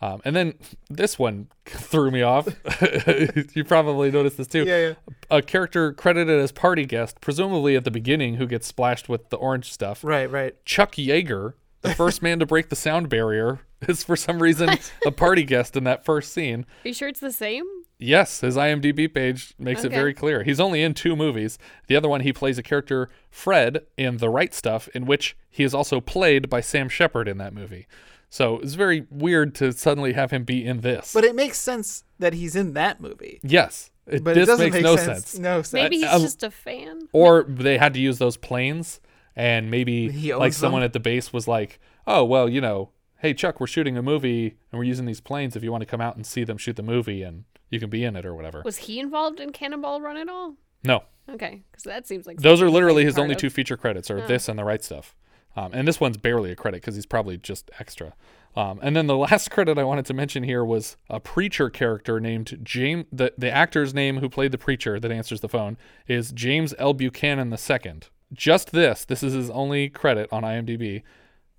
Um, 0.00 0.20
and 0.24 0.34
then 0.34 0.54
this 0.90 1.16
one 1.16 1.46
threw 1.64 2.10
me 2.10 2.22
off. 2.22 2.48
you 3.54 3.62
probably 3.64 4.10
noticed 4.10 4.36
this 4.36 4.48
too. 4.48 4.64
Yeah, 4.64 4.88
yeah. 4.88 4.94
A 5.30 5.42
character 5.42 5.92
credited 5.92 6.40
as 6.40 6.50
party 6.50 6.86
guest, 6.86 7.20
presumably 7.20 7.76
at 7.76 7.84
the 7.84 7.90
beginning, 7.92 8.34
who 8.34 8.46
gets 8.48 8.66
splashed 8.66 9.08
with 9.08 9.28
the 9.30 9.36
orange 9.36 9.72
stuff. 9.72 10.02
Right, 10.02 10.28
right. 10.28 10.54
Chuck 10.64 10.92
Yeager, 10.96 11.54
the 11.82 11.94
first 11.94 12.22
man 12.22 12.38
to 12.38 12.46
break 12.46 12.68
the 12.68 12.76
sound 12.76 13.08
barrier, 13.08 13.60
is 13.88 14.02
for 14.04 14.16
some 14.16 14.40
reason 14.42 14.70
a 15.06 15.10
party 15.10 15.44
guest 15.44 15.76
in 15.76 15.84
that 15.84 16.04
first 16.04 16.32
scene. 16.32 16.64
Are 16.84 16.88
you 16.88 16.94
sure 16.94 17.08
it's 17.08 17.20
the 17.20 17.32
same? 17.32 17.64
Yes, 17.98 18.40
his 18.40 18.56
IMDb 18.56 19.12
page 19.12 19.54
makes 19.60 19.84
it 19.84 19.90
very 19.92 20.12
clear. 20.12 20.42
He's 20.42 20.58
only 20.58 20.82
in 20.82 20.92
two 20.92 21.14
movies. 21.14 21.56
The 21.86 21.94
other 21.94 22.08
one, 22.08 22.22
he 22.22 22.32
plays 22.32 22.58
a 22.58 22.62
character, 22.62 23.08
Fred, 23.30 23.82
in 23.96 24.16
The 24.16 24.28
Right 24.28 24.52
Stuff, 24.52 24.88
in 24.94 25.06
which 25.06 25.36
he 25.48 25.62
is 25.62 25.72
also 25.72 26.00
played 26.00 26.50
by 26.50 26.60
Sam 26.62 26.88
Shepard 26.88 27.28
in 27.28 27.38
that 27.38 27.54
movie. 27.54 27.86
So 28.28 28.58
it's 28.58 28.74
very 28.74 29.06
weird 29.10 29.54
to 29.56 29.70
suddenly 29.72 30.14
have 30.14 30.32
him 30.32 30.42
be 30.42 30.64
in 30.64 30.80
this. 30.80 31.12
But 31.12 31.22
it 31.22 31.36
makes 31.36 31.58
sense 31.58 32.02
that 32.18 32.32
he's 32.34 32.56
in 32.56 32.72
that 32.72 33.00
movie. 33.00 33.38
yes, 33.44 33.90
it, 34.06 34.24
But 34.24 34.32
it 34.32 34.34
this 34.40 34.46
doesn't 34.48 34.64
makes 34.66 34.74
make 34.74 34.82
no 34.82 34.96
sense. 34.96 35.28
sense. 35.28 35.38
No 35.38 35.58
sense. 35.62 35.72
Maybe 35.74 35.96
he's 35.98 36.06
I- 36.06 36.14
I- 36.14 36.18
just 36.18 36.42
a 36.42 36.50
fan. 36.50 37.08
Or 37.12 37.44
they 37.44 37.78
had 37.78 37.94
to 37.94 38.00
use 38.00 38.18
those 38.18 38.36
planes, 38.36 39.00
and 39.36 39.70
maybe 39.70 40.32
like 40.34 40.52
someone 40.52 40.80
them? 40.82 40.86
at 40.86 40.92
the 40.92 41.00
base 41.00 41.32
was 41.32 41.46
like, 41.48 41.80
"Oh, 42.06 42.24
well, 42.24 42.48
you 42.48 42.60
know, 42.60 42.90
hey 43.18 43.34
Chuck, 43.34 43.60
we're 43.60 43.66
shooting 43.66 43.96
a 43.96 44.02
movie, 44.02 44.56
and 44.70 44.78
we're 44.78 44.84
using 44.84 45.06
these 45.06 45.20
planes. 45.20 45.56
If 45.56 45.62
you 45.62 45.70
want 45.72 45.82
to 45.82 45.86
come 45.86 46.00
out 46.00 46.16
and 46.16 46.26
see 46.26 46.44
them 46.44 46.58
shoot 46.58 46.76
the 46.76 46.82
movie, 46.82 47.22
and 47.22 47.44
you 47.70 47.80
can 47.80 47.90
be 47.90 48.04
in 48.04 48.16
it 48.16 48.24
or 48.26 48.34
whatever." 48.34 48.62
Was 48.64 48.76
he 48.78 48.98
involved 49.00 49.40
in 49.40 49.50
Cannonball 49.52 50.00
Run 50.00 50.16
at 50.16 50.28
all? 50.28 50.56
No, 50.84 51.04
Okay, 51.32 51.62
because 51.70 51.84
that 51.84 52.06
seems 52.06 52.26
like 52.26 52.38
those 52.40 52.60
are 52.60 52.68
literally 52.68 53.04
his 53.04 53.16
only 53.18 53.34
of. 53.34 53.40
two 53.40 53.50
feature 53.50 53.76
credits, 53.76 54.10
are 54.10 54.18
Oh. 54.22 54.26
this 54.26 54.48
and 54.48 54.58
the 54.58 54.64
right 54.64 54.82
stuff. 54.82 55.14
Um, 55.54 55.70
and 55.74 55.86
this 55.86 56.00
one's 56.00 56.16
barely 56.16 56.50
a 56.50 56.56
credit 56.56 56.80
because 56.80 56.94
he's 56.94 57.04
probably 57.06 57.36
just 57.36 57.70
extra. 57.78 58.14
Um, 58.56 58.80
and 58.82 58.96
then 58.96 59.06
the 59.06 59.16
last 59.28 59.50
credit 59.50 59.78
I 59.78 59.84
wanted 59.84 60.06
to 60.06 60.14
mention 60.14 60.42
here 60.42 60.64
was 60.64 60.96
a 61.10 61.20
preacher 61.20 61.68
character 61.70 62.18
named 62.20 62.58
James. 62.62 63.04
The, 63.12 63.32
the 63.38 63.50
actor's 63.50 63.92
name 63.94 64.18
who 64.18 64.28
played 64.30 64.50
the 64.52 64.58
preacher 64.58 64.98
that 64.98 65.12
answers 65.12 65.40
the 65.42 65.48
phone 65.50 65.76
is 66.08 66.32
James 66.32 66.74
L. 66.78 66.94
Buchanan 66.94 67.52
II. 67.52 68.00
Just 68.32 68.72
this. 68.72 69.04
This 69.04 69.22
is 69.22 69.32
his 69.32 69.50
only 69.50 69.88
credit 69.88 70.28
on 70.32 70.42
IMDb. 70.42 71.02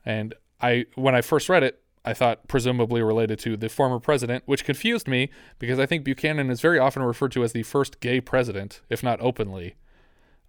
And 0.05 0.33
I, 0.61 0.85
when 0.95 1.15
I 1.15 1.21
first 1.21 1.49
read 1.49 1.63
it, 1.63 1.81
I 2.05 2.13
thought 2.13 2.47
presumably 2.47 3.01
related 3.01 3.39
to 3.39 3.55
the 3.55 3.69
former 3.69 3.99
president, 3.99 4.43
which 4.45 4.65
confused 4.65 5.07
me 5.07 5.29
because 5.57 5.79
I 5.79 5.85
think 5.85 6.03
Buchanan 6.03 6.49
is 6.49 6.59
very 6.59 6.77
often 6.77 7.03
referred 7.03 7.31
to 7.33 7.43
as 7.43 7.53
the 7.53 7.63
first 7.63 7.99
gay 8.01 8.19
president, 8.19 8.81
if 8.89 9.01
not 9.01 9.21
openly. 9.21 9.75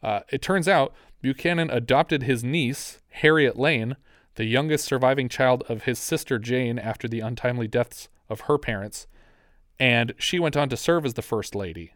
Uh, 0.03 0.21
it 0.31 0.43
turns 0.43 0.69
out 0.69 0.93
Buchanan 1.23 1.71
adopted 1.71 2.25
his 2.25 2.45
niece, 2.45 3.01
Harriet 3.09 3.59
Lane, 3.59 3.97
the 4.35 4.45
youngest 4.45 4.85
surviving 4.85 5.29
child 5.29 5.63
of 5.69 5.85
his 5.85 5.99
sister 5.99 6.39
Jane 6.39 6.79
after 6.79 7.09
the 7.09 7.21
untimely 7.21 7.69
deaths 7.69 8.09
of 8.29 8.43
her 8.43 8.59
parents, 8.59 9.07
and 9.79 10.13
she 10.19 10.39
went 10.39 10.57
on 10.57 10.69
to 10.69 10.77
serve 10.77 11.07
as 11.07 11.15
the 11.15 11.23
First 11.23 11.55
Lady, 11.55 11.94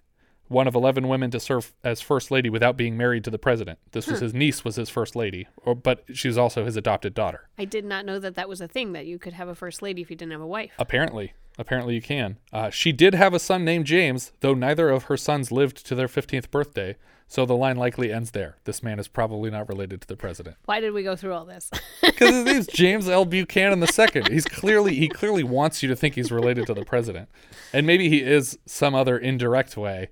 one 0.49 0.67
of 0.67 0.75
11 0.75 1.09
women 1.09 1.31
to 1.31 1.41
serve 1.41 1.73
as 1.85 2.01
First 2.01 2.31
Lady 2.31 2.51
without 2.51 2.77
being 2.77 2.97
married 2.97 3.25
to 3.25 3.31
the 3.31 3.39
president. 3.39 3.79
This 3.93 4.07
was 4.07 4.21
his 4.21 4.35
niece 4.35 4.65
was 4.65 4.77
his 4.77 4.89
First 4.89 5.15
Lady, 5.15 5.47
or, 5.57 5.75
but 5.75 6.05
she 6.13 6.29
was 6.29 6.39
also 6.39 6.65
his 6.65 6.77
adopted 6.77 7.15
daughter. 7.15 7.49
I 7.59 7.65
did 7.65 7.85
not 7.85 8.05
know 8.05 8.19
that 8.19 8.35
that 8.35 8.49
was 8.49 8.61
a 8.61 8.69
thing 8.69 8.93
that 8.93 9.07
you 9.07 9.19
could 9.19 9.35
have 9.35 9.49
a 9.49 9.55
first 9.55 9.83
lady 9.83 10.03
if 10.03 10.11
you 10.11 10.17
didn't 10.17 10.33
have 10.33 10.41
a 10.41 10.47
wife. 10.47 10.73
Apparently. 10.79 11.35
Apparently 11.59 11.95
you 11.95 12.03
can. 12.03 12.39
Uh, 12.53 12.71
she 12.71 12.93
did 12.93 13.15
have 13.15 13.35
a 13.35 13.39
son 13.39 13.65
named 13.65 13.85
James, 13.85 14.33
though 14.41 14.55
neither 14.55 14.91
of 14.91 15.05
her 15.05 15.17
sons 15.17 15.51
lived 15.51 15.85
to 15.87 15.95
their 15.95 16.07
15th 16.07 16.51
birthday. 16.51 16.97
So 17.31 17.45
the 17.45 17.57
line 17.57 17.77
likely 17.77 18.11
ends 18.11 18.31
there. 18.31 18.57
This 18.65 18.83
man 18.83 18.99
is 18.99 19.07
probably 19.07 19.51
not 19.51 19.69
related 19.69 20.01
to 20.01 20.09
the 20.09 20.17
president. 20.17 20.57
Why 20.65 20.81
did 20.81 20.93
we 20.93 21.03
go 21.03 21.15
through 21.15 21.35
all 21.35 21.45
this? 21.45 21.71
Because 22.01 22.35
his 22.35 22.45
name's 22.45 22.67
James 22.75 23.09
L. 23.09 23.25
Buchanan 23.25 23.81
II. 23.81 24.23
He's 24.29 24.45
clearly 24.45 24.95
he 24.95 25.09
clearly 25.09 25.45
wants 25.45 25.83
you 25.83 25.89
to 25.89 25.95
think 25.95 26.15
he's 26.15 26.33
related 26.33 26.67
to 26.67 26.75
the 26.75 26.85
president, 26.85 27.29
and 27.73 27.87
maybe 27.87 28.09
he 28.09 28.23
is 28.23 28.59
some 28.67 28.95
other 28.95 29.17
indirect 29.19 29.77
way, 29.77 30.09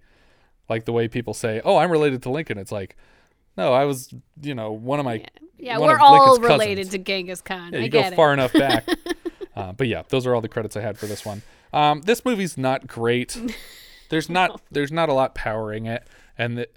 like 0.68 0.84
the 0.84 0.92
way 0.92 1.08
people 1.08 1.34
say, 1.34 1.60
"Oh, 1.64 1.76
I'm 1.76 1.90
related 1.90 2.22
to 2.24 2.30
Lincoln." 2.30 2.58
It's 2.58 2.72
like, 2.72 2.96
no, 3.56 3.72
I 3.72 3.84
was, 3.84 4.12
you 4.42 4.54
know, 4.54 4.72
one 4.72 4.98
of 4.98 5.04
my 5.04 5.24
yeah, 5.58 5.78
one 5.78 5.88
we're 5.88 5.98
all 5.98 6.32
Lincoln's 6.32 6.50
related 6.50 6.86
cousins. 6.86 6.92
to 6.92 6.98
Genghis 6.98 7.40
Khan. 7.40 7.72
Yeah, 7.72 7.80
I 7.80 7.82
you 7.82 7.88
go 7.88 8.02
get 8.02 8.14
far 8.14 8.32
enough 8.32 8.52
back. 8.54 8.88
uh, 9.54 9.72
but 9.72 9.88
yeah, 9.88 10.02
those 10.08 10.26
are 10.26 10.34
all 10.34 10.40
the 10.40 10.48
credits 10.48 10.76
I 10.76 10.80
had 10.80 10.98
for 10.98 11.06
this 11.06 11.24
one. 11.24 11.42
Um, 11.72 12.02
this 12.02 12.24
movie's 12.24 12.56
not 12.56 12.86
great. 12.86 13.36
There's 14.08 14.30
not 14.30 14.60
there's 14.70 14.92
not 14.92 15.08
a 15.08 15.12
lot 15.12 15.34
powering 15.34 15.86
it, 15.86 16.06
and 16.38 16.58
the, 16.58 16.68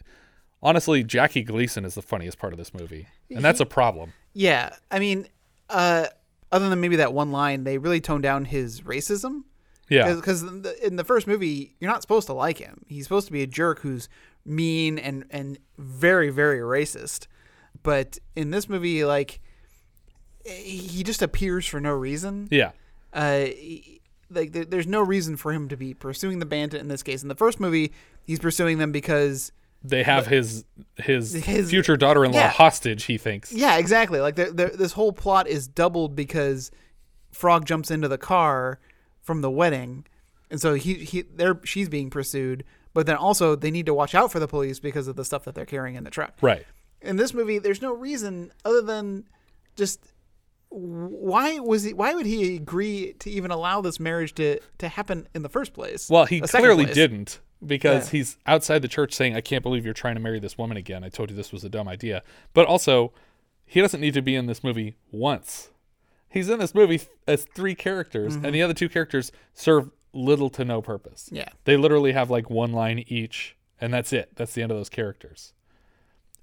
honestly, 0.63 1.03
Jackie 1.03 1.43
Gleason 1.43 1.85
is 1.85 1.93
the 1.93 2.01
funniest 2.01 2.39
part 2.39 2.53
of 2.53 2.57
this 2.57 2.73
movie, 2.73 3.07
and 3.29 3.45
that's 3.45 3.59
a 3.59 3.67
problem. 3.67 4.13
Yeah, 4.33 4.75
I 4.89 4.97
mean, 4.97 5.27
uh, 5.69 6.07
other 6.51 6.69
than 6.69 6.81
maybe 6.81 6.95
that 6.95 7.13
one 7.13 7.31
line, 7.31 7.65
they 7.65 7.77
really 7.77 8.01
toned 8.01 8.23
down 8.23 8.45
his 8.45 8.81
racism. 8.81 9.43
Yeah. 9.89 10.13
because 10.15 10.43
in, 10.43 10.61
the- 10.95 11.03
first 11.03 11.25
movie, 11.27 11.75
you're 11.79 11.89
not 11.91 12.01
supposed 12.01 12.27
to 12.27 12.33
like 12.33 12.57
him. 12.59 12.83
He's 12.87 13.03
supposed 13.05 13.27
to 13.27 13.33
be 13.33 13.41
a 13.43 13.47
jerk 13.47 13.79
who's 13.79 14.07
mean 14.45 14.97
and 14.97 15.25
and 15.29 15.57
very 15.77 16.29
very 16.29 16.59
racist. 16.59 17.27
But 17.83 18.17
in 18.35 18.51
this 18.51 18.67
movie, 18.69 19.03
like, 19.05 19.39
he 20.45 21.03
just 21.03 21.21
appears 21.21 21.65
for 21.65 21.79
no 21.79 21.91
reason. 21.91 22.47
Yeah. 22.51 22.71
Uh, 23.13 23.45
he- 23.45 24.01
like 24.31 24.51
there, 24.51 24.65
there's 24.65 24.85
no 24.87 25.01
reason 25.01 25.37
for 25.37 25.51
him 25.53 25.67
to 25.69 25.75
be 25.77 25.93
pursuing 25.95 26.37
the 26.39 26.45
bandit 26.45 26.79
in 26.81 26.87
this 26.87 27.01
case. 27.01 27.23
In 27.23 27.29
the 27.29 27.35
first 27.35 27.59
movie, 27.59 27.91
he's 28.23 28.37
pursuing 28.39 28.77
them 28.77 28.91
because 28.91 29.51
They 29.83 30.03
have 30.03 30.27
his, 30.27 30.65
his 30.97 31.33
His- 31.45 31.69
future 31.71 31.97
daughter-in-law 31.97 32.37
yeah. 32.37 32.49
hostage. 32.49 33.05
He 33.05 33.17
thinks. 33.17 33.51
Yeah, 33.51 33.77
exactly. 33.77 34.19
Like 34.19 34.35
the, 34.35 34.45
the, 34.51 34.65
this 34.67 34.91
whole 34.91 35.13
plot 35.13 35.47
is 35.47 35.67
doubled 35.67 36.15
because 36.15 36.69
Frog 37.31 37.65
jumps 37.65 37.89
into 37.89 38.07
the 38.07 38.19
car 38.19 38.79
from 39.30 39.41
the 39.41 39.51
wedding, 39.51 40.07
and 40.49 40.59
so 40.59 40.73
he 40.73 40.95
he 40.95 41.21
they're 41.21 41.59
she's 41.63 41.88
being 41.88 42.09
pursued. 42.09 42.63
But 42.95 43.05
then 43.05 43.15
also 43.15 43.55
they 43.55 43.69
need 43.69 43.86
to 43.86 43.93
watch 43.93 44.15
out 44.15 44.32
for 44.32 44.39
the 44.39 44.47
police 44.47 44.80
because 44.80 45.07
of 45.07 45.15
the 45.15 45.23
stuff 45.23 45.45
that 45.45 45.53
they're 45.53 45.67
carrying 45.67 45.95
in 45.95 46.03
the 46.03 46.09
truck. 46.09 46.34
Right. 46.41 46.65
In 47.03 47.17
this 47.17 47.32
movie, 47.36 47.59
there's 47.59 47.80
no 47.84 47.93
reason 47.93 48.51
other 48.65 48.82
than 48.82 49.25
just 49.75 49.99
why 50.69 51.59
was 51.59 51.84
he? 51.84 51.93
Why 51.93 52.15
would 52.15 52.25
he 52.25 52.55
agree 52.55 53.13
to 53.19 53.30
even 53.30 53.51
allow 53.51 53.82
this 53.82 53.99
marriage 53.99 54.34
to 54.36 54.59
to 54.80 54.88
happen 54.88 55.27
in 55.36 55.43
the 55.43 55.49
first 55.49 55.73
place? 55.73 56.09
Well, 56.09 56.25
he 56.25 56.41
clearly 56.41 56.86
place? 56.86 56.95
didn't 56.95 57.39
because 57.63 58.05
Yeah. 58.07 58.17
he's 58.19 58.38
outside 58.47 58.82
the 58.82 58.88
church 58.88 59.13
saying, 59.13 59.36
"I 59.36 59.41
can't 59.41 59.61
believe 59.61 59.86
you're 59.86 59.93
trying 59.93 60.15
to 60.15 60.21
marry 60.21 60.39
this 60.39 60.57
woman 60.57 60.75
again. 60.77 61.03
I 61.03 61.09
told 61.09 61.30
you 61.30 61.36
this 61.36 61.51
was 61.51 61.63
a 61.63 61.69
dumb 61.69 61.88
idea." 61.88 62.23
But 62.53 62.65
also, 62.67 63.13
he 63.65 63.82
doesn't 63.82 64.01
need 64.01 64.15
to 64.15 64.21
be 64.23 64.36
in 64.36 64.47
this 64.47 64.63
movie 64.63 64.95
once. 65.11 65.69
He's 66.30 66.49
in 66.49 66.59
this 66.59 66.75
movie 66.75 67.01
as 67.27 67.45
three 67.55 67.75
characters, 67.75 68.38
Mhm. 68.38 68.43
and 68.45 68.55
the 68.55 68.61
other 68.61 68.73
two 68.73 68.89
characters 68.89 69.32
serve 69.53 69.89
little 70.13 70.49
to 70.51 70.63
no 70.65 70.82
purpose. 70.82 71.30
Yeah. 71.32 71.49
They 71.65 71.77
literally 71.77 72.11
have 72.13 72.30
like 72.30 72.49
one 72.49 72.71
line 72.71 73.03
each, 73.07 73.55
and 73.82 73.93
that's 73.93 74.13
it. 74.13 74.32
That's 74.36 74.53
the 74.53 74.61
end 74.61 74.71
of 74.71 74.77
those 74.77 74.89
characters. 74.89 75.53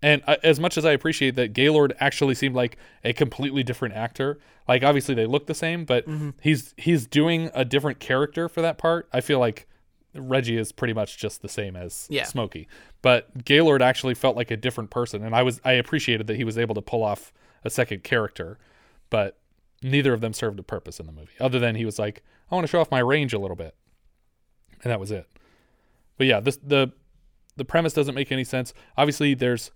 And 0.02 0.22
I, 0.26 0.38
as 0.42 0.60
much 0.60 0.76
as 0.76 0.84
I 0.84 0.92
appreciate 0.92 1.36
that 1.36 1.52
Gaylord 1.52 1.94
actually 1.98 2.34
seemed 2.34 2.54
like 2.54 2.76
a 3.02 3.12
completely 3.12 3.62
different 3.62 3.94
actor, 3.94 4.38
like 4.68 4.82
obviously 4.84 5.14
they 5.14 5.24
look 5.26 5.46
the 5.46 5.54
same, 5.54 5.84
but 5.84 6.06
Mhm. 6.06 6.34
he's 6.40 6.74
he's 6.76 7.06
doing 7.06 7.50
a 7.54 7.64
different 7.64 7.98
character 7.98 8.48
for 8.48 8.60
that 8.60 8.76
part. 8.78 9.08
I 9.12 9.20
feel 9.20 9.38
like 9.38 9.66
Reggie 10.14 10.56
is 10.58 10.70
pretty 10.72 10.94
much 10.94 11.16
just 11.18 11.42
the 11.42 11.48
same 11.48 11.76
as 11.76 12.06
Yeah. 12.10 12.24
Smokey, 12.24 12.68
but 13.02 13.44
Gaylord 13.44 13.82
actually 13.82 14.14
felt 14.14 14.36
like 14.36 14.50
a 14.50 14.56
different 14.56 14.90
person, 14.90 15.24
and 15.24 15.34
I 15.34 15.42
was 15.42 15.60
I 15.64 15.72
appreciated 15.72 16.26
that 16.26 16.36
he 16.36 16.44
was 16.44 16.58
able 16.58 16.74
to 16.74 16.82
pull 16.82 17.02
off 17.02 17.32
a 17.64 17.70
second 17.70 18.04
character, 18.04 18.58
but 19.10 19.38
neither 19.90 20.12
of 20.12 20.20
them 20.20 20.32
served 20.32 20.58
a 20.58 20.62
purpose 20.62 20.98
in 21.00 21.06
the 21.06 21.12
movie 21.12 21.32
other 21.40 21.58
than 21.58 21.74
he 21.76 21.84
was 21.84 21.98
like, 21.98 22.22
I 22.50 22.54
want 22.54 22.64
to 22.66 22.70
show 22.70 22.80
off 22.80 22.90
my 22.90 22.98
range 23.00 23.32
a 23.32 23.38
little 23.38 23.56
bit, 23.56 23.74
and 24.82 24.90
that 24.90 25.00
was 25.00 25.10
it. 25.10 25.26
But 26.18 26.26
yeah, 26.26 26.40
this 26.40 26.56
the 26.62 26.92
the 27.56 27.64
premise 27.64 27.92
doesn't 27.94 28.14
make 28.14 28.30
any 28.30 28.44
sense. 28.44 28.74
Obviously, 28.96 29.34
there's 29.34 29.70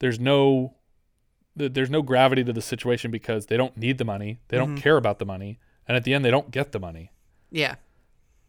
there's 0.00 0.18
no 0.20 0.74
there's 1.54 1.90
no 1.90 2.02
gravity 2.02 2.42
to 2.44 2.52
the 2.52 2.62
situation 2.62 3.10
because 3.10 3.46
they 3.46 3.56
don't 3.56 3.76
need 3.76 3.98
the 3.98 4.04
money, 4.04 4.40
they 4.48 4.56
don't 4.56 4.76
Mhm. 4.76 4.80
care 4.82 4.96
about 4.96 5.18
the 5.18 5.26
money, 5.26 5.58
and 5.86 5.96
at 5.96 6.04
the 6.04 6.14
end 6.14 6.24
they 6.24 6.30
don't 6.30 6.50
get 6.50 6.72
the 6.72 6.80
money. 6.80 7.12
Yeah. 7.50 7.74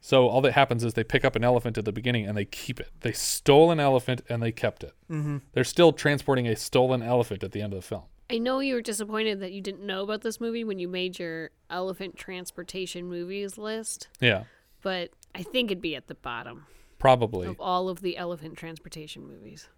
So 0.00 0.28
all 0.28 0.40
that 0.42 0.52
happens 0.52 0.84
is 0.84 0.94
they 0.94 1.04
pick 1.04 1.24
up 1.24 1.34
an 1.36 1.44
elephant 1.44 1.76
at 1.78 1.84
the 1.84 1.92
beginning 1.92 2.26
and 2.26 2.36
they 2.36 2.44
keep 2.44 2.78
it. 2.80 2.88
They 3.00 3.12
stole 3.12 3.70
an 3.70 3.80
elephant 3.80 4.22
and 4.28 4.42
they 4.42 4.52
kept 4.52 4.84
it. 4.84 4.92
Mhm. 5.10 5.40
They're 5.52 5.64
still 5.64 5.92
transporting 5.92 6.46
a 6.46 6.56
stolen 6.56 7.02
elephant 7.02 7.42
at 7.44 7.52
the 7.52 7.60
end 7.62 7.72
of 7.74 7.78
the 7.80 7.86
film. 7.86 8.04
I 8.34 8.38
know 8.38 8.58
you 8.58 8.74
were 8.74 8.82
disappointed 8.82 9.40
that 9.40 9.52
you 9.52 9.60
didn't 9.60 9.86
know 9.86 10.02
about 10.02 10.22
this 10.22 10.40
movie 10.40 10.64
when 10.64 10.78
you 10.78 10.88
made 10.88 11.18
your 11.18 11.50
elephant 11.70 12.16
transportation 12.16 13.06
movies 13.06 13.56
list, 13.56 14.08
Yeah, 14.20 14.44
but 14.82 15.10
I 15.34 15.42
think 15.42 15.70
it'd 15.70 15.80
be 15.80 15.94
at 15.94 16.08
the 16.08 16.14
bottom 16.16 16.66
probably. 16.98 17.46
of 17.46 17.60
all 17.60 17.88
of 17.88 18.00
the 18.00 18.16
elephant 18.16 18.56
transportation 18.58 19.26
movies. 19.26 19.68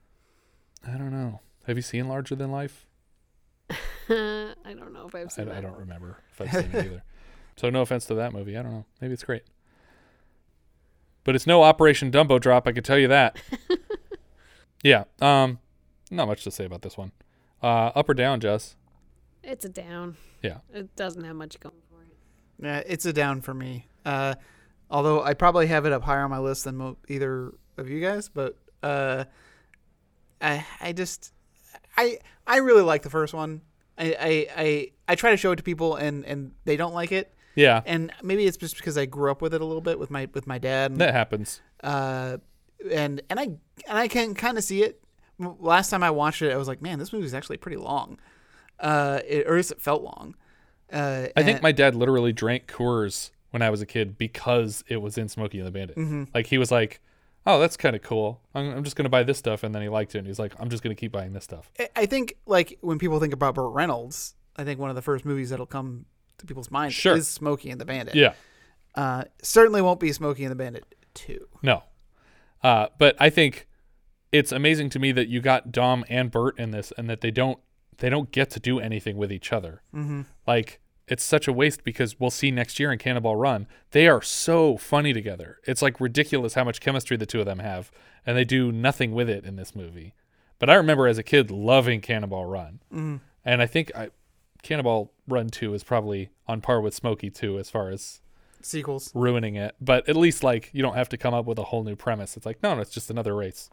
I 0.86 0.92
don't 0.92 1.10
know. 1.10 1.40
Have 1.66 1.76
you 1.76 1.82
seen 1.82 2.08
Larger 2.08 2.34
Than 2.36 2.50
Life? 2.50 2.86
I 3.70 4.54
don't 4.64 4.92
know 4.92 5.06
if 5.06 5.14
I've 5.14 5.26
I, 5.26 5.30
seen 5.30 5.48
I 5.48 5.54
that. 5.54 5.62
don't 5.62 5.76
remember 5.78 6.22
if 6.32 6.40
I've 6.40 6.52
seen 6.52 6.70
it 6.72 6.86
either. 6.86 7.02
So 7.58 7.70
no 7.70 7.80
offense 7.80 8.04
to 8.06 8.14
that 8.16 8.34
movie. 8.34 8.54
I 8.54 8.62
don't 8.62 8.70
know. 8.70 8.84
Maybe 9.00 9.14
it's 9.14 9.24
great. 9.24 9.42
But 11.24 11.34
it's 11.34 11.46
no 11.46 11.62
Operation 11.62 12.10
Dumbo 12.12 12.38
Drop, 12.38 12.68
I 12.68 12.72
can 12.72 12.84
tell 12.84 12.98
you 12.98 13.08
that. 13.08 13.38
yeah. 14.84 15.04
Um 15.22 15.58
not 16.10 16.28
much 16.28 16.44
to 16.44 16.50
say 16.50 16.66
about 16.66 16.82
this 16.82 16.98
one. 16.98 17.12
Uh 17.62 17.90
up 17.94 18.08
or 18.08 18.14
down, 18.14 18.40
Jess? 18.40 18.76
It's 19.42 19.64
a 19.64 19.68
down. 19.68 20.16
Yeah. 20.42 20.58
It 20.72 20.94
doesn't 20.96 21.24
have 21.24 21.36
much 21.36 21.58
going 21.60 21.74
for 21.90 22.02
it. 22.02 22.16
Yeah, 22.64 22.82
it's 22.86 23.06
a 23.06 23.12
down 23.12 23.40
for 23.40 23.54
me. 23.54 23.86
Uh, 24.04 24.34
although 24.90 25.22
I 25.22 25.34
probably 25.34 25.66
have 25.68 25.86
it 25.86 25.92
up 25.92 26.02
higher 26.02 26.22
on 26.22 26.30
my 26.30 26.38
list 26.38 26.64
than 26.64 26.76
mo- 26.76 26.96
either 27.08 27.52
of 27.76 27.88
you 27.88 28.00
guys, 28.00 28.28
but 28.28 28.56
uh, 28.82 29.24
I 30.40 30.64
I 30.80 30.92
just 30.92 31.32
I 31.96 32.18
I 32.46 32.58
really 32.58 32.82
like 32.82 33.02
the 33.02 33.10
first 33.10 33.34
one. 33.34 33.62
I, 33.98 34.16
I 34.18 34.46
I 34.56 34.90
I 35.08 35.14
try 35.14 35.30
to 35.30 35.36
show 35.36 35.52
it 35.52 35.56
to 35.56 35.62
people 35.62 35.96
and 35.96 36.24
and 36.24 36.52
they 36.64 36.76
don't 36.76 36.92
like 36.94 37.12
it. 37.12 37.32
Yeah. 37.54 37.82
And 37.86 38.12
maybe 38.22 38.44
it's 38.46 38.56
just 38.58 38.76
because 38.76 38.98
I 38.98 39.06
grew 39.06 39.30
up 39.30 39.40
with 39.40 39.54
it 39.54 39.60
a 39.60 39.64
little 39.64 39.80
bit 39.80 39.98
with 39.98 40.10
my 40.10 40.28
with 40.34 40.46
my 40.46 40.58
dad. 40.58 40.90
And, 40.90 41.00
That 41.00 41.14
happens. 41.14 41.62
Uh, 41.82 42.38
and 42.90 43.22
and 43.30 43.40
I 43.40 43.44
and 43.44 43.98
I 43.98 44.08
can 44.08 44.34
kind 44.34 44.58
of 44.58 44.64
see 44.64 44.82
it. 44.82 45.02
Last 45.38 45.90
time 45.90 46.02
I 46.02 46.10
watched 46.10 46.42
it, 46.42 46.52
I 46.52 46.56
was 46.56 46.68
like, 46.68 46.80
man, 46.80 46.98
this 46.98 47.12
movie 47.12 47.26
is 47.26 47.34
actually 47.34 47.58
pretty 47.58 47.76
long. 47.76 48.18
Uh, 48.80 49.20
it, 49.26 49.46
or 49.46 49.50
at 49.52 49.56
least 49.56 49.72
it 49.72 49.80
felt 49.80 50.02
long. 50.02 50.34
Uh, 50.92 51.26
I 51.36 51.42
think 51.42 51.62
my 51.62 51.72
dad 51.72 51.94
literally 51.94 52.32
drank 52.32 52.66
Coors 52.66 53.30
when 53.50 53.60
I 53.62 53.70
was 53.70 53.80
a 53.82 53.86
kid 53.86 54.16
because 54.18 54.84
it 54.88 54.98
was 54.98 55.18
in 55.18 55.28
Smokey 55.28 55.58
and 55.58 55.66
the 55.66 55.70
Bandit. 55.70 55.96
Mhm. 55.96 56.28
Like 56.34 56.46
he 56.46 56.58
was 56.58 56.70
like, 56.70 57.00
"Oh, 57.46 57.58
that's 57.58 57.76
kind 57.76 57.96
of 57.96 58.02
cool. 58.02 58.40
I'm, 58.54 58.70
I'm 58.76 58.84
just 58.84 58.96
gonna 58.96 59.08
buy 59.08 59.22
this 59.24 59.38
stuff," 59.38 59.62
and 59.62 59.74
then 59.74 59.82
he 59.82 59.88
liked 59.88 60.14
it, 60.14 60.18
and 60.18 60.26
he's 60.26 60.38
like, 60.38 60.52
"I'm 60.58 60.68
just 60.70 60.82
gonna 60.82 60.94
keep 60.94 61.12
buying 61.12 61.32
this 61.32 61.44
stuff." 61.44 61.70
I- 61.78 61.88
I 61.96 62.06
think 62.06 62.36
like 62.46 62.78
when 62.82 62.98
people 62.98 63.18
think 63.18 63.32
about 63.34 63.54
Burt 63.56 63.72
Reynolds, 63.72 64.34
I 64.56 64.64
think 64.64 64.78
one 64.78 64.90
of 64.90 64.96
the 64.96 65.02
first 65.02 65.24
movies 65.24 65.50
that'll 65.50 65.66
come 65.66 66.06
to 66.38 66.46
people's 66.46 66.70
minds 66.70 66.94
Sure. 66.94 67.16
is 67.16 67.26
Smokey 67.28 67.70
and 67.70 67.80
the 67.80 67.84
Bandit. 67.86 68.14
Yeah. 68.14 68.34
Uh, 68.94 69.24
certainly 69.42 69.82
won't 69.82 70.00
be 70.00 70.12
Smokey 70.12 70.44
and 70.44 70.50
the 70.52 70.56
Bandit 70.56 70.84
two. 71.14 71.48
No, 71.62 71.82
uh, 72.62 72.88
but 72.98 73.16
I 73.18 73.30
think 73.30 73.66
it's 74.32 74.52
amazing 74.52 74.90
to 74.90 74.98
me 74.98 75.12
that 75.12 75.28
you 75.28 75.40
got 75.40 75.72
Dom 75.72 76.04
and 76.08 76.30
Burt 76.30 76.58
in 76.58 76.70
this, 76.70 76.92
and 76.98 77.08
that 77.10 77.20
they 77.20 77.30
don't 77.30 77.58
they 77.98 78.10
don't 78.10 78.30
get 78.30 78.50
to 78.50 78.60
do 78.60 78.78
anything 78.78 79.16
with 79.16 79.32
each 79.32 79.52
other. 79.52 79.80
Mhm. 79.94 80.26
Like 80.46 80.80
it's 81.08 81.22
such 81.24 81.46
a 81.48 81.52
waste 81.52 81.82
because 81.84 82.18
we'll 82.20 82.30
see 82.30 82.50
next 82.50 82.78
year 82.80 82.92
in 82.92 82.98
Cannonball 82.98 83.36
Run 83.36 83.66
they 83.92 84.06
are 84.08 84.20
so 84.20 84.76
funny 84.76 85.12
together. 85.12 85.58
It's 85.64 85.80
like 85.80 86.00
ridiculous 86.00 86.54
how 86.54 86.64
much 86.64 86.80
chemistry 86.80 87.16
the 87.16 87.24
two 87.26 87.40
of 87.40 87.46
them 87.46 87.60
have, 87.60 87.90
and 88.26 88.36
they 88.36 88.44
do 88.44 88.70
nothing 88.72 89.12
with 89.12 89.30
it 89.30 89.44
in 89.44 89.56
this 89.56 89.74
movie. 89.74 90.12
But 90.58 90.68
I 90.68 90.74
remember 90.74 91.06
as 91.06 91.16
a 91.18 91.22
kid 91.22 91.50
loving 91.50 92.00
Cannonball 92.00 92.46
Run, 92.46 92.80
Mhm. 92.92 93.20
and 93.44 93.62
I 93.62 93.66
think 93.66 93.90
I, 93.96 94.10
Cannonball 94.62 95.12
Run 95.28 95.48
Two 95.48 95.72
is 95.74 95.84
probably 95.84 96.30
on 96.48 96.60
par 96.60 96.80
with 96.80 96.92
Smokey 96.94 97.30
Two 97.30 97.58
as 97.58 97.70
far 97.70 97.88
as 97.90 98.20
Sequels. 98.62 99.10
ruining 99.14 99.54
it. 99.54 99.74
But 99.80 100.08
at 100.08 100.16
least 100.16 100.42
like 100.42 100.70
you 100.72 100.82
don't 100.82 100.96
have 100.96 101.08
to 101.10 101.16
come 101.16 101.32
up 101.34 101.46
with 101.46 101.58
a 101.58 101.64
whole 101.64 101.84
new 101.84 101.96
premise. 101.96 102.36
It's 102.36 102.44
like 102.46 102.62
no, 102.62 102.74
no, 102.74 102.80
it's 102.82 102.90
just 102.90 103.10
another 103.10 103.34
race. 103.34 103.70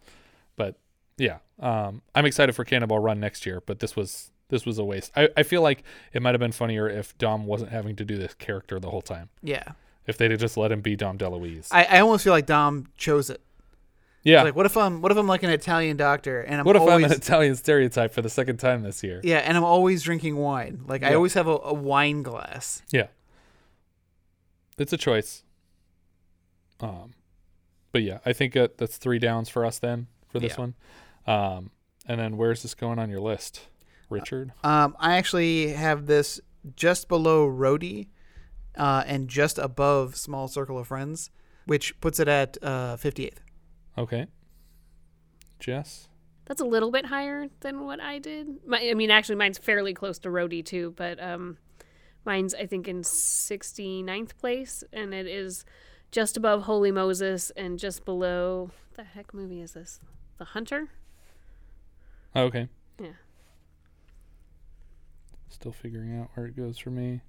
But 0.56 0.78
yeah, 1.18 1.38
um, 1.60 2.02
I'm 2.16 2.26
excited 2.26 2.54
for 2.54 2.64
Cannonball 2.64 3.00
Run 3.00 3.20
next 3.20 3.46
year. 3.46 3.62
But 3.66 3.80
this 3.80 3.96
was 3.96 4.32
this 4.50 4.66
was 4.66 4.78
a 4.78 4.84
waste. 4.84 5.12
I, 5.16 5.30
I 5.36 5.44
feel 5.44 5.62
like 5.62 5.84
it 6.14 6.22
might 6.22 6.32
have 6.32 6.40
been 6.40 6.52
funnier 6.52 6.88
if 6.88 7.18
Dom 7.18 7.46
wasn't 7.46 7.72
having 7.72 7.96
to 7.96 8.06
do 8.06 8.18
this 8.18 8.34
character 8.36 8.80
the 8.80 8.90
whole 8.90 9.02
time. 9.02 9.30
Yeah. 9.42 9.64
If 10.06 10.18
they'd 10.18 10.32
have 10.32 10.40
just 10.40 10.58
let 10.58 10.72
him 10.72 10.82
be 10.82 10.96
Dom 10.96 11.18
DeLuise. 11.18 11.70
I, 11.72 11.86
I 11.86 12.00
almost 12.00 12.24
feel 12.24 12.34
like 12.34 12.46
Dom 12.46 12.88
chose 12.98 13.30
it. 13.30 13.42
Yeah. 14.24 14.44
Like 14.44 14.56
what 14.56 14.66
if 14.66 14.78
I'm 14.78 15.02
what 15.02 15.12
if 15.12 15.18
I'm 15.18 15.28
like 15.28 15.44
an 15.44 15.50
Italian 15.50 15.98
doctor 15.98 16.42
and 16.42 16.62
I'm 16.62 16.66
what 16.66 16.76
if 16.76 16.82
always 16.82 17.06
I'm 17.06 17.12
an 17.12 17.18
Italian 17.18 17.56
stereotype 17.56 18.14
for 18.14 18.22
the 18.22 18.30
second 18.30 18.58
time 18.58 18.84
this 18.84 19.04
year? 19.04 19.20
yeah 19.24 19.40
and 19.40 19.58
I'm 19.58 19.66
always 19.66 20.04
drinking 20.04 20.38
wine. 20.38 20.84
Like 20.88 21.04
I 21.04 21.14
always 21.14 21.34
have 21.34 21.48
a, 21.48 21.58
a 21.64 21.74
wine 21.74 22.22
glass. 22.24 22.84
Yeah. 22.92 23.08
It's 24.78 24.94
a 24.94 24.98
choice. 24.98 25.44
Um, 26.80 27.14
but 27.92 28.02
yeah, 28.02 28.20
I 28.26 28.34
think 28.34 28.54
that 28.54 28.78
that's 28.78 28.98
three 28.98 29.20
downs 29.20 29.50
for 29.50 29.66
us 29.66 29.80
then 29.80 30.08
for 30.34 30.40
this 30.40 30.54
Yeah. 30.54 30.60
one. 30.60 30.76
Um, 31.26 31.72
and 32.06 32.20
then 32.20 32.36
where's 32.36 32.62
this 32.64 32.76
going 32.76 33.00
on 33.00 33.10
your 33.10 33.22
list, 33.22 33.62
Richard? 34.10 34.52
Um, 34.64 34.98
I 35.00 35.16
actually 35.16 35.70
have 35.70 36.06
this 36.08 36.42
just 36.76 37.08
below 37.08 37.48
Roadie, 37.48 38.08
uh, 38.76 39.04
and 39.08 39.30
just 39.30 39.58
above 39.58 40.16
Small 40.18 40.48
Circle 40.50 40.78
of 40.78 40.88
Friends, 40.88 41.30
which 41.66 42.00
puts 42.02 42.20
it 42.20 42.28
at 42.28 42.58
uh, 42.62 42.98
58th. 42.98 43.38
Okay. 43.98 44.28
Jess? 45.60 46.10
That's 46.46 46.60
a 46.60 46.66
little 46.66 46.92
bit 46.92 47.06
higher 47.06 47.48
than 47.62 47.86
what 47.86 48.02
I 48.02 48.20
did. 48.20 48.66
My, 48.66 48.80
I 48.90 48.94
mean, 48.96 49.12
actually, 49.12 49.36
mine's 49.36 49.58
fairly 49.58 49.94
close 49.94 50.20
to 50.20 50.30
Roadie 50.30 50.66
too, 50.66 50.94
but 50.98 51.22
um, 51.24 51.58
mine's 52.26 52.54
I 52.54 52.66
think 52.66 52.88
in 52.88 53.02
69th 53.04 54.36
place, 54.38 54.84
and 54.92 55.14
it 55.14 55.26
is 55.28 55.64
just 56.12 56.36
above 56.36 56.64
Wholly 56.64 56.92
Moses 56.92 57.50
and 57.52 57.80
just 57.80 58.04
below. 58.04 58.72
What 58.90 58.96
the 58.96 59.04
heck 59.04 59.34
movie 59.34 59.62
is 59.62 59.72
this? 59.74 60.00
The 60.38 60.46
Hunter. 60.46 60.90
Oh, 62.36 62.44
okay. 62.44 62.68
Yeah. 63.00 63.08
Still 65.50 65.72
figuring 65.72 66.20
out 66.20 66.30
where 66.34 66.46
it 66.48 66.56
goes 66.56 66.78
for 66.78 66.90
me. 66.90 67.22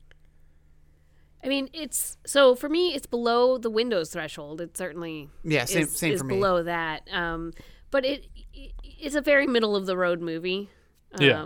I 1.43 1.49
mean, 1.49 1.69
it's 1.75 2.17
so 2.25 2.55
for 2.55 2.71
me, 2.71 2.95
it's 2.95 3.07
below 3.07 3.59
the 3.59 3.69
Windows 3.69 4.11
threshold. 4.11 4.61
It 4.63 4.77
certainly 4.79 5.29
Yeah, 5.43 5.67
same- 5.67 5.83
is, 5.83 5.95
same 5.97 6.13
is 6.15 6.21
for 6.21 6.27
me. 6.27 6.35
below 6.37 6.63
that. 6.63 7.07
Um, 7.13 7.53
but 7.91 8.05
it, 8.07 8.27
it 8.55 8.73
it's 8.83 9.15
a 9.15 9.21
very 9.21 9.47
middle 9.47 9.77
of 9.77 9.85
the 9.85 9.97
road 9.97 10.21
movie. 10.23 10.71
Um, 11.13 11.23
Yeah. 11.23 11.45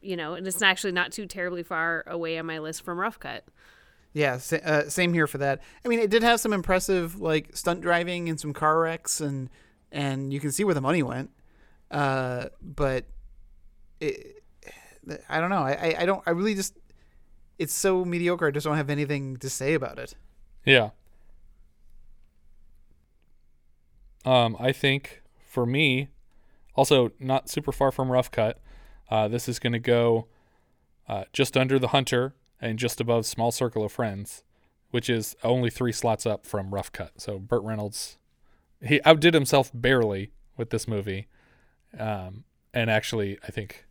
You 0.00 0.16
know, 0.16 0.34
and 0.34 0.46
it's 0.46 0.62
actually 0.62 0.92
not 0.92 1.12
too 1.12 1.26
terribly 1.26 1.62
far 1.62 2.04
away 2.06 2.38
on 2.38 2.46
my 2.46 2.58
list 2.60 2.82
from 2.82 2.98
Rough 2.98 3.18
Cut. 3.18 3.44
Yeah, 4.14 4.38
sa- 4.38 4.56
uh, 4.64 4.88
same 4.88 5.12
here 5.12 5.26
for 5.26 5.38
that. 5.38 5.60
I 5.84 5.88
mean, 5.88 5.98
it 5.98 6.08
did 6.08 6.22
have 6.22 6.40
some 6.40 6.52
impressive 6.54 7.20
like 7.20 7.54
stunt 7.54 7.82
driving 7.82 8.28
and 8.30 8.40
some 8.40 8.52
car 8.54 8.80
wrecks, 8.80 9.20
and 9.20 9.50
and 9.92 10.32
you 10.32 10.40
can 10.40 10.52
see 10.52 10.64
where 10.64 10.74
the 10.74 10.80
money 10.80 11.02
went. 11.02 11.30
Uh, 11.90 12.46
but 12.60 13.06
it, 14.00 14.42
I 15.28 15.40
don't 15.40 15.50
know. 15.50 15.62
I, 15.62 15.96
I 15.98 16.06
don't. 16.06 16.22
I 16.26 16.30
really 16.30 16.54
just 16.54 16.74
it's 17.58 17.74
so 17.74 18.04
mediocre. 18.04 18.46
I 18.46 18.50
just 18.50 18.64
don't 18.64 18.76
have 18.76 18.90
anything 18.90 19.36
to 19.38 19.50
say 19.50 19.74
about 19.74 19.98
it. 19.98 20.14
Yeah. 20.64 20.90
Um, 24.24 24.56
I 24.60 24.72
think 24.72 25.22
for 25.46 25.64
me, 25.66 26.08
also 26.74 27.12
not 27.18 27.48
super 27.48 27.72
far 27.72 27.90
from 27.90 28.10
Rough 28.12 28.30
Cut, 28.30 28.60
uh, 29.10 29.28
this 29.28 29.48
is 29.48 29.58
going 29.58 29.72
to 29.72 29.78
go 29.78 30.26
uh, 31.08 31.24
just 31.32 31.56
under 31.56 31.78
the 31.78 31.88
Hunter 31.88 32.34
and 32.60 32.78
just 32.78 33.00
above 33.00 33.24
Small 33.24 33.50
Circle 33.50 33.84
of 33.84 33.92
Friends, 33.92 34.44
which 34.90 35.08
is 35.08 35.34
only 35.42 35.70
three 35.70 35.92
slots 35.92 36.26
up 36.26 36.44
from 36.44 36.74
Rough 36.74 36.92
Cut. 36.92 37.12
So 37.16 37.38
Burt 37.38 37.62
Reynolds, 37.62 38.17
he 38.82 39.00
outdid 39.04 39.34
himself 39.34 39.70
barely 39.74 40.32
with 40.56 40.70
this 40.70 40.86
movie. 40.86 41.26
Um, 41.98 42.44
and 42.74 42.90
actually, 42.90 43.38
I 43.42 43.50
think 43.50 43.86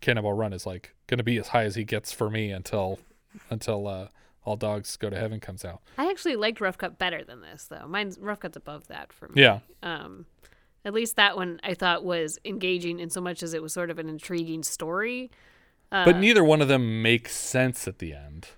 Cannonball 0.00 0.34
Run 0.34 0.52
is 0.52 0.66
like 0.66 0.94
going 1.06 1.18
to 1.18 1.24
be 1.24 1.38
as 1.38 1.48
high 1.48 1.64
as 1.64 1.74
he 1.74 1.84
gets 1.84 2.12
for 2.12 2.28
me 2.28 2.50
until 2.50 2.98
until 3.50 3.86
uh, 3.86 4.08
All 4.44 4.56
Dogs 4.56 4.96
Go 4.96 5.10
to 5.10 5.16
Heaven 5.16 5.40
comes 5.40 5.64
out. 5.64 5.82
I 5.98 6.10
actually 6.10 6.36
liked 6.36 6.60
Rough 6.60 6.78
Cut 6.78 6.98
better 6.98 7.22
than 7.24 7.40
this, 7.40 7.64
though. 7.64 7.86
Mine's 7.86 8.18
Rough 8.18 8.40
Cut's 8.40 8.56
above 8.56 8.88
that 8.88 9.12
for 9.12 9.28
me. 9.28 9.42
Yeah. 9.42 9.60
Um, 9.82 10.26
at 10.84 10.94
least 10.94 11.16
that 11.16 11.36
one 11.36 11.60
I 11.64 11.74
thought 11.74 12.04
was 12.04 12.38
engaging 12.44 13.00
in 13.00 13.10
so 13.10 13.20
much 13.20 13.42
as 13.42 13.54
it 13.54 13.62
was 13.62 13.72
sort 13.72 13.90
of 13.90 13.98
an 13.98 14.08
intriguing 14.08 14.62
story. 14.62 15.30
Uh, 15.90 16.04
but 16.04 16.16
neither 16.16 16.44
one 16.44 16.62
of 16.62 16.68
them 16.68 17.02
makes 17.02 17.34
sense 17.34 17.86
at 17.86 17.98
the 17.98 18.12
end. 18.12 18.48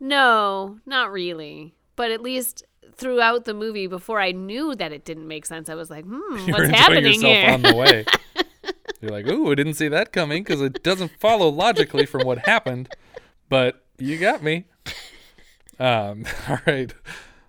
No, 0.00 0.78
not 0.86 1.10
really. 1.10 1.74
But 1.96 2.10
at 2.10 2.22
least 2.22 2.64
throughout 2.96 3.44
the 3.44 3.54
movie, 3.54 3.86
before 3.86 4.20
I 4.20 4.32
knew 4.32 4.74
that 4.74 4.92
it 4.92 5.04
didn't 5.04 5.28
make 5.28 5.46
sense, 5.46 5.68
I 5.68 5.74
was 5.74 5.90
like, 5.90 6.04
hmm, 6.04 6.36
You're 6.46 6.58
what's 6.58 6.70
happening 6.70 7.04
yourself 7.04 7.32
here? 7.32 7.50
on 7.50 7.62
the 7.62 7.74
way. 7.74 8.04
You're 9.00 9.12
like, 9.12 9.26
ooh, 9.28 9.50
I 9.52 9.54
didn't 9.54 9.74
see 9.74 9.88
that 9.88 10.12
coming 10.12 10.42
because 10.42 10.60
it 10.60 10.82
doesn't 10.82 11.12
follow 11.20 11.48
logically 11.48 12.04
from 12.06 12.26
what 12.26 12.38
happened. 12.46 12.88
But 13.48 13.84
you 13.98 14.18
got 14.18 14.42
me. 14.42 14.64
Um, 15.78 16.24
all 16.48 16.58
right. 16.66 16.92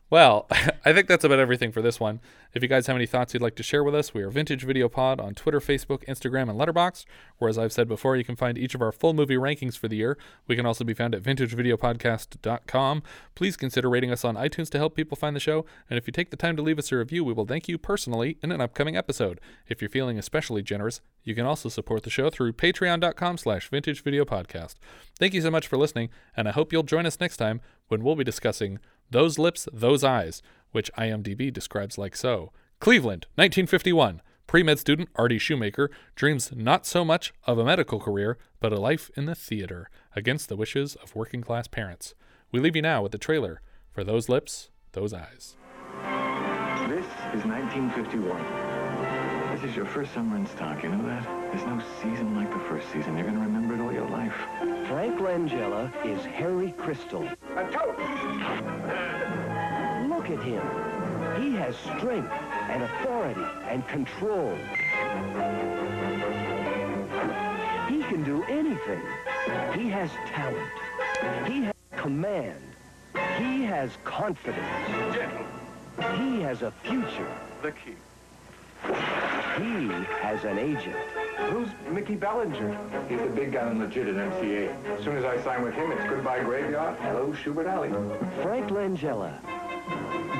Well, 0.09 0.47
I 0.85 0.93
think 0.93 1.07
that's 1.07 1.23
about 1.23 1.39
everything 1.39 1.71
for 1.71 1.81
this 1.81 1.99
one. 1.99 2.19
If 2.53 2.63
you 2.63 2.69
guys 2.69 2.87
have 2.87 2.95
any 2.95 3.05
thoughts 3.05 3.33
you'd 3.33 3.43
like 3.43 3.55
to 3.57 3.63
share 3.63 3.83
with 3.83 3.93
us, 3.93 4.11
we 4.11 4.23
are 4.23 4.31
Vintage 4.31 4.63
Video 4.63 4.89
Pod 4.89 5.19
on 5.19 5.35
Twitter, 5.35 5.59
Facebook, 5.59 6.03
Instagram, 6.07 6.49
and 6.49 6.59
Letterboxd. 6.59 7.05
Where, 7.37 7.49
as 7.49 7.59
I've 7.59 7.71
said 7.71 7.87
before, 7.87 8.17
you 8.17 8.23
can 8.23 8.35
find 8.35 8.57
each 8.57 8.73
of 8.73 8.81
our 8.81 8.91
full 8.91 9.13
movie 9.13 9.35
rankings 9.35 9.77
for 9.77 9.87
the 9.87 9.97
year. 9.97 10.17
We 10.47 10.55
can 10.55 10.65
also 10.65 10.83
be 10.83 10.95
found 10.95 11.13
at 11.13 11.21
vintagevideopodcast.com. 11.21 13.03
Please 13.35 13.55
consider 13.55 13.89
rating 13.89 14.11
us 14.11 14.25
on 14.25 14.35
iTunes 14.35 14.69
to 14.71 14.79
help 14.79 14.95
people 14.95 15.15
find 15.15 15.35
the 15.35 15.39
show. 15.39 15.65
And 15.89 15.99
if 15.99 16.07
you 16.07 16.11
take 16.11 16.31
the 16.31 16.37
time 16.37 16.55
to 16.55 16.63
leave 16.63 16.79
us 16.79 16.91
a 16.91 16.97
review, 16.97 17.23
we 17.23 17.33
will 17.33 17.45
thank 17.45 17.67
you 17.67 17.77
personally 17.77 18.39
in 18.41 18.51
an 18.51 18.61
upcoming 18.61 18.97
episode. 18.97 19.39
If 19.67 19.79
you're 19.79 19.89
feeling 19.89 20.17
especially 20.17 20.63
generous, 20.63 21.01
you 21.23 21.35
can 21.35 21.45
also 21.45 21.69
support 21.69 22.01
the 22.01 22.09
show 22.09 22.31
through 22.31 22.53
patreon.com 22.53 23.37
slash 23.37 23.69
vintagevideopodcast. 23.69 24.75
Thank 25.19 25.35
you 25.35 25.41
so 25.41 25.51
much 25.51 25.67
for 25.67 25.77
listening, 25.77 26.09
and 26.35 26.47
I 26.47 26.51
hope 26.51 26.73
you'll 26.73 26.81
join 26.81 27.05
us 27.05 27.19
next 27.19 27.37
time 27.37 27.61
when 27.89 28.03
we'll 28.03 28.15
be 28.15 28.23
discussing 28.23 28.79
Those 29.11 29.39
Lips, 29.39 29.67
Those 29.73 30.03
Eyes, 30.03 30.41
which 30.71 30.93
IMDb 30.93 31.51
describes 31.51 31.97
like 31.97 32.15
so. 32.15 32.51
Cleveland, 32.79 33.25
1951. 33.35 34.21
Pre 34.45 34.63
med 34.63 34.79
student 34.79 35.09
Artie 35.15 35.37
Shoemaker 35.37 35.91
dreams 36.15 36.51
not 36.55 36.85
so 36.85 37.05
much 37.05 37.33
of 37.45 37.59
a 37.59 37.65
medical 37.65 37.99
career, 37.99 38.37
but 38.59 38.73
a 38.73 38.79
life 38.79 39.11
in 39.15 39.25
the 39.25 39.35
theater, 39.35 39.89
against 40.15 40.49
the 40.49 40.55
wishes 40.55 40.95
of 40.95 41.15
working 41.15 41.41
class 41.41 41.67
parents. 41.67 42.15
We 42.51 42.59
leave 42.59 42.75
you 42.75 42.81
now 42.81 43.03
with 43.03 43.11
the 43.11 43.19
trailer 43.19 43.61
for 43.91 44.03
Those 44.03 44.27
Lips, 44.27 44.69
Those 44.93 45.13
Eyes. 45.13 45.55
This 46.89 47.05
is 47.33 47.45
1951. 47.45 49.55
This 49.55 49.69
is 49.69 49.75
your 49.75 49.85
first 49.85 50.11
summer 50.13 50.35
in 50.35 50.47
stock, 50.47 50.81
you 50.81 50.89
know 50.89 51.05
that? 51.05 51.38
There's 51.51 51.65
no 51.65 51.81
season 52.01 52.35
like 52.35 52.51
the 52.51 52.59
first 52.69 52.91
season. 52.91 53.17
You're 53.17 53.25
gonna 53.25 53.39
remember 53.39 53.73
it 53.73 53.81
all 53.81 53.91
your 53.91 54.07
life. 54.07 54.35
Frank 54.87 55.19
Langella 55.19 55.91
is 56.05 56.23
Harry 56.25 56.73
Crystal. 56.77 57.23
Look 60.07 60.29
at 60.29 60.43
him. 60.43 60.61
He 61.41 61.55
has 61.55 61.75
strength 61.77 62.31
and 62.69 62.83
authority 62.83 63.41
and 63.67 63.87
control. 63.87 64.55
He 67.87 68.03
can 68.03 68.23
do 68.23 68.43
anything. 68.43 69.01
He 69.73 69.89
has 69.89 70.11
talent. 70.27 70.69
He 71.47 71.63
has 71.63 71.73
command. 71.97 72.61
He 73.39 73.63
has 73.63 73.89
confidence. 74.03 75.17
He 75.97 76.41
has 76.41 76.61
a 76.61 76.71
future. 76.83 77.31
The 77.63 77.71
key. 77.71 77.95
He 79.57 79.87
has 80.21 80.43
an 80.43 80.59
agent. 80.59 80.95
Who's 81.47 81.69
Mickey 81.89 82.15
Bellinger? 82.15 82.77
He's 83.07 83.19
the 83.19 83.27
big 83.27 83.53
guy 83.53 83.67
and 83.67 83.79
legit 83.79 84.07
at 84.07 84.15
MCA. 84.15 84.97
As 84.97 85.03
soon 85.03 85.17
as 85.17 85.25
I 85.25 85.41
sign 85.43 85.63
with 85.63 85.73
him, 85.73 85.91
it's 85.91 86.03
goodbye 86.03 86.43
graveyard. 86.43 86.99
Hello, 86.99 87.33
Shubert 87.33 87.67
Alley. 87.67 87.89
Frank 88.43 88.69
Langella, 88.69 89.39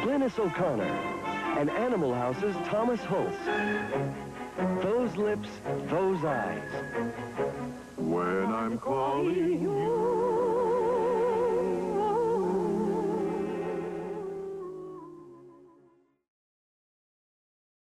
Glynnis 0.04 0.38
O'Connor, 0.38 0.84
and 1.58 1.70
Animal 1.70 2.14
House's 2.14 2.56
Thomas 2.68 3.00
Hulce. 3.02 3.34
Those 4.84 5.16
lips, 5.16 5.50
those 5.88 6.24
eyes. 6.26 6.62
When 7.98 8.46
I'm 8.52 8.78
calling 8.78 9.62
you. 9.62 10.39